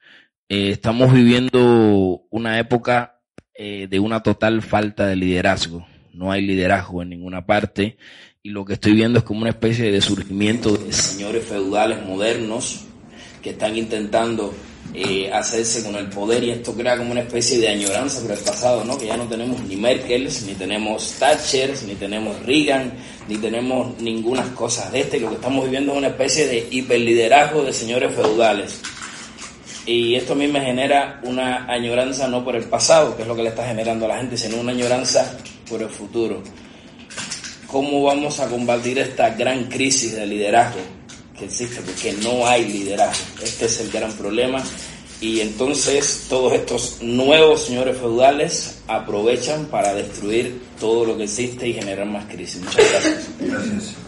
Eh, 0.49 0.71
estamos 0.71 1.13
viviendo 1.13 2.25
una 2.29 2.59
época 2.59 3.14
eh, 3.55 3.87
de 3.89 3.99
una 3.99 4.21
total 4.21 4.61
falta 4.61 5.07
de 5.07 5.15
liderazgo. 5.15 5.87
No 6.13 6.31
hay 6.31 6.41
liderazgo 6.41 7.01
en 7.01 7.09
ninguna 7.09 7.45
parte 7.45 7.97
y 8.43 8.49
lo 8.49 8.63
que 8.63 8.73
estoy 8.73 8.93
viendo 8.93 9.19
es 9.19 9.25
como 9.25 9.41
una 9.41 9.49
especie 9.49 9.91
de 9.91 10.01
surgimiento 10.01 10.77
de 10.77 10.93
señores 10.93 11.45
feudales 11.45 12.05
modernos 12.05 12.85
que 13.41 13.51
están 13.51 13.77
intentando 13.77 14.53
eh, 14.93 15.31
hacerse 15.31 15.83
con 15.83 15.95
el 15.95 16.07
poder 16.07 16.43
y 16.43 16.51
esto 16.51 16.73
crea 16.73 16.97
como 16.97 17.11
una 17.11 17.21
especie 17.21 17.59
de 17.59 17.69
añoranza 17.69 18.21
por 18.21 18.31
el 18.31 18.39
pasado, 18.39 18.83
¿no? 18.85 18.97
Que 18.97 19.07
ya 19.07 19.17
no 19.17 19.25
tenemos 19.25 19.61
ni 19.63 19.75
Merkel, 19.75 20.29
ni 20.45 20.53
tenemos 20.53 21.15
Thatcher, 21.19 21.73
ni 21.87 21.95
tenemos 21.95 22.39
Reagan, 22.45 22.93
ni 23.27 23.37
tenemos 23.37 23.99
ninguna 23.99 24.43
cosa 24.53 24.89
de 24.91 25.01
este. 25.01 25.19
Lo 25.19 25.29
que 25.29 25.35
estamos 25.35 25.65
viviendo 25.65 25.91
es 25.93 25.97
una 25.97 26.07
especie 26.07 26.47
de 26.47 26.67
hiperliderazgo 26.71 27.63
de 27.63 27.73
señores 27.73 28.13
feudales. 28.15 28.81
Y 29.85 30.15
esto 30.15 30.33
a 30.33 30.35
mí 30.35 30.47
me 30.47 30.61
genera 30.61 31.19
una 31.23 31.65
añoranza 31.71 32.27
no 32.27 32.43
por 32.43 32.55
el 32.55 32.63
pasado, 32.63 33.15
que 33.15 33.21
es 33.21 33.27
lo 33.27 33.35
que 33.35 33.43
le 33.43 33.49
está 33.49 33.67
generando 33.67 34.05
a 34.05 34.09
la 34.09 34.17
gente, 34.17 34.37
sino 34.37 34.57
una 34.57 34.71
añoranza 34.71 35.37
por 35.69 35.81
el 35.81 35.89
futuro. 35.89 36.41
¿Cómo 37.67 38.03
vamos 38.03 38.39
a 38.39 38.47
combatir 38.47 38.97
esta 38.97 39.29
gran 39.31 39.65
crisis 39.65 40.15
de 40.15 40.25
liderazgo 40.25 40.79
que 41.37 41.45
existe? 41.45 41.81
Porque 41.81 42.13
no 42.13 42.47
hay 42.47 42.65
liderazgo. 42.65 43.25
Este 43.43 43.65
es 43.65 43.79
el 43.79 43.91
gran 43.91 44.11
problema. 44.13 44.63
Y 45.21 45.39
entonces 45.39 46.25
todos 46.29 46.53
estos 46.53 47.01
nuevos 47.01 47.65
señores 47.65 47.97
feudales 47.97 48.79
aprovechan 48.87 49.65
para 49.65 49.93
destruir 49.93 50.61
todo 50.79 51.05
lo 51.05 51.17
que 51.17 51.23
existe 51.23 51.67
y 51.67 51.73
generar 51.73 52.05
más 52.07 52.25
crisis. 52.25 52.61
Muchas 52.61 52.91
gracias. 52.91 53.27
Gracias. 53.39 54.04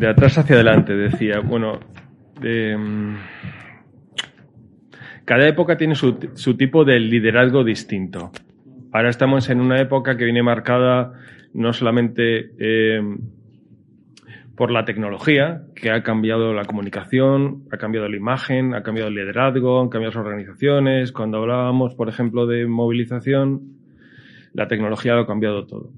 De 0.00 0.08
atrás 0.08 0.38
hacia 0.38 0.56
adelante, 0.56 0.96
decía, 0.96 1.40
bueno, 1.40 1.78
mm, 2.40 3.14
cada 5.26 5.46
época 5.46 5.76
tiene 5.76 5.94
su, 5.94 6.14
tipo 6.56 6.84
de 6.86 6.98
liderazgo 6.98 7.62
distinto. 7.62 8.32
Ahora 8.92 9.10
estamos 9.10 9.50
en 9.50 9.60
una 9.60 9.78
época 9.78 10.16
que 10.16 10.24
viene 10.24 10.42
marcada 10.42 11.12
no 11.52 11.74
solamente 11.74 12.50
em, 12.58 13.18
por 14.56 14.70
la 14.70 14.86
tecnología, 14.86 15.64
que 15.74 15.90
ha 15.90 16.02
cambiado 16.02 16.54
la 16.54 16.64
comunicación, 16.64 17.64
ha 17.70 17.76
cambiado 17.76 18.08
la 18.08 18.16
imagen, 18.16 18.74
ha 18.74 18.82
cambiado 18.82 19.08
el 19.08 19.14
liderazgo, 19.14 19.82
han 19.82 19.90
cambiado 19.90 20.14
las 20.14 20.26
organizaciones. 20.26 21.12
Cuando 21.12 21.38
hablábamos, 21.38 21.94
por 21.94 22.08
ejemplo, 22.08 22.46
de 22.46 22.66
movilización, 22.66 23.76
la 24.54 24.66
tecnología 24.66 25.14
lo 25.14 25.20
ha 25.20 25.26
cambiado 25.26 25.66
todo. 25.66 25.92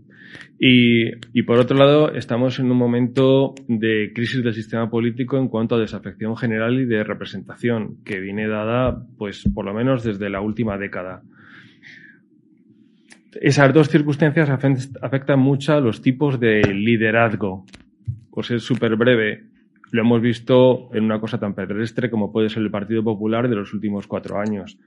Y, 0.58 1.42
por 1.42 1.58
otro 1.58 1.76
lado, 1.76 2.12
estamos 2.12 2.58
en 2.60 2.70
un 2.70 2.76
momento 2.76 3.54
de 3.66 4.12
crisis 4.14 4.44
del 4.44 4.54
sistema 4.54 4.88
político 4.88 5.36
en 5.36 5.48
cuanto 5.48 5.74
a 5.74 5.80
desafección 5.80 6.36
general 6.36 6.78
y 6.80 6.84
de 6.84 7.02
representación, 7.02 7.96
que 8.04 8.20
viene 8.20 8.46
dada, 8.46 9.04
pues, 9.18 9.44
por 9.54 9.64
lo 9.64 9.74
menos 9.74 10.04
desde 10.04 10.30
la 10.30 10.40
última 10.40 10.78
década. 10.78 11.22
Esas 13.40 13.72
dos 13.72 13.88
circunstancias 13.88 14.50
afectan 14.50 15.40
mucho 15.40 15.72
a 15.72 15.80
los 15.80 16.00
tipos 16.00 16.38
de 16.38 16.62
liderazgo. 16.72 17.64
Por 18.30 18.44
ser 18.44 18.60
súper 18.60 18.94
breve, 18.96 19.44
lo 19.90 20.02
hemos 20.02 20.22
visto 20.22 20.90
en 20.94 21.04
una 21.04 21.18
cosa 21.18 21.38
tan 21.38 21.54
pedestre 21.54 22.10
como 22.10 22.30
puede 22.30 22.48
ser 22.48 22.62
el 22.62 22.70
Partido 22.70 23.02
Popular 23.02 23.48
de 23.48 23.56
los 23.56 23.74
últimos 23.74 24.06
cuatro 24.06 24.38
años. 24.38 24.78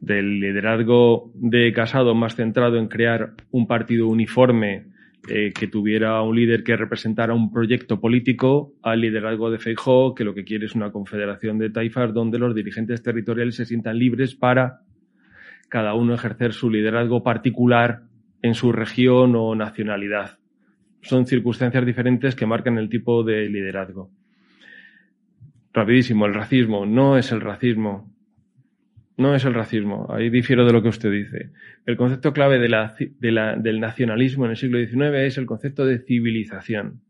Del 0.00 0.40
liderazgo 0.40 1.30
de 1.34 1.72
Casado 1.72 2.14
más 2.14 2.36
centrado 2.36 2.76
en 2.78 2.88
crear 2.88 3.34
un 3.50 3.66
partido 3.66 4.08
uniforme 4.08 4.86
eh, 5.28 5.52
que 5.52 5.68
tuviera 5.68 6.20
un 6.22 6.34
líder 6.34 6.64
que 6.64 6.76
representara 6.76 7.32
un 7.32 7.52
proyecto 7.52 8.00
político 8.00 8.74
al 8.82 9.00
liderazgo 9.00 9.50
de 9.50 9.58
Feijóo, 9.58 10.14
que 10.14 10.24
lo 10.24 10.34
que 10.34 10.44
quiere 10.44 10.66
es 10.66 10.74
una 10.74 10.90
confederación 10.90 11.58
de 11.58 11.70
taifas 11.70 12.12
donde 12.12 12.40
los 12.40 12.54
dirigentes 12.54 13.02
territoriales 13.02 13.54
se 13.54 13.64
sientan 13.64 13.98
libres 13.98 14.34
para 14.34 14.80
cada 15.68 15.94
uno 15.94 16.14
ejercer 16.14 16.52
su 16.52 16.68
liderazgo 16.68 17.22
particular 17.22 18.02
en 18.42 18.54
su 18.54 18.72
región 18.72 19.36
o 19.36 19.54
nacionalidad. 19.54 20.38
Son 21.02 21.24
circunstancias 21.24 21.86
diferentes 21.86 22.34
que 22.34 22.44
marcan 22.44 22.76
el 22.78 22.88
tipo 22.88 23.22
de 23.22 23.48
liderazgo. 23.48 24.10
Rapidísimo, 25.72 26.26
el 26.26 26.34
racismo 26.34 26.84
no 26.84 27.16
es 27.16 27.32
el 27.32 27.40
racismo. 27.40 28.11
No 29.16 29.34
es 29.34 29.44
el 29.44 29.54
racismo. 29.54 30.06
Ahí 30.10 30.30
difiero 30.30 30.64
de 30.64 30.72
lo 30.72 30.82
que 30.82 30.88
usted 30.88 31.10
dice. 31.10 31.50
El 31.84 31.96
concepto 31.96 32.32
clave 32.32 32.58
de 32.58 32.68
la, 32.68 32.94
de 32.98 33.32
la, 33.32 33.56
del 33.56 33.80
nacionalismo 33.80 34.46
en 34.46 34.52
el 34.52 34.56
siglo 34.56 34.78
XIX 34.78 35.14
es 35.26 35.38
el 35.38 35.46
concepto 35.46 35.84
de 35.84 35.98
civilización. 35.98 37.02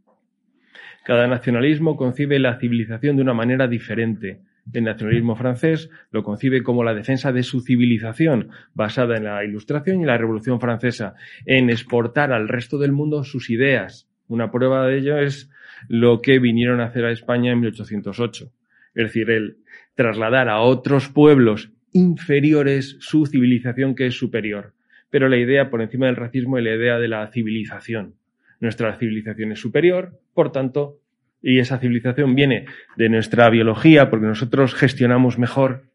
Cada 1.05 1.27
nacionalismo 1.27 1.97
concibe 1.97 2.39
la 2.39 2.59
civilización 2.59 3.17
de 3.17 3.23
una 3.23 3.35
manera 3.35 3.67
diferente. 3.69 4.41
El 4.73 4.85
nacionalismo 4.85 5.35
francés 5.35 5.91
lo 6.13 6.23
concibe 6.23 6.63
como 6.63 6.85
la 6.85 6.95
defensa 6.95 7.33
de 7.33 7.43
su 7.43 7.61
civilización, 7.61 8.51
basada 8.75 9.17
en 9.17 9.25
la 9.25 9.45
Ilustración 9.45 10.01
y 10.01 10.05
la 10.05 10.19
Revolución 10.19 10.61
Francesa, 10.61 11.15
en 11.47 11.71
exportar 11.71 12.33
al 12.33 12.49
resto 12.49 12.79
del 12.79 12.93
mundo 12.93 13.25
sus 13.25 13.51
ideas. 13.51 14.09
Una 14.29 14.51
prueba 14.53 14.87
de 14.87 14.99
ello 14.99 15.19
es 15.19 15.51
lo 15.89 16.21
que 16.23 16.39
vinieron 16.39 16.81
a 16.81 16.87
hacer 16.87 17.05
a 17.05 17.11
España 17.11 17.53
en 17.53 17.61
1808. 17.61 18.53
Es 18.95 19.05
decir, 19.05 19.31
el 19.31 19.57
trasladar 19.97 20.49
a 20.49 20.61
otros 20.61 21.09
pueblos 21.09 21.73
inferiores 21.93 22.97
su 23.01 23.27
civilización 23.27 23.95
que 23.95 24.07
es 24.07 24.15
superior. 24.15 24.73
Pero 25.11 25.29
la 25.29 25.37
idea 25.37 25.71
por 25.71 25.83
encima 25.83 26.07
del 26.07 26.17
racismo 26.17 26.59
es 26.59 26.65
la 26.65 26.75
idea 26.75 26.99
de 26.99 27.09
la 27.09 27.27
civilización. 27.29 28.15
Nuestra 28.61 28.97
civilización 28.99 29.53
es 29.53 29.61
superior, 29.61 30.21
por 30.35 30.53
tanto, 30.53 31.01
y 31.43 31.59
esa 31.59 31.79
civilización 31.79 32.35
viene 32.35 32.67
de 32.97 33.09
nuestra 33.09 33.51
biología, 33.51 34.09
porque 34.09 34.27
nosotros 34.27 34.75
gestionamos 34.75 35.39
mejor, 35.39 35.89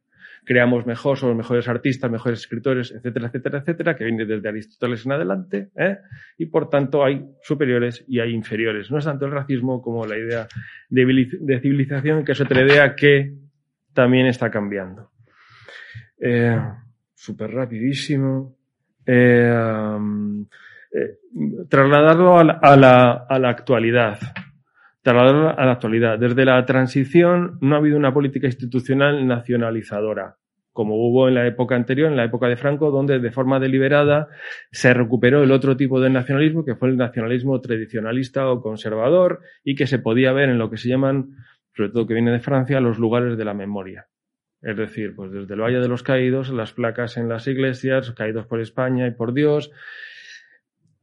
creamos 0.44 0.86
mejor, 0.86 1.18
somos 1.18 1.36
mejores 1.36 1.68
artistas, 1.68 2.12
mejores 2.12 2.40
escritores, 2.40 2.92
etcétera, 2.92 3.28
etcétera, 3.28 3.60
etcétera, 3.60 3.96
que 3.96 4.04
viene 4.04 4.26
desde 4.26 4.48
Aristóteles 4.50 5.06
en 5.06 5.12
adelante, 5.14 5.70
¿eh? 5.76 5.98
y 6.38 6.48
por 6.48 6.70
tanto 6.70 7.04
hay 7.04 7.26
superiores 7.42 8.04
y 8.08 8.20
hay 8.20 8.34
inferiores. 8.34 8.92
No 8.92 8.98
es 8.98 9.06
tanto 9.06 9.26
el 9.26 9.32
racismo 9.32 9.82
como 9.82 10.06
la 10.06 10.18
idea 10.18 10.48
de, 10.90 11.60
civilización, 11.62 12.24
que 12.24 12.34
es 12.34 12.42
otra 12.42 12.62
idea 12.62 12.96
que 12.96 13.34
también 13.94 14.26
está 14.26 14.52
cambiando. 14.52 15.12
Eh, 16.20 16.60
Súper 17.18 17.52
rapidísimo. 17.52 18.56
Eh, 19.04 19.98
eh, 20.94 21.18
trasladarlo 21.68 22.38
a 22.38 22.44
la, 22.44 22.54
a, 22.62 22.78
la, 22.78 23.12
a 23.28 23.40
la, 23.40 23.50
actualidad. 23.50 24.20
Trasladarlo 25.02 25.50
a 25.58 25.66
la 25.66 25.72
actualidad. 25.72 26.20
Desde 26.20 26.46
la 26.46 26.64
transición 26.64 27.58
no 27.60 27.76
ha 27.76 27.80
habido 27.80 27.98
una 27.98 28.14
política 28.14 28.46
institucional 28.46 29.26
nacionalizadora, 29.26 30.38
como 30.74 30.96
hubo 30.96 31.28
en 31.28 31.34
la 31.34 31.48
época 31.48 31.76
anterior, 31.76 32.12
en 32.12 32.18
la 32.18 32.26
época 32.26 32.48
de 32.48 32.56
Franco, 32.56 32.92
donde 32.92 33.18
de 33.18 33.32
forma 33.32 33.60
deliberada 33.60 34.28
se 34.72 34.94
recuperó 34.94 35.42
el 35.42 35.52
otro 35.52 35.76
tipo 35.76 36.00
de 36.00 36.12
nacionalismo, 36.12 36.64
que 36.64 36.76
fue 36.76 36.90
el 36.90 36.98
nacionalismo 36.98 37.60
tradicionalista 37.62 38.48
o 38.48 38.62
conservador, 38.62 39.40
y 39.64 39.76
que 39.76 39.88
se 39.88 39.98
podía 39.98 40.34
ver 40.34 40.50
en 40.50 40.60
lo 40.60 40.70
que 40.70 40.78
se 40.78 40.88
llaman, 40.88 41.32
sobre 41.76 41.90
todo 41.90 42.06
que 42.06 42.14
viene 42.14 42.32
de 42.32 42.40
Francia, 42.42 42.80
los 42.80 43.00
lugares 43.00 43.40
de 43.40 43.46
la 43.46 43.56
memoria. 43.56 44.06
Es 44.68 44.76
decir, 44.76 45.16
pues 45.16 45.32
desde 45.32 45.54
el 45.54 45.62
Valle 45.62 45.80
de 45.80 45.88
los 45.88 46.04
Caídos, 46.04 46.50
las 46.50 46.74
placas 46.74 47.16
en 47.16 47.30
las 47.30 47.48
iglesias, 47.48 48.12
caídos 48.12 48.48
por 48.48 48.60
España 48.60 49.08
y 49.08 49.12
por 49.12 49.34
Dios, 49.34 49.72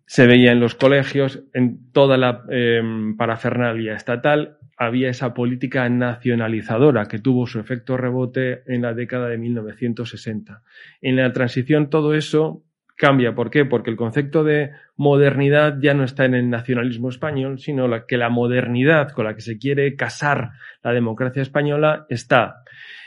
se 0.05 0.27
veía 0.27 0.53
en 0.53 0.61
los 0.61 0.74
colegios, 0.74 1.45
en 1.55 1.91
toda 1.91 2.19
la 2.19 2.45
eh, 2.51 2.82
parafernalia 3.16 3.95
estatal, 3.95 4.59
había 4.77 5.09
esa 5.09 5.32
política 5.32 5.89
nacionalizadora 5.89 7.07
que 7.07 7.20
tuvo 7.20 7.47
su 7.47 7.59
efecto 7.59 7.97
rebote 7.97 8.65
en 8.66 8.82
la 8.82 8.93
década 8.93 9.28
de 9.28 9.39
1960. 9.39 10.61
En 11.01 11.16
la 11.16 11.32
transición 11.32 11.89
todo 11.89 12.12
eso 12.12 12.62
cambia. 12.97 13.35
¿Por 13.35 13.49
qué? 13.49 13.65
Porque 13.65 13.89
el 13.89 13.97
concepto 13.97 14.45
de 14.45 14.73
modernidad 14.95 15.78
ya 15.81 15.95
no 15.95 16.05
está 16.05 16.27
en 16.27 16.35
el 16.35 16.51
nacionalismo 16.51 17.09
español, 17.09 17.59
sino 17.59 17.89
que 18.07 18.19
la 18.19 18.28
modernidad 18.28 19.12
con 19.12 19.24
la 19.24 19.35
que 19.35 19.41
se 19.41 19.57
quiere 19.57 19.97
casar 19.97 20.51
la 20.82 20.93
democracia 20.93 21.41
española 21.41 22.05
está 22.11 22.57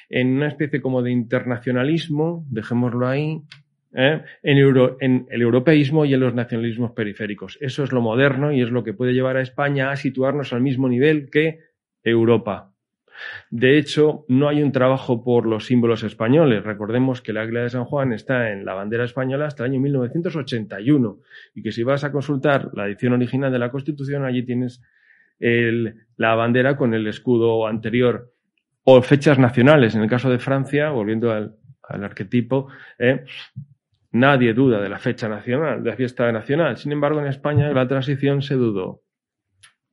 en 0.09 0.35
una 0.35 0.47
especie 0.47 0.81
como 0.81 1.01
de 1.01 1.11
internacionalismo, 1.11 2.45
dejémoslo 2.49 3.07
ahí, 3.07 3.41
¿eh? 3.93 4.21
en, 4.43 5.27
el 5.29 5.41
europeísmo 5.41 6.05
y 6.05 6.13
en 6.13 6.19
los 6.19 6.33
nacionalismos 6.33 6.91
periféricos. 6.91 7.57
Eso 7.61 7.83
es 7.83 7.91
lo 7.91 8.01
moderno 8.01 8.51
y 8.51 8.61
es 8.61 8.71
lo 8.71 8.83
que 8.83 8.93
puede 8.93 9.13
llevar 9.13 9.37
a 9.37 9.41
España 9.41 9.91
a 9.91 9.95
situarnos 9.95 10.53
al 10.53 10.61
mismo 10.61 10.87
nivel 10.87 11.29
que 11.29 11.59
Europa. 12.03 12.71
De 13.49 13.79
hecho, 13.79 14.25
no 14.27 14.47
hay 14.47 14.61
un 14.61 14.71
trabajo 14.71 15.23
por 15.23 15.47
los 15.47 15.65
símbolos 15.65 16.03
españoles. 16.03 16.63
Recordemos 16.63 17.21
que 17.21 17.33
la 17.33 17.41
águila 17.41 17.63
de 17.63 17.71
San 17.71 17.85
Juan 17.85 18.13
está 18.13 18.51
en 18.51 18.63
la 18.63 18.75
bandera 18.75 19.05
española 19.05 19.47
hasta 19.47 19.65
el 19.65 19.71
año 19.71 19.79
1981 19.79 21.19
y 21.55 21.63
que 21.63 21.71
si 21.71 21.81
vas 21.81 22.03
a 22.03 22.11
consultar 22.11 22.69
la 22.73 22.85
edición 22.85 23.13
original 23.13 23.51
de 23.51 23.59
la 23.59 23.71
Constitución, 23.71 24.23
allí 24.23 24.43
tienes 24.43 24.83
el, 25.39 26.05
la 26.15 26.35
bandera 26.35 26.77
con 26.77 26.93
el 26.93 27.07
escudo 27.07 27.65
anterior 27.65 28.31
o 28.89 29.01
fechas 29.01 29.37
nacionales. 29.37 29.95
En 29.95 30.01
el 30.01 30.09
caso 30.09 30.29
de 30.29 30.39
Francia, 30.39 30.91
volviendo 30.91 31.29
al, 31.33 31.57
al 31.83 32.03
arquetipo, 32.05 32.69
eh, 32.97 33.25
nadie 34.13 34.53
duda 34.53 34.79
de 34.79 34.87
la 34.87 34.97
fecha 34.97 35.27
nacional, 35.27 35.83
de 35.83 35.89
la 35.89 35.97
fiesta 35.97 36.31
nacional. 36.31 36.77
Sin 36.77 36.93
embargo, 36.93 37.19
en 37.19 37.27
España, 37.27 37.69
la 37.73 37.85
transición 37.85 38.41
se 38.41 38.55
dudó. 38.55 39.03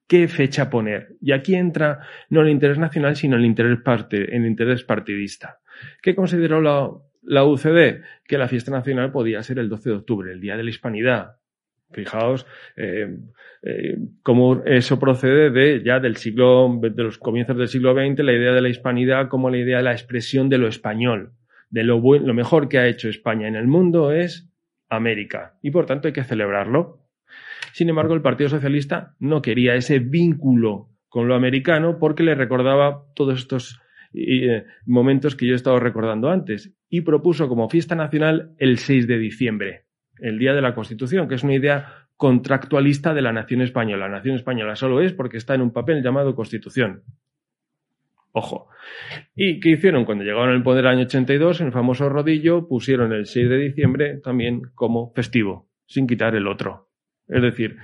¿Qué 0.06 0.28
fecha 0.28 0.70
poner? 0.70 1.16
Y 1.20 1.32
aquí 1.32 1.56
entra 1.56 2.06
no 2.30 2.42
el 2.42 2.50
interés 2.50 2.78
nacional, 2.78 3.16
sino 3.16 3.36
el 3.36 3.44
interés, 3.44 3.80
parte, 3.80 4.36
el 4.36 4.46
interés 4.46 4.84
partidista. 4.84 5.58
¿Qué 6.00 6.14
consideró 6.14 6.60
la, 6.60 6.88
la 7.22 7.44
UCD? 7.44 8.00
Que 8.24 8.38
la 8.38 8.46
fiesta 8.46 8.70
nacional 8.70 9.10
podía 9.10 9.42
ser 9.42 9.58
el 9.58 9.68
12 9.68 9.90
de 9.90 9.96
octubre, 9.96 10.32
el 10.32 10.40
Día 10.40 10.56
de 10.56 10.62
la 10.62 10.70
Hispanidad, 10.70 11.38
Fijaos 11.94 12.46
eh, 12.76 13.16
eh, 13.62 13.96
cómo 14.22 14.62
eso 14.64 14.98
procede 14.98 15.50
de 15.50 15.82
ya 15.82 16.00
del 16.00 16.16
siglo, 16.16 16.78
de 16.82 17.02
los 17.02 17.18
comienzos 17.18 17.56
del 17.56 17.68
siglo 17.68 17.94
XX, 17.94 18.22
la 18.22 18.32
idea 18.32 18.52
de 18.52 18.60
la 18.60 18.68
hispanidad 18.68 19.28
como 19.28 19.48
la 19.48 19.56
idea 19.56 19.78
de 19.78 19.84
la 19.84 19.92
expresión 19.92 20.50
de 20.50 20.58
lo 20.58 20.68
español, 20.68 21.32
de 21.70 21.84
lo, 21.84 22.00
buen, 22.00 22.26
lo 22.26 22.34
mejor 22.34 22.68
que 22.68 22.78
ha 22.78 22.86
hecho 22.86 23.08
España 23.08 23.48
en 23.48 23.56
el 23.56 23.66
mundo 23.66 24.12
es 24.12 24.50
América 24.90 25.54
y 25.62 25.70
por 25.70 25.86
tanto 25.86 26.08
hay 26.08 26.12
que 26.12 26.24
celebrarlo. 26.24 27.00
Sin 27.72 27.88
embargo, 27.88 28.14
el 28.14 28.22
Partido 28.22 28.50
Socialista 28.50 29.14
no 29.18 29.40
quería 29.40 29.74
ese 29.74 29.98
vínculo 29.98 30.90
con 31.08 31.26
lo 31.26 31.34
americano 31.34 31.98
porque 31.98 32.22
le 32.22 32.34
recordaba 32.34 33.04
todos 33.14 33.38
estos 33.38 33.80
eh, 34.12 34.64
momentos 34.84 35.36
que 35.36 35.46
yo 35.46 35.54
he 35.54 35.56
estado 35.56 35.80
recordando 35.80 36.28
antes 36.28 36.74
y 36.88 37.00
propuso 37.00 37.48
como 37.48 37.68
fiesta 37.68 37.94
nacional 37.94 38.54
el 38.58 38.78
6 38.78 39.08
de 39.08 39.18
diciembre 39.18 39.83
el 40.18 40.38
Día 40.38 40.54
de 40.54 40.62
la 40.62 40.74
Constitución, 40.74 41.28
que 41.28 41.34
es 41.34 41.42
una 41.42 41.54
idea 41.54 42.06
contractualista 42.16 43.12
de 43.14 43.22
la 43.22 43.32
nación 43.32 43.60
española. 43.60 44.08
La 44.08 44.16
nación 44.16 44.36
española 44.36 44.76
solo 44.76 45.00
es 45.00 45.12
porque 45.12 45.36
está 45.36 45.54
en 45.54 45.62
un 45.62 45.72
papel 45.72 46.02
llamado 46.02 46.34
Constitución. 46.34 47.02
Ojo. 48.32 48.68
¿Y 49.36 49.60
qué 49.60 49.70
hicieron? 49.70 50.04
Cuando 50.04 50.24
llegaron 50.24 50.50
al 50.50 50.62
poder 50.62 50.84
el 50.84 50.90
año 50.90 51.04
82, 51.04 51.60
en 51.60 51.68
el 51.68 51.72
famoso 51.72 52.08
rodillo, 52.08 52.66
pusieron 52.66 53.12
el 53.12 53.26
6 53.26 53.48
de 53.48 53.58
diciembre 53.58 54.16
también 54.18 54.62
como 54.74 55.12
festivo, 55.12 55.68
sin 55.86 56.06
quitar 56.06 56.34
el 56.34 56.48
otro. 56.48 56.88
Es 57.28 57.42
decir, 57.42 57.76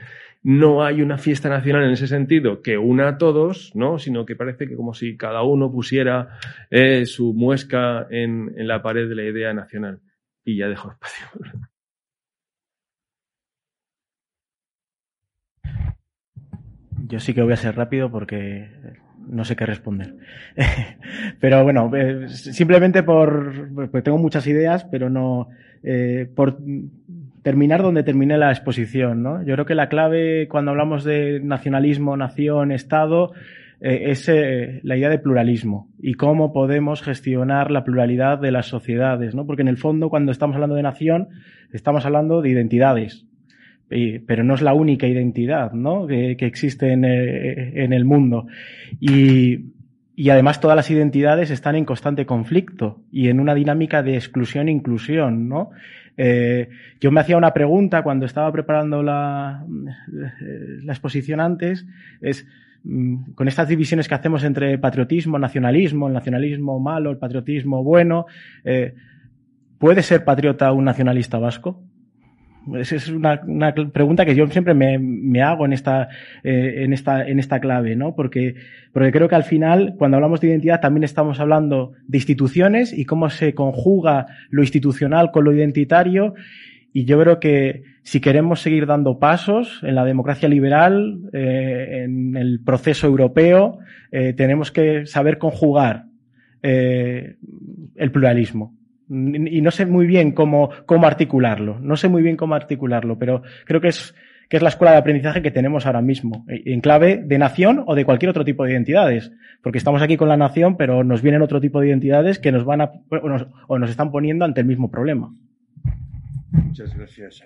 no 0.43 0.83
hay 0.83 1.03
una 1.03 1.19
fiesta 1.19 1.49
nacional 1.49 1.85
en 1.85 1.93
ese 1.93 2.09
sentido 2.09 2.63
que 2.63 2.79
una 2.79 3.09
a 3.09 3.19
todos, 3.19 3.73
¿no? 3.77 3.99
Sino 3.99 4.27
que 4.27 4.35
parece 4.35 4.67
que 4.67 4.75
como 4.75 4.93
si 4.93 5.17
cada 5.17 5.43
uno 5.43 5.71
pusiera 5.71 6.39
eh, 6.71 7.07
su 7.07 7.33
muesca 7.33 8.07
en, 8.11 8.53
en 8.57 8.67
la 8.67 8.83
pared 8.83 9.09
de 9.09 9.15
la 9.15 9.25
idea 9.25 9.55
nacional. 9.55 10.01
Y 10.45 10.57
ya 10.57 10.69
dejo 10.69 10.91
espacio. 10.91 11.27
Yo 17.11 17.19
sí 17.19 17.35
que 17.35 17.43
voy 17.43 17.53
a 17.53 17.57
ser 17.57 17.77
rápido 17.77 18.11
porque 18.11 18.69
no 19.29 19.45
sé 19.45 19.57
qué 19.57 19.67
responder. 19.67 20.15
pero 21.41 21.63
bueno, 21.65 21.91
eh, 21.95 22.29
simplemente 22.29 23.03
por, 23.03 23.91
pues 23.91 24.05
tengo 24.05 24.19
muchas 24.19 24.47
ideas, 24.47 24.85
pero 24.85 25.11
no, 25.11 25.49
eh, 25.83 26.31
por 26.35 26.59
terminar 27.43 27.83
donde 27.83 28.05
terminé 28.05 28.39
la 28.39 28.51
exposición, 28.51 29.23
¿no? 29.23 29.43
Yo 29.45 29.55
creo 29.55 29.67
que 29.67 29.75
la 29.75 29.89
clave 29.89 30.47
cuando 30.49 30.71
hablamos 30.71 31.05
de 31.05 31.41
nacionalismo, 31.43 32.17
nación, 32.17 32.71
Estado, 32.71 33.33
eh, 33.81 34.11
es 34.11 34.31
la 34.85 34.97
idea 34.97 35.09
de 35.09 35.19
pluralismo 35.19 35.89
y 35.99 36.15
cómo 36.15 36.53
podemos 36.53 37.03
gestionar 37.03 37.71
la 37.71 37.83
pluralidad 37.83 38.39
de 38.39 38.53
las 38.53 38.67
sociedades, 38.67 39.35
¿no? 39.35 39.47
Porque 39.47 39.63
en 39.63 39.69
el 39.69 39.79
fondo, 39.79 40.11
cuando 40.11 40.33
estamos 40.33 40.55
hablando 40.55 40.77
de 40.77 40.83
nación, 40.83 41.29
estamos 41.73 42.07
hablando 42.07 42.41
de 42.41 42.51
identidades, 42.51 43.27
pero 44.27 44.45
no 44.45 44.55
es 44.55 44.63
la 44.63 44.73
única 44.73 45.09
identidad 45.09 45.73
¿no? 45.73 46.07
que, 46.07 46.37
existe 46.39 46.93
en, 46.93 47.05
eh, 47.05 47.85
en, 47.85 47.93
el 47.93 48.05
mundo. 48.05 48.47
Y, 49.01 49.73
además 50.31 50.61
todas 50.61 50.77
las 50.77 50.91
identidades 50.91 51.51
están 51.51 51.75
en 51.75 51.85
constante 51.85 52.27
conflicto 52.27 53.03
y 53.11 53.29
en 53.29 53.41
una 53.41 53.55
dinámica 53.55 54.03
de 54.03 54.15
exclusión 54.15 54.69
e 54.69 54.73
inclusión, 54.73 55.49
¿no? 55.49 55.71
Eh, 56.17 56.69
yo 57.01 57.11
me 57.11 57.21
hacía 57.21 57.39
una 57.39 57.55
pregunta 57.55 58.03
cuando 58.03 58.27
estaba 58.27 58.53
preparando 58.53 59.03
la, 59.03 59.65
eh, 59.67 60.85
exposición 60.87 61.41
antes, 61.41 61.87
es 62.21 62.47
mm, 62.85 63.33
con 63.33 63.49
estas 63.49 63.69
divisiones 63.69 64.09
que 64.09 64.15
hacemos 64.15 64.45
entre 64.45 64.77
patriotismo, 64.77 65.39
nacionalismo, 65.39 66.09
el 66.09 66.13
nacionalismo 66.13 66.79
malo, 66.79 67.11
el 67.11 67.17
patriotismo 67.17 67.83
bueno, 67.83 68.27
¿puede 69.79 70.03
ser 70.03 70.25
patriota 70.25 70.71
un 70.73 70.85
nacionalista 70.85 71.39
vasco? 71.39 71.83
Esa 72.75 72.97
es 72.97 73.09
una, 73.09 73.41
pregunta 73.93 74.25
que 74.25 74.35
yo 74.35 74.47
siempre 74.49 74.75
me, 74.75 75.43
hago 75.43 75.65
en 75.65 75.73
esta, 75.73 76.09
eh, 76.45 76.83
en 76.85 76.93
esta, 76.93 77.27
en 77.27 77.39
esta 77.39 77.59
clave, 77.59 77.97
¿no? 77.97 78.15
Porque, 78.15 78.55
porque 78.93 79.13
creo 79.13 79.29
que 79.29 79.35
al 79.35 79.45
final, 79.45 79.95
cuando 79.99 80.17
hablamos 80.17 80.41
de 80.41 80.49
identidad, 80.49 80.81
también 80.81 81.05
estamos 81.05 81.41
hablando 81.41 81.93
de 82.07 82.19
instituciones 82.19 82.93
y 82.93 83.07
cómo 83.07 83.31
se 83.31 83.55
conjuga 83.55 84.27
lo 84.51 84.63
institucional 84.63 85.31
con 85.31 85.45
lo 85.45 85.53
identitario. 85.53 86.35
Y 86.93 87.05
yo 87.05 87.21
creo 87.21 87.41
que 87.41 87.85
si 88.03 88.21
queremos 88.21 88.61
seguir 88.61 88.87
dando 88.87 89.19
pasos 89.19 89.81
en 89.83 89.95
la 89.95 90.05
democracia 90.05 90.49
liberal, 90.49 91.21
eh, 91.33 92.03
en 92.05 92.37
el 92.37 92.61
proceso 92.63 93.07
europeo, 93.07 93.79
eh, 94.13 94.35
tenemos 94.35 94.71
que 94.71 95.07
saber 95.07 95.39
conjugar 95.39 96.05
el 96.63 98.11
pluralismo 98.13 98.80
y 99.11 99.61
no 99.61 99.71
sé 99.73 99.87
muy 99.87 100.07
bien 100.07 100.31
cómo, 100.33 100.71
cómo 100.87 101.07
articularlo. 101.07 101.79
No 101.81 101.97
sé 101.97 102.09
muy 102.09 102.23
bien 102.23 102.37
cómo 102.37 102.55
articularlo, 102.55 103.19
pero 103.19 103.43
creo 103.65 103.81
que 103.81 103.89
es, 103.89 104.15
que 104.49 104.57
es 104.57 104.63
la 104.63 104.69
escuela 104.69 104.93
de 104.93 104.99
aprendizaje 104.99 105.43
que 105.43 105.51
tenemos 105.51 105.85
ahora 105.85 106.01
mismo, 106.01 106.45
en 106.49 106.81
clave 106.81 107.21
de 107.25 107.39
nación 107.39 107.83
o 107.87 107.97
de 107.97 108.05
cualquier 108.05 108.31
otro 108.31 108.45
tipo 108.45 108.65
de 108.65 108.73
identidades. 108.73 109.33
Porque 109.63 109.79
estamos 109.79 110.01
aquí 110.01 110.17
con 110.17 110.29
la 110.29 110.37
nación, 110.37 110.77
pero 110.77 111.03
nos 111.03 111.23
vienen 111.23 111.43
otro 111.43 111.61
tipo 111.61 111.81
de 111.81 111.89
identidades 111.89 112.39
que 112.39 112.53
nos 112.53 112.65
van 112.65 112.83
a, 112.83 112.93
o 113.11 113.29
nos, 113.29 113.47
o 113.67 113.79
nos 113.79 113.91
están 113.91 114.13
poniendo 114.13 114.45
ante 114.45 114.61
el 114.61 114.67
mismo 114.67 114.91
problema. 114.91 115.35
Muchas 116.53 116.97
gracias. 116.97 117.45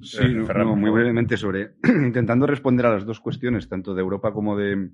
Sí, 0.00 0.22
no, 0.32 0.44
no, 0.46 0.76
muy 0.76 0.90
brevemente 0.90 1.36
sobre, 1.36 1.72
intentando 1.84 2.46
responder 2.46 2.86
a 2.86 2.92
las 2.92 3.04
dos 3.04 3.20
cuestiones, 3.20 3.68
tanto 3.68 3.94
de 3.94 4.00
Europa 4.00 4.32
como 4.32 4.56
de, 4.56 4.90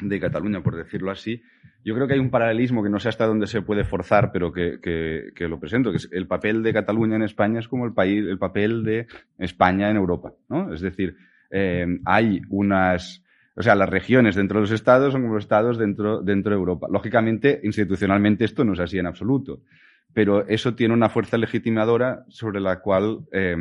de 0.00 0.20
Cataluña, 0.20 0.62
por 0.62 0.76
decirlo 0.76 1.10
así. 1.10 1.42
Yo 1.84 1.94
creo 1.94 2.06
que 2.06 2.14
hay 2.14 2.20
un 2.20 2.30
paralelismo 2.30 2.82
que 2.82 2.90
no 2.90 2.98
sé 2.98 3.08
hasta 3.08 3.26
dónde 3.26 3.46
se 3.46 3.62
puede 3.62 3.84
forzar, 3.84 4.30
pero 4.32 4.52
que, 4.52 4.80
que, 4.80 5.30
que, 5.34 5.48
lo 5.48 5.60
presento, 5.60 5.90
que 5.90 5.98
es 5.98 6.08
el 6.12 6.26
papel 6.26 6.62
de 6.62 6.72
Cataluña 6.72 7.16
en 7.16 7.22
España 7.22 7.60
es 7.60 7.68
como 7.68 7.86
el, 7.86 7.92
país, 7.92 8.24
el 8.26 8.38
papel 8.38 8.84
de 8.84 9.06
España 9.38 9.90
en 9.90 9.96
Europa, 9.96 10.32
¿no? 10.48 10.72
Es 10.72 10.80
decir, 10.80 11.16
eh, 11.50 11.86
hay 12.04 12.42
unas, 12.50 13.24
o 13.54 13.62
sea, 13.62 13.74
las 13.74 13.88
regiones 13.88 14.34
dentro 14.34 14.58
de 14.58 14.62
los 14.62 14.72
estados 14.72 15.12
son 15.12 15.22
como 15.22 15.34
los 15.34 15.44
estados 15.44 15.78
dentro, 15.78 16.20
dentro 16.20 16.50
de 16.50 16.58
Europa. 16.58 16.88
Lógicamente, 16.90 17.60
institucionalmente 17.62 18.44
esto 18.44 18.64
no 18.64 18.72
es 18.72 18.80
así 18.80 18.98
en 18.98 19.06
absoluto, 19.06 19.62
pero 20.12 20.46
eso 20.48 20.74
tiene 20.74 20.94
una 20.94 21.08
fuerza 21.08 21.38
legitimadora 21.38 22.24
sobre 22.28 22.60
la 22.60 22.80
cual 22.80 23.20
eh, 23.32 23.56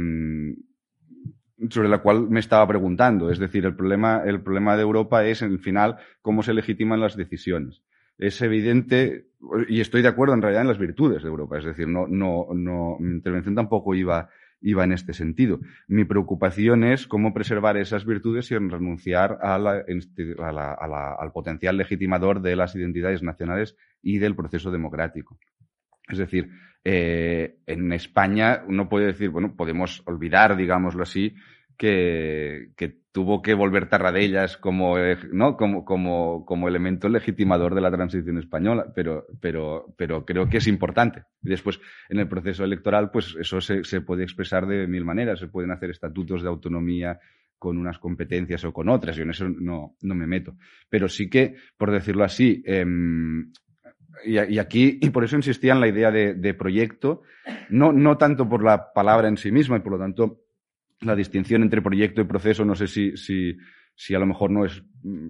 sobre 1.70 1.90
la 1.90 2.00
cual 2.00 2.30
me 2.30 2.40
estaba 2.40 2.68
preguntando. 2.68 3.32
Es 3.32 3.40
decir, 3.40 3.66
el 3.66 3.76
problema, 3.76 4.22
el 4.26 4.42
problema 4.42 4.76
de 4.76 4.84
Europa 4.84 5.26
es, 5.26 5.42
en 5.42 5.52
el 5.52 5.60
final, 5.60 5.98
cómo 6.22 6.44
se 6.44 6.54
legitiman 6.54 7.00
las 7.00 7.16
decisiones. 7.16 7.82
Es 8.18 8.42
evidente, 8.42 9.28
y 9.70 9.82
estoy 9.82 10.02
de 10.02 10.08
acuerdo 10.08 10.34
en 10.34 10.42
realidad 10.42 10.64
en 10.64 10.70
las 10.70 10.80
virtudes 10.80 11.22
de 11.24 11.30
Europa. 11.30 11.58
Es 11.58 11.66
decir, 11.66 11.88
no, 11.88 12.08
no, 12.08 12.48
no, 12.54 12.98
mi 13.00 13.12
intervención 13.12 13.56
tampoco 13.56 13.94
iba, 13.94 14.30
iba 14.62 14.84
en 14.84 14.92
este 14.92 15.14
sentido. 15.14 15.60
Mi 15.88 16.06
preocupación 16.06 16.84
es 16.84 17.08
cómo 17.08 17.34
preservar 17.34 17.78
esas 17.78 18.06
virtudes 18.06 18.48
sin 18.48 18.70
renunciar 18.70 19.38
a 19.42 19.58
la, 19.60 19.84
a 19.84 20.52
la, 20.52 20.74
a 20.74 20.88
la, 20.88 21.14
al 21.14 21.32
potencial 21.32 21.78
legitimador 21.78 22.42
de 22.42 22.56
las 22.56 22.76
identidades 22.76 23.22
nacionales 23.22 23.76
y 24.02 24.18
del 24.18 24.36
proceso 24.36 24.72
democrático. 24.72 25.38
Es 26.10 26.18
decir, 26.18 26.50
eh, 26.84 27.58
en 27.66 27.92
España 27.92 28.64
uno 28.68 28.90
puede 28.90 29.08
decir, 29.08 29.30
bueno, 29.30 29.56
podemos 29.56 30.02
olvidar, 30.06 30.56
digámoslo 30.56 31.04
así, 31.04 31.36
que, 31.78 32.70
que 32.78 33.02
tuvo 33.18 33.42
que 33.42 33.56
volver 33.56 33.90
Tarradellas 33.90 34.58
como, 34.58 34.96
¿no? 35.32 35.58
como, 35.58 35.84
como, 35.86 36.46
como 36.46 36.68
elemento 36.68 37.10
legitimador 37.10 37.74
de 37.74 37.82
la 37.82 37.90
transición 37.90 38.38
española, 38.38 38.94
pero, 38.94 39.26
pero, 39.42 39.92
pero 39.98 40.24
creo 40.24 40.48
que 40.48 40.58
es 40.58 40.68
importante. 40.68 41.24
Y 41.42 41.50
después, 41.50 41.80
en 42.10 42.20
el 42.20 42.28
proceso 42.28 42.64
electoral, 42.64 43.10
pues 43.10 43.36
eso 43.40 43.60
se, 43.60 43.84
se 43.84 44.02
puede 44.02 44.22
expresar 44.22 44.68
de 44.68 44.86
mil 44.86 45.04
maneras. 45.04 45.40
Se 45.40 45.48
pueden 45.48 45.72
hacer 45.72 45.90
estatutos 45.90 46.44
de 46.44 46.50
autonomía 46.50 47.20
con 47.58 47.80
unas 47.80 47.98
competencias 47.98 48.64
o 48.66 48.72
con 48.72 48.88
otras. 48.88 49.16
Yo 49.16 49.24
en 49.24 49.32
eso 49.32 49.50
no, 49.50 49.96
no 50.00 50.14
me 50.14 50.28
meto. 50.28 50.56
Pero 50.88 51.10
sí 51.10 51.28
que, 51.28 51.56
por 51.76 51.90
decirlo 51.90 52.24
así, 52.24 52.62
eh, 52.68 52.86
y, 54.26 54.38
y, 54.38 54.60
aquí, 54.60 55.00
y 55.02 55.10
por 55.10 55.24
eso 55.24 55.38
insistía 55.38 55.74
en 55.74 55.80
la 55.80 55.88
idea 55.88 56.12
de, 56.12 56.36
de, 56.36 56.54
proyecto, 56.54 57.24
no, 57.72 57.92
no 57.92 58.20
tanto 58.20 58.48
por 58.48 58.64
la 58.64 58.94
palabra 58.94 59.28
en 59.28 59.38
sí 59.38 59.52
misma, 59.52 59.78
y 59.78 59.80
por 59.80 59.94
lo 59.94 59.98
tanto, 59.98 60.42
la 61.02 61.16
distinción 61.16 61.62
entre 61.62 61.82
proyecto 61.82 62.22
y 62.22 62.26
proceso, 62.26 62.66
no 62.66 62.76
sé 62.76 62.88
si, 62.88 63.16
si, 63.18 63.58
si 63.96 64.16
a 64.16 64.20
lo 64.20 64.26
mejor 64.26 64.52
no 64.52 64.66
es, 64.66 64.84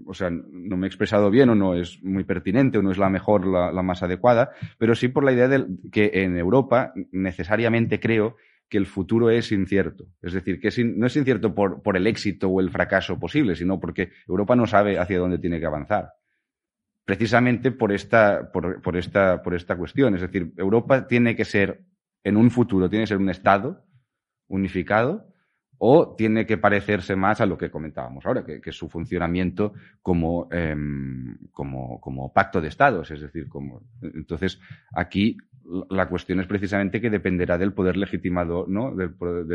o 0.05 0.13
sea, 0.13 0.29
no 0.29 0.77
me 0.77 0.87
he 0.87 0.89
expresado 0.89 1.29
bien 1.29 1.49
o 1.49 1.55
no 1.55 1.75
es 1.75 2.01
muy 2.03 2.23
pertinente 2.23 2.77
o 2.77 2.81
no 2.81 2.91
es 2.91 2.97
la 2.97 3.09
mejor, 3.09 3.45
la, 3.45 3.71
la 3.71 3.81
más 3.81 4.03
adecuada, 4.03 4.51
pero 4.77 4.95
sí 4.95 5.07
por 5.07 5.23
la 5.23 5.33
idea 5.33 5.47
de 5.47 5.65
que 5.91 6.11
en 6.13 6.37
Europa 6.37 6.93
necesariamente 7.11 7.99
creo 7.99 8.35
que 8.69 8.77
el 8.77 8.85
futuro 8.85 9.29
es 9.29 9.51
incierto. 9.51 10.05
Es 10.21 10.33
decir, 10.33 10.59
que 10.59 10.67
es 10.69 10.79
no 10.79 11.07
es 11.07 11.15
incierto 11.15 11.55
por, 11.55 11.81
por 11.81 11.95
el 11.95 12.07
éxito 12.07 12.49
o 12.49 12.59
el 12.59 12.69
fracaso 12.69 13.19
posible, 13.19 13.55
sino 13.55 13.79
porque 13.79 14.11
Europa 14.27 14.55
no 14.55 14.67
sabe 14.67 14.99
hacia 14.99 15.19
dónde 15.19 15.39
tiene 15.39 15.59
que 15.59 15.65
avanzar 15.65 16.13
precisamente 17.07 17.71
por 17.71 17.93
esta, 17.93 18.51
por, 18.51 18.81
por, 18.81 18.97
esta, 18.97 19.41
por 19.41 19.55
esta 19.55 19.77
cuestión. 19.77 20.13
Es 20.15 20.21
decir, 20.21 20.51
Europa 20.57 21.07
tiene 21.07 21.37
que 21.37 21.45
ser, 21.45 21.85
en 22.21 22.35
un 22.35 22.51
futuro, 22.51 22.89
tiene 22.89 23.03
que 23.03 23.07
ser 23.07 23.17
un 23.17 23.29
Estado 23.29 23.85
unificado 24.49 25.25
o 25.79 26.15
tiene 26.15 26.45
que 26.45 26.57
parecerse 26.57 27.15
más 27.15 27.39
a 27.41 27.45
lo 27.45 27.57
que 27.57 27.69
comentábamos 27.69 28.25
ahora, 28.25 28.43
que, 28.43 28.71
su 28.71 28.89
funcionamiento 28.89 29.73
como, 30.01 30.47
eh, 30.51 30.75
como, 31.51 32.01
como 32.01 32.33
pacto 32.33 32.61
de 32.61 32.67
Estados. 32.67 33.11
Es 33.11 33.21
decir, 33.21 33.47
como, 33.47 33.83
entonces 34.01 34.59
aquí 34.93 35.37
la 35.89 36.07
cuestión 36.07 36.39
es 36.39 36.47
precisamente 36.47 37.01
que 37.01 37.09
dependerá 37.09 37.57
del 37.57 37.73
poder 37.73 37.97
legitimado, 37.97 38.65
¿no? 38.67 38.95
Del, 38.95 39.13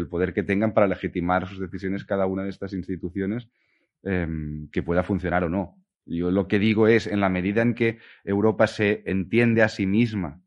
poder 0.08 0.32
que 0.34 0.42
tengan 0.42 0.74
para 0.74 0.86
legitimar 0.86 1.48
sus 1.48 1.58
decisiones 1.58 2.04
cada 2.04 2.26
una 2.26 2.44
de 2.44 2.50
estas 2.50 2.72
instituciones 2.72 3.48
eh, 4.04 4.28
que 4.70 4.82
pueda 4.82 5.02
funcionar 5.02 5.44
o 5.44 5.48
no. 5.48 5.76
Yo 6.04 6.30
lo 6.30 6.48
que 6.48 6.58
digo 6.58 6.88
es, 6.88 7.06
en 7.06 7.20
la 7.20 7.28
medida 7.28 7.62
en 7.62 7.74
que 7.74 7.98
Europa 8.24 8.66
se 8.66 9.02
entiende 9.06 9.62
a 9.62 9.68
sí 9.68 9.86
misma 9.86 10.40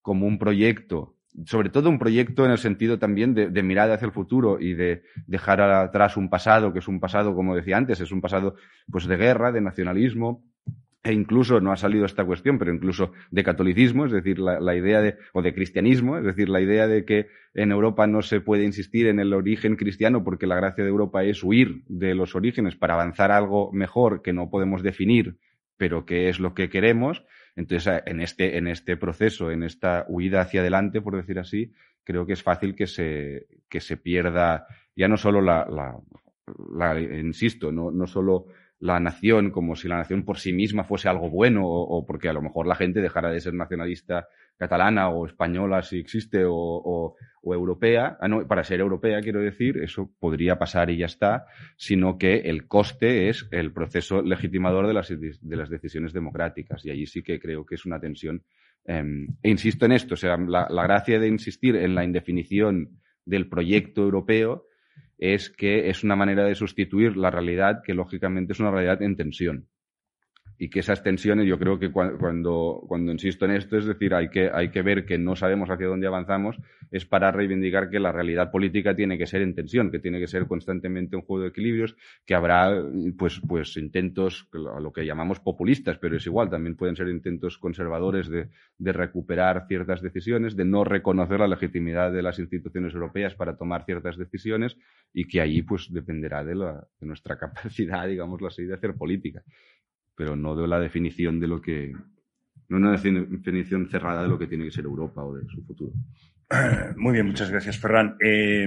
como 0.00 0.26
un 0.26 0.38
proyecto, 0.38 1.11
sobre 1.46 1.70
todo 1.70 1.88
un 1.88 1.98
proyecto 1.98 2.44
en 2.44 2.50
el 2.50 2.58
sentido 2.58 2.98
también 2.98 3.34
de, 3.34 3.48
de 3.48 3.62
mirar 3.62 3.90
hacia 3.90 4.06
el 4.06 4.12
futuro 4.12 4.60
y 4.60 4.74
de 4.74 5.02
dejar 5.26 5.60
atrás 5.60 6.16
un 6.16 6.28
pasado, 6.28 6.72
que 6.72 6.80
es 6.80 6.88
un 6.88 7.00
pasado, 7.00 7.34
como 7.34 7.56
decía 7.56 7.76
antes, 7.76 8.00
es 8.00 8.12
un 8.12 8.20
pasado 8.20 8.56
pues 8.90 9.06
de 9.06 9.16
guerra, 9.16 9.52
de 9.52 9.60
nacionalismo, 9.60 10.44
e 11.04 11.12
incluso 11.12 11.60
no 11.60 11.72
ha 11.72 11.76
salido 11.76 12.04
esta 12.04 12.24
cuestión, 12.24 12.58
pero 12.58 12.72
incluso 12.72 13.12
de 13.30 13.42
catolicismo, 13.42 14.06
es 14.06 14.12
decir, 14.12 14.38
la, 14.38 14.76
idea 14.76 15.00
de, 15.00 15.16
o 15.32 15.42
de 15.42 15.52
cristianismo, 15.52 16.16
es 16.16 16.24
decir, 16.24 16.48
la 16.48 16.60
idea 16.60 16.86
de 16.86 17.04
que 17.04 17.26
en 17.54 17.72
Europa 17.72 18.06
no 18.06 18.22
se 18.22 18.40
puede 18.40 18.64
insistir 18.64 19.08
en 19.08 19.18
el 19.18 19.32
origen 19.32 19.74
cristiano 19.74 20.22
porque 20.22 20.46
la 20.46 20.54
gracia 20.54 20.84
de 20.84 20.90
Europa 20.90 21.24
es 21.24 21.42
huir 21.42 21.82
de 21.88 22.14
los 22.14 22.36
orígenes 22.36 22.76
para 22.76 22.94
avanzar 22.94 23.32
algo 23.32 23.72
mejor 23.72 24.22
que 24.22 24.32
no 24.32 24.48
podemos 24.48 24.82
definir, 24.84 25.38
pero 25.76 26.06
que 26.06 26.28
es 26.28 26.38
lo 26.38 26.54
que 26.54 26.70
queremos. 26.70 27.24
Entonces, 27.54 28.02
en 28.06 28.20
este, 28.20 28.56
en 28.56 28.66
este 28.66 28.96
proceso, 28.96 29.50
en 29.50 29.62
esta 29.62 30.06
huida 30.08 30.40
hacia 30.40 30.60
adelante, 30.60 31.00
por 31.00 31.16
decir 31.16 31.38
así, 31.38 31.72
creo 32.04 32.26
que 32.26 32.32
es 32.32 32.42
fácil 32.42 32.74
que 32.74 32.86
se, 32.86 33.46
que 33.68 33.80
se 33.80 33.96
pierda 33.96 34.66
ya 34.94 35.08
no 35.08 35.16
solo 35.16 35.40
la, 35.40 35.66
la, 36.74 37.00
insisto, 37.00 37.72
no, 37.72 37.90
no 37.90 38.06
solo 38.06 38.46
la 38.82 38.98
nación 38.98 39.52
como 39.52 39.76
si 39.76 39.86
la 39.86 39.96
nación 39.96 40.24
por 40.24 40.40
sí 40.40 40.52
misma 40.52 40.82
fuese 40.82 41.08
algo 41.08 41.30
bueno 41.30 41.62
o, 41.64 42.04
porque 42.04 42.28
a 42.28 42.32
lo 42.32 42.42
mejor 42.42 42.66
la 42.66 42.74
gente 42.74 43.00
dejara 43.00 43.30
de 43.30 43.40
ser 43.40 43.54
nacionalista 43.54 44.26
catalana 44.56 45.08
o 45.08 45.24
española 45.24 45.82
si 45.82 46.00
existe 46.00 46.44
o, 46.44 46.52
o, 46.52 47.14
o 47.42 47.54
europea, 47.54 48.18
ah, 48.20 48.26
no, 48.26 48.44
para 48.48 48.64
ser 48.64 48.80
europea 48.80 49.20
quiero 49.20 49.38
decir, 49.38 49.78
eso 49.78 50.10
podría 50.18 50.58
pasar 50.58 50.90
y 50.90 50.96
ya 50.96 51.06
está, 51.06 51.46
sino 51.76 52.18
que 52.18 52.38
el 52.40 52.66
coste 52.66 53.28
es 53.28 53.46
el 53.52 53.72
proceso 53.72 54.20
legitimador 54.20 54.88
de 54.88 54.94
las, 54.94 55.08
de 55.08 55.56
las 55.56 55.70
decisiones 55.70 56.12
democráticas 56.12 56.84
y 56.84 56.90
allí 56.90 57.06
sí 57.06 57.22
que 57.22 57.38
creo 57.38 57.64
que 57.64 57.76
es 57.76 57.86
una 57.86 58.00
tensión. 58.00 58.42
Eh, 58.84 59.28
e 59.44 59.48
insisto 59.48 59.86
en 59.86 59.92
esto, 59.92 60.14
o 60.14 60.16
sea, 60.16 60.36
la, 60.36 60.66
la 60.68 60.82
gracia 60.82 61.20
de 61.20 61.28
insistir 61.28 61.76
en 61.76 61.94
la 61.94 62.02
indefinición 62.02 62.98
del 63.24 63.48
proyecto 63.48 64.02
europeo 64.02 64.66
es 65.22 65.50
que 65.50 65.88
es 65.88 66.02
una 66.02 66.16
manera 66.16 66.44
de 66.44 66.56
sustituir 66.56 67.16
la 67.16 67.30
realidad 67.30 67.82
que 67.84 67.94
lógicamente 67.94 68.54
es 68.54 68.60
una 68.60 68.72
realidad 68.72 69.02
en 69.02 69.16
tensión. 69.16 69.68
Y 70.62 70.70
que 70.70 70.78
esas 70.78 71.02
tensiones, 71.02 71.48
yo 71.48 71.58
creo 71.58 71.76
que 71.76 71.90
cuando, 71.90 72.84
cuando 72.86 73.10
insisto 73.10 73.46
en 73.46 73.50
esto, 73.50 73.76
es 73.76 73.84
decir, 73.84 74.14
hay 74.14 74.28
que, 74.28 74.48
hay 74.48 74.68
que 74.68 74.82
ver 74.82 75.04
que 75.04 75.18
no 75.18 75.34
sabemos 75.34 75.68
hacia 75.68 75.88
dónde 75.88 76.06
avanzamos, 76.06 76.56
es 76.92 77.04
para 77.04 77.32
reivindicar 77.32 77.90
que 77.90 77.98
la 77.98 78.12
realidad 78.12 78.52
política 78.52 78.94
tiene 78.94 79.18
que 79.18 79.26
ser 79.26 79.42
en 79.42 79.56
tensión, 79.56 79.90
que 79.90 79.98
tiene 79.98 80.20
que 80.20 80.28
ser 80.28 80.46
constantemente 80.46 81.16
un 81.16 81.22
juego 81.22 81.42
de 81.42 81.48
equilibrios, 81.48 81.96
que 82.24 82.36
habrá 82.36 82.80
pues, 83.18 83.40
pues 83.40 83.76
intentos, 83.76 84.48
lo 84.52 84.92
que 84.92 85.04
llamamos 85.04 85.40
populistas, 85.40 85.98
pero 85.98 86.16
es 86.16 86.24
igual, 86.26 86.48
también 86.48 86.76
pueden 86.76 86.94
ser 86.94 87.08
intentos 87.08 87.58
conservadores 87.58 88.28
de, 88.28 88.48
de 88.78 88.92
recuperar 88.92 89.66
ciertas 89.66 90.00
decisiones, 90.00 90.54
de 90.54 90.64
no 90.64 90.84
reconocer 90.84 91.40
la 91.40 91.48
legitimidad 91.48 92.12
de 92.12 92.22
las 92.22 92.38
instituciones 92.38 92.94
europeas 92.94 93.34
para 93.34 93.56
tomar 93.56 93.84
ciertas 93.84 94.16
decisiones 94.16 94.76
y 95.12 95.26
que 95.26 95.40
allí 95.40 95.62
pues 95.62 95.92
dependerá 95.92 96.44
de, 96.44 96.54
la, 96.54 96.86
de 97.00 97.06
nuestra 97.08 97.36
capacidad, 97.40 98.06
digamos 98.06 98.40
así, 98.44 98.62
de 98.62 98.74
hacer 98.74 98.94
política 98.94 99.42
pero 100.22 100.36
no 100.36 100.54
de 100.54 100.68
la 100.68 100.78
definición 100.78 101.40
de 101.40 101.48
lo 101.48 101.60
que, 101.60 101.92
no 102.68 102.76
una 102.76 102.92
definición 102.92 103.88
cerrada 103.90 104.22
de 104.22 104.28
lo 104.28 104.38
que 104.38 104.46
tiene 104.46 104.64
que 104.66 104.70
ser 104.70 104.84
Europa 104.84 105.20
o 105.24 105.34
de 105.34 105.44
su 105.48 105.64
futuro. 105.64 105.92
Muy 106.96 107.14
bien, 107.14 107.26
muchas 107.26 107.50
gracias, 107.50 107.76
Ferran. 107.76 108.16
Eh, 108.24 108.64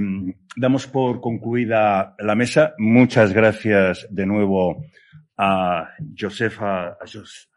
damos 0.58 0.86
por 0.88 1.22
concluida 1.22 2.14
la 2.20 2.36
mesa. 2.36 2.74
Muchas 2.78 3.32
gracias 3.32 4.06
de 4.10 4.26
nuevo 4.26 4.84
a 5.38 5.92
Josefa, 6.20 6.90
a 6.90 7.06
Jos, 7.10 7.50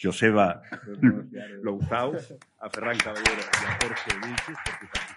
Joseba 0.00 0.62
Louzao, 1.62 2.14
a 2.60 2.70
Ferran 2.70 2.96
Caballero 2.96 3.42
y 3.52 3.66
a 3.66 3.78
Jorge 3.82 4.10
Vilches. 4.26 5.07